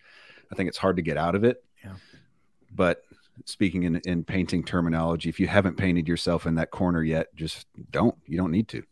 I 0.51 0.57
think 0.57 0.68
it's 0.68 0.78
hard 0.78 0.97
to 0.97 1.03
get 1.03 1.16
out 1.16 1.36
of 1.36 1.45
it. 1.45 1.62
Yeah. 1.84 1.95
But 2.74 3.03
speaking 3.45 3.84
in, 3.84 3.97
in 4.05 4.24
painting 4.24 4.64
terminology, 4.64 5.28
if 5.28 5.39
you 5.39 5.47
haven't 5.47 5.76
painted 5.76 6.09
yourself 6.09 6.47
in 6.47 6.57
that 6.57 6.70
corner 6.70 7.03
yet, 7.03 7.34
just 7.34 7.66
don't. 7.91 8.16
You 8.26 8.36
don't 8.36 8.51
need 8.51 8.68
to. 8.68 8.82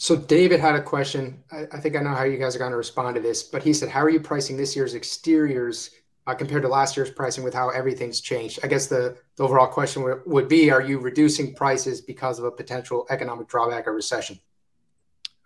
So 0.00 0.16
David 0.16 0.60
had 0.60 0.76
a 0.76 0.82
question. 0.82 1.44
I, 1.52 1.66
I, 1.72 1.78
think 1.78 1.94
I 1.94 2.00
know 2.00 2.14
how 2.14 2.22
you 2.22 2.38
guys 2.38 2.56
are 2.56 2.58
going 2.58 2.70
to 2.70 2.76
respond 2.78 3.16
to 3.16 3.20
this, 3.20 3.42
but 3.42 3.62
he 3.62 3.74
said, 3.74 3.90
"How 3.90 4.00
are 4.00 4.08
you 4.08 4.18
pricing 4.18 4.56
this 4.56 4.74
year's 4.74 4.94
exteriors 4.94 5.90
uh, 6.26 6.34
compared 6.34 6.62
to 6.62 6.68
last 6.68 6.96
year's 6.96 7.10
pricing 7.10 7.44
with 7.44 7.52
how 7.52 7.68
everything's 7.68 8.22
changed. 8.22 8.60
I 8.62 8.66
guess 8.66 8.86
the, 8.86 9.18
the 9.36 9.44
overall 9.44 9.66
question 9.66 10.00
w- 10.00 10.22
would 10.24 10.48
be: 10.48 10.70
Are 10.70 10.80
you 10.80 11.00
reducing 11.00 11.54
prices 11.54 12.00
because 12.00 12.38
of 12.38 12.46
a 12.46 12.50
potential 12.50 13.06
economic 13.10 13.46
drawback 13.46 13.86
or 13.86 13.92
recession? 13.92 14.40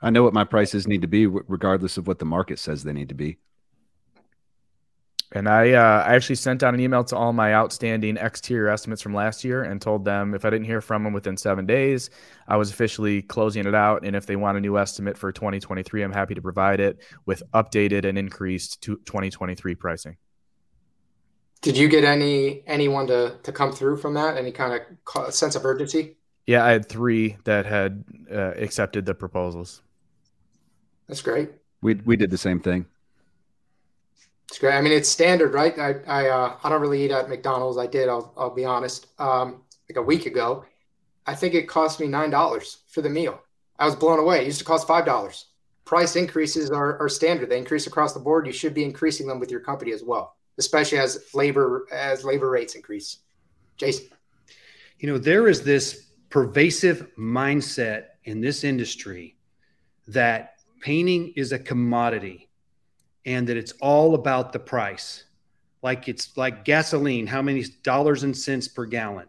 I 0.01 0.11
know 0.11 0.23
what 0.23 0.33
my 0.33 0.45
prices 0.45 0.87
need 0.87 1.03
to 1.03 1.09
be, 1.09 1.27
regardless 1.27 1.97
of 1.97 2.07
what 2.07 2.21
the 2.21 2.25
market 2.25 2.61
says 2.61 2.85
they 2.85 2.93
need 2.93 3.09
to 3.09 3.15
be. 3.17 3.39
And 5.35 5.49
I, 5.49 5.73
uh, 5.73 6.05
I 6.07 6.15
actually 6.15 6.37
sent 6.37 6.63
out 6.63 6.75
an 6.75 6.81
email 6.81 7.03
to 7.05 7.17
all 7.17 7.33
my 7.33 7.55
outstanding 7.55 8.17
exterior 8.17 8.69
estimates 8.69 9.03
from 9.03 9.13
last 9.13 9.43
year 9.43 9.65
and 9.65 9.83
told 9.83 10.05
them 10.05 10.33
if 10.33 10.45
I 10.45 10.51
didn't 10.51 10.67
hear 10.67 10.81
from 10.81 11.03
them 11.03 11.13
within 11.13 11.37
seven 11.37 11.67
days, 11.67 12.09
I 12.47 12.57
was 12.57 12.71
officially 12.71 13.21
closing 13.21 13.67
it 13.67 13.75
out. 13.75 14.05
And 14.05 14.15
if 14.15 14.27
they 14.27 14.37
want 14.37 14.59
a 14.59 14.61
new 14.61 14.79
estimate 14.79 15.19
for 15.19 15.33
2023, 15.33 16.05
I'm 16.05 16.13
happy 16.13 16.37
to 16.37 16.43
provide 16.43 16.79
it 16.79 17.03
with 17.27 17.43
updated 17.53 18.05
and 18.05 18.17
increased 18.17 18.81
to 18.83 18.97
2023 19.05 19.75
pricing. 19.75 20.17
Did 21.63 21.77
you 21.79 21.89
get 21.89 22.05
any 22.05 22.63
anyone 22.67 23.07
to 23.07 23.39
to 23.43 23.51
come 23.51 23.73
through 23.73 23.97
from 23.97 24.15
that? 24.15 24.37
Any 24.37 24.53
kind 24.53 24.83
of 25.17 25.35
sense 25.35 25.57
of 25.57 25.65
urgency? 25.65 26.17
Yeah, 26.47 26.63
I 26.63 26.71
had 26.71 26.87
three 26.87 27.39
that 27.45 27.65
had 27.65 28.05
uh, 28.31 28.53
accepted 28.57 29.07
the 29.07 29.15
proposals. 29.15 29.81
That's 31.09 31.23
great. 31.23 31.53
We 31.81 31.95
we 31.95 32.17
did 32.17 32.31
the 32.31 32.39
same 32.39 32.61
thing. 32.61 32.85
It's 34.49 34.59
great. 34.59 34.75
I 34.75 34.81
mean, 34.81 34.93
it's 34.93 35.09
standard, 35.09 35.55
right? 35.55 35.77
I 35.79 35.95
I 36.07 36.29
uh, 36.29 36.57
I 36.63 36.69
don't 36.69 36.81
really 36.81 37.05
eat 37.05 37.11
at 37.11 37.29
McDonald's. 37.29 37.79
I 37.79 37.87
did. 37.87 38.09
I'll 38.09 38.33
I'll 38.37 38.55
be 38.55 38.65
honest. 38.65 39.07
Um, 39.19 39.63
like 39.89 39.97
a 39.97 40.03
week 40.03 40.27
ago, 40.27 40.65
I 41.27 41.35
think 41.35 41.55
it 41.55 41.69
cost 41.69 42.01
me 42.01 42.07
nine 42.07 42.31
dollars 42.31 42.79
for 42.89 43.03
the 43.03 43.11
meal. 43.11 43.41
I 43.79 43.87
was 43.87 43.97
blown 43.97 44.19
away. 44.19 44.43
It 44.43 44.47
used 44.47 44.59
to 44.61 44.65
cost 44.65 44.87
five 44.87 45.05
dollars. 45.05 45.47
Price 45.85 46.17
increases 46.17 46.71
are, 46.71 46.99
are 46.99 47.09
standard. 47.09 47.51
They 47.51 47.59
increase 47.59 47.87
across 47.87 48.15
the 48.15 48.21
board. 48.21 48.47
You 48.47 48.53
should 48.53 48.73
be 48.73 48.85
increasing 48.85 49.27
them 49.27 49.39
with 49.39 49.51
your 49.51 49.61
company 49.61 49.93
as 49.93 50.03
well, 50.03 50.37
especially 50.59 50.99
as 50.99 51.27
labor 51.35 51.87
as 51.93 52.25
labor 52.25 52.51
rates 52.51 52.75
increase. 52.75 53.19
Jason, 53.77 54.07
you 54.99 55.09
know 55.09 55.19
there 55.19 55.49
is 55.49 55.63
this 55.63 56.07
pervasive 56.31 57.09
mindset 57.19 58.07
in 58.25 58.41
this 58.41 58.65
industry 58.65 59.37
that 60.09 60.55
painting 60.81 61.33
is 61.37 61.53
a 61.53 61.59
commodity 61.59 62.49
and 63.27 63.47
that 63.49 63.57
it's 63.57 63.73
all 63.81 64.15
about 64.15 64.53
the 64.53 64.59
price. 64.59 65.25
Like 65.83 66.09
it's 66.09 66.37
like 66.37 66.65
gasoline, 66.65 67.27
how 67.27 67.43
many 67.43 67.65
dollars 67.83 68.23
and 68.23 68.37
cents 68.37 68.69
per 68.69 68.87
gallon? 68.87 69.27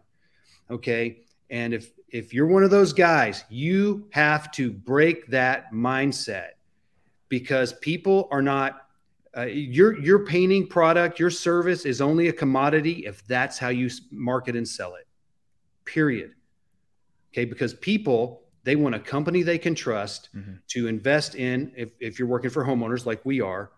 Okay. 0.70 1.20
And 1.50 1.74
if 1.74 1.90
if 2.08 2.32
you're 2.32 2.46
one 2.46 2.62
of 2.62 2.70
those 2.70 2.92
guys, 2.92 3.44
you 3.50 4.08
have 4.10 4.50
to 4.52 4.70
break 4.70 5.26
that 5.28 5.72
mindset 5.72 6.50
because 7.28 7.72
people 7.74 8.28
are 8.30 8.42
not 8.42 8.88
uh, 9.36 9.42
your 9.42 10.00
your 10.00 10.24
painting 10.24 10.66
product, 10.66 11.18
your 11.18 11.30
service 11.30 11.84
is 11.84 12.00
only 12.00 12.28
a 12.28 12.32
commodity 12.32 13.04
if 13.06 13.26
that's 13.26 13.58
how 13.58 13.68
you 13.68 13.90
market 14.10 14.56
and 14.56 14.66
sell 14.66 14.94
it. 14.94 15.06
Period. 15.84 16.32
Okay, 17.32 17.44
because 17.44 17.74
people 17.74 18.44
they 18.64 18.76
want 18.76 18.94
a 18.94 18.98
company 18.98 19.42
they 19.42 19.58
can 19.58 19.74
trust 19.74 20.30
mm-hmm. 20.34 20.54
to 20.68 20.88
invest 20.88 21.34
in. 21.34 21.70
If, 21.76 21.90
if 22.00 22.18
you're 22.18 22.26
working 22.26 22.50
for 22.50 22.64
homeowners 22.64 23.06
like 23.06 23.24
we 23.24 23.40
are, 23.40 23.70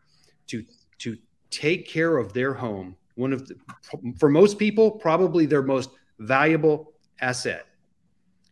to 0.48 0.64
to 0.98 1.16
take 1.50 1.88
care 1.88 2.18
of 2.18 2.32
their 2.32 2.54
home. 2.54 2.96
One 3.14 3.32
of 3.32 3.48
the, 3.48 3.56
for 4.18 4.28
most 4.28 4.58
people, 4.58 4.90
probably 4.90 5.46
their 5.46 5.62
most 5.62 5.90
valuable 6.18 6.92
asset. 7.20 7.66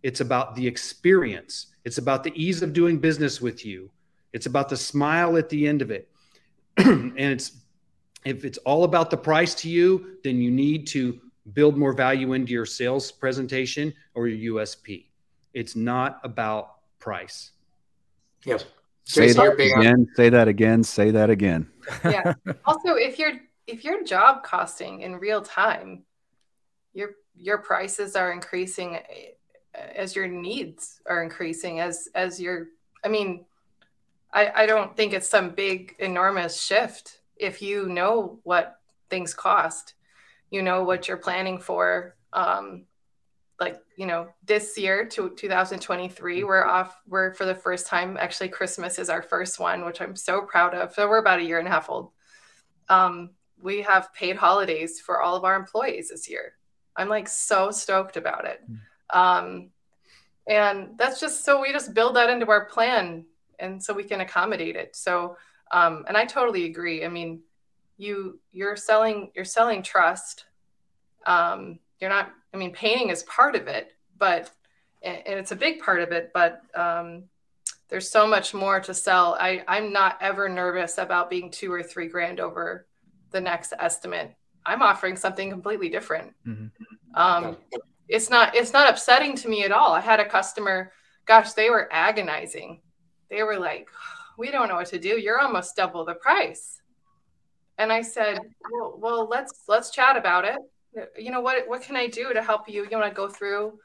It's 0.02 0.20
about 0.20 0.54
the 0.54 0.66
experience. 0.66 1.66
It's 1.84 1.98
about 1.98 2.24
the 2.24 2.32
ease 2.34 2.62
of 2.62 2.72
doing 2.72 2.98
business 2.98 3.40
with 3.40 3.64
you. 3.64 3.90
It's 4.32 4.46
about 4.46 4.68
the 4.68 4.76
smile 4.76 5.36
at 5.36 5.48
the 5.48 5.66
end 5.66 5.82
of 5.82 5.90
it. 5.90 6.08
and 6.76 7.18
it's 7.18 7.52
if 8.24 8.44
it's 8.44 8.58
all 8.58 8.84
about 8.84 9.10
the 9.10 9.16
price 9.16 9.54
to 9.54 9.68
you, 9.68 10.18
then 10.24 10.40
you 10.40 10.50
need 10.50 10.86
to 10.88 11.20
build 11.52 11.76
more 11.76 11.92
value 11.92 12.32
into 12.32 12.52
your 12.52 12.66
sales 12.66 13.12
presentation 13.12 13.94
or 14.14 14.26
your 14.26 14.56
USP. 14.56 15.06
It's 15.54 15.76
not 15.76 16.20
about 16.24 16.76
price. 16.98 17.52
Yes. 18.44 18.64
Say 19.06 19.32
that 19.32 19.52
again. 19.52 20.08
Say 20.16 20.28
that 20.30 20.48
again. 20.48 20.82
Say 20.82 21.10
that 21.12 21.30
again. 21.30 21.68
yeah. 22.04 22.34
Also, 22.64 22.94
if 22.94 23.18
you're 23.18 23.34
if 23.66 23.84
you're 23.84 24.04
job 24.04 24.42
costing 24.42 25.02
in 25.02 25.16
real 25.16 25.42
time, 25.42 26.04
your 26.92 27.10
your 27.34 27.58
prices 27.58 28.16
are 28.16 28.32
increasing 28.32 28.96
eh, 28.96 29.32
as 29.94 30.16
your 30.16 30.26
needs 30.26 31.00
are 31.08 31.22
increasing 31.22 31.80
as 31.80 32.08
as 32.14 32.40
your 32.40 32.68
I 33.04 33.08
mean, 33.08 33.44
I, 34.32 34.50
I 34.54 34.66
don't 34.66 34.96
think 34.96 35.12
it's 35.12 35.28
some 35.28 35.50
big 35.50 35.94
enormous 36.00 36.60
shift 36.60 37.20
if 37.36 37.62
you 37.62 37.88
know 37.88 38.40
what 38.42 38.80
things 39.08 39.34
cost, 39.34 39.94
you 40.50 40.62
know 40.62 40.82
what 40.82 41.06
you're 41.06 41.16
planning 41.16 41.58
for. 41.58 42.16
Um, 42.32 42.86
like 43.58 43.80
you 43.96 44.06
know 44.06 44.28
this 44.44 44.76
year 44.76 45.06
to 45.06 45.30
2023 45.30 46.44
we're 46.44 46.64
off 46.64 47.00
we're 47.08 47.32
for 47.34 47.46
the 47.46 47.54
first 47.54 47.86
time 47.86 48.16
actually 48.20 48.48
christmas 48.48 48.98
is 48.98 49.08
our 49.08 49.22
first 49.22 49.58
one 49.58 49.84
which 49.84 50.00
i'm 50.00 50.14
so 50.14 50.42
proud 50.42 50.74
of. 50.74 50.92
So 50.92 51.08
we're 51.08 51.18
about 51.18 51.40
a 51.40 51.44
year 51.44 51.58
and 51.58 51.68
a 51.68 51.70
half 51.70 51.90
old. 51.90 52.10
Um, 52.88 53.30
we 53.60 53.82
have 53.82 54.12
paid 54.14 54.36
holidays 54.36 55.00
for 55.00 55.20
all 55.22 55.34
of 55.34 55.44
our 55.44 55.56
employees 55.56 56.10
this 56.10 56.28
year. 56.28 56.52
I'm 56.96 57.08
like 57.08 57.28
so 57.28 57.70
stoked 57.70 58.16
about 58.16 58.46
it. 58.46 58.62
Hmm. 58.66 59.18
um, 59.18 59.70
and 60.48 60.96
that's 60.96 61.18
just 61.18 61.44
so 61.44 61.60
we 61.60 61.72
just 61.72 61.92
build 61.92 62.14
that 62.14 62.30
into 62.30 62.46
our 62.48 62.66
plan 62.66 63.24
and 63.58 63.82
so 63.82 63.92
we 63.92 64.04
can 64.04 64.20
accommodate 64.20 64.76
it. 64.76 64.94
So 64.94 65.36
um, 65.72 66.04
and 66.06 66.16
i 66.16 66.24
totally 66.24 66.64
agree. 66.66 67.04
I 67.04 67.08
mean 67.08 67.40
you 67.98 68.38
you're 68.52 68.76
selling 68.76 69.30
you're 69.34 69.44
selling 69.44 69.82
trust. 69.82 70.44
Um, 71.26 71.80
you're 72.00 72.10
not 72.10 72.30
i 72.52 72.56
mean 72.56 72.72
painting 72.72 73.10
is 73.10 73.22
part 73.24 73.54
of 73.56 73.66
it 73.66 73.92
but 74.18 74.50
and 75.02 75.38
it's 75.38 75.52
a 75.52 75.56
big 75.56 75.80
part 75.80 76.00
of 76.00 76.10
it 76.10 76.30
but 76.34 76.62
um, 76.74 77.24
there's 77.88 78.10
so 78.10 78.26
much 78.26 78.52
more 78.52 78.80
to 78.80 78.92
sell. 78.94 79.36
I, 79.38 79.62
i'm 79.68 79.92
not 79.92 80.18
ever 80.20 80.48
nervous 80.48 80.98
about 80.98 81.30
being 81.30 81.50
two 81.50 81.72
or 81.72 81.82
three 81.82 82.08
grand 82.08 82.40
over 82.40 82.86
the 83.30 83.40
next 83.40 83.72
estimate. 83.78 84.34
I'm 84.64 84.82
offering 84.82 85.16
something 85.16 85.50
completely 85.50 85.88
different. 85.88 86.34
Mm-hmm. 86.46 86.66
um, 87.14 87.56
it's 88.08 88.30
not 88.30 88.54
it's 88.54 88.72
not 88.72 88.88
upsetting 88.88 89.36
to 89.36 89.48
me 89.48 89.64
at 89.64 89.72
all. 89.72 89.92
I 89.92 90.00
had 90.00 90.20
a 90.20 90.28
customer 90.28 90.92
gosh 91.26 91.52
they 91.52 91.70
were 91.70 91.88
agonizing. 91.92 92.80
They 93.30 93.42
were 93.42 93.58
like 93.58 93.88
we 94.38 94.50
don't 94.50 94.68
know 94.68 94.76
what 94.76 94.88
to 94.88 94.98
do. 94.98 95.18
You're 95.20 95.40
almost 95.40 95.76
double 95.76 96.04
the 96.04 96.14
price. 96.14 96.80
And 97.78 97.92
i 97.92 98.00
said 98.00 98.38
well, 98.72 98.96
well 98.98 99.28
let's 99.28 99.64
let's 99.68 99.90
chat 99.90 100.16
about 100.16 100.44
it 100.44 100.56
you 101.16 101.30
know 101.30 101.40
what 101.40 101.68
what 101.68 101.82
can 101.82 101.96
i 101.96 102.06
do 102.06 102.32
to 102.32 102.42
help 102.42 102.68
you? 102.68 102.86
You 102.90 102.98
want 102.98 103.10
to 103.10 103.14
go 103.14 103.28
through 103.28 103.78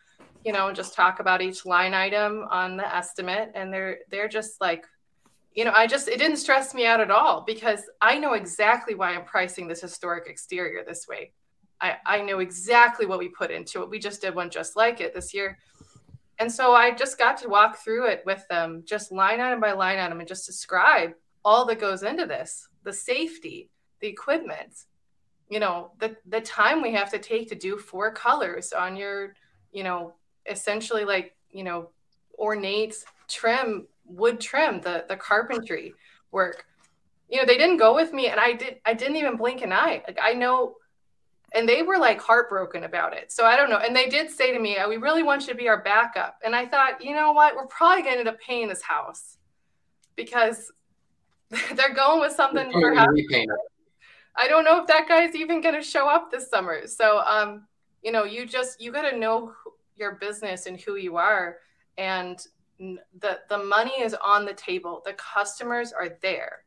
you 0.45 0.51
know 0.51 0.67
and 0.67 0.75
just 0.75 0.93
talk 0.93 1.19
about 1.19 1.41
each 1.41 1.65
line 1.65 1.93
item 1.93 2.45
on 2.49 2.77
the 2.77 2.95
estimate 2.95 3.51
and 3.55 3.71
they're 3.71 3.99
they're 4.09 4.27
just 4.27 4.59
like 4.59 4.85
you 5.53 5.65
know 5.65 5.71
i 5.75 5.85
just 5.85 6.07
it 6.07 6.17
didn't 6.17 6.37
stress 6.37 6.73
me 6.73 6.85
out 6.85 6.99
at 6.99 7.11
all 7.11 7.41
because 7.41 7.81
i 8.01 8.17
know 8.17 8.33
exactly 8.33 8.95
why 8.95 9.13
i'm 9.13 9.25
pricing 9.25 9.67
this 9.67 9.81
historic 9.81 10.27
exterior 10.27 10.83
this 10.83 11.07
way. 11.07 11.31
I 11.79 11.97
i 12.05 12.21
know 12.21 12.39
exactly 12.39 13.05
what 13.05 13.19
we 13.19 13.29
put 13.29 13.51
into 13.51 13.81
it. 13.81 13.89
We 13.89 13.99
just 13.99 14.21
did 14.21 14.35
one 14.35 14.49
just 14.49 14.75
like 14.75 15.01
it 15.01 15.13
this 15.13 15.33
year. 15.33 15.57
And 16.39 16.51
so 16.51 16.73
i 16.73 16.91
just 16.91 17.17
got 17.17 17.37
to 17.37 17.49
walk 17.49 17.77
through 17.77 18.07
it 18.07 18.23
with 18.25 18.47
them 18.49 18.83
just 18.85 19.11
line 19.11 19.39
item 19.39 19.59
by 19.59 19.73
line 19.73 19.99
item 19.99 20.19
and 20.19 20.27
just 20.27 20.47
describe 20.47 21.13
all 21.43 21.65
that 21.65 21.79
goes 21.79 22.03
into 22.03 22.25
this. 22.25 22.67
The 22.83 22.93
safety 22.93 23.69
the 23.99 24.07
equipment 24.07 24.85
you 25.51 25.59
know 25.59 25.91
the 25.99 26.15
the 26.27 26.39
time 26.39 26.81
we 26.81 26.93
have 26.93 27.11
to 27.11 27.19
take 27.19 27.49
to 27.49 27.55
do 27.55 27.77
four 27.77 28.09
colors 28.11 28.71
on 28.71 28.95
your 28.95 29.35
you 29.73 29.83
know 29.83 30.13
essentially 30.49 31.03
like 31.03 31.35
you 31.51 31.63
know 31.63 31.89
ornate 32.39 32.95
trim 33.27 33.85
wood 34.05 34.39
trim 34.39 34.79
the 34.81 35.05
the 35.09 35.15
carpentry 35.15 35.93
work. 36.31 36.65
You 37.27 37.37
know 37.37 37.45
they 37.45 37.57
didn't 37.57 37.77
go 37.77 37.93
with 37.93 38.13
me 38.13 38.27
and 38.27 38.39
i 38.39 38.53
did 38.53 38.79
i 38.85 38.93
didn't 38.93 39.17
even 39.17 39.35
blink 39.35 39.61
an 39.61 39.73
eye. 39.73 40.01
Like 40.07 40.19
i 40.21 40.31
know 40.31 40.75
and 41.53 41.67
they 41.67 41.83
were 41.83 41.97
like 41.97 42.21
heartbroken 42.21 42.85
about 42.85 43.13
it. 43.13 43.29
So 43.29 43.45
i 43.45 43.57
don't 43.57 43.69
know. 43.69 43.77
And 43.77 43.93
they 43.93 44.07
did 44.07 44.31
say 44.31 44.53
to 44.53 44.59
me 44.59 44.77
we 44.87 44.95
really 44.95 45.21
want 45.21 45.41
you 45.41 45.49
to 45.49 45.55
be 45.55 45.67
our 45.67 45.83
backup. 45.83 46.37
And 46.45 46.55
i 46.55 46.65
thought 46.65 47.03
you 47.03 47.13
know 47.13 47.33
what? 47.33 47.57
We're 47.57 47.67
probably 47.67 48.03
going 48.03 48.15
to 48.15 48.19
end 48.19 48.29
up 48.29 48.39
paying 48.39 48.69
this 48.69 48.81
house 48.81 49.37
because 50.15 50.71
they're 51.75 51.93
going 51.93 52.21
with 52.21 52.31
something 52.31 52.71
I 54.35 54.47
don't 54.47 54.63
know 54.63 54.81
if 54.81 54.87
that 54.87 55.07
guy's 55.07 55.35
even 55.35 55.61
going 55.61 55.75
to 55.75 55.81
show 55.81 56.07
up 56.07 56.31
this 56.31 56.49
summer. 56.49 56.87
So, 56.87 57.19
um, 57.19 57.67
you 58.03 58.11
know, 58.11 58.23
you 58.23 58.45
just 58.45 58.81
you 58.81 58.91
got 58.91 59.09
to 59.09 59.17
know 59.17 59.53
your 59.97 60.13
business 60.13 60.65
and 60.65 60.79
who 60.79 60.95
you 60.95 61.17
are, 61.17 61.57
and 61.97 62.39
the 62.79 63.39
the 63.49 63.57
money 63.57 64.01
is 64.01 64.15
on 64.23 64.45
the 64.45 64.53
table. 64.53 65.01
The 65.05 65.13
customers 65.13 65.93
are 65.93 66.17
there. 66.21 66.63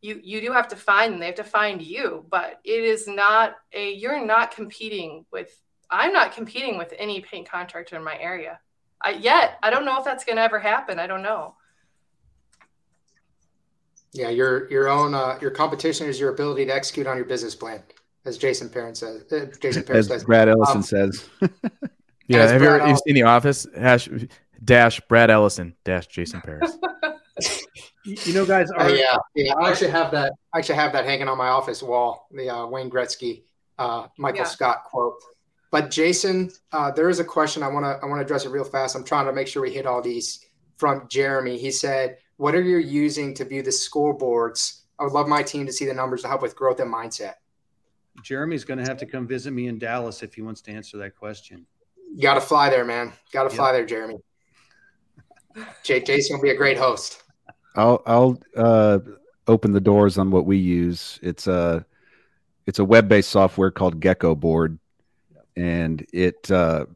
You 0.00 0.20
you 0.22 0.40
do 0.40 0.52
have 0.52 0.68
to 0.68 0.76
find 0.76 1.12
them. 1.12 1.20
They 1.20 1.26
have 1.26 1.34
to 1.36 1.44
find 1.44 1.82
you, 1.82 2.24
but 2.30 2.60
it 2.64 2.84
is 2.84 3.06
not 3.06 3.56
a. 3.72 3.92
You're 3.92 4.24
not 4.24 4.54
competing 4.54 5.26
with. 5.30 5.60
I'm 5.90 6.12
not 6.12 6.32
competing 6.32 6.78
with 6.78 6.92
any 6.98 7.20
paint 7.20 7.48
contractor 7.48 7.96
in 7.96 8.04
my 8.04 8.18
area. 8.18 8.58
I, 9.00 9.10
yet 9.10 9.58
I 9.62 9.70
don't 9.70 9.84
know 9.84 9.98
if 9.98 10.04
that's 10.04 10.24
going 10.24 10.36
to 10.36 10.42
ever 10.42 10.58
happen. 10.58 10.98
I 10.98 11.06
don't 11.06 11.22
know. 11.22 11.54
Yeah, 14.12 14.30
your 14.30 14.70
your 14.70 14.88
own 14.88 15.14
uh, 15.14 15.38
your 15.42 15.50
competition 15.50 16.08
is 16.08 16.18
your 16.18 16.30
ability 16.32 16.66
to 16.66 16.74
execute 16.74 17.06
on 17.06 17.16
your 17.16 17.26
business 17.26 17.54
plan, 17.54 17.82
as 18.24 18.38
Jason 18.38 18.68
Paris 18.70 19.00
says. 19.00 19.30
Uh, 19.30 19.46
Jason 19.60 19.82
Paris 19.82 20.06
As 20.06 20.08
says. 20.08 20.24
Brad 20.24 20.48
Ellison 20.48 20.76
Um, 20.78 20.82
says. 20.82 21.28
Yeah, 22.28 22.48
have 22.48 22.60
you 22.60 22.68
ever 22.68 22.88
you've 22.88 22.98
seen 23.06 23.14
The 23.14 23.22
Office? 23.22 23.68
Hash 23.76 24.08
dash 24.64 25.00
Brad 25.08 25.30
Ellison 25.30 25.76
dash 25.84 26.06
Jason 26.08 26.40
Paris. 26.40 26.76
You 28.04 28.16
you 28.24 28.34
know, 28.34 28.46
guys, 28.46 28.70
Uh, 28.78 28.86
yeah, 28.86 29.16
yeah. 29.34 29.52
I 29.54 29.68
actually 29.68 29.90
have 29.90 30.12
that. 30.12 30.32
I 30.52 30.58
actually 30.58 30.76
have 30.76 30.92
that 30.92 31.04
hanging 31.04 31.26
on 31.28 31.36
my 31.36 31.48
office 31.48 31.82
wall. 31.82 32.28
The 32.30 32.48
uh, 32.48 32.66
Wayne 32.66 32.88
Gretzky, 32.88 33.42
uh, 33.78 34.06
Michael 34.16 34.38
Yeah. 34.42 34.44
Scott 34.44 34.84
quote. 34.84 35.14
But 35.72 35.90
Jason, 35.90 36.50
uh, 36.72 36.92
there 36.92 37.08
is 37.08 37.18
a 37.18 37.24
question 37.24 37.64
I 37.64 37.68
want 37.68 37.84
to 37.84 37.98
I 38.00 38.06
want 38.08 38.20
to 38.20 38.24
address 38.24 38.44
it 38.44 38.50
real 38.50 38.62
fast. 38.64 38.94
I'm 38.94 39.02
trying 39.04 39.26
to 39.26 39.32
make 39.32 39.48
sure 39.48 39.60
we 39.60 39.72
hit 39.72 39.86
all 39.86 40.00
these. 40.00 40.40
From 40.78 41.06
Jeremy, 41.08 41.58
he 41.58 41.70
said, 41.72 42.18
"What 42.36 42.54
are 42.54 42.62
you 42.62 42.78
using 42.78 43.34
to 43.34 43.44
view 43.44 43.62
the 43.62 43.70
scoreboards? 43.70 44.82
I 44.98 45.04
would 45.04 45.12
love 45.12 45.28
my 45.28 45.42
team 45.42 45.66
to 45.66 45.72
see 45.72 45.84
the 45.86 45.94
numbers 45.94 46.22
to 46.22 46.28
help 46.28 46.42
with 46.42 46.56
growth 46.56 46.80
and 46.80 46.92
mindset." 46.92 47.34
Jeremy's 48.22 48.64
going 48.64 48.78
to 48.78 48.84
have 48.84 48.96
to 48.98 49.06
come 49.06 49.26
visit 49.26 49.50
me 49.52 49.68
in 49.68 49.78
Dallas 49.78 50.22
if 50.22 50.34
he 50.34 50.42
wants 50.42 50.62
to 50.62 50.72
answer 50.72 50.96
that 50.98 51.16
question. 51.16 51.66
You 52.14 52.22
got 52.22 52.34
to 52.34 52.40
fly 52.40 52.70
there, 52.70 52.84
man. 52.84 53.12
Got 53.32 53.44
to 53.44 53.50
Yep. 53.50 53.56
fly 53.56 53.72
there, 53.72 53.84
Jeremy. 53.84 54.16
J- 55.82 56.00
Jason 56.00 56.36
will 56.36 56.42
be 56.42 56.50
a 56.50 56.56
great 56.56 56.78
host. 56.78 57.22
I'll 57.74 58.02
I'll 58.06 58.38
uh, 58.56 59.00
open 59.46 59.72
the 59.72 59.80
doors 59.80 60.18
on 60.18 60.30
what 60.30 60.46
we 60.46 60.56
use. 60.56 61.18
It's 61.22 61.46
a 61.46 61.84
it's 62.66 62.78
a 62.78 62.84
web 62.84 63.08
based 63.08 63.30
software 63.30 63.70
called 63.70 64.00
Geckoboard, 64.00 64.78
and 65.56 66.06
it 66.12 66.50
uh, 66.50 66.86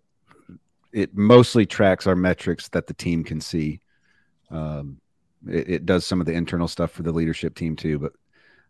it 0.92 1.14
mostly 1.14 1.66
tracks 1.66 2.06
our 2.06 2.16
metrics 2.16 2.68
that 2.70 2.86
the 2.86 2.94
team 2.94 3.24
can 3.24 3.40
see. 3.40 3.80
Um, 4.50 5.00
it, 5.48 5.70
it 5.70 5.86
does 5.86 6.06
some 6.06 6.20
of 6.20 6.26
the 6.26 6.32
internal 6.32 6.68
stuff 6.68 6.90
for 6.90 7.02
the 7.02 7.12
leadership 7.12 7.54
team 7.54 7.76
too, 7.76 7.98
but 7.98 8.12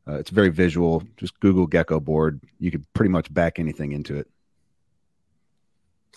uh, 0.09 0.19
it's 0.19 0.31
very 0.31 0.49
visual. 0.49 1.03
Just 1.17 1.39
Google 1.41 1.67
Geckoboard. 1.67 2.41
You 2.59 2.71
could 2.71 2.85
pretty 2.95 3.11
much 3.11 3.33
back 3.33 3.59
anything 3.59 3.93
into 3.93 4.17
it. 4.17 4.29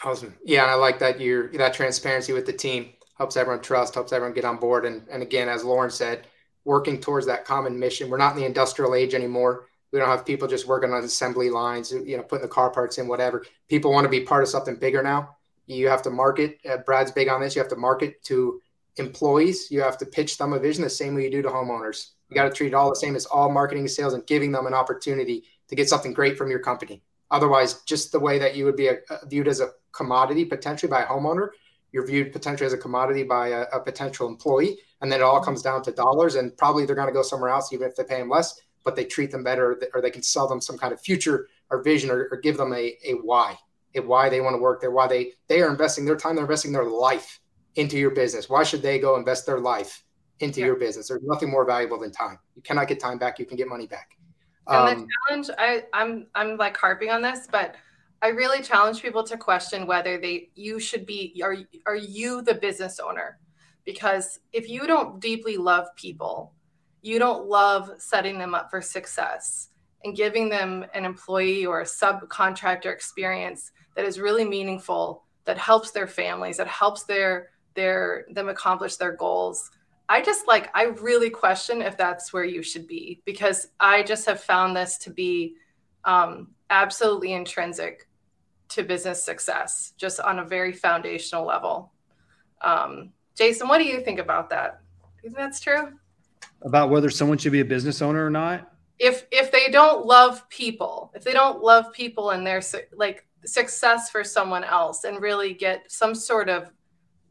Awesome. 0.04 0.36
Yeah, 0.44 0.64
and 0.64 0.72
I 0.72 0.76
like 0.76 1.00
that 1.00 1.20
you're 1.20 1.50
that 1.58 1.74
transparency 1.74 2.34
with 2.34 2.46
the 2.46 2.54
team 2.54 2.90
helps 3.18 3.38
everyone 3.38 3.62
trust, 3.62 3.94
helps 3.94 4.12
everyone 4.12 4.34
get 4.34 4.46
on 4.46 4.58
board. 4.58 4.86
And 4.86 5.04
and 5.10 5.22
again, 5.22 5.50
as 5.50 5.64
Lauren 5.64 5.92
said, 5.92 6.28
working 6.66 7.00
towards 7.00 7.26
that 7.28 7.46
common 7.46 7.78
mission. 7.80 8.10
We're 8.10 8.18
not 8.18 8.34
in 8.34 8.40
the 8.40 8.46
industrial 8.46 8.96
age 8.96 9.14
anymore. 9.14 9.68
We 9.92 10.00
don't 10.00 10.10
have 10.10 10.26
people 10.26 10.48
just 10.48 10.68
working 10.68 10.92
on 10.92 11.04
assembly 11.04 11.52
lines, 11.52 11.92
you 11.92 12.18
know, 12.18 12.24
putting 12.24 12.42
the 12.42 12.48
car 12.48 12.72
parts 12.72 12.98
in, 12.98 13.08
whatever. 13.08 13.46
People 13.70 13.92
want 13.92 14.06
to 14.06 14.10
be 14.10 14.22
part 14.22 14.42
of 14.42 14.50
something 14.50 14.76
bigger 14.76 15.04
now. 15.04 15.36
You 15.68 15.88
have 15.88 16.02
to 16.04 16.10
market. 16.10 16.58
Uh, 16.68 16.78
Brad's 16.78 17.12
big 17.12 17.30
on 17.30 17.42
this. 17.42 17.56
You 17.56 17.62
have 17.62 17.70
to 17.70 17.76
market 17.76 18.24
to 18.24 18.60
employees. 18.98 19.70
You 19.72 19.82
have 19.82 19.98
to 20.00 20.06
pitch 20.06 20.38
them 20.38 20.54
a 20.54 20.60
vision 20.60 20.84
the 20.84 20.90
same 20.90 21.16
way 21.16 21.24
you 21.24 21.32
do 21.32 21.42
to 21.42 21.50
homeowners. 21.50 22.12
You 22.30 22.36
got 22.36 22.44
to 22.44 22.52
treat 22.52 22.68
it 22.68 22.74
all 22.74 22.90
the 22.90 22.96
same 22.96 23.16
as 23.16 23.26
all 23.26 23.52
marketing 23.52 23.84
and 23.84 23.92
sales 23.92 24.14
and 24.14 24.26
giving 24.26 24.52
them 24.52 24.66
an 24.66 24.74
opportunity 24.74 25.44
to 25.68 25.76
get 25.76 25.90
something 25.90 26.14
great 26.14 26.38
from 26.38 26.50
your 26.50 26.60
company. 26.60 27.04
Otherwise, 27.32 27.82
just 27.84 28.12
the 28.12 28.20
way 28.20 28.38
that 28.40 28.56
you 28.56 28.66
would 28.66 28.76
be 28.76 28.88
a, 28.88 28.98
viewed 29.26 29.48
as 29.48 29.60
a 29.60 29.72
commodity 29.92 30.46
potentially 30.46 30.90
by 30.90 31.04
a 31.04 31.08
homeowner, 31.08 31.50
you're 31.92 32.06
viewed 32.06 32.32
potentially 32.32 32.66
as 32.66 32.74
a 32.74 32.78
commodity 32.78 33.24
by 33.24 33.50
a, 33.50 33.62
a 33.74 33.80
potential 33.80 34.28
employee. 34.28 34.78
And 35.02 35.12
then 35.12 35.20
it 35.20 35.24
all 35.24 35.44
comes 35.44 35.62
down 35.62 35.84
to 35.84 35.92
dollars. 35.92 36.36
And 36.36 36.56
probably 36.58 36.86
they're 36.86 36.96
going 36.96 37.08
to 37.08 37.14
go 37.14 37.22
somewhere 37.22 37.50
else, 37.50 37.74
even 37.74 37.88
if 37.88 37.96
they 37.96 38.04
pay 38.04 38.20
them 38.20 38.30
less, 38.30 38.62
but 38.84 38.96
they 38.96 39.06
treat 39.06 39.32
them 39.32 39.44
better 39.44 39.80
or 39.94 40.02
they 40.02 40.12
can 40.12 40.24
sell 40.24 40.48
them 40.48 40.62
some 40.62 40.78
kind 40.78 40.94
of 40.94 41.02
future 41.02 41.48
or 41.70 41.82
vision 41.82 42.10
or, 42.10 42.28
or 42.32 42.38
give 42.38 42.58
them 42.58 42.74
a, 42.74 42.98
a 43.06 43.14
why, 43.22 43.58
a 43.96 44.02
why 44.02 44.30
they 44.30 44.42
want 44.42 44.56
to 44.56 44.62
work 44.62 44.82
there, 44.82 44.92
why 44.92 45.08
they, 45.08 45.32
they 45.48 45.62
are 45.62 45.70
investing 45.70 46.06
their 46.06 46.16
time, 46.16 46.36
they're 46.36 46.46
investing 46.46 46.72
their 46.72 46.86
life 46.86 47.40
into 47.76 47.98
your 47.98 48.12
business. 48.12 48.50
Why 48.50 48.64
should 48.64 48.82
they 48.82 49.00
go 49.00 49.16
invest 49.16 49.46
their 49.46 49.60
life 49.60 50.04
into 50.40 50.62
your 50.62 50.76
business? 50.76 51.08
There's 51.08 51.24
nothing 51.24 51.50
more 51.50 51.66
valuable 51.66 52.00
than 52.00 52.12
time. 52.12 52.40
You 52.56 52.62
cannot 52.62 52.88
get 52.88 53.00
time 53.00 53.18
back. 53.18 53.40
You 53.40 53.46
can 53.46 53.58
get 53.58 53.68
money 53.68 53.88
back. 53.88 54.18
And 54.68 54.78
Um, 54.78 55.02
the 55.02 55.08
challenge, 55.28 55.50
I, 55.58 55.84
I'm 55.94 56.28
I'm 56.36 56.58
like 56.58 56.78
harping 56.78 57.10
on 57.10 57.22
this, 57.22 57.48
but 57.52 57.76
I 58.22 58.30
really 58.30 58.62
challenge 58.62 59.02
people 59.02 59.24
to 59.24 59.38
question 59.38 59.86
whether 59.86 60.18
they 60.18 60.50
you 60.56 60.80
should 60.80 61.06
be 61.06 61.42
are 61.44 61.58
are 61.86 61.96
you 61.96 62.42
the 62.42 62.54
business 62.54 63.00
owner? 63.00 63.40
Because 63.84 64.40
if 64.54 64.70
you 64.70 64.88
don't 64.88 65.20
deeply 65.20 65.58
love 65.58 65.88
people, 65.98 66.54
you 67.02 67.20
don't 67.20 67.48
love 67.48 67.92
setting 67.98 68.40
them 68.40 68.56
up 68.56 68.72
for 68.72 68.82
success 68.82 69.70
and 70.06 70.16
giving 70.16 70.48
them 70.48 70.86
an 70.94 71.04
employee 71.04 71.66
or 71.66 71.82
a 71.82 71.86
subcontractor 71.86 72.92
experience 72.92 73.72
that 73.96 74.06
is 74.06 74.20
really 74.20 74.46
meaningful, 74.46 75.24
that 75.44 75.58
helps 75.58 75.92
their 75.92 76.08
families, 76.08 76.58
that 76.58 76.68
helps 76.68 77.04
their 77.04 77.50
their 77.76 78.26
them 78.32 78.50
accomplish 78.50 78.96
their 78.98 79.16
goals. 79.16 79.72
I 80.10 80.22
just 80.22 80.48
like 80.48 80.70
I 80.74 80.86
really 80.86 81.30
question 81.30 81.82
if 81.82 81.98
that's 81.98 82.34
where 82.34 82.44
you 82.44 82.62
should 82.62 82.88
be 82.88 83.22
because 83.26 83.68
I 83.80 84.04
just 84.04 84.26
have 84.26 84.42
found 84.42 84.76
this 84.76 84.98
to 85.00 85.10
be 85.10 85.56
um, 86.06 86.50
absolutely 86.70 87.34
intrinsic 87.34 88.08
to 88.70 88.84
business 88.84 89.24
success, 89.24 89.94
just 89.98 90.20
on 90.20 90.40
a 90.40 90.46
very 90.46 90.74
foundational 90.74 91.46
level. 91.46 91.92
Um, 92.62 93.12
Jason, 93.36 93.68
what 93.68 93.78
do 93.78 93.86
you 93.86 94.02
think 94.02 94.20
about 94.20 94.50
that? 94.50 94.82
Do 95.02 95.28
you 95.28 95.30
think 95.30 95.38
that's 95.38 95.60
true? 95.60 95.94
About 96.62 96.90
whether 96.90 97.10
someone 97.10 97.38
should 97.38 97.52
be 97.52 97.60
a 97.60 97.66
business 97.66 98.02
owner 98.02 98.26
or 98.26 98.30
not. 98.30 98.72
If 99.00 99.26
if 99.32 99.52
they 99.52 99.70
don't 99.70 100.06
love 100.06 100.48
people, 100.50 101.12
if 101.16 101.24
they 101.24 101.34
don't 101.34 101.62
love 101.62 101.92
people 101.94 102.32
and 102.32 102.46
their 102.46 102.62
like 102.94 103.26
success 103.46 104.10
for 104.10 104.24
someone 104.24 104.64
else, 104.64 105.04
and 105.04 105.22
really 105.22 105.54
get 105.54 105.92
some 105.92 106.16
sort 106.16 106.50
of 106.50 106.72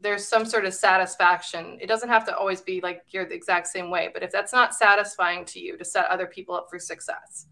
there's 0.03 0.27
some 0.27 0.45
sort 0.45 0.65
of 0.65 0.73
satisfaction. 0.73 1.77
It 1.81 1.87
doesn't 1.87 2.09
have 2.09 2.25
to 2.25 2.37
always 2.37 2.61
be 2.61 2.81
like 2.81 3.03
you're 3.09 3.25
the 3.25 3.35
exact 3.35 3.67
same 3.67 3.89
way, 3.89 4.09
but 4.13 4.21
if 4.21 4.31
that's 4.31 4.53
not 4.53 4.75
satisfying 4.75 5.45
to 5.45 5.59
you 5.59 5.77
to 5.77 5.85
set 5.85 6.05
other 6.07 6.27
people 6.27 6.53
up 6.55 6.67
for 6.69 6.77
success, 6.79 7.47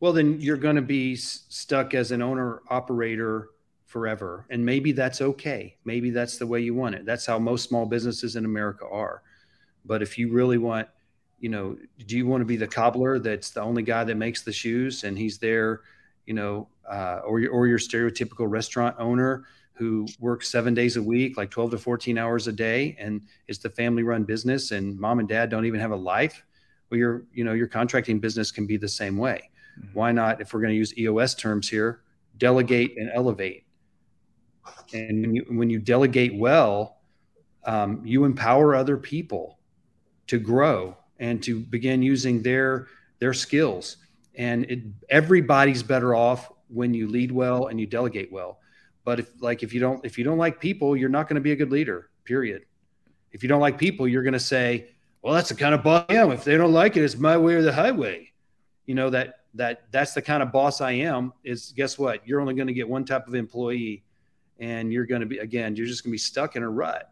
Well, 0.00 0.12
then 0.12 0.40
you're 0.40 0.58
going 0.58 0.76
to 0.76 0.82
be 0.82 1.14
s- 1.14 1.44
stuck 1.48 1.94
as 1.94 2.12
an 2.12 2.22
owner 2.22 2.60
operator 2.68 3.48
forever. 3.86 4.46
And 4.50 4.64
maybe 4.64 4.92
that's 4.92 5.20
okay. 5.20 5.76
Maybe 5.84 6.10
that's 6.10 6.38
the 6.38 6.46
way 6.46 6.60
you 6.60 6.74
want 6.74 6.94
it. 6.96 7.06
That's 7.06 7.24
how 7.24 7.38
most 7.38 7.68
small 7.68 7.86
businesses 7.86 8.36
in 8.36 8.44
America 8.44 8.86
are. 8.86 9.22
But 9.84 10.02
if 10.02 10.18
you 10.18 10.30
really 10.30 10.58
want, 10.58 10.88
you 11.38 11.48
know, 11.48 11.76
do 12.06 12.16
you 12.16 12.26
want 12.26 12.40
to 12.42 12.44
be 12.44 12.56
the 12.56 12.66
cobbler 12.66 13.18
that's 13.18 13.50
the 13.50 13.62
only 13.62 13.82
guy 13.82 14.04
that 14.04 14.16
makes 14.16 14.42
the 14.42 14.52
shoes 14.52 15.04
and 15.04 15.16
he's 15.16 15.38
there, 15.38 15.82
you 16.26 16.34
know, 16.34 16.68
uh, 16.90 17.20
or, 17.24 17.46
or 17.48 17.66
your 17.66 17.78
stereotypical 17.78 18.50
restaurant 18.50 18.96
owner 18.98 19.44
who 19.76 20.06
works 20.18 20.50
seven 20.50 20.74
days 20.74 20.96
a 20.96 21.02
week, 21.02 21.36
like 21.36 21.50
12 21.50 21.72
to 21.72 21.78
14 21.78 22.16
hours 22.18 22.48
a 22.48 22.52
day, 22.52 22.96
and 22.98 23.22
it's 23.46 23.58
the 23.58 23.70
family 23.70 24.02
run 24.02 24.24
business 24.24 24.70
and 24.70 24.98
mom 24.98 25.18
and 25.18 25.28
dad 25.28 25.50
don't 25.50 25.66
even 25.66 25.80
have 25.80 25.90
a 25.90 25.96
life? 25.96 26.44
Well, 26.90 26.98
your, 26.98 27.24
you 27.32 27.44
know, 27.44 27.52
your 27.52 27.66
contracting 27.66 28.18
business 28.20 28.50
can 28.50 28.66
be 28.66 28.76
the 28.76 28.88
same 28.88 29.18
way. 29.18 29.50
Why 29.92 30.12
not 30.12 30.40
if 30.40 30.54
we're 30.54 30.60
going 30.60 30.72
to 30.72 30.76
use 30.76 30.96
eos 30.96 31.34
terms 31.34 31.68
here 31.68 32.02
delegate 32.38 32.96
and 32.96 33.10
elevate? 33.14 33.64
And 34.92 35.20
when 35.20 35.34
you 35.34 35.44
when 35.48 35.70
you 35.70 35.78
delegate 35.78 36.34
well 36.36 36.96
um, 37.66 38.00
you 38.04 38.24
empower 38.24 38.74
other 38.74 38.96
people 38.96 39.58
to 40.28 40.38
grow 40.38 40.96
and 41.18 41.42
to 41.42 41.60
begin 41.60 42.02
using 42.02 42.42
their 42.42 42.86
their 43.18 43.34
skills. 43.34 43.96
And 44.36 44.64
it, 44.66 44.80
everybody's 45.08 45.82
better 45.82 46.14
off 46.14 46.52
when 46.68 46.94
you 46.94 47.08
lead 47.08 47.32
well 47.32 47.66
and 47.66 47.80
you 47.80 47.86
delegate 47.86 48.30
well 48.30 48.60
but 49.06 49.18
if 49.20 49.30
like 49.40 49.62
if 49.62 49.72
you 49.72 49.80
don't 49.80 50.04
if 50.04 50.18
you 50.18 50.24
don't 50.24 50.36
like 50.36 50.60
people 50.60 50.94
you're 50.94 51.08
not 51.08 51.26
going 51.28 51.36
to 51.36 51.40
be 51.40 51.52
a 51.52 51.56
good 51.56 51.72
leader 51.72 52.10
period 52.24 52.66
if 53.32 53.42
you 53.42 53.48
don't 53.48 53.60
like 53.60 53.78
people 53.78 54.06
you're 54.06 54.22
going 54.22 54.34
to 54.34 54.38
say 54.38 54.88
well 55.22 55.32
that's 55.32 55.48
the 55.48 55.54
kind 55.54 55.74
of 55.74 55.82
boss 55.82 56.04
i 56.10 56.14
am 56.14 56.30
if 56.30 56.44
they 56.44 56.58
don't 56.58 56.72
like 56.72 56.98
it 56.98 57.02
it's 57.02 57.16
my 57.16 57.36
way 57.38 57.54
or 57.54 57.62
the 57.62 57.72
highway 57.72 58.30
you 58.84 58.94
know 58.94 59.08
that 59.08 59.36
that 59.56 59.84
that's 59.90 60.12
the 60.12 60.22
kind 60.22 60.42
of 60.42 60.52
boss 60.52 60.80
I 60.80 60.92
am 60.92 61.32
is 61.42 61.72
guess 61.76 61.98
what? 61.98 62.26
You're 62.26 62.40
only 62.40 62.54
going 62.54 62.68
to 62.68 62.74
get 62.74 62.88
one 62.88 63.04
type 63.04 63.26
of 63.26 63.34
employee 63.34 64.04
and 64.58 64.92
you're 64.92 65.06
going 65.06 65.20
to 65.20 65.26
be 65.26 65.38
again, 65.38 65.74
you're 65.74 65.86
just 65.86 66.04
going 66.04 66.10
to 66.10 66.14
be 66.14 66.18
stuck 66.18 66.56
in 66.56 66.62
a 66.62 66.70
rut. 66.70 67.10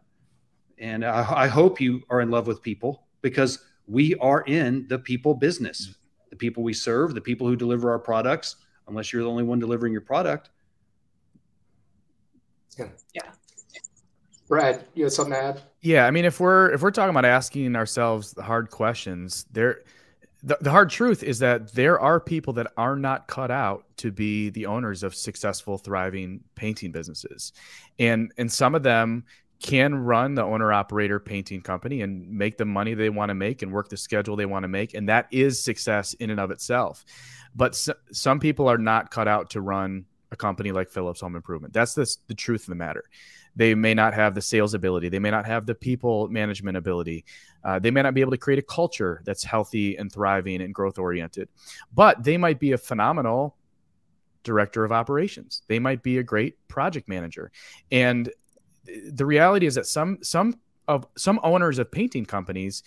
And 0.77 1.03
I, 1.03 1.43
I 1.43 1.47
hope 1.47 1.81
you 1.81 2.03
are 2.09 2.21
in 2.21 2.29
love 2.29 2.47
with 2.47 2.61
people 2.61 3.03
because 3.21 3.59
we 3.87 4.15
are 4.15 4.41
in 4.41 4.87
the 4.87 4.99
people 4.99 5.33
business. 5.33 5.87
Mm-hmm. 5.87 5.91
The 6.31 6.35
people 6.35 6.63
we 6.63 6.73
serve, 6.73 7.13
the 7.13 7.21
people 7.21 7.47
who 7.47 7.55
deliver 7.55 7.89
our 7.89 7.99
products, 7.99 8.57
unless 8.87 9.13
you're 9.13 9.23
the 9.23 9.29
only 9.29 9.43
one 9.43 9.59
delivering 9.59 9.93
your 9.93 10.01
product. 10.01 10.49
Brad, 14.47 14.85
you 14.93 15.03
have 15.05 15.13
something 15.13 15.33
to 15.33 15.39
add? 15.39 15.61
Yeah, 15.81 16.05
I 16.05 16.11
mean, 16.11 16.25
if 16.25 16.39
we're 16.39 16.71
if 16.71 16.81
we're 16.81 16.91
talking 16.91 17.09
about 17.09 17.25
asking 17.25 17.75
ourselves 17.75 18.33
the 18.33 18.43
hard 18.43 18.69
questions, 18.69 19.45
there, 19.51 19.81
the, 20.43 20.57
the 20.61 20.69
hard 20.69 20.91
truth 20.91 21.23
is 21.23 21.39
that 21.39 21.73
there 21.73 21.99
are 21.99 22.19
people 22.19 22.53
that 22.53 22.67
are 22.77 22.95
not 22.95 23.27
cut 23.27 23.49
out 23.49 23.85
to 23.97 24.11
be 24.11 24.49
the 24.51 24.67
owners 24.67 25.01
of 25.01 25.15
successful, 25.15 25.77
thriving 25.79 26.41
painting 26.53 26.91
businesses, 26.91 27.53
and 27.97 28.31
and 28.37 28.51
some 28.51 28.75
of 28.75 28.83
them 28.83 29.25
can 29.63 29.95
run 29.95 30.35
the 30.35 30.43
owner 30.43 30.71
operator 30.71 31.19
painting 31.19 31.61
company 31.61 32.01
and 32.01 32.29
make 32.29 32.57
the 32.57 32.65
money 32.65 32.93
they 32.93 33.09
want 33.09 33.29
to 33.29 33.33
make 33.33 33.61
and 33.63 33.71
work 33.71 33.89
the 33.89 33.97
schedule 33.97 34.35
they 34.35 34.45
want 34.45 34.63
to 34.63 34.67
make, 34.67 34.93
and 34.93 35.09
that 35.09 35.27
is 35.31 35.63
success 35.63 36.13
in 36.15 36.29
and 36.29 36.39
of 36.39 36.51
itself. 36.51 37.03
But 37.55 37.71
s- 37.71 37.89
some 38.11 38.39
people 38.39 38.67
are 38.67 38.77
not 38.77 39.09
cut 39.09 39.27
out 39.27 39.49
to 39.51 39.61
run 39.61 40.05
a 40.31 40.35
company 40.35 40.71
like 40.71 40.89
Phillips 40.89 41.21
Home 41.21 41.35
Improvement. 41.35 41.73
That's 41.73 41.93
the, 41.93 42.13
the 42.27 42.33
truth 42.35 42.61
of 42.61 42.67
the 42.67 42.75
matter 42.75 43.03
they 43.57 43.73
may 43.73 43.93
not 43.93 44.13
have 44.13 44.35
the 44.35 44.41
sales 44.41 44.73
ability 44.73 45.07
they 45.07 45.17
may 45.19 45.31
not 45.31 45.45
have 45.45 45.65
the 45.65 45.73
people 45.73 46.27
management 46.27 46.75
ability 46.75 47.23
Uh, 47.63 47.79
they 47.79 47.89
may 47.89 48.01
not 48.03 48.13
be 48.13 48.21
able 48.21 48.31
to 48.31 48.37
create 48.37 48.59
a 48.59 48.61
culture 48.61 49.21
that's 49.25 49.43
healthy 49.43 49.97
and 49.97 50.11
thriving 50.11 50.61
and 50.61 50.73
growth 50.73 50.99
oriented, 50.99 51.49
but 51.93 52.23
they 52.23 52.37
might 52.37 52.59
be 52.59 52.73
a 52.73 52.77
phenomenal 52.77 53.55
director 54.43 54.85
of 54.85 54.91
operations. 54.91 55.63
They 55.67 55.79
might 55.79 56.03
be 56.03 56.19
a 56.19 56.23
great 56.23 56.55
project 56.67 57.09
manager. 57.09 57.51
And 57.91 58.31
the 59.11 59.25
reality 59.25 59.65
is 59.65 59.75
that 59.75 59.87
some 59.87 60.19
some 60.21 60.59
of 60.87 61.07
some 61.17 61.39
owners 61.41 61.79
of 61.79 61.91
painting 61.91 62.25
companies 62.25 62.83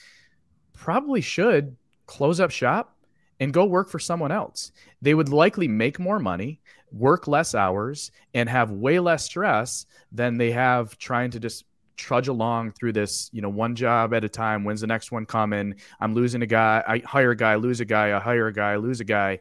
probably 0.73 1.20
should 1.20 1.77
close 2.06 2.39
up 2.39 2.52
shop 2.52 2.97
and 3.40 3.52
go 3.52 3.65
work 3.65 3.89
for 3.89 3.98
someone 3.98 4.32
else. 4.32 4.73
They 5.01 5.15
would 5.15 5.28
likely 5.28 5.69
make 5.69 5.98
more 5.98 6.19
money, 6.19 6.60
work 6.93 7.28
less 7.28 7.55
hours, 7.55 8.10
and 8.35 8.48
have 8.48 8.70
way 8.70 8.98
less 8.98 9.24
stress 9.24 9.86
than 10.12 10.39
they 10.39 10.51
have 10.52 10.98
trying 10.98 11.31
to 11.32 11.40
just 11.40 11.65
trudge 11.97 12.28
along 12.28 12.70
through 12.73 12.93
this, 12.93 13.28
you 13.32 13.43
know, 13.43 13.48
one 13.48 13.74
job 13.74 14.15
at 14.15 14.24
a 14.24 14.28
time. 14.28 14.65
When's 14.65 14.81
the 14.81 14.86
next 14.86 15.12
one 15.12 15.27
coming? 15.27 15.74
I'm 16.01 16.15
losing 16.15 16.43
a 16.43 16.47
guy. 16.47 16.82
I 16.86 16.98
hire 16.98 17.32
a 17.32 17.36
guy, 17.36 17.56
lose 17.56 17.81
a 17.81 17.85
guy. 17.85 18.16
I 18.16 18.20
hire 18.20 18.47
a 18.47 18.52
guy, 18.52 18.77
lose 18.77 19.01
a 19.01 19.05
guy. 19.05 19.40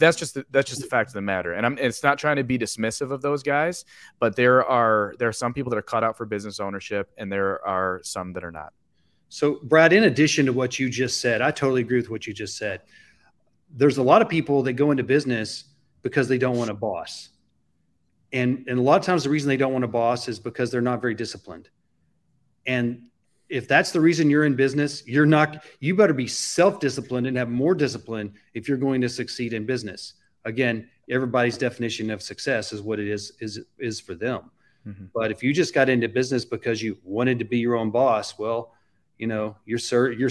That's 0.00 0.16
just 0.16 0.34
the, 0.34 0.44
that's 0.50 0.68
just 0.68 0.80
the 0.80 0.88
fact 0.88 1.10
of 1.10 1.14
the 1.14 1.20
matter. 1.20 1.52
And 1.52 1.64
I'm 1.64 1.78
it's 1.78 2.02
not 2.02 2.18
trying 2.18 2.36
to 2.36 2.44
be 2.44 2.58
dismissive 2.58 3.12
of 3.12 3.22
those 3.22 3.42
guys, 3.42 3.84
but 4.18 4.34
there 4.34 4.64
are 4.64 5.14
there 5.18 5.28
are 5.28 5.32
some 5.32 5.52
people 5.52 5.70
that 5.70 5.76
are 5.76 5.82
cut 5.82 6.02
out 6.02 6.16
for 6.16 6.26
business 6.26 6.58
ownership, 6.58 7.10
and 7.18 7.30
there 7.30 7.64
are 7.66 8.00
some 8.02 8.32
that 8.32 8.42
are 8.42 8.50
not. 8.50 8.72
So, 9.30 9.60
Brad, 9.62 9.92
in 9.92 10.04
addition 10.04 10.46
to 10.46 10.52
what 10.52 10.80
you 10.80 10.90
just 10.90 11.20
said, 11.20 11.40
I 11.40 11.52
totally 11.52 11.82
agree 11.82 11.98
with 11.98 12.10
what 12.10 12.26
you 12.26 12.34
just 12.34 12.58
said. 12.58 12.82
There's 13.70 13.98
a 13.98 14.02
lot 14.02 14.22
of 14.22 14.28
people 14.28 14.64
that 14.64 14.72
go 14.72 14.90
into 14.90 15.04
business 15.04 15.64
because 16.02 16.26
they 16.26 16.36
don't 16.36 16.56
want 16.56 16.68
a 16.68 16.74
boss. 16.74 17.28
And, 18.32 18.64
and 18.66 18.76
a 18.76 18.82
lot 18.82 18.98
of 18.98 19.06
times 19.06 19.22
the 19.22 19.30
reason 19.30 19.48
they 19.48 19.56
don't 19.56 19.72
want 19.72 19.84
a 19.84 19.88
boss 19.88 20.28
is 20.28 20.40
because 20.40 20.72
they're 20.72 20.80
not 20.80 21.00
very 21.00 21.14
disciplined. 21.14 21.68
And 22.66 23.04
if 23.48 23.68
that's 23.68 23.92
the 23.92 24.00
reason 24.00 24.30
you're 24.30 24.44
in 24.44 24.56
business, 24.56 25.06
you're 25.06 25.26
not, 25.26 25.64
you 25.78 25.94
better 25.94 26.12
be 26.12 26.26
self 26.26 26.80
disciplined 26.80 27.28
and 27.28 27.36
have 27.36 27.48
more 27.48 27.76
discipline 27.76 28.34
if 28.54 28.68
you're 28.68 28.78
going 28.78 29.00
to 29.00 29.08
succeed 29.08 29.52
in 29.52 29.64
business. 29.64 30.14
Again, 30.44 30.90
everybody's 31.08 31.56
definition 31.56 32.10
of 32.10 32.20
success 32.20 32.72
is 32.72 32.82
what 32.82 32.98
it 32.98 33.06
is, 33.06 33.34
is, 33.38 33.60
is 33.78 34.00
for 34.00 34.14
them. 34.14 34.50
Mm-hmm. 34.84 35.04
But 35.14 35.30
if 35.30 35.40
you 35.40 35.52
just 35.52 35.72
got 35.72 35.88
into 35.88 36.08
business 36.08 36.44
because 36.44 36.82
you 36.82 36.98
wanted 37.04 37.38
to 37.38 37.44
be 37.44 37.58
your 37.58 37.76
own 37.76 37.92
boss, 37.92 38.36
well, 38.36 38.72
you 39.20 39.26
know 39.26 39.56
you're 39.66 39.78
ser- 39.78 40.12
you're 40.12 40.30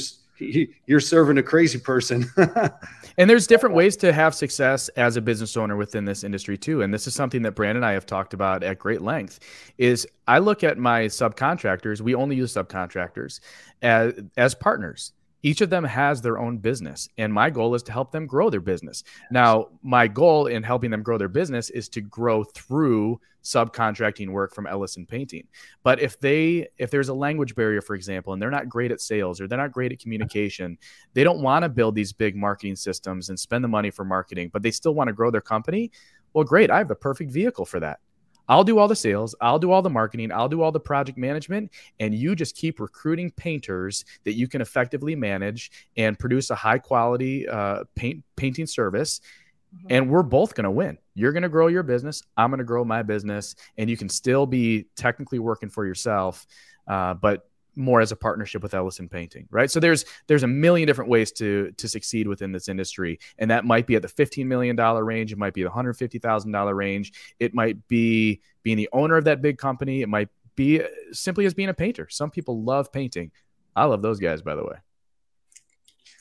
you're 0.87 0.99
serving 0.99 1.37
a 1.37 1.43
crazy 1.43 1.79
person. 1.79 2.29
And 3.17 3.29
there's 3.29 3.47
different 3.47 3.75
ways 3.75 3.97
to 3.97 4.13
have 4.13 4.33
success 4.33 4.87
as 4.95 5.17
a 5.17 5.21
business 5.21 5.57
owner 5.57 5.75
within 5.75 6.05
this 6.05 6.23
industry 6.23 6.57
too 6.57 6.81
and 6.81 6.93
this 6.93 7.05
is 7.05 7.13
something 7.13 7.41
that 7.41 7.51
brandon 7.51 7.83
and 7.83 7.85
i 7.85 7.91
have 7.91 8.05
talked 8.05 8.33
about 8.33 8.63
at 8.63 8.79
great 8.79 9.01
length 9.01 9.41
is 9.77 10.07
i 10.25 10.39
look 10.39 10.63
at 10.63 10.77
my 10.77 11.01
subcontractors 11.01 11.99
we 11.99 12.15
only 12.15 12.37
use 12.37 12.53
subcontractors 12.53 13.41
as 13.81 14.13
as 14.37 14.55
partners 14.55 15.11
each 15.43 15.61
of 15.61 15.69
them 15.69 15.83
has 15.83 16.21
their 16.21 16.37
own 16.37 16.57
business 16.57 17.07
and 17.17 17.33
my 17.33 17.49
goal 17.49 17.75
is 17.75 17.83
to 17.83 17.91
help 17.91 18.11
them 18.11 18.27
grow 18.27 18.49
their 18.49 18.59
business. 18.61 19.03
Now 19.31 19.69
my 19.83 20.07
goal 20.07 20.47
in 20.47 20.63
helping 20.63 20.91
them 20.91 21.03
grow 21.03 21.17
their 21.17 21.27
business 21.29 21.69
is 21.69 21.89
to 21.89 22.01
grow 22.01 22.43
through 22.43 23.19
subcontracting 23.43 24.29
work 24.29 24.53
from 24.53 24.67
ellison 24.67 25.05
painting. 25.05 25.47
But 25.83 26.01
if 26.01 26.19
they 26.19 26.67
if 26.77 26.91
there's 26.91 27.09
a 27.09 27.13
language 27.13 27.55
barrier 27.55 27.81
for 27.81 27.95
example 27.95 28.33
and 28.33 28.41
they're 28.41 28.51
not 28.51 28.67
great 28.67 28.91
at 28.91 28.99
sales 28.99 29.39
or 29.39 29.47
they're 29.47 29.57
not 29.57 29.71
great 29.71 29.91
at 29.91 29.99
communication 29.99 30.77
they 31.13 31.23
don't 31.23 31.41
want 31.41 31.63
to 31.63 31.69
build 31.69 31.95
these 31.95 32.11
big 32.11 32.35
marketing 32.35 32.75
systems 32.75 33.29
and 33.29 33.39
spend 33.39 33.63
the 33.63 33.67
money 33.67 33.91
for 33.91 34.03
marketing 34.03 34.49
but 34.51 34.61
they 34.61 34.71
still 34.71 34.93
want 34.93 35.07
to 35.07 35.13
grow 35.13 35.31
their 35.31 35.41
company 35.41 35.91
well 36.33 36.43
great 36.43 36.69
i 36.69 36.77
have 36.77 36.87
the 36.87 36.95
perfect 36.95 37.31
vehicle 37.31 37.65
for 37.65 37.79
that 37.79 37.99
I'll 38.49 38.63
do 38.63 38.79
all 38.79 38.87
the 38.87 38.95
sales, 38.95 39.35
I'll 39.39 39.59
do 39.59 39.71
all 39.71 39.81
the 39.81 39.89
marketing, 39.89 40.31
I'll 40.31 40.49
do 40.49 40.61
all 40.61 40.71
the 40.71 40.79
project 40.79 41.17
management, 41.17 41.71
and 41.99 42.13
you 42.13 42.35
just 42.35 42.55
keep 42.55 42.79
recruiting 42.79 43.31
painters 43.31 44.03
that 44.25 44.33
you 44.33 44.47
can 44.47 44.59
effectively 44.59 45.15
manage 45.15 45.71
and 45.95 46.17
produce 46.17 46.49
a 46.49 46.55
high 46.55 46.79
quality 46.79 47.47
uh, 47.47 47.83
paint 47.95 48.23
painting 48.35 48.65
service. 48.65 49.21
Mm-hmm. 49.75 49.87
And 49.91 50.09
we're 50.09 50.23
both 50.23 50.55
going 50.55 50.63
to 50.63 50.71
win. 50.71 50.97
You're 51.13 51.31
going 51.31 51.43
to 51.43 51.49
grow 51.49 51.67
your 51.67 51.83
business. 51.83 52.23
I'm 52.35 52.49
going 52.49 52.57
to 52.57 52.63
grow 52.63 52.83
my 52.83 53.03
business, 53.03 53.55
and 53.77 53.87
you 53.87 53.95
can 53.95 54.09
still 54.09 54.47
be 54.47 54.87
technically 54.95 55.37
working 55.37 55.69
for 55.69 55.85
yourself, 55.85 56.47
uh, 56.87 57.13
but 57.13 57.47
more 57.75 58.01
as 58.01 58.11
a 58.11 58.15
partnership 58.15 58.61
with 58.61 58.73
Ellison 58.73 59.07
Painting, 59.09 59.47
right? 59.51 59.69
So 59.69 59.79
there's 59.79 60.05
there's 60.27 60.43
a 60.43 60.47
million 60.47 60.87
different 60.87 61.09
ways 61.09 61.31
to 61.33 61.71
to 61.77 61.87
succeed 61.87 62.27
within 62.27 62.51
this 62.51 62.67
industry, 62.67 63.19
and 63.37 63.51
that 63.51 63.65
might 63.65 63.87
be 63.87 63.95
at 63.95 64.01
the 64.01 64.07
15 64.07 64.47
million 64.47 64.75
dollar 64.75 65.03
range, 65.03 65.31
it 65.31 65.37
might 65.37 65.53
be 65.53 65.63
the 65.63 65.69
150 65.69 66.19
thousand 66.19 66.51
dollar 66.51 66.75
range, 66.75 67.13
it 67.39 67.53
might 67.53 67.87
be 67.87 68.41
being 68.63 68.77
the 68.77 68.89
owner 68.91 69.17
of 69.17 69.25
that 69.25 69.41
big 69.41 69.57
company, 69.57 70.01
it 70.01 70.09
might 70.09 70.29
be 70.55 70.81
simply 71.11 71.45
as 71.45 71.53
being 71.53 71.69
a 71.69 71.73
painter. 71.73 72.07
Some 72.09 72.31
people 72.31 72.63
love 72.63 72.91
painting. 72.91 73.31
I 73.75 73.85
love 73.85 74.01
those 74.01 74.19
guys, 74.19 74.41
by 74.41 74.55
the 74.55 74.63
way. 74.63 74.75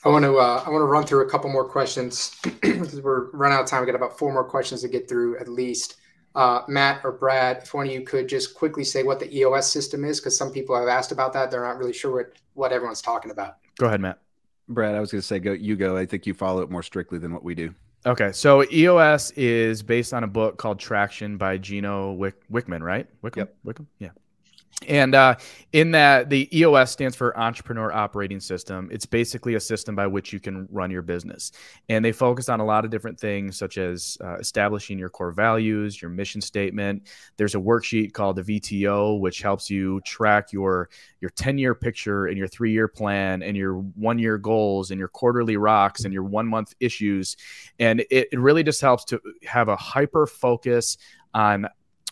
I 0.04 0.10
want 0.10 0.24
to 0.24 0.36
uh, 0.36 0.62
I 0.64 0.70
want 0.70 0.82
to 0.82 0.86
run 0.86 1.04
through 1.04 1.26
a 1.26 1.30
couple 1.30 1.50
more 1.50 1.68
questions 1.68 2.38
because 2.60 3.00
we're 3.00 3.30
running 3.32 3.56
out 3.56 3.64
of 3.64 3.68
time. 3.68 3.80
We 3.80 3.86
got 3.86 3.96
about 3.96 4.16
four 4.16 4.32
more 4.32 4.44
questions 4.44 4.82
to 4.82 4.88
get 4.88 5.08
through 5.08 5.38
at 5.38 5.48
least 5.48 5.96
uh, 6.38 6.62
Matt 6.68 7.00
or 7.04 7.10
Brad, 7.10 7.58
if 7.64 7.74
one 7.74 7.88
of 7.88 7.92
you 7.92 8.02
could 8.02 8.28
just 8.28 8.54
quickly 8.54 8.84
say 8.84 9.02
what 9.02 9.18
the 9.18 9.36
EOS 9.36 9.68
system 9.72 10.04
is, 10.04 10.20
because 10.20 10.38
some 10.38 10.52
people 10.52 10.78
have 10.78 10.86
asked 10.86 11.10
about 11.10 11.32
that. 11.32 11.50
They're 11.50 11.64
not 11.64 11.78
really 11.78 11.92
sure 11.92 12.14
what, 12.14 12.32
what 12.54 12.70
everyone's 12.70 13.02
talking 13.02 13.32
about. 13.32 13.56
Go 13.76 13.86
ahead, 13.86 14.00
Matt. 14.00 14.20
Brad, 14.68 14.94
I 14.94 15.00
was 15.00 15.10
going 15.10 15.20
to 15.20 15.26
say, 15.26 15.40
go. 15.40 15.52
You 15.52 15.74
go. 15.74 15.96
I 15.96 16.06
think 16.06 16.26
you 16.26 16.34
follow 16.34 16.62
it 16.62 16.70
more 16.70 16.84
strictly 16.84 17.18
than 17.18 17.32
what 17.32 17.42
we 17.42 17.56
do. 17.56 17.74
Okay, 18.06 18.30
so 18.30 18.64
EOS 18.70 19.32
is 19.32 19.82
based 19.82 20.14
on 20.14 20.22
a 20.22 20.28
book 20.28 20.58
called 20.58 20.78
Traction 20.78 21.38
by 21.38 21.58
Gino 21.58 22.12
Wick- 22.12 22.48
Wickman, 22.48 22.82
right? 22.82 23.08
Wickham? 23.22 23.40
Yep. 23.40 23.56
Wickham? 23.64 23.88
Yeah. 23.98 24.10
And 24.86 25.14
uh, 25.14 25.34
in 25.72 25.90
that, 25.90 26.30
the 26.30 26.48
EOS 26.56 26.92
stands 26.92 27.16
for 27.16 27.36
Entrepreneur 27.36 27.92
Operating 27.92 28.38
System. 28.38 28.88
It's 28.92 29.06
basically 29.06 29.56
a 29.56 29.60
system 29.60 29.96
by 29.96 30.06
which 30.06 30.32
you 30.32 30.38
can 30.38 30.68
run 30.70 30.90
your 30.90 31.02
business. 31.02 31.50
And 31.88 32.04
they 32.04 32.12
focus 32.12 32.48
on 32.48 32.60
a 32.60 32.64
lot 32.64 32.84
of 32.84 32.90
different 32.90 33.18
things, 33.18 33.58
such 33.58 33.76
as 33.76 34.16
uh, 34.22 34.36
establishing 34.36 34.96
your 34.96 35.08
core 35.08 35.32
values, 35.32 36.00
your 36.00 36.10
mission 36.12 36.40
statement. 36.40 37.08
There's 37.36 37.56
a 37.56 37.58
worksheet 37.58 38.12
called 38.12 38.36
the 38.36 38.42
VTO, 38.60 39.18
which 39.20 39.42
helps 39.42 39.68
you 39.68 40.00
track 40.02 40.52
your 40.52 40.88
your 41.20 41.30
10 41.30 41.58
year 41.58 41.74
picture 41.74 42.26
and 42.26 42.38
your 42.38 42.48
three 42.48 42.72
year 42.72 42.86
plan 42.86 43.42
and 43.42 43.56
your 43.56 43.74
one 43.74 44.18
year 44.18 44.38
goals 44.38 44.92
and 44.92 44.98
your 44.98 45.08
quarterly 45.08 45.56
rocks 45.56 46.04
and 46.04 46.14
your 46.14 46.22
one 46.22 46.46
month 46.46 46.74
issues. 46.78 47.36
And 47.80 48.00
it, 48.10 48.28
it 48.32 48.38
really 48.38 48.62
just 48.62 48.80
helps 48.80 49.04
to 49.06 49.20
have 49.44 49.68
a 49.68 49.76
hyper 49.76 50.26
focus 50.26 50.96
on 51.34 51.66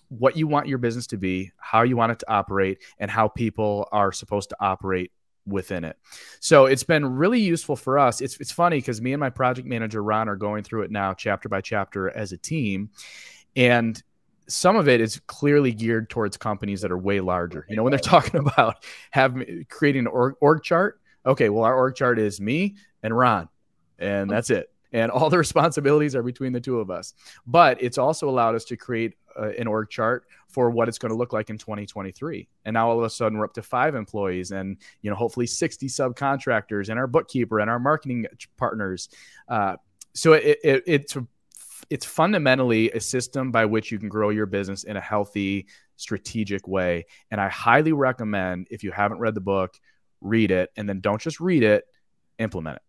what 0.09 0.37
you 0.37 0.47
want 0.47 0.69
your 0.69 0.79
business 0.79 1.07
to 1.09 1.17
be, 1.17 1.53
how 1.59 1.83
you 1.83 1.97
want 1.97 2.13
it 2.13 2.19
to 2.21 2.31
operate, 2.31 2.79
and 2.99 3.11
how 3.11 3.29
people 3.29 3.89
are 3.93 4.13
supposed 4.13 4.51
to 4.51 4.57
operate 4.61 5.13
within 5.47 5.85
it. 5.85 5.97
So 6.41 6.67
it's 6.67 6.83
been 6.83 7.05
really 7.05 7.41
useful 7.41 7.77
for 7.77 7.99
us. 7.99 8.21
It's 8.21 8.39
it's 8.41 8.53
funny 8.53 8.79
because 8.79 9.01
me 9.01 9.13
and 9.13 9.21
my 9.21 9.31
project 9.31 9.67
manager 9.67 10.03
Ron 10.03 10.29
are 10.29 10.37
going 10.37 10.65
through 10.65 10.83
it 10.83 10.91
now 10.91 11.15
chapter 11.15 11.49
by 11.49 11.61
chapter 11.61 12.11
as 12.11 12.33
a 12.33 12.37
team. 12.37 12.91
And 13.55 14.01
some 14.49 14.77
of 14.77 14.89
it 14.89 15.01
is 15.01 15.21
clearly 15.27 15.73
geared 15.73 16.11
towards 16.11 16.37
companies 16.37 16.81
that 16.83 16.93
are 16.93 16.99
way 16.99 17.21
larger. 17.21 17.67
You 17.69 17.77
know, 17.77 17.83
when 17.83 17.91
they're 17.91 17.99
talking 17.99 18.41
about 18.47 18.85
having 19.11 19.67
creating 19.69 20.01
an 20.01 20.07
org, 20.09 20.35
org 20.41 20.63
chart, 20.63 21.01
okay, 21.25 21.49
well, 21.49 21.65
our 21.65 21.75
org 21.75 21.95
chart 21.95 22.19
is 22.19 22.41
me 22.41 22.77
and 23.03 23.17
Ron, 23.17 23.49
and 23.99 24.31
that's 24.31 24.51
it. 24.51 24.71
And 24.93 25.11
all 25.11 25.31
the 25.31 25.39
responsibilities 25.47 26.15
are 26.15 26.23
between 26.23 26.53
the 26.53 26.61
two 26.61 26.81
of 26.81 26.91
us. 26.91 27.15
But 27.47 27.83
it's 27.83 27.99
also 27.99 28.29
allowed 28.29 28.55
us 28.55 28.65
to 28.67 28.77
create 28.77 29.15
uh, 29.39 29.51
an 29.59 29.67
org 29.67 29.91
chart 29.91 30.25
for 30.49 30.71
what 30.71 30.89
it's 30.89 30.99
going 30.99 31.11
to 31.11 31.17
look 31.17 31.33
like 31.33 31.51
in 31.51 31.59
2023. 31.59 32.49
And 32.65 32.75
now 32.75 32.89
all 32.89 32.99
of 32.99 33.05
a 33.05 33.11
sudden 33.11 33.39
we're 33.39 33.45
up 33.45 33.55
to 33.55 33.63
five 33.63 33.95
employees 33.95 34.51
and, 34.51 34.77
you 35.03 35.11
know, 35.11 35.17
hopefully 35.17 35.47
60 35.47 35.87
subcontractors 35.89 36.89
and 36.89 36.99
our 36.99 37.07
bookkeeper 37.07 37.61
and 37.61 37.71
our 37.71 37.79
marketing 37.79 38.27
partners. 38.57 39.09
Uh, 39.49 39.77
so 40.15 40.33
it, 40.33 40.59
it, 40.65 40.83
it's, 40.87 41.17
it's 41.91 42.07
fundamentally 42.07 42.91
a 42.93 43.01
system 43.01 43.51
by 43.51 43.65
which 43.67 43.93
you 43.93 43.99
can 43.99 44.09
grow 44.09 44.31
your 44.31 44.47
business 44.47 44.85
in 44.85 44.97
a 44.97 45.01
healthy, 45.01 45.67
strategic 45.97 46.67
way. 46.67 47.07
And 47.31 47.41
I 47.41 47.49
highly 47.49 47.93
recommend 47.93 48.69
if 48.71 48.83
you 48.83 48.93
haven't 48.93 49.19
read 49.19 49.35
the 49.35 49.41
book, 49.41 49.79
read 50.21 50.51
it 50.51 50.71
and 50.77 50.89
then 50.89 51.01
don't 51.01 51.21
just 51.21 51.41
read 51.41 51.63
it, 51.63 51.85
implement 52.39 52.77
it. 52.77 52.83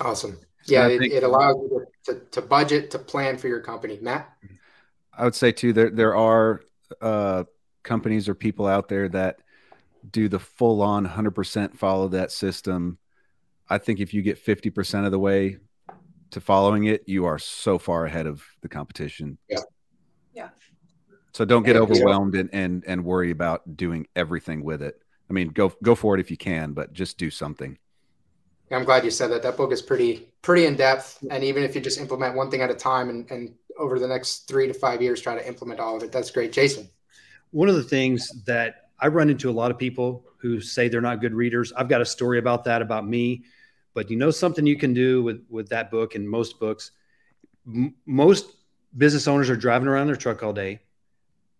Awesome. 0.00 0.38
Yeah, 0.66 0.88
it, 0.88 1.02
it, 1.02 1.22
allows 1.22 1.56
you 1.56 1.86
to, 2.04 2.14
to, 2.14 2.20
to 2.30 2.42
budget, 2.42 2.90
to 2.92 2.98
plan 2.98 3.38
for 3.38 3.48
your 3.48 3.60
company. 3.60 3.98
Matt? 4.00 4.32
I 5.16 5.24
would 5.24 5.34
say 5.34 5.52
too 5.52 5.72
there 5.72 5.90
there 5.90 6.16
are 6.16 6.60
uh, 7.00 7.44
companies 7.82 8.28
or 8.28 8.34
people 8.34 8.66
out 8.66 8.88
there 8.88 9.08
that 9.08 9.38
do 10.10 10.28
the 10.28 10.38
full 10.38 10.82
on 10.82 11.06
100% 11.06 11.76
follow 11.76 12.08
that 12.08 12.30
system. 12.30 12.98
I 13.68 13.78
think 13.78 14.00
if 14.00 14.14
you 14.14 14.22
get 14.22 14.44
50% 14.44 15.04
of 15.04 15.10
the 15.10 15.18
way 15.18 15.58
to 16.30 16.40
following 16.40 16.84
it, 16.84 17.04
you 17.06 17.24
are 17.24 17.38
so 17.38 17.78
far 17.78 18.04
ahead 18.04 18.26
of 18.26 18.44
the 18.60 18.68
competition. 18.68 19.38
Yeah. 19.48 19.58
Yeah. 20.34 20.48
So 21.32 21.44
don't 21.44 21.64
get 21.64 21.76
overwhelmed 21.76 22.34
and, 22.34 22.50
and 22.52 22.84
and 22.86 23.04
worry 23.04 23.30
about 23.30 23.76
doing 23.76 24.06
everything 24.14 24.64
with 24.64 24.82
it. 24.82 25.00
I 25.28 25.32
mean, 25.32 25.48
go 25.48 25.72
go 25.82 25.94
for 25.94 26.14
it 26.14 26.20
if 26.20 26.30
you 26.30 26.36
can, 26.36 26.72
but 26.72 26.92
just 26.92 27.18
do 27.18 27.30
something. 27.30 27.78
I'm 28.70 28.84
glad 28.84 29.04
you 29.04 29.10
said 29.10 29.30
that. 29.30 29.42
That 29.42 29.56
book 29.56 29.72
is 29.72 29.80
pretty 29.80 30.28
pretty 30.42 30.66
in 30.66 30.76
depth, 30.76 31.18
and 31.30 31.44
even 31.44 31.62
if 31.62 31.74
you 31.74 31.80
just 31.80 32.00
implement 32.00 32.34
one 32.34 32.50
thing 32.50 32.62
at 32.62 32.70
a 32.70 32.74
time 32.74 33.10
and, 33.10 33.30
and 33.30 33.54
over 33.78 33.98
the 33.98 34.08
next 34.08 34.48
three 34.48 34.66
to 34.66 34.74
five 34.74 35.02
years 35.02 35.20
try 35.20 35.34
to 35.34 35.46
implement 35.46 35.80
all 35.80 35.96
of 35.96 36.02
it, 36.02 36.10
that's 36.10 36.30
great. 36.30 36.52
Jason, 36.52 36.88
one 37.50 37.68
of 37.68 37.76
the 37.76 37.82
things 37.82 38.44
that 38.44 38.88
I 38.98 39.08
run 39.08 39.30
into 39.30 39.50
a 39.50 39.52
lot 39.52 39.70
of 39.70 39.78
people 39.78 40.24
who 40.38 40.60
say 40.60 40.88
they're 40.88 41.00
not 41.00 41.20
good 41.20 41.34
readers. 41.34 41.72
I've 41.76 41.88
got 41.88 42.00
a 42.00 42.06
story 42.06 42.38
about 42.38 42.64
that 42.64 42.82
about 42.82 43.06
me, 43.06 43.44
but 43.94 44.10
you 44.10 44.16
know 44.16 44.30
something 44.30 44.66
you 44.66 44.76
can 44.76 44.94
do 44.94 45.22
with 45.22 45.44
with 45.48 45.68
that 45.68 45.90
book 45.90 46.14
and 46.14 46.28
most 46.28 46.58
books. 46.58 46.90
M- 47.66 47.94
most 48.04 48.56
business 48.96 49.28
owners 49.28 49.50
are 49.50 49.56
driving 49.56 49.88
around 49.88 50.06
their 50.06 50.16
truck 50.16 50.42
all 50.42 50.52
day. 50.52 50.80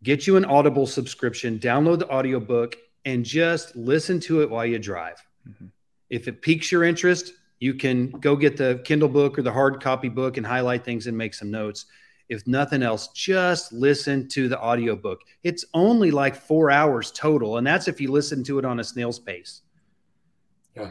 Get 0.02 0.26
you 0.26 0.36
an 0.36 0.44
Audible 0.44 0.86
subscription, 0.86 1.58
download 1.58 2.00
the 2.00 2.08
audiobook 2.10 2.76
and 3.04 3.24
just 3.24 3.74
listen 3.76 4.20
to 4.20 4.42
it 4.42 4.50
while 4.50 4.66
you 4.66 4.78
drive. 4.78 5.24
Mm-hmm. 5.48 5.66
If 6.10 6.28
it 6.28 6.42
piques 6.42 6.70
your 6.70 6.84
interest, 6.84 7.32
you 7.58 7.74
can 7.74 8.10
go 8.10 8.36
get 8.36 8.56
the 8.56 8.80
Kindle 8.84 9.08
book 9.08 9.38
or 9.38 9.42
the 9.42 9.52
hard 9.52 9.82
copy 9.82 10.08
book 10.08 10.36
and 10.36 10.46
highlight 10.46 10.84
things 10.84 11.06
and 11.06 11.16
make 11.16 11.34
some 11.34 11.50
notes. 11.50 11.86
If 12.28 12.46
nothing 12.46 12.82
else, 12.82 13.08
just 13.08 13.72
listen 13.72 14.28
to 14.30 14.48
the 14.48 14.60
audiobook. 14.60 15.20
It's 15.44 15.64
only 15.74 16.10
like 16.10 16.34
four 16.34 16.70
hours 16.70 17.12
total, 17.12 17.58
and 17.58 17.66
that's 17.66 17.86
if 17.86 18.00
you 18.00 18.10
listen 18.10 18.42
to 18.44 18.58
it 18.58 18.64
on 18.64 18.80
a 18.80 18.84
snail's 18.84 19.20
pace. 19.20 19.62
Yeah. 20.74 20.90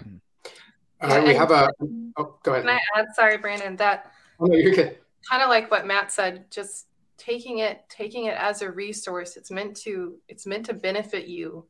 All 1.02 1.10
right, 1.10 1.24
we 1.24 1.34
have 1.36 1.52
a. 1.52 1.70
Oh, 2.18 2.38
go 2.44 2.54
ahead. 2.54 2.66
Can 2.66 2.70
I 2.70 2.80
add? 3.00 3.08
Sorry, 3.14 3.38
Brandon. 3.38 3.76
That. 3.76 4.12
Oh, 4.40 4.46
no, 4.46 4.56
you're 4.56 4.74
good. 4.74 4.98
Kind 5.30 5.44
of 5.44 5.50
like 5.50 5.70
what 5.70 5.86
Matt 5.86 6.12
said. 6.12 6.50
Just 6.50 6.88
taking 7.18 7.60
it, 7.60 7.84
taking 7.90 8.26
it 8.26 8.38
as 8.38 8.62
a 8.62 8.72
resource. 8.72 9.36
It's 9.36 9.52
meant 9.52 9.76
to. 9.78 10.16
It's 10.30 10.46
meant 10.46 10.66
to 10.68 10.74
benefit 10.74 11.28
you 11.28 11.66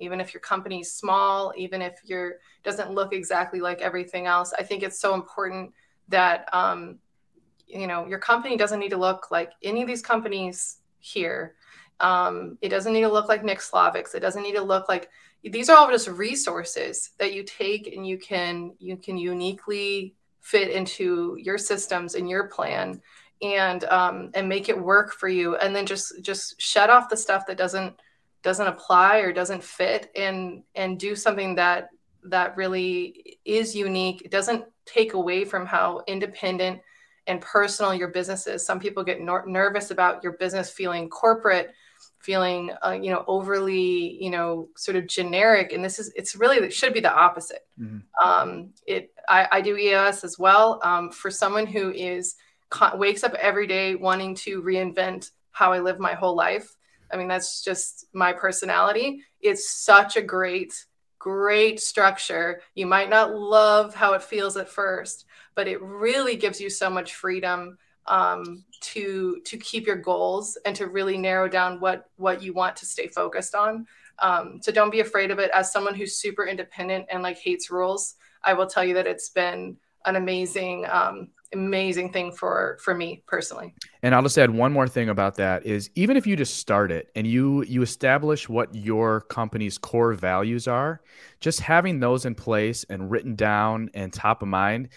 even 0.00 0.20
if 0.20 0.34
your 0.34 0.40
company's 0.40 0.92
small, 0.92 1.52
even 1.56 1.82
if 1.82 2.00
your 2.04 2.36
doesn't 2.62 2.92
look 2.92 3.12
exactly 3.12 3.60
like 3.60 3.80
everything 3.80 4.26
else. 4.26 4.52
I 4.58 4.62
think 4.62 4.82
it's 4.82 5.00
so 5.00 5.14
important 5.14 5.72
that 6.08 6.48
um, 6.52 6.98
you 7.66 7.86
know 7.86 8.06
your 8.06 8.18
company 8.18 8.56
doesn't 8.56 8.80
need 8.80 8.90
to 8.90 8.96
look 8.96 9.30
like 9.30 9.52
any 9.62 9.82
of 9.82 9.88
these 9.88 10.02
companies 10.02 10.78
here. 10.98 11.54
Um, 12.00 12.56
it 12.62 12.70
doesn't 12.70 12.92
need 12.92 13.02
to 13.02 13.12
look 13.12 13.28
like 13.28 13.44
Nick 13.44 13.58
Slavik's. 13.58 14.14
It 14.14 14.20
doesn't 14.20 14.42
need 14.42 14.56
to 14.56 14.62
look 14.62 14.88
like 14.88 15.10
these 15.42 15.70
are 15.70 15.76
all 15.76 15.90
just 15.90 16.08
resources 16.08 17.10
that 17.18 17.32
you 17.32 17.42
take 17.44 17.94
and 17.94 18.06
you 18.06 18.18
can 18.18 18.74
you 18.78 18.96
can 18.96 19.16
uniquely 19.16 20.14
fit 20.40 20.70
into 20.70 21.36
your 21.38 21.58
systems 21.58 22.14
and 22.14 22.28
your 22.28 22.48
plan 22.48 23.00
and 23.42 23.84
um, 23.84 24.30
and 24.34 24.48
make 24.48 24.68
it 24.68 24.78
work 24.78 25.12
for 25.12 25.28
you 25.28 25.56
and 25.56 25.74
then 25.74 25.86
just 25.86 26.22
just 26.22 26.60
shut 26.60 26.90
off 26.90 27.08
the 27.08 27.16
stuff 27.16 27.46
that 27.46 27.56
doesn't 27.56 27.94
doesn't 28.42 28.66
apply 28.66 29.18
or 29.18 29.32
doesn't 29.32 29.62
fit 29.62 30.10
and 30.16 30.62
and 30.74 30.98
do 30.98 31.14
something 31.14 31.54
that 31.56 31.90
that 32.24 32.56
really 32.56 33.38
is 33.44 33.74
unique. 33.74 34.22
It 34.22 34.30
doesn't 34.30 34.64
take 34.84 35.14
away 35.14 35.44
from 35.44 35.66
how 35.66 36.02
independent 36.06 36.80
and 37.26 37.40
personal 37.40 37.94
your 37.94 38.08
business 38.08 38.46
is. 38.46 38.64
Some 38.64 38.80
people 38.80 39.04
get 39.04 39.20
nor- 39.20 39.46
nervous 39.46 39.90
about 39.90 40.22
your 40.22 40.32
business 40.32 40.70
feeling 40.70 41.08
corporate 41.08 41.72
feeling 42.18 42.70
uh, 42.84 42.90
you 42.90 43.10
know 43.10 43.24
overly 43.26 44.22
you 44.22 44.30
know 44.30 44.68
sort 44.76 44.94
of 44.94 45.06
generic 45.06 45.72
and 45.72 45.82
this 45.82 45.98
is 45.98 46.12
it's 46.16 46.36
really 46.36 46.58
it 46.58 46.72
should 46.72 46.92
be 46.92 47.00
the 47.00 47.12
opposite. 47.12 47.66
Mm-hmm. 47.78 48.28
um, 48.28 48.70
it 48.86 49.12
I, 49.28 49.48
I, 49.52 49.60
do 49.60 49.76
eos 49.76 50.24
as 50.24 50.38
well. 50.38 50.80
Um, 50.82 51.10
for 51.10 51.30
someone 51.30 51.66
who 51.66 51.90
is 51.92 52.36
wakes 52.94 53.24
up 53.24 53.34
every 53.34 53.66
day 53.66 53.94
wanting 53.94 54.34
to 54.34 54.62
reinvent 54.62 55.30
how 55.50 55.72
i 55.72 55.80
live 55.80 55.98
my 55.98 56.14
whole 56.14 56.36
life 56.36 56.76
I 57.12 57.16
mean, 57.16 57.28
that's 57.28 57.62
just 57.62 58.06
my 58.12 58.32
personality. 58.32 59.24
It's 59.40 59.70
such 59.70 60.16
a 60.16 60.22
great, 60.22 60.86
great 61.18 61.80
structure. 61.80 62.60
You 62.74 62.86
might 62.86 63.10
not 63.10 63.34
love 63.34 63.94
how 63.94 64.12
it 64.14 64.22
feels 64.22 64.56
at 64.56 64.68
first, 64.68 65.26
but 65.54 65.68
it 65.68 65.82
really 65.82 66.36
gives 66.36 66.60
you 66.60 66.70
so 66.70 66.88
much 66.88 67.14
freedom 67.14 67.78
um, 68.06 68.64
to 68.80 69.40
to 69.44 69.56
keep 69.56 69.86
your 69.86 69.96
goals 69.96 70.58
and 70.64 70.74
to 70.76 70.86
really 70.86 71.18
narrow 71.18 71.48
down 71.48 71.80
what 71.80 72.06
what 72.16 72.42
you 72.42 72.52
want 72.52 72.76
to 72.76 72.86
stay 72.86 73.06
focused 73.06 73.54
on. 73.54 73.86
Um, 74.18 74.60
so 74.62 74.72
don't 74.72 74.90
be 74.90 75.00
afraid 75.00 75.30
of 75.30 75.38
it. 75.38 75.50
As 75.54 75.72
someone 75.72 75.94
who's 75.94 76.16
super 76.16 76.46
independent 76.46 77.06
and 77.10 77.22
like 77.22 77.38
hates 77.38 77.70
rules, 77.70 78.16
I 78.42 78.54
will 78.54 78.66
tell 78.66 78.84
you 78.84 78.94
that 78.94 79.06
it's 79.06 79.30
been 79.30 79.76
an 80.06 80.16
amazing 80.16 80.86
um, 80.90 81.28
amazing 81.52 82.12
thing 82.12 82.30
for 82.30 82.78
for 82.80 82.94
me 82.94 83.22
personally 83.26 83.74
and 84.02 84.14
i'll 84.14 84.22
just 84.22 84.38
add 84.38 84.50
one 84.50 84.72
more 84.72 84.86
thing 84.86 85.08
about 85.08 85.34
that 85.34 85.66
is 85.66 85.90
even 85.96 86.16
if 86.16 86.24
you 86.24 86.36
just 86.36 86.58
start 86.58 86.92
it 86.92 87.08
and 87.16 87.26
you 87.26 87.62
you 87.64 87.82
establish 87.82 88.48
what 88.48 88.72
your 88.72 89.22
company's 89.22 89.76
core 89.76 90.12
values 90.12 90.68
are 90.68 91.00
just 91.40 91.60
having 91.60 91.98
those 91.98 92.24
in 92.24 92.36
place 92.36 92.84
and 92.88 93.10
written 93.10 93.34
down 93.34 93.90
and 93.94 94.12
top 94.12 94.42
of 94.42 94.48
mind 94.48 94.88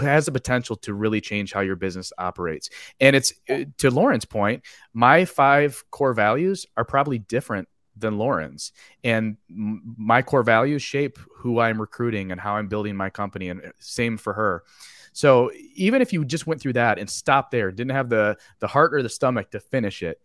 has 0.00 0.26
the 0.26 0.32
potential 0.32 0.76
to 0.76 0.94
really 0.94 1.20
change 1.20 1.52
how 1.52 1.60
your 1.60 1.76
business 1.76 2.12
operates. 2.18 2.70
And 3.00 3.14
it's 3.14 3.32
uh, 3.48 3.64
to 3.78 3.90
Lauren's 3.90 4.24
point, 4.24 4.62
my 4.92 5.24
five 5.24 5.82
core 5.90 6.14
values 6.14 6.66
are 6.76 6.84
probably 6.84 7.18
different 7.18 7.68
than 7.96 8.18
Lauren's. 8.18 8.72
And 9.04 9.36
my 9.48 10.22
core 10.22 10.42
values 10.42 10.82
shape 10.82 11.18
who 11.36 11.60
I'm 11.60 11.80
recruiting 11.80 12.32
and 12.32 12.40
how 12.40 12.56
I'm 12.56 12.68
building 12.68 12.96
my 12.96 13.10
company. 13.10 13.48
And 13.48 13.60
uh, 13.62 13.70
same 13.78 14.16
for 14.16 14.32
her. 14.32 14.64
So 15.12 15.50
even 15.74 16.02
if 16.02 16.12
you 16.12 16.24
just 16.24 16.46
went 16.46 16.60
through 16.60 16.74
that 16.74 16.98
and 16.98 17.08
stopped 17.08 17.50
there, 17.50 17.70
didn't 17.70 17.92
have 17.92 18.08
the 18.08 18.36
the 18.60 18.66
heart 18.66 18.94
or 18.94 19.02
the 19.02 19.08
stomach 19.08 19.50
to 19.50 19.60
finish 19.60 20.02
it, 20.02 20.20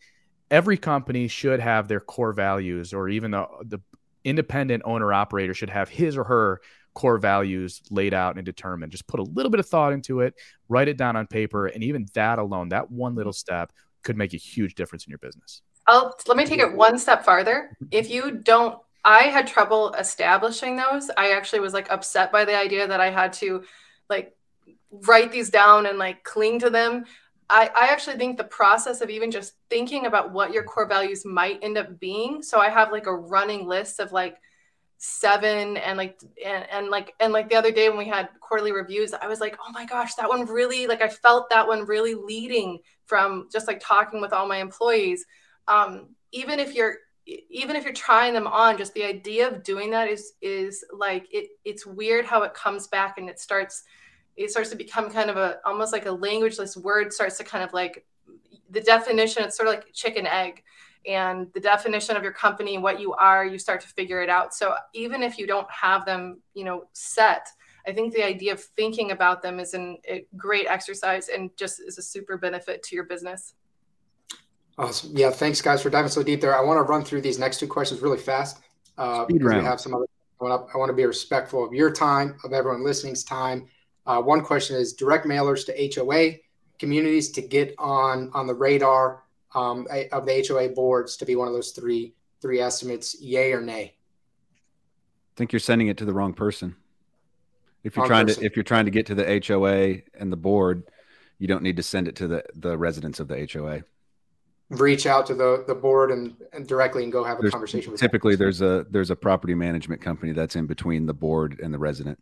every 0.49 0.77
company 0.77 1.27
should 1.27 1.59
have 1.59 1.87
their 1.87 1.99
core 1.99 2.33
values, 2.33 2.93
or 2.93 3.09
even 3.09 3.31
the 3.31 3.47
the 3.65 3.79
independent 4.23 4.83
owner 4.85 5.13
operator 5.13 5.53
should 5.53 5.69
have 5.69 5.89
his 5.89 6.17
or 6.17 6.23
her 6.25 6.61
core 6.93 7.17
values 7.17 7.81
laid 7.91 8.13
out 8.13 8.37
and 8.37 8.45
determined. 8.45 8.91
Just 8.91 9.07
put 9.07 9.19
a 9.19 9.23
little 9.23 9.51
bit 9.51 9.59
of 9.59 9.67
thought 9.67 9.93
into 9.93 10.21
it, 10.21 10.33
write 10.67 10.87
it 10.87 10.97
down 10.97 11.15
on 11.15 11.27
paper, 11.27 11.67
and 11.67 11.83
even 11.83 12.07
that 12.13 12.39
alone, 12.39 12.69
that 12.69 12.89
one 12.89 13.15
little 13.15 13.31
mm-hmm. 13.31 13.37
step 13.37 13.71
could 14.03 14.17
make 14.17 14.33
a 14.33 14.37
huge 14.37 14.75
difference 14.75 15.05
in 15.05 15.11
your 15.11 15.19
business. 15.19 15.61
I'll 15.85 16.15
let 16.27 16.35
me 16.37 16.45
take 16.45 16.59
it 16.59 16.73
one 16.73 16.97
step 16.97 17.23
farther. 17.23 17.75
Mm-hmm. 17.75 17.85
If 17.91 18.09
you 18.09 18.31
don't 18.31 18.79
I 19.07 19.23
had 19.23 19.47
trouble 19.47 19.93
establishing 19.93 20.75
those. 20.75 21.09
I 21.15 21.31
actually 21.31 21.61
was 21.61 21.73
like 21.73 21.89
upset 21.89 22.29
by 22.29 22.43
the 22.43 22.57
idea 22.57 22.87
that 22.89 22.99
I 22.99 23.09
had 23.09 23.31
to 23.33 23.63
like 24.09 24.35
write 24.91 25.31
these 25.31 25.49
down 25.49 25.85
and 25.85 25.97
like 25.97 26.23
cling 26.23 26.59
to 26.59 26.69
them. 26.69 27.05
I, 27.49 27.69
I 27.79 27.87
actually 27.87 28.17
think 28.17 28.37
the 28.37 28.43
process 28.43 29.01
of 29.01 29.09
even 29.09 29.31
just 29.31 29.53
thinking 29.69 30.05
about 30.05 30.33
what 30.33 30.51
your 30.51 30.63
core 30.63 30.87
values 30.87 31.25
might 31.25 31.59
end 31.61 31.77
up 31.77 31.99
being. 31.99 32.43
So 32.43 32.59
I 32.59 32.69
have 32.69 32.91
like 32.91 33.07
a 33.07 33.15
running 33.15 33.67
list 33.67 33.99
of 33.99 34.11
like 34.11 34.37
seven 34.97 35.77
and 35.77 35.97
like 35.97 36.19
and, 36.43 36.65
and 36.71 36.89
like 36.89 37.13
and 37.19 37.31
like 37.31 37.49
the 37.49 37.55
other 37.55 37.71
day 37.71 37.87
when 37.87 37.97
we 37.97 38.07
had 38.07 38.29
quarterly 38.41 38.71
reviews, 38.71 39.13
I 39.13 39.27
was 39.27 39.39
like, 39.39 39.57
oh 39.65 39.71
my 39.71 39.85
gosh, 39.85 40.15
that 40.15 40.27
one 40.27 40.45
really 40.45 40.87
like 40.87 41.01
I 41.01 41.07
felt 41.07 41.49
that 41.49 41.67
one 41.67 41.85
really 41.85 42.15
leading 42.15 42.79
from 43.05 43.47
just 43.51 43.67
like 43.67 43.79
talking 43.79 44.19
with 44.19 44.33
all 44.33 44.47
my 44.47 44.57
employees. 44.57 45.25
Um, 45.67 46.09
even 46.31 46.59
if 46.59 46.73
you're 46.75 46.95
even 47.25 47.75
if 47.75 47.83
you're 47.83 47.93
trying 47.93 48.33
them 48.33 48.47
on, 48.47 48.77
just 48.77 48.93
the 48.93 49.03
idea 49.03 49.47
of 49.47 49.63
doing 49.63 49.91
that 49.91 50.07
is 50.09 50.33
is 50.41 50.83
like 50.91 51.27
it 51.31 51.49
it's 51.63 51.85
weird 51.85 52.25
how 52.25 52.43
it 52.43 52.53
comes 52.53 52.87
back 52.87 53.17
and 53.17 53.29
it 53.29 53.39
starts 53.39 53.83
it 54.37 54.51
starts 54.51 54.69
to 54.69 54.75
become 54.75 55.09
kind 55.09 55.29
of 55.29 55.35
a 55.35 55.57
almost 55.65 55.91
like 55.91 56.05
a 56.05 56.09
languageless 56.09 56.77
word 56.77 57.11
starts 57.11 57.37
to 57.39 57.43
kind 57.43 57.63
of 57.63 57.73
like 57.73 58.05
the 58.69 58.81
definition 58.81 59.43
it's 59.43 59.57
sort 59.57 59.67
of 59.67 59.75
like 59.75 59.91
chicken 59.93 60.25
egg. 60.27 60.63
And 61.05 61.47
the 61.53 61.61
definition 61.61 62.17
of 62.17 62.23
your 62.23 62.33
company 62.33 62.77
what 62.77 62.99
you 62.99 63.13
are 63.13 63.45
you 63.45 63.57
start 63.57 63.81
to 63.81 63.87
figure 63.87 64.21
it 64.21 64.29
out. 64.29 64.53
So 64.53 64.75
even 64.93 65.23
if 65.23 65.37
you 65.37 65.47
don't 65.47 65.69
have 65.71 66.05
them 66.05 66.41
you 66.53 66.63
know 66.63 66.85
set 66.93 67.47
i 67.87 67.93
think 67.93 68.13
the 68.13 68.23
idea 68.23 68.51
of 68.51 68.61
thinking 68.61 69.11
about 69.11 69.41
them 69.41 69.59
is 69.59 69.73
an, 69.73 69.97
a 70.07 70.25
great 70.35 70.67
exercise 70.67 71.29
and 71.29 71.49
just 71.57 71.79
is 71.79 71.97
a 71.97 72.01
super 72.01 72.37
benefit 72.37 72.83
to 72.83 72.95
your 72.95 73.05
business. 73.05 73.55
Awesome. 74.77 75.17
Yeah 75.17 75.31
thanks 75.31 75.61
guys 75.61 75.81
for 75.81 75.89
diving 75.89 76.11
so 76.11 76.21
deep 76.21 76.41
there. 76.41 76.55
I 76.55 76.61
want 76.61 76.77
to 76.77 76.83
run 76.83 77.03
through 77.03 77.21
these 77.21 77.39
next 77.39 77.59
two 77.59 77.67
questions 77.67 78.01
really 78.01 78.19
fast. 78.19 78.59
Uh, 78.97 79.23
Speed 79.23 79.43
round. 79.43 79.59
we 79.59 79.65
have 79.65 79.79
some 79.79 79.93
other 79.95 80.05
I 80.39 80.43
want, 80.43 80.67
to, 80.67 80.73
I 80.75 80.77
want 80.77 80.89
to 80.89 80.93
be 80.93 81.05
respectful 81.05 81.65
of 81.65 81.73
your 81.73 81.91
time 81.91 82.37
of 82.43 82.53
everyone 82.53 82.83
listening's 82.83 83.23
time 83.23 83.67
uh, 84.07 84.21
one 84.21 84.41
question 84.41 84.75
is 84.75 84.93
direct 84.93 85.25
mailers 85.25 85.65
to 85.65 85.99
HOA 85.99 86.37
communities 86.79 87.31
to 87.31 87.41
get 87.41 87.75
on 87.77 88.31
on 88.33 88.47
the 88.47 88.53
radar 88.53 89.23
um, 89.53 89.87
of 90.11 90.25
the 90.25 90.45
HOA 90.47 90.69
boards 90.69 91.17
to 91.17 91.25
be 91.25 91.35
one 91.35 91.47
of 91.47 91.53
those 91.53 91.71
three 91.71 92.13
three 92.41 92.59
estimates, 92.59 93.19
yay 93.21 93.51
or 93.51 93.61
nay. 93.61 93.83
I 93.83 95.35
think 95.35 95.51
you're 95.51 95.59
sending 95.59 95.87
it 95.87 95.97
to 95.97 96.05
the 96.05 96.13
wrong 96.13 96.33
person. 96.33 96.75
If 97.83 97.95
you're 97.95 98.03
wrong 98.03 98.09
trying 98.09 98.25
person. 98.27 98.41
to 98.41 98.45
if 98.45 98.55
you're 98.55 98.63
trying 98.63 98.85
to 98.85 98.91
get 98.91 99.05
to 99.07 99.15
the 99.15 99.43
HOA 99.45 100.01
and 100.19 100.31
the 100.31 100.37
board, 100.37 100.83
you 101.37 101.47
don't 101.47 101.61
need 101.61 101.77
to 101.77 101.83
send 101.83 102.07
it 102.07 102.15
to 102.17 102.27
the 102.27 102.43
the 102.55 102.77
residents 102.77 103.19
of 103.19 103.27
the 103.27 103.47
HOA. 103.51 103.83
Reach 104.69 105.05
out 105.05 105.25
to 105.27 105.33
the 105.33 105.63
the 105.67 105.75
board 105.75 106.11
and, 106.11 106.35
and 106.53 106.67
directly 106.67 107.03
and 107.03 107.11
go 107.11 107.23
have 107.23 107.39
a 107.39 107.41
there's, 107.41 107.51
conversation 107.51 107.91
with. 107.91 107.99
Typically, 107.99 108.35
them. 108.35 108.45
there's 108.45 108.61
a 108.61 108.85
there's 108.89 109.11
a 109.11 109.15
property 109.15 109.53
management 109.53 110.01
company 110.01 110.31
that's 110.31 110.55
in 110.55 110.65
between 110.65 111.05
the 111.05 111.13
board 111.13 111.59
and 111.61 111.73
the 111.73 111.79
resident. 111.79 112.19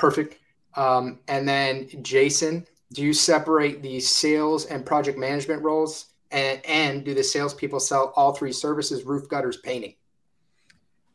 Perfect. 0.00 0.38
Um, 0.76 1.18
and 1.28 1.46
then 1.46 1.88
Jason, 2.02 2.66
do 2.94 3.02
you 3.02 3.12
separate 3.12 3.82
the 3.82 4.00
sales 4.00 4.64
and 4.64 4.84
project 4.84 5.18
management 5.18 5.62
roles? 5.62 6.06
And, 6.30 6.64
and 6.64 7.04
do 7.04 7.12
the 7.12 7.24
salespeople 7.24 7.80
sell 7.80 8.12
all 8.16 8.32
three 8.32 8.52
services, 8.52 9.04
roof 9.04 9.28
gutters, 9.28 9.58
painting? 9.58 9.94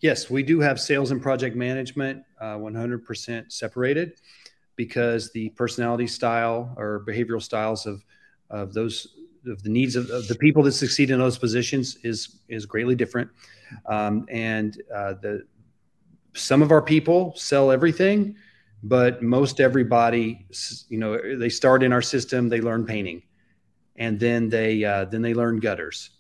Yes, 0.02 0.30
we 0.30 0.44
do 0.44 0.60
have 0.60 0.80
sales 0.80 1.10
and 1.10 1.22
project 1.22 1.56
management 1.56 2.24
uh, 2.40 2.58
100% 2.58 3.52
separated 3.52 4.20
because 4.76 5.32
the 5.32 5.50
personality 5.50 6.06
style 6.06 6.76
or 6.78 7.04
behavioral 7.08 7.42
styles 7.42 7.88
of, 7.88 8.04
of 8.50 8.74
those 8.74 9.16
of 9.48 9.64
the 9.64 9.70
needs 9.70 9.96
of, 9.96 10.10
of, 10.10 10.28
the 10.28 10.36
people 10.36 10.64
that 10.64 10.74
succeed 10.74 11.12
in 11.12 11.20
those 11.20 11.38
positions 11.38 11.98
is 12.04 12.38
is 12.50 12.66
greatly 12.66 12.96
different. 12.96 13.30
Um, 13.86 14.26
and 14.30 14.82
uh, 14.94 15.14
the 15.22 15.46
some 16.34 16.62
of 16.62 16.72
our 16.72 16.82
people 16.82 17.34
sell 17.36 17.72
everything, 17.72 18.36
but 18.84 19.22
most 19.22 19.60
everybody, 19.60 20.46
you 20.90 20.98
know, 20.98 21.38
they 21.38 21.50
start 21.50 21.84
in 21.84 21.92
our 21.94 22.02
system, 22.02 22.50
they 22.50 22.62
learn 22.62 22.86
painting, 22.86 23.24
and 23.96 24.20
then 24.20 24.50
they 24.50 24.84
uh, 24.84 25.06
then 25.06 25.22
they 25.22 25.34
learn 25.34 25.60
gutters, 25.60 26.12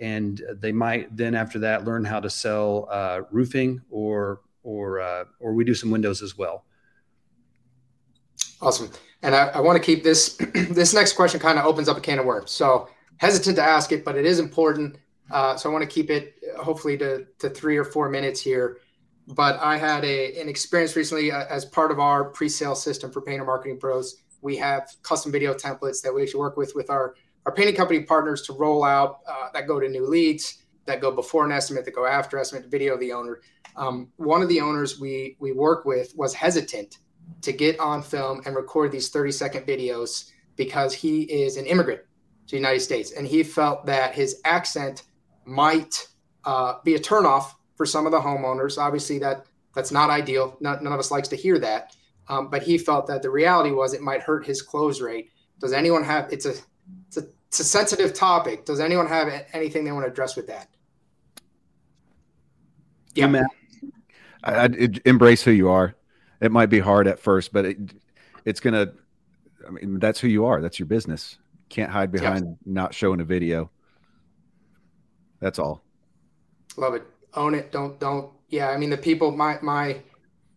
and 0.00 0.42
they 0.56 0.72
might 0.72 1.14
then 1.16 1.34
after 1.34 1.58
that 1.60 1.84
learn 1.84 2.04
how 2.04 2.20
to 2.20 2.30
sell 2.30 2.88
uh, 2.90 3.20
roofing 3.30 3.80
or 3.90 4.40
or 4.62 5.00
uh, 5.00 5.24
or 5.40 5.52
we 5.54 5.64
do 5.64 5.74
some 5.74 5.90
windows 5.90 6.22
as 6.22 6.36
well. 6.36 6.64
Awesome. 8.60 8.90
And 9.22 9.34
I, 9.34 9.48
I 9.48 9.60
want 9.60 9.76
to 9.76 9.84
keep 9.84 10.02
this 10.02 10.36
this 10.70 10.94
next 10.94 11.14
question 11.14 11.40
kind 11.40 11.58
of 11.58 11.66
opens 11.66 11.88
up 11.88 11.96
a 11.96 12.00
can 12.00 12.18
of 12.18 12.24
worms. 12.24 12.50
So 12.50 12.88
hesitant 13.18 13.56
to 13.56 13.62
ask 13.62 13.92
it, 13.92 14.04
but 14.04 14.16
it 14.16 14.24
is 14.24 14.38
important. 14.38 14.98
Uh, 15.30 15.56
so 15.56 15.68
I 15.68 15.72
want 15.72 15.82
to 15.82 15.88
keep 15.88 16.10
it 16.10 16.36
hopefully 16.58 16.96
to, 16.98 17.26
to 17.38 17.50
three 17.50 17.76
or 17.76 17.84
four 17.84 18.08
minutes 18.08 18.40
here. 18.40 18.78
But 19.28 19.60
I 19.60 19.76
had 19.76 20.04
a, 20.04 20.40
an 20.40 20.48
experience 20.48 20.96
recently 20.96 21.30
uh, 21.30 21.44
as 21.50 21.64
part 21.64 21.90
of 21.90 22.00
our 22.00 22.24
pre-sale 22.24 22.74
system 22.74 23.10
for 23.10 23.20
painter 23.20 23.44
marketing 23.44 23.78
pros. 23.78 24.22
We 24.40 24.56
have 24.56 24.90
custom 25.02 25.30
video 25.30 25.52
templates 25.52 26.00
that 26.02 26.14
we 26.14 26.22
actually 26.22 26.40
work 26.40 26.56
with 26.56 26.72
with 26.74 26.88
our, 26.88 27.14
our 27.44 27.52
painting 27.52 27.74
company 27.74 28.02
partners 28.02 28.42
to 28.42 28.54
roll 28.54 28.84
out 28.84 29.20
uh, 29.28 29.48
that 29.52 29.66
go 29.66 29.78
to 29.78 29.88
new 29.88 30.06
leads, 30.06 30.62
that 30.86 31.00
go 31.00 31.10
before 31.10 31.44
an 31.44 31.52
estimate, 31.52 31.84
that 31.84 31.94
go 31.94 32.06
after 32.06 32.38
estimate, 32.38 32.70
video 32.70 32.96
the 32.96 33.12
owner. 33.12 33.40
Um, 33.76 34.08
one 34.16 34.42
of 34.42 34.48
the 34.48 34.60
owners 34.60 34.98
we 34.98 35.36
we 35.38 35.52
work 35.52 35.84
with 35.84 36.14
was 36.16 36.32
hesitant 36.34 36.98
to 37.42 37.52
get 37.52 37.78
on 37.78 38.02
film 38.02 38.40
and 38.46 38.56
record 38.56 38.92
these 38.92 39.10
30 39.10 39.32
second 39.32 39.66
videos 39.66 40.30
because 40.56 40.94
he 40.94 41.22
is 41.22 41.56
an 41.56 41.66
immigrant 41.66 42.00
to 42.46 42.52
the 42.52 42.56
United 42.56 42.80
States. 42.80 43.12
And 43.12 43.26
he 43.26 43.42
felt 43.42 43.86
that 43.86 44.14
his 44.14 44.40
accent 44.44 45.04
might 45.44 46.08
uh, 46.44 46.74
be 46.84 46.94
a 46.94 46.98
turnoff 46.98 47.54
for 47.78 47.86
some 47.86 48.04
of 48.04 48.12
the 48.12 48.20
homeowners. 48.20 48.76
Obviously, 48.76 49.18
that 49.20 49.46
that's 49.74 49.90
not 49.90 50.10
ideal. 50.10 50.58
None, 50.60 50.84
none 50.84 50.92
of 50.92 50.98
us 50.98 51.10
likes 51.10 51.28
to 51.28 51.36
hear 51.36 51.58
that. 51.60 51.96
Um, 52.28 52.50
but 52.50 52.62
he 52.62 52.76
felt 52.76 53.06
that 53.06 53.22
the 53.22 53.30
reality 53.30 53.70
was 53.70 53.94
it 53.94 54.02
might 54.02 54.20
hurt 54.20 54.44
his 54.44 54.60
close 54.60 55.00
rate. 55.00 55.30
Does 55.60 55.72
anyone 55.72 56.04
have? 56.04 56.30
It's 56.30 56.44
a 56.44 56.54
it's 57.06 57.16
a, 57.16 57.24
it's 57.46 57.60
a 57.60 57.64
sensitive 57.64 58.12
topic. 58.12 58.66
Does 58.66 58.80
anyone 58.80 59.06
have 59.06 59.46
anything 59.54 59.84
they 59.84 59.92
want 59.92 60.04
to 60.04 60.12
address 60.12 60.36
with 60.36 60.48
that? 60.48 60.68
Yeah, 63.14 63.28
man. 63.28 63.46
I, 64.44 64.64
I, 64.64 64.68
embrace 65.06 65.42
who 65.42 65.50
you 65.50 65.70
are 65.70 65.94
it 66.40 66.52
might 66.52 66.66
be 66.66 66.78
hard 66.78 67.08
at 67.08 67.18
first, 67.18 67.52
but 67.52 67.64
it, 67.64 67.78
it's 68.44 68.60
gonna. 68.60 68.92
I 69.66 69.70
mean, 69.70 69.98
that's 69.98 70.20
who 70.20 70.28
you 70.28 70.46
are. 70.46 70.60
That's 70.62 70.78
your 70.78 70.86
business. 70.86 71.38
Can't 71.68 71.90
hide 71.90 72.10
behind 72.10 72.56
not 72.64 72.94
showing 72.94 73.20
a 73.20 73.24
video. 73.24 73.70
That's 75.40 75.58
all. 75.58 75.82
Love 76.76 76.94
it. 76.94 77.02
Own 77.38 77.54
it. 77.54 77.70
Don't 77.70 77.98
don't. 78.00 78.32
Yeah, 78.48 78.70
I 78.70 78.76
mean 78.76 78.90
the 78.90 78.98
people. 78.98 79.30
My 79.30 79.58
my 79.62 80.00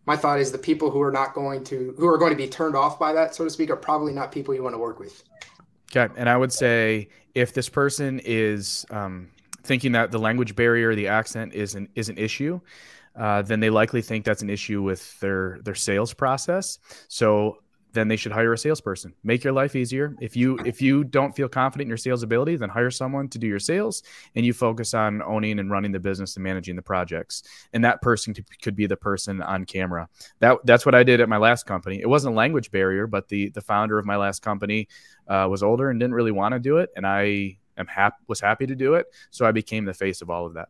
my 0.04 0.16
thought 0.16 0.40
is 0.40 0.50
the 0.50 0.58
people 0.58 0.90
who 0.90 1.00
are 1.00 1.12
not 1.12 1.32
going 1.32 1.62
to 1.64 1.94
who 1.96 2.08
are 2.08 2.18
going 2.18 2.32
to 2.32 2.36
be 2.36 2.48
turned 2.48 2.74
off 2.74 2.98
by 2.98 3.12
that, 3.12 3.34
so 3.36 3.44
to 3.44 3.50
speak, 3.50 3.70
are 3.70 3.76
probably 3.76 4.12
not 4.12 4.32
people 4.32 4.52
you 4.52 4.64
want 4.64 4.74
to 4.74 4.78
work 4.78 4.98
with. 4.98 5.22
Okay, 5.94 6.12
and 6.16 6.28
I 6.28 6.36
would 6.36 6.52
say 6.52 7.08
if 7.34 7.54
this 7.54 7.68
person 7.68 8.20
is 8.24 8.84
um, 8.90 9.30
thinking 9.62 9.92
that 9.92 10.10
the 10.10 10.18
language 10.18 10.56
barrier, 10.56 10.94
the 10.96 11.06
accent 11.06 11.54
is 11.54 11.76
an 11.76 11.88
is 11.94 12.08
an 12.08 12.18
issue, 12.18 12.60
uh, 13.14 13.42
then 13.42 13.60
they 13.60 13.70
likely 13.70 14.02
think 14.02 14.24
that's 14.24 14.42
an 14.42 14.50
issue 14.50 14.82
with 14.82 15.18
their 15.20 15.60
their 15.62 15.76
sales 15.76 16.12
process. 16.12 16.78
So 17.06 17.61
then 17.92 18.08
they 18.08 18.16
should 18.16 18.32
hire 18.32 18.52
a 18.52 18.58
salesperson. 18.58 19.14
Make 19.22 19.44
your 19.44 19.52
life 19.52 19.76
easier. 19.76 20.16
If 20.20 20.36
you 20.36 20.58
if 20.64 20.80
you 20.80 21.04
don't 21.04 21.34
feel 21.34 21.48
confident 21.48 21.86
in 21.86 21.88
your 21.88 21.96
sales 21.96 22.22
ability, 22.22 22.56
then 22.56 22.68
hire 22.68 22.90
someone 22.90 23.28
to 23.28 23.38
do 23.38 23.46
your 23.46 23.58
sales, 23.58 24.02
and 24.34 24.44
you 24.46 24.52
focus 24.52 24.94
on 24.94 25.22
owning 25.22 25.58
and 25.58 25.70
running 25.70 25.92
the 25.92 26.00
business 26.00 26.36
and 26.36 26.44
managing 26.44 26.76
the 26.76 26.82
projects. 26.82 27.42
And 27.72 27.84
that 27.84 28.02
person 28.02 28.34
could 28.62 28.76
be 28.76 28.86
the 28.86 28.96
person 28.96 29.42
on 29.42 29.64
camera. 29.64 30.08
That 30.40 30.58
that's 30.64 30.86
what 30.86 30.94
I 30.94 31.02
did 31.02 31.20
at 31.20 31.28
my 31.28 31.38
last 31.38 31.66
company. 31.66 32.00
It 32.00 32.08
wasn't 32.08 32.34
a 32.34 32.36
language 32.36 32.70
barrier, 32.70 33.06
but 33.06 33.28
the 33.28 33.50
the 33.50 33.62
founder 33.62 33.98
of 33.98 34.06
my 34.06 34.16
last 34.16 34.42
company 34.42 34.88
uh, 35.28 35.46
was 35.50 35.62
older 35.62 35.90
and 35.90 36.00
didn't 36.00 36.14
really 36.14 36.32
want 36.32 36.52
to 36.52 36.58
do 36.58 36.78
it, 36.78 36.90
and 36.96 37.06
I 37.06 37.58
am 37.76 37.86
happy 37.86 38.16
was 38.26 38.40
happy 38.40 38.66
to 38.66 38.74
do 38.74 38.94
it. 38.94 39.06
So 39.30 39.46
I 39.46 39.52
became 39.52 39.84
the 39.84 39.94
face 39.94 40.22
of 40.22 40.30
all 40.30 40.46
of 40.46 40.54
that. 40.54 40.68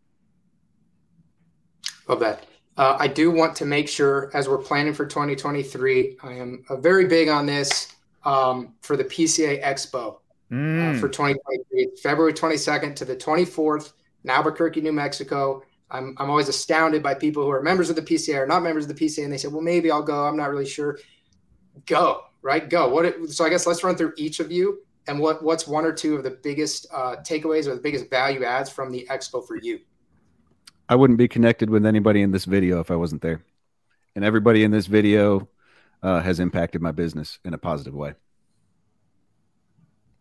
Love 2.09 2.21
that. 2.21 2.47
Uh, 2.77 2.97
I 2.99 3.07
do 3.07 3.31
want 3.31 3.55
to 3.57 3.67
make 3.67 3.89
sure, 3.89 4.31
as 4.35 4.49
we're 4.49 4.59
planning 4.59 4.95
for 4.95 5.05
2023, 5.05 6.17
I 6.23 6.33
am 6.33 6.65
uh, 6.69 6.77
very 6.77 7.07
big 7.07 7.29
on 7.29 7.47
this 7.47 7.95
um, 8.25 8.75
for 8.81 8.97
the 8.97 9.05
PCA 9.05 9.63
Expo 9.63 10.15
uh, 10.15 10.55
mm. 10.55 10.97
uh, 10.97 11.01
for 11.01 11.09
2023, 11.09 11.97
February 12.03 12.33
22nd 12.33 12.97
to 12.97 13.05
the 13.05 13.17
24th 13.17 13.93
in 14.25 14.31
Albuquerque, 14.31 14.81
New 14.81 14.93
Mexico. 14.93 15.63
I'm, 15.91 16.15
I'm 16.19 16.31
always 16.31 16.49
astounded 16.49 17.03
by 17.03 17.15
people 17.15 17.43
who 17.43 17.51
are 17.51 17.63
members 17.63 17.91
of 17.91 17.97
the 17.97 18.03
PCA 18.03 18.39
or 18.39 18.47
not 18.47 18.63
members 18.63 18.89
of 18.89 18.97
the 18.97 19.07
PCA, 19.07 19.25
and 19.25 19.33
they 19.33 19.37
say, 19.37 19.49
"Well, 19.49 19.61
maybe 19.61 19.91
I'll 19.91 20.03
go. 20.03 20.27
I'm 20.27 20.39
not 20.39 20.51
really 20.51 20.67
sure." 20.67 20.99
Go 21.85 22.23
right, 22.41 22.69
go. 22.69 22.89
What? 22.89 23.05
It, 23.05 23.31
so 23.31 23.45
I 23.45 23.51
guess 23.51 23.67
let's 23.67 23.85
run 23.85 23.97
through 23.97 24.15
each 24.17 24.41
of 24.41 24.51
you 24.51 24.81
and 25.07 25.19
what 25.19 25.43
what's 25.43 25.67
one 25.67 25.85
or 25.85 25.93
two 25.93 26.17
of 26.17 26.23
the 26.23 26.39
biggest 26.43 26.87
uh, 26.93 27.17
takeaways 27.17 27.67
or 27.67 27.75
the 27.75 27.81
biggest 27.81 28.11
value 28.11 28.45
adds 28.45 28.71
from 28.71 28.91
the 28.91 29.07
expo 29.11 29.47
for 29.47 29.57
you. 29.57 29.81
I 30.93 30.95
wouldn't 30.95 31.19
be 31.19 31.27
connected 31.27 31.71
with 31.71 31.87
anybody 31.87 32.21
in 32.21 32.33
this 32.33 32.45
video 32.45 32.79
if 32.81 32.91
I 32.91 32.97
wasn't 32.97 33.23
there. 33.23 33.43
And 34.15 34.27
everybody 34.27 34.63
in 34.63 34.71
this 34.71 34.85
video 34.85 35.49
uh, 36.03 36.21
has 36.21 36.39
impacted 36.39 36.83
my 36.83 36.93
business 36.93 37.39
in 37.47 37.55
a 37.55 37.59
positive 37.59 37.95
way. 37.95 38.13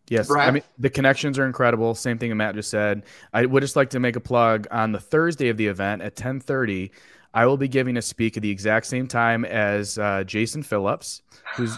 Yes, 0.08 0.28
Brad? 0.28 0.48
I 0.48 0.50
mean 0.50 0.62
the 0.78 0.88
connections 0.88 1.38
are 1.38 1.44
incredible. 1.44 1.94
Same 1.94 2.16
thing 2.16 2.34
Matt 2.38 2.54
just 2.54 2.70
said. 2.70 3.02
I 3.34 3.44
would 3.44 3.60
just 3.60 3.76
like 3.76 3.90
to 3.90 4.00
make 4.00 4.16
a 4.16 4.20
plug 4.20 4.66
on 4.70 4.92
the 4.92 4.98
Thursday 4.98 5.50
of 5.50 5.58
the 5.58 5.66
event 5.66 6.00
at 6.00 6.16
10:30. 6.16 6.90
I 7.34 7.44
will 7.44 7.58
be 7.58 7.68
giving 7.68 7.98
a 7.98 8.02
speak 8.02 8.38
at 8.38 8.42
the 8.42 8.50
exact 8.50 8.86
same 8.86 9.06
time 9.06 9.44
as 9.44 9.98
uh, 9.98 10.24
Jason 10.24 10.62
Phillips, 10.62 11.20
who's 11.54 11.76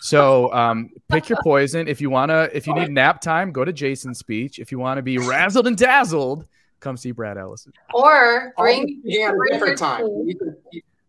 so 0.00 0.52
um, 0.52 0.90
pick 1.08 1.28
your 1.28 1.38
poison. 1.42 1.88
If 1.88 2.00
you 2.00 2.10
wanna, 2.10 2.48
if 2.52 2.68
you 2.68 2.74
need 2.74 2.90
nap 2.92 3.20
time, 3.20 3.50
go 3.50 3.64
to 3.64 3.72
Jason's 3.72 4.20
speech. 4.20 4.60
If 4.60 4.70
you 4.70 4.78
want 4.78 4.98
to 4.98 5.02
be 5.02 5.16
razzled 5.16 5.66
and 5.66 5.76
dazzled, 5.76 6.46
come 6.86 6.96
see 6.96 7.10
Brad 7.10 7.36
Ellison. 7.36 7.72
Or 7.92 8.52
bring 8.56 9.00
yeah, 9.04 9.32
different 9.50 9.78
time. 9.78 10.06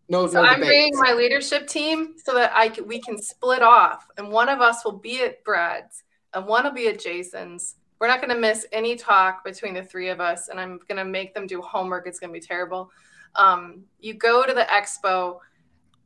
no, 0.08 0.26
so 0.26 0.42
no 0.42 0.48
I'm 0.48 0.60
bringing 0.60 0.92
my 0.96 1.12
leadership 1.12 1.68
team 1.68 2.14
so 2.22 2.34
that 2.34 2.52
I 2.54 2.68
can, 2.68 2.86
we 2.86 3.00
can 3.00 3.20
split 3.20 3.62
off, 3.62 4.08
and 4.16 4.30
one 4.30 4.48
of 4.48 4.60
us 4.60 4.84
will 4.84 4.98
be 4.98 5.22
at 5.22 5.44
Brad's, 5.44 6.02
and 6.34 6.46
one 6.46 6.64
will 6.64 6.72
be 6.72 6.88
at 6.88 6.98
Jason's. 6.98 7.76
We're 8.00 8.08
not 8.08 8.20
going 8.20 8.34
to 8.34 8.40
miss 8.40 8.64
any 8.72 8.94
talk 8.94 9.44
between 9.44 9.74
the 9.74 9.82
three 9.82 10.08
of 10.08 10.20
us, 10.20 10.48
and 10.48 10.60
I'm 10.60 10.78
going 10.88 10.98
to 10.98 11.04
make 11.04 11.34
them 11.34 11.46
do 11.46 11.60
homework. 11.60 12.06
It's 12.06 12.20
going 12.20 12.32
to 12.32 12.40
be 12.40 12.44
terrible. 12.44 12.90
Um, 13.34 13.84
you 14.00 14.14
go 14.14 14.44
to 14.46 14.52
the 14.52 14.66
expo. 14.70 15.38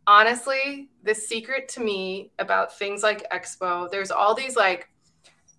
Honestly, 0.06 0.88
the 1.04 1.14
secret 1.14 1.68
to 1.68 1.80
me 1.80 2.32
about 2.38 2.76
things 2.76 3.02
like 3.02 3.28
expo, 3.30 3.90
there's 3.90 4.10
all 4.10 4.34
these 4.34 4.56
like 4.56 4.88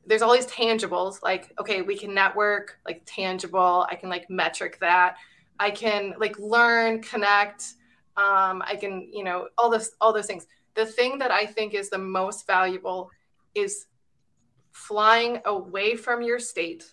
there's 0.05 0.21
all 0.21 0.33
these 0.33 0.47
tangibles 0.47 1.21
like 1.23 1.53
okay 1.59 1.81
we 1.81 1.97
can 1.97 2.13
network 2.13 2.79
like 2.85 3.01
tangible 3.05 3.87
i 3.89 3.95
can 3.95 4.09
like 4.09 4.29
metric 4.29 4.77
that. 4.79 5.15
I 5.59 5.69
can 5.71 6.13
like 6.19 6.37
learn 6.39 7.01
connect 7.01 7.73
um, 8.17 8.61
i 8.65 8.75
can 8.79 9.07
you 9.11 9.23
know 9.23 9.47
all 9.57 9.69
this 9.69 9.91
all 10.01 10.13
those 10.13 10.27
things. 10.27 10.45
The 10.75 10.85
thing 10.85 11.19
that 11.19 11.31
i 11.31 11.45
think 11.45 11.73
is 11.73 11.89
the 11.89 11.97
most 11.97 12.47
valuable 12.47 13.09
is 13.55 13.85
flying 14.71 15.39
away 15.45 15.95
from 15.95 16.21
your 16.21 16.39
state 16.39 16.83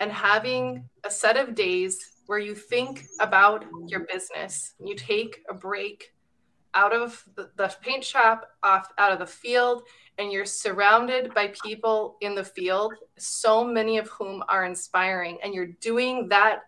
and 0.00 0.10
having 0.10 0.88
a 1.04 1.10
set 1.10 1.36
of 1.36 1.54
days 1.54 2.14
where 2.26 2.38
you 2.38 2.54
think 2.54 3.04
about 3.20 3.64
your 3.86 4.06
business. 4.12 4.74
You 4.82 4.94
take 4.96 5.42
a 5.50 5.54
break 5.54 6.13
out 6.74 6.94
of 6.94 7.24
the, 7.36 7.74
paint 7.82 8.04
shop 8.04 8.50
off 8.62 8.92
out 8.98 9.12
of 9.12 9.18
the 9.18 9.26
field 9.26 9.82
and 10.18 10.30
you're 10.30 10.44
surrounded 10.44 11.32
by 11.34 11.52
people 11.64 12.16
in 12.20 12.34
the 12.34 12.44
field, 12.44 12.94
so 13.18 13.64
many 13.64 13.98
of 13.98 14.08
whom 14.08 14.42
are 14.48 14.64
inspiring, 14.64 15.38
and 15.42 15.54
you're 15.54 15.72
doing 15.80 16.28
that 16.28 16.60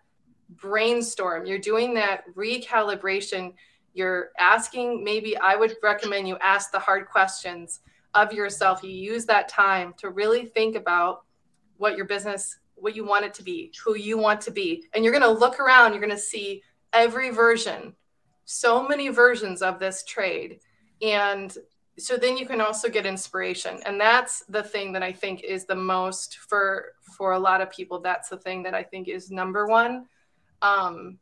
brainstorm, 0.49 1.45
you're 1.45 1.59
doing 1.59 1.93
that 1.93 2.23
recalibration, 2.35 3.53
you're 3.93 4.29
asking, 4.37 5.03
maybe 5.03 5.37
I 5.37 5.55
would 5.55 5.75
recommend 5.81 6.27
you 6.27 6.37
ask 6.41 6.71
the 6.71 6.79
hard 6.79 7.07
questions 7.07 7.79
of 8.13 8.33
yourself. 8.33 8.83
You 8.83 8.91
use 8.91 9.25
that 9.25 9.49
time 9.49 9.93
to 9.97 10.09
really 10.09 10.45
think 10.45 10.75
about 10.75 11.23
what 11.77 11.95
your 11.95 12.05
business, 12.05 12.59
what 12.75 12.95
you 12.95 13.05
want 13.05 13.25
it 13.25 13.33
to 13.35 13.43
be, 13.43 13.71
who 13.83 13.95
you 13.95 14.17
want 14.17 14.41
to 14.41 14.51
be. 14.51 14.85
And 14.93 15.03
you're 15.03 15.17
going 15.17 15.23
to 15.23 15.39
look 15.39 15.59
around, 15.59 15.93
you're 15.93 16.01
going 16.01 16.09
to 16.11 16.17
see 16.17 16.63
every 16.93 17.29
version, 17.29 17.93
so 18.47 18.87
many 18.87 19.09
versions 19.09 19.61
of 19.61 19.77
this 19.77 20.03
trade. 20.03 20.61
And 21.01 21.55
so 21.99 22.15
then 22.15 22.37
you 22.37 22.45
can 22.45 22.61
also 22.61 22.89
get 22.89 23.07
inspiration 23.07 23.79
and 23.85 23.99
that's 23.99 24.43
the 24.49 24.61
thing 24.61 24.91
that 24.91 25.01
i 25.01 25.11
think 25.11 25.43
is 25.43 25.65
the 25.65 25.73
most 25.73 26.37
for 26.37 26.93
for 27.01 27.31
a 27.31 27.39
lot 27.39 27.59
of 27.59 27.71
people 27.71 27.99
that's 27.99 28.29
the 28.29 28.37
thing 28.37 28.61
that 28.61 28.75
i 28.75 28.83
think 28.83 29.07
is 29.07 29.31
number 29.31 29.65
one 29.65 30.05
um 30.61 31.17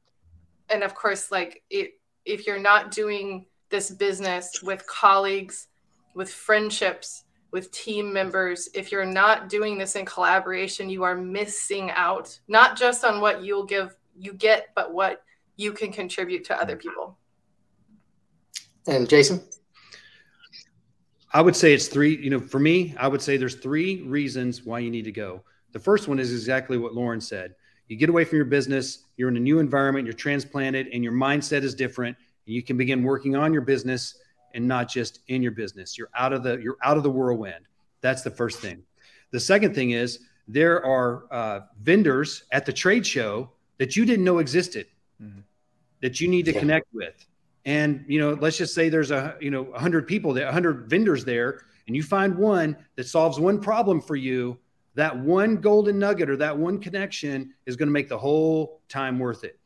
and 0.69 0.83
of 0.83 0.93
course 0.93 1.31
like 1.31 1.63
it, 1.69 1.93
if 2.25 2.45
you're 2.45 2.59
not 2.59 2.91
doing 2.91 3.45
this 3.69 3.89
business 3.89 4.61
with 4.61 4.85
colleagues 4.85 5.69
with 6.13 6.29
friendships 6.29 7.23
with 7.55 7.71
team 7.71 8.11
members. 8.11 8.67
If 8.73 8.91
you're 8.91 9.05
not 9.05 9.47
doing 9.47 9.77
this 9.77 9.95
in 9.95 10.05
collaboration, 10.05 10.89
you 10.89 11.03
are 11.03 11.15
missing 11.15 11.89
out, 11.91 12.37
not 12.49 12.77
just 12.77 13.05
on 13.05 13.21
what 13.21 13.45
you'll 13.45 13.63
give 13.63 13.95
you 14.17 14.33
get, 14.33 14.71
but 14.75 14.93
what 14.93 15.23
you 15.57 15.73
can 15.73 15.91
contribute 15.91 16.43
to 16.45 16.59
other 16.59 16.75
people. 16.75 17.17
And 18.87 19.09
Jason? 19.09 19.41
I 21.33 21.41
would 21.41 21.55
say 21.55 21.73
it's 21.73 21.87
three, 21.87 22.15
you 22.15 22.29
know, 22.29 22.39
for 22.39 22.59
me, 22.59 22.95
I 22.97 23.07
would 23.07 23.21
say 23.21 23.35
there's 23.35 23.55
three 23.55 24.01
reasons 24.03 24.63
why 24.63 24.79
you 24.79 24.89
need 24.89 25.05
to 25.05 25.11
go. 25.11 25.43
The 25.73 25.79
first 25.79 26.07
one 26.07 26.19
is 26.19 26.31
exactly 26.31 26.77
what 26.77 26.93
Lauren 26.93 27.19
said. 27.19 27.55
You 27.87 27.97
get 27.97 28.09
away 28.09 28.23
from 28.23 28.37
your 28.37 28.45
business, 28.45 28.99
you're 29.17 29.29
in 29.29 29.37
a 29.37 29.41
new 29.41 29.59
environment, 29.59 30.05
you're 30.05 30.13
transplanted, 30.13 30.87
and 30.93 31.03
your 31.03 31.13
mindset 31.13 31.63
is 31.63 31.75
different. 31.75 32.15
And 32.45 32.55
you 32.55 32.63
can 32.63 32.77
begin 32.77 33.03
working 33.03 33.35
on 33.35 33.51
your 33.51 33.63
business 33.63 34.17
and 34.53 34.67
not 34.67 34.87
just 34.89 35.19
in 35.27 35.43
your 35.43 35.51
business. 35.51 35.97
You're 35.97 36.09
out 36.15 36.31
of 36.31 36.43
the 36.43 36.57
you're 36.57 36.77
out 36.83 36.97
of 36.97 37.03
the 37.03 37.11
whirlwind. 37.11 37.65
That's 38.01 38.21
the 38.21 38.31
first 38.31 38.59
thing. 38.59 38.83
The 39.31 39.39
second 39.39 39.75
thing 39.75 39.91
is 39.91 40.19
there 40.47 40.83
are 40.85 41.25
uh, 41.31 41.59
vendors 41.81 42.45
at 42.51 42.65
the 42.65 42.73
trade 42.73 43.05
show 43.05 43.51
that 43.77 43.95
you 43.95 44.05
didn't 44.05 44.23
know 44.23 44.39
existed 44.39 44.87
mm-hmm. 45.21 45.41
That 46.05 46.21
you 46.21 46.27
need 46.27 46.45
to 46.45 46.53
yeah. 46.53 46.59
connect 46.59 46.85
with. 46.93 47.25
And 47.65 48.05
you 48.07 48.19
know, 48.19 48.37
let's 48.39 48.59
just 48.59 48.75
say 48.75 48.89
there's 48.89 49.09
a 49.09 49.35
you 49.41 49.49
know 49.49 49.63
100 49.63 50.07
people 50.07 50.33
there, 50.33 50.45
100 50.45 50.87
vendors 50.87 51.25
there, 51.25 51.61
and 51.87 51.95
you 51.95 52.03
find 52.03 52.37
one 52.37 52.77
that 52.95 53.07
solves 53.07 53.39
one 53.39 53.59
problem 53.59 53.99
for 53.99 54.15
you. 54.15 54.59
That 54.93 55.17
one 55.17 55.57
golden 55.57 55.97
nugget 55.97 56.29
or 56.29 56.37
that 56.37 56.55
one 56.55 56.79
connection 56.79 57.55
is 57.65 57.75
going 57.75 57.87
to 57.87 57.91
make 57.91 58.07
the 58.07 58.19
whole 58.19 58.81
time 58.87 59.17
worth 59.17 59.43
it. 59.43 59.59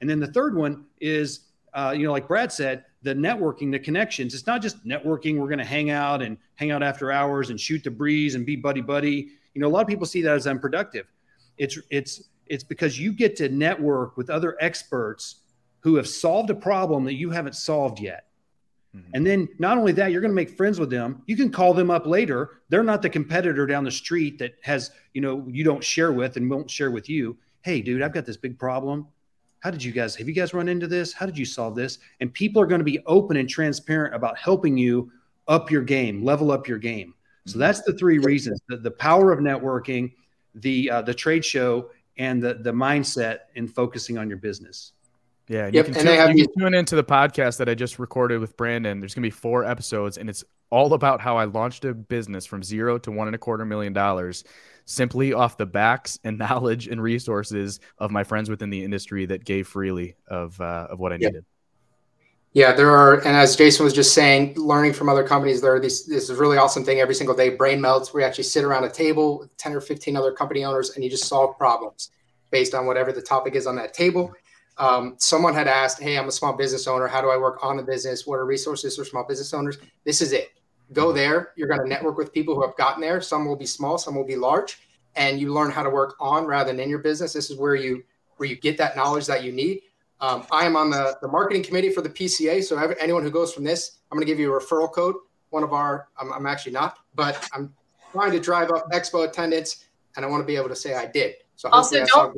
And 0.00 0.08
then 0.08 0.18
the 0.18 0.28
third 0.28 0.56
one 0.56 0.86
is, 0.98 1.50
uh, 1.74 1.94
you 1.94 2.06
know, 2.06 2.12
like 2.12 2.26
Brad 2.26 2.50
said, 2.50 2.86
the 3.02 3.14
networking, 3.14 3.70
the 3.70 3.78
connections. 3.78 4.32
It's 4.32 4.46
not 4.46 4.62
just 4.62 4.84
networking. 4.86 5.38
We're 5.38 5.46
going 5.46 5.58
to 5.58 5.64
hang 5.64 5.90
out 5.90 6.22
and 6.22 6.38
hang 6.54 6.70
out 6.70 6.82
after 6.82 7.12
hours 7.12 7.50
and 7.50 7.60
shoot 7.60 7.84
the 7.84 7.90
breeze 7.90 8.34
and 8.34 8.46
be 8.46 8.56
buddy 8.56 8.80
buddy. 8.80 9.28
You 9.52 9.60
know, 9.60 9.68
a 9.68 9.68
lot 9.68 9.82
of 9.82 9.88
people 9.88 10.06
see 10.06 10.22
that 10.22 10.34
as 10.34 10.46
unproductive. 10.46 11.06
It's 11.58 11.78
it's 11.90 12.30
it's 12.46 12.64
because 12.64 12.98
you 12.98 13.12
get 13.12 13.36
to 13.36 13.50
network 13.50 14.16
with 14.16 14.30
other 14.30 14.56
experts 14.58 15.41
who 15.82 15.96
have 15.96 16.08
solved 16.08 16.50
a 16.50 16.54
problem 16.54 17.04
that 17.04 17.14
you 17.14 17.30
haven't 17.30 17.56
solved 17.56 18.00
yet. 18.00 18.26
Mm-hmm. 18.96 19.10
And 19.14 19.26
then 19.26 19.48
not 19.58 19.78
only 19.78 19.92
that, 19.92 20.12
you're 20.12 20.20
going 20.20 20.30
to 20.30 20.34
make 20.34 20.50
friends 20.50 20.78
with 20.78 20.90
them. 20.90 21.22
You 21.26 21.36
can 21.36 21.50
call 21.50 21.74
them 21.74 21.90
up 21.90 22.06
later. 22.06 22.60
They're 22.68 22.82
not 22.82 23.02
the 23.02 23.10
competitor 23.10 23.66
down 23.66 23.84
the 23.84 23.90
street 23.90 24.38
that 24.38 24.54
has, 24.62 24.90
you 25.12 25.20
know, 25.20 25.46
you 25.48 25.64
don't 25.64 25.82
share 25.82 26.12
with 26.12 26.36
and 26.36 26.50
won't 26.50 26.70
share 26.70 26.90
with 26.90 27.08
you. 27.08 27.36
Hey, 27.62 27.80
dude, 27.80 28.02
I've 28.02 28.12
got 28.12 28.26
this 28.26 28.36
big 28.36 28.58
problem. 28.58 29.06
How 29.60 29.70
did 29.70 29.82
you 29.82 29.92
guys 29.92 30.16
have 30.16 30.28
you 30.28 30.34
guys 30.34 30.52
run 30.52 30.68
into 30.68 30.88
this? 30.88 31.12
How 31.12 31.24
did 31.24 31.38
you 31.38 31.44
solve 31.44 31.76
this? 31.76 31.98
And 32.20 32.34
people 32.34 32.60
are 32.60 32.66
going 32.66 32.80
to 32.80 32.84
be 32.84 32.98
open 33.06 33.36
and 33.36 33.48
transparent 33.48 34.14
about 34.14 34.36
helping 34.36 34.76
you 34.76 35.10
up 35.46 35.70
your 35.70 35.82
game, 35.82 36.24
level 36.24 36.50
up 36.50 36.66
your 36.66 36.78
game. 36.78 37.14
So 37.46 37.52
mm-hmm. 37.52 37.60
that's 37.60 37.82
the 37.82 37.92
three 37.92 38.18
reasons: 38.18 38.60
the, 38.68 38.76
the 38.76 38.90
power 38.90 39.32
of 39.32 39.38
networking, 39.38 40.12
the 40.56 40.90
uh, 40.90 41.02
the 41.02 41.14
trade 41.14 41.44
show, 41.44 41.90
and 42.18 42.42
the 42.42 42.54
the 42.54 42.72
mindset 42.72 43.38
in 43.54 43.68
focusing 43.68 44.18
on 44.18 44.28
your 44.28 44.38
business. 44.38 44.92
Yeah, 45.48 45.66
and 45.66 45.74
yep. 45.74 45.88
you, 45.88 45.94
can, 45.94 46.04
tune, 46.04 46.36
you 46.36 46.46
can 46.46 46.58
tune 46.58 46.74
into 46.74 46.96
the 46.96 47.04
podcast 47.04 47.58
that 47.58 47.68
I 47.68 47.74
just 47.74 47.98
recorded 47.98 48.40
with 48.40 48.56
Brandon. 48.56 49.00
There's 49.00 49.14
going 49.14 49.22
to 49.22 49.26
be 49.26 49.30
four 49.30 49.64
episodes, 49.64 50.16
and 50.16 50.30
it's 50.30 50.44
all 50.70 50.94
about 50.94 51.20
how 51.20 51.36
I 51.36 51.44
launched 51.44 51.84
a 51.84 51.92
business 51.92 52.46
from 52.46 52.62
zero 52.62 52.96
to 52.98 53.10
one 53.10 53.28
and 53.28 53.34
a 53.34 53.38
quarter 53.38 53.64
million 53.64 53.92
dollars 53.92 54.44
simply 54.84 55.32
off 55.32 55.56
the 55.56 55.66
backs 55.66 56.18
and 56.24 56.38
knowledge 56.38 56.88
and 56.88 57.02
resources 57.02 57.80
of 57.98 58.10
my 58.10 58.24
friends 58.24 58.48
within 58.48 58.70
the 58.70 58.82
industry 58.82 59.26
that 59.26 59.44
gave 59.44 59.68
freely 59.68 60.16
of 60.28 60.60
uh, 60.60 60.88
of 60.90 60.98
what 60.98 61.12
I 61.12 61.16
yep. 61.16 61.32
needed. 61.32 61.44
Yeah, 62.54 62.72
there 62.72 62.90
are, 62.90 63.16
and 63.16 63.34
as 63.34 63.56
Jason 63.56 63.82
was 63.82 63.94
just 63.94 64.12
saying, 64.12 64.54
learning 64.56 64.92
from 64.92 65.08
other 65.08 65.24
companies, 65.24 65.62
there 65.62 65.74
are 65.74 65.80
this 65.80 66.04
this 66.04 66.28
is 66.28 66.38
really 66.38 66.58
awesome 66.58 66.84
thing 66.84 67.00
every 67.00 67.14
single 67.14 67.34
day. 67.34 67.50
Brain 67.50 67.80
melts. 67.80 68.12
We 68.12 68.22
actually 68.24 68.44
sit 68.44 68.62
around 68.62 68.84
a 68.84 68.90
table 68.90 69.38
with 69.38 69.56
ten 69.56 69.72
or 69.72 69.80
fifteen 69.80 70.16
other 70.16 70.32
company 70.32 70.64
owners, 70.64 70.90
and 70.90 71.02
you 71.02 71.08
just 71.08 71.24
solve 71.24 71.56
problems 71.56 72.10
based 72.50 72.74
on 72.74 72.86
whatever 72.86 73.10
the 73.10 73.22
topic 73.22 73.54
is 73.54 73.66
on 73.66 73.74
that 73.76 73.94
table. 73.94 74.34
Um, 74.82 75.14
someone 75.18 75.54
had 75.54 75.68
asked, 75.68 76.02
"Hey, 76.02 76.18
I'm 76.18 76.28
a 76.28 76.32
small 76.32 76.52
business 76.52 76.86
owner. 76.86 77.06
How 77.06 77.20
do 77.20 77.30
I 77.30 77.36
work 77.36 77.62
on 77.62 77.76
the 77.76 77.82
business? 77.82 78.26
What 78.26 78.36
are 78.36 78.44
resources 78.44 78.96
for 78.96 79.04
small 79.04 79.24
business 79.24 79.54
owners?" 79.54 79.78
This 80.04 80.20
is 80.20 80.32
it. 80.32 80.50
Go 80.92 81.12
there. 81.12 81.52
You're 81.56 81.68
going 81.68 81.80
to 81.80 81.88
network 81.88 82.16
with 82.16 82.32
people 82.32 82.54
who 82.54 82.62
have 82.62 82.76
gotten 82.76 83.00
there. 83.00 83.20
Some 83.20 83.46
will 83.46 83.56
be 83.56 83.66
small, 83.66 83.96
some 83.96 84.14
will 84.14 84.26
be 84.26 84.36
large, 84.36 84.80
and 85.14 85.40
you 85.40 85.52
learn 85.54 85.70
how 85.70 85.82
to 85.82 85.90
work 85.90 86.16
on 86.20 86.44
rather 86.44 86.70
than 86.70 86.80
in 86.80 86.90
your 86.90 86.98
business. 86.98 87.32
This 87.32 87.50
is 87.50 87.56
where 87.56 87.76
you 87.76 88.02
where 88.36 88.48
you 88.48 88.56
get 88.56 88.76
that 88.78 88.96
knowledge 88.96 89.26
that 89.26 89.44
you 89.44 89.52
need 89.52 89.82
um, 90.22 90.46
I 90.52 90.64
am 90.66 90.76
on 90.76 90.88
the, 90.88 91.18
the 91.20 91.26
marketing 91.26 91.64
committee 91.64 91.90
for 91.90 92.00
the 92.00 92.08
PCA. 92.08 92.62
So 92.62 92.78
every, 92.78 92.94
anyone 93.00 93.24
who 93.24 93.30
goes 93.30 93.52
from 93.52 93.64
this, 93.64 93.98
I'm 94.10 94.16
going 94.16 94.24
to 94.24 94.32
give 94.32 94.38
you 94.38 94.54
a 94.54 94.60
referral 94.60 94.90
code. 94.90 95.16
One 95.50 95.64
of 95.64 95.72
our, 95.72 96.08
I'm, 96.16 96.32
I'm 96.32 96.46
actually 96.46 96.72
not, 96.72 96.98
but 97.16 97.48
I'm 97.52 97.74
trying 98.12 98.30
to 98.30 98.38
drive 98.38 98.70
up 98.70 98.88
expo 98.92 99.28
attendance 99.28 99.84
and 100.16 100.24
I 100.24 100.28
want 100.28 100.40
to 100.40 100.46
be 100.46 100.54
able 100.54 100.68
to 100.68 100.76
say 100.76 100.94
I 100.94 101.06
did. 101.06 101.34
So 101.62 101.68
also 101.68 102.04
don't, 102.04 102.36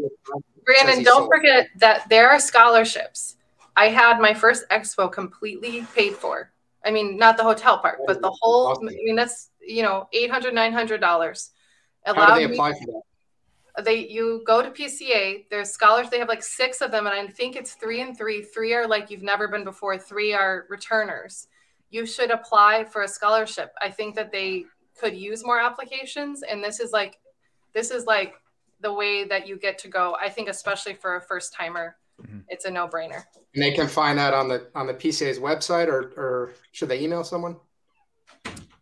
Brandon, 0.67 1.03
don't 1.03 1.29
forget 1.29 1.71
that 1.77 2.07
there 2.11 2.29
are 2.29 2.39
scholarships. 2.39 3.37
I 3.75 3.89
had 3.89 4.21
my 4.21 4.35
first 4.35 4.69
expo 4.69 5.11
completely 5.11 5.87
paid 5.95 6.13
for. 6.13 6.51
I 6.85 6.91
mean, 6.91 7.17
not 7.17 7.39
the 7.39 7.43
hotel 7.43 7.79
part, 7.79 8.01
but 8.07 8.21
the 8.21 8.29
oh, 8.29 8.37
whole, 8.39 8.67
awesome. 8.67 8.87
I 8.87 8.93
mean, 9.03 9.17
that's, 9.17 9.49
you 9.67 9.83
know, 9.83 10.11
$800, 10.15 10.53
$900. 10.53 11.51
How 12.05 12.35
do 12.35 12.47
they 12.47 12.53
apply 12.53 12.73
for 12.75 12.85
that? 12.85 13.03
they 13.83 14.07
you 14.07 14.43
go 14.47 14.61
to 14.61 14.71
PCA. 14.71 15.47
There's 15.49 15.71
scholars. 15.71 16.11
They 16.11 16.19
have 16.19 16.29
like 16.29 16.43
six 16.43 16.83
of 16.83 16.91
them, 16.91 17.07
and 17.07 17.15
I 17.15 17.27
think 17.27 17.57
it's 17.57 17.73
three 17.73 18.03
and 18.03 18.17
three. 18.17 18.43
Three 18.43 18.75
are 18.75 18.87
like 18.87 19.11
you've 19.11 19.23
never 19.23 19.49
been 19.49 19.65
before. 19.65 19.97
Three 19.97 20.35
are 20.35 20.67
returners. 20.69 21.49
You 21.91 22.05
should 22.05 22.31
apply 22.31 22.85
for 22.85 23.03
a 23.03 23.09
scholarship. 23.09 23.73
I 23.81 23.91
think 23.91 24.17
that 24.17 24.31
they 24.31 24.67
could 25.01 25.17
use 25.17 25.45
more 25.45 25.59
applications, 25.59 26.43
and 26.43 26.63
this 26.63 26.79
is 26.79 26.93
like 26.93 27.19
this 27.73 27.91
is 27.91 28.05
like 28.05 28.35
the 28.85 28.93
way 28.93 29.25
that 29.25 29.49
you 29.49 29.57
get 29.57 29.79
to 29.79 29.89
go. 29.89 30.17
I 30.21 30.29
think 30.29 30.49
especially 30.49 30.95
for 30.95 31.17
a 31.17 31.21
first 31.21 31.53
timer, 31.53 31.97
mm-hmm. 32.23 32.41
it's 32.49 32.67
a 32.67 32.71
no 32.71 32.87
brainer. 32.87 33.25
And 33.55 33.63
they 33.65 33.73
can 33.73 33.89
find 33.89 34.17
that 34.19 34.33
on 34.35 34.47
the 34.47 34.69
on 34.77 34.87
the 34.87 34.95
PCA's 34.95 35.41
website, 35.41 35.89
or 35.89 36.13
or 36.17 36.53
should 36.71 36.89
they 36.89 37.01
email 37.01 37.25
someone? 37.25 37.57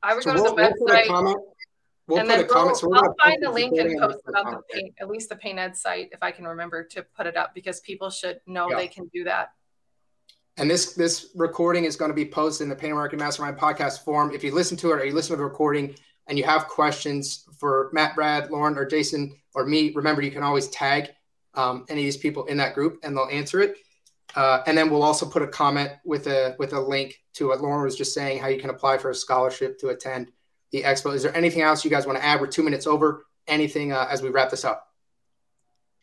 I 0.03 0.15
would 0.15 0.25
so 0.25 0.33
go 0.33 0.37
to 0.37 0.43
we'll, 0.43 0.57
the 0.57 0.63
website. 0.63 1.35
We'll 2.09 2.19
and 2.19 2.29
then 2.29 2.47
we'll, 2.51 2.75
so 2.75 2.93
I'll 2.93 3.15
find 3.23 3.43
a 3.45 3.51
link 3.51 3.79
and 3.79 3.99
post 3.99 4.19
about 4.27 4.51
the 4.51 4.61
paint, 4.71 4.95
at 5.01 5.09
least 5.09 5.29
the 5.29 5.37
Paint 5.37 5.61
Ed 5.61 5.77
site, 5.77 6.09
if 6.11 6.21
I 6.21 6.33
can 6.33 6.45
remember 6.47 6.83
to 6.83 7.07
put 7.17 7.29
it 7.29 7.37
up, 7.37 7.55
because 7.55 7.79
people 7.81 8.11
should 8.11 8.41
know 8.47 8.69
yeah. 8.69 8.77
they 8.77 8.89
can 8.89 9.09
do 9.15 9.23
that. 9.25 9.53
And 10.57 10.69
this 10.69 10.95
this 10.95 11.31
recording 11.37 11.85
is 11.85 11.95
going 11.97 12.11
to 12.11 12.15
be 12.15 12.27
posted 12.27 12.65
in 12.65 12.69
the 12.69 12.77
Paint 12.77 12.95
Marketing 12.95 13.21
Mastermind 13.25 13.57
podcast 13.57 14.05
form. 14.05 14.33
If 14.35 14.43
you 14.43 14.53
listen 14.53 14.77
to 14.79 14.91
it 14.91 15.01
or 15.01 15.05
you 15.05 15.15
listen 15.15 15.31
to 15.31 15.37
the 15.37 15.45
recording 15.45 15.95
and 16.27 16.39
you 16.39 16.45
have 16.45 16.69
questions 16.69 17.45
for 17.59 17.91
Matt, 17.93 18.15
Brad, 18.15 18.51
Lauren, 18.51 18.77
or 18.79 18.85
Jason 18.85 19.37
or 19.55 19.67
me, 19.67 19.93
remember 19.93 20.23
you 20.23 20.31
can 20.31 20.43
always 20.43 20.69
tag 20.69 21.11
um, 21.55 21.85
any 21.89 22.03
of 22.03 22.05
these 22.05 22.17
people 22.17 22.47
in 22.47 22.57
that 22.57 22.75
group 22.75 23.01
and 23.03 23.17
they'll 23.17 23.29
answer 23.31 23.61
it. 23.61 23.77
Uh, 24.35 24.63
and 24.67 24.77
then 24.77 24.91
we'll 24.91 25.03
also 25.03 25.27
put 25.27 25.43
a 25.43 25.47
comment 25.47 25.91
with 26.05 26.27
a 26.27 26.57
with 26.59 26.73
a 26.73 26.81
link 26.81 27.21
to 27.35 27.49
what 27.49 27.61
Lauren 27.61 27.85
was 27.85 27.97
just 27.97 28.15
saying, 28.15 28.41
how 28.41 28.49
you 28.49 28.59
can 28.59 28.71
apply 28.71 28.97
for 28.97 29.11
a 29.11 29.15
scholarship 29.15 29.79
to 29.79 29.89
attend 29.89 30.33
the 30.71 30.83
expo. 30.83 31.15
Is 31.15 31.23
there 31.23 31.37
anything 31.37 31.61
else 31.61 31.85
you 31.85 31.91
guys 31.91 32.07
want 32.07 32.19
to 32.19 32.25
add? 32.25 32.41
We're 32.41 32.47
two 32.47 32.63
minutes 32.63 32.87
over. 32.87 33.27
Anything 33.47 33.93
uh, 33.93 34.07
as 34.09 34.23
we 34.23 34.31
wrap 34.31 34.51
this 34.51 34.65
up? 34.65 34.89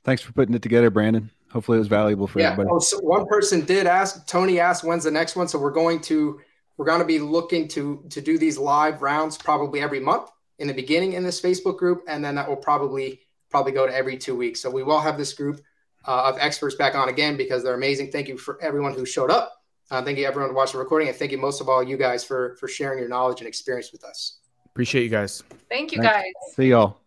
Thanks 0.03 0.21
for 0.21 0.31
putting 0.33 0.53
it 0.53 0.61
together, 0.61 0.89
Brandon. 0.89 1.31
Hopefully, 1.51 1.77
it 1.77 1.79
was 1.79 1.87
valuable 1.87 2.27
for 2.27 2.39
yeah. 2.39 2.51
everybody. 2.51 2.69
Oh, 2.71 2.79
so 2.79 2.99
one 2.99 3.25
person 3.25 3.65
did 3.65 3.87
ask. 3.87 4.27
Tony 4.27 4.59
asked, 4.59 4.83
"When's 4.83 5.05
the 5.05 5.11
next 5.11 5.35
one?" 5.35 5.47
So 5.47 5.57
we're 5.57 5.71
going 5.71 5.99
to 6.01 6.39
we're 6.79 6.85
going 6.85 7.01
to 7.01 7.05
be 7.05 7.19
looking 7.19 7.67
to 7.67 8.05
to 8.09 8.21
do 8.21 8.37
these 8.37 8.57
live 8.57 9.01
rounds 9.01 9.37
probably 9.37 9.81
every 9.81 9.99
month 9.99 10.31
in 10.59 10.67
the 10.67 10.73
beginning 10.73 11.11
in 11.11 11.23
this 11.23 11.41
Facebook 11.41 11.77
group, 11.77 12.03
and 12.07 12.23
then 12.23 12.35
that 12.35 12.47
will 12.47 12.55
probably 12.55 13.19
probably 13.49 13.73
go 13.73 13.85
to 13.85 13.93
every 13.93 14.17
two 14.17 14.33
weeks. 14.33 14.61
So 14.61 14.69
we 14.69 14.81
will 14.81 15.01
have 15.01 15.17
this 15.17 15.33
group 15.33 15.59
uh, 16.07 16.31
of 16.31 16.37
experts 16.39 16.75
back 16.75 16.95
on 16.95 17.09
again 17.09 17.35
because 17.35 17.63
they're 17.63 17.73
amazing. 17.73 18.11
Thank 18.11 18.29
you 18.29 18.37
for 18.37 18.57
everyone 18.61 18.93
who 18.93 19.05
showed 19.05 19.29
up. 19.29 19.61
Uh, 19.91 20.01
thank 20.01 20.17
you 20.17 20.25
everyone 20.25 20.51
who 20.51 20.55
watched 20.55 20.71
the 20.71 20.79
recording, 20.79 21.09
and 21.09 21.17
thank 21.17 21.33
you 21.33 21.37
most 21.37 21.59
of 21.59 21.67
all 21.67 21.83
you 21.83 21.97
guys 21.97 22.23
for 22.23 22.55
for 22.55 22.69
sharing 22.69 22.97
your 22.97 23.09
knowledge 23.09 23.41
and 23.41 23.47
experience 23.47 23.91
with 23.91 24.05
us. 24.05 24.39
Appreciate 24.67 25.03
you 25.03 25.09
guys. 25.09 25.43
Thank 25.67 25.91
you, 25.91 26.01
Thanks. 26.01 26.13
guys. 26.13 26.55
See 26.55 26.69
y'all. 26.69 26.97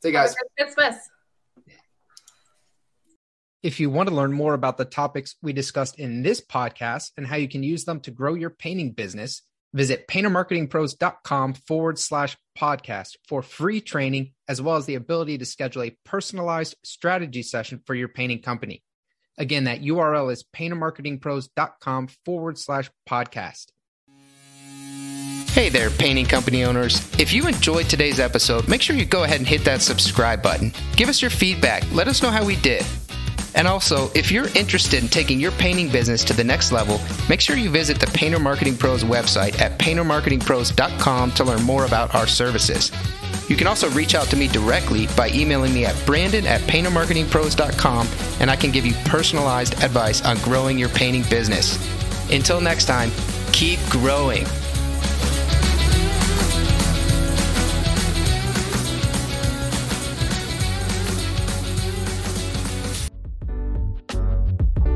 See 0.00 0.08
you 0.08 0.14
guys. 0.14 0.34
Christmas. 0.58 1.10
If 3.64 3.80
you 3.80 3.88
want 3.88 4.10
to 4.10 4.14
learn 4.14 4.34
more 4.34 4.52
about 4.52 4.76
the 4.76 4.84
topics 4.84 5.36
we 5.40 5.54
discussed 5.54 5.98
in 5.98 6.22
this 6.22 6.38
podcast 6.38 7.12
and 7.16 7.26
how 7.26 7.36
you 7.36 7.48
can 7.48 7.62
use 7.62 7.86
them 7.86 7.98
to 8.00 8.10
grow 8.10 8.34
your 8.34 8.50
painting 8.50 8.92
business, 8.92 9.40
visit 9.72 10.06
paintermarketingpros.com 10.06 11.54
forward 11.54 11.98
slash 11.98 12.36
podcast 12.58 13.12
for 13.26 13.40
free 13.40 13.80
training, 13.80 14.34
as 14.48 14.60
well 14.60 14.76
as 14.76 14.84
the 14.84 14.96
ability 14.96 15.38
to 15.38 15.46
schedule 15.46 15.82
a 15.82 15.96
personalized 16.04 16.76
strategy 16.84 17.42
session 17.42 17.80
for 17.86 17.94
your 17.94 18.08
painting 18.08 18.42
company. 18.42 18.82
Again, 19.38 19.64
that 19.64 19.80
URL 19.80 20.30
is 20.30 20.44
paintermarketingpros.com 20.54 22.08
forward 22.26 22.58
slash 22.58 22.90
podcast. 23.08 23.68
Hey 25.54 25.70
there, 25.70 25.88
painting 25.88 26.26
company 26.26 26.64
owners. 26.64 27.00
If 27.18 27.32
you 27.32 27.46
enjoyed 27.46 27.88
today's 27.88 28.20
episode, 28.20 28.68
make 28.68 28.82
sure 28.82 28.94
you 28.94 29.06
go 29.06 29.24
ahead 29.24 29.38
and 29.38 29.48
hit 29.48 29.64
that 29.64 29.80
subscribe 29.80 30.42
button. 30.42 30.74
Give 30.96 31.08
us 31.08 31.22
your 31.22 31.30
feedback. 31.30 31.82
Let 31.92 32.08
us 32.08 32.22
know 32.22 32.30
how 32.30 32.44
we 32.44 32.56
did. 32.56 32.84
And 33.54 33.68
also, 33.68 34.10
if 34.14 34.32
you're 34.32 34.48
interested 34.56 35.02
in 35.02 35.08
taking 35.08 35.38
your 35.38 35.52
painting 35.52 35.88
business 35.88 36.24
to 36.24 36.32
the 36.32 36.44
next 36.44 36.72
level, 36.72 37.00
make 37.28 37.40
sure 37.40 37.56
you 37.56 37.70
visit 37.70 38.00
the 38.00 38.06
Painter 38.08 38.40
Marketing 38.40 38.76
Pros 38.76 39.04
website 39.04 39.60
at 39.60 39.78
paintermarketingpros.com 39.78 41.32
to 41.32 41.44
learn 41.44 41.62
more 41.62 41.84
about 41.84 42.14
our 42.14 42.26
services. 42.26 42.90
You 43.48 43.56
can 43.56 43.66
also 43.66 43.90
reach 43.90 44.14
out 44.14 44.28
to 44.28 44.36
me 44.36 44.48
directly 44.48 45.06
by 45.16 45.28
emailing 45.30 45.74
me 45.74 45.84
at 45.84 45.94
brandon 46.06 46.46
at 46.46 46.62
paintermarketingpros.com 46.62 48.08
and 48.40 48.50
I 48.50 48.56
can 48.56 48.70
give 48.70 48.86
you 48.86 48.94
personalized 49.04 49.74
advice 49.82 50.24
on 50.24 50.38
growing 50.38 50.78
your 50.78 50.88
painting 50.88 51.24
business. 51.28 51.78
Until 52.32 52.60
next 52.60 52.86
time, 52.86 53.10
keep 53.52 53.78
growing. 53.90 54.46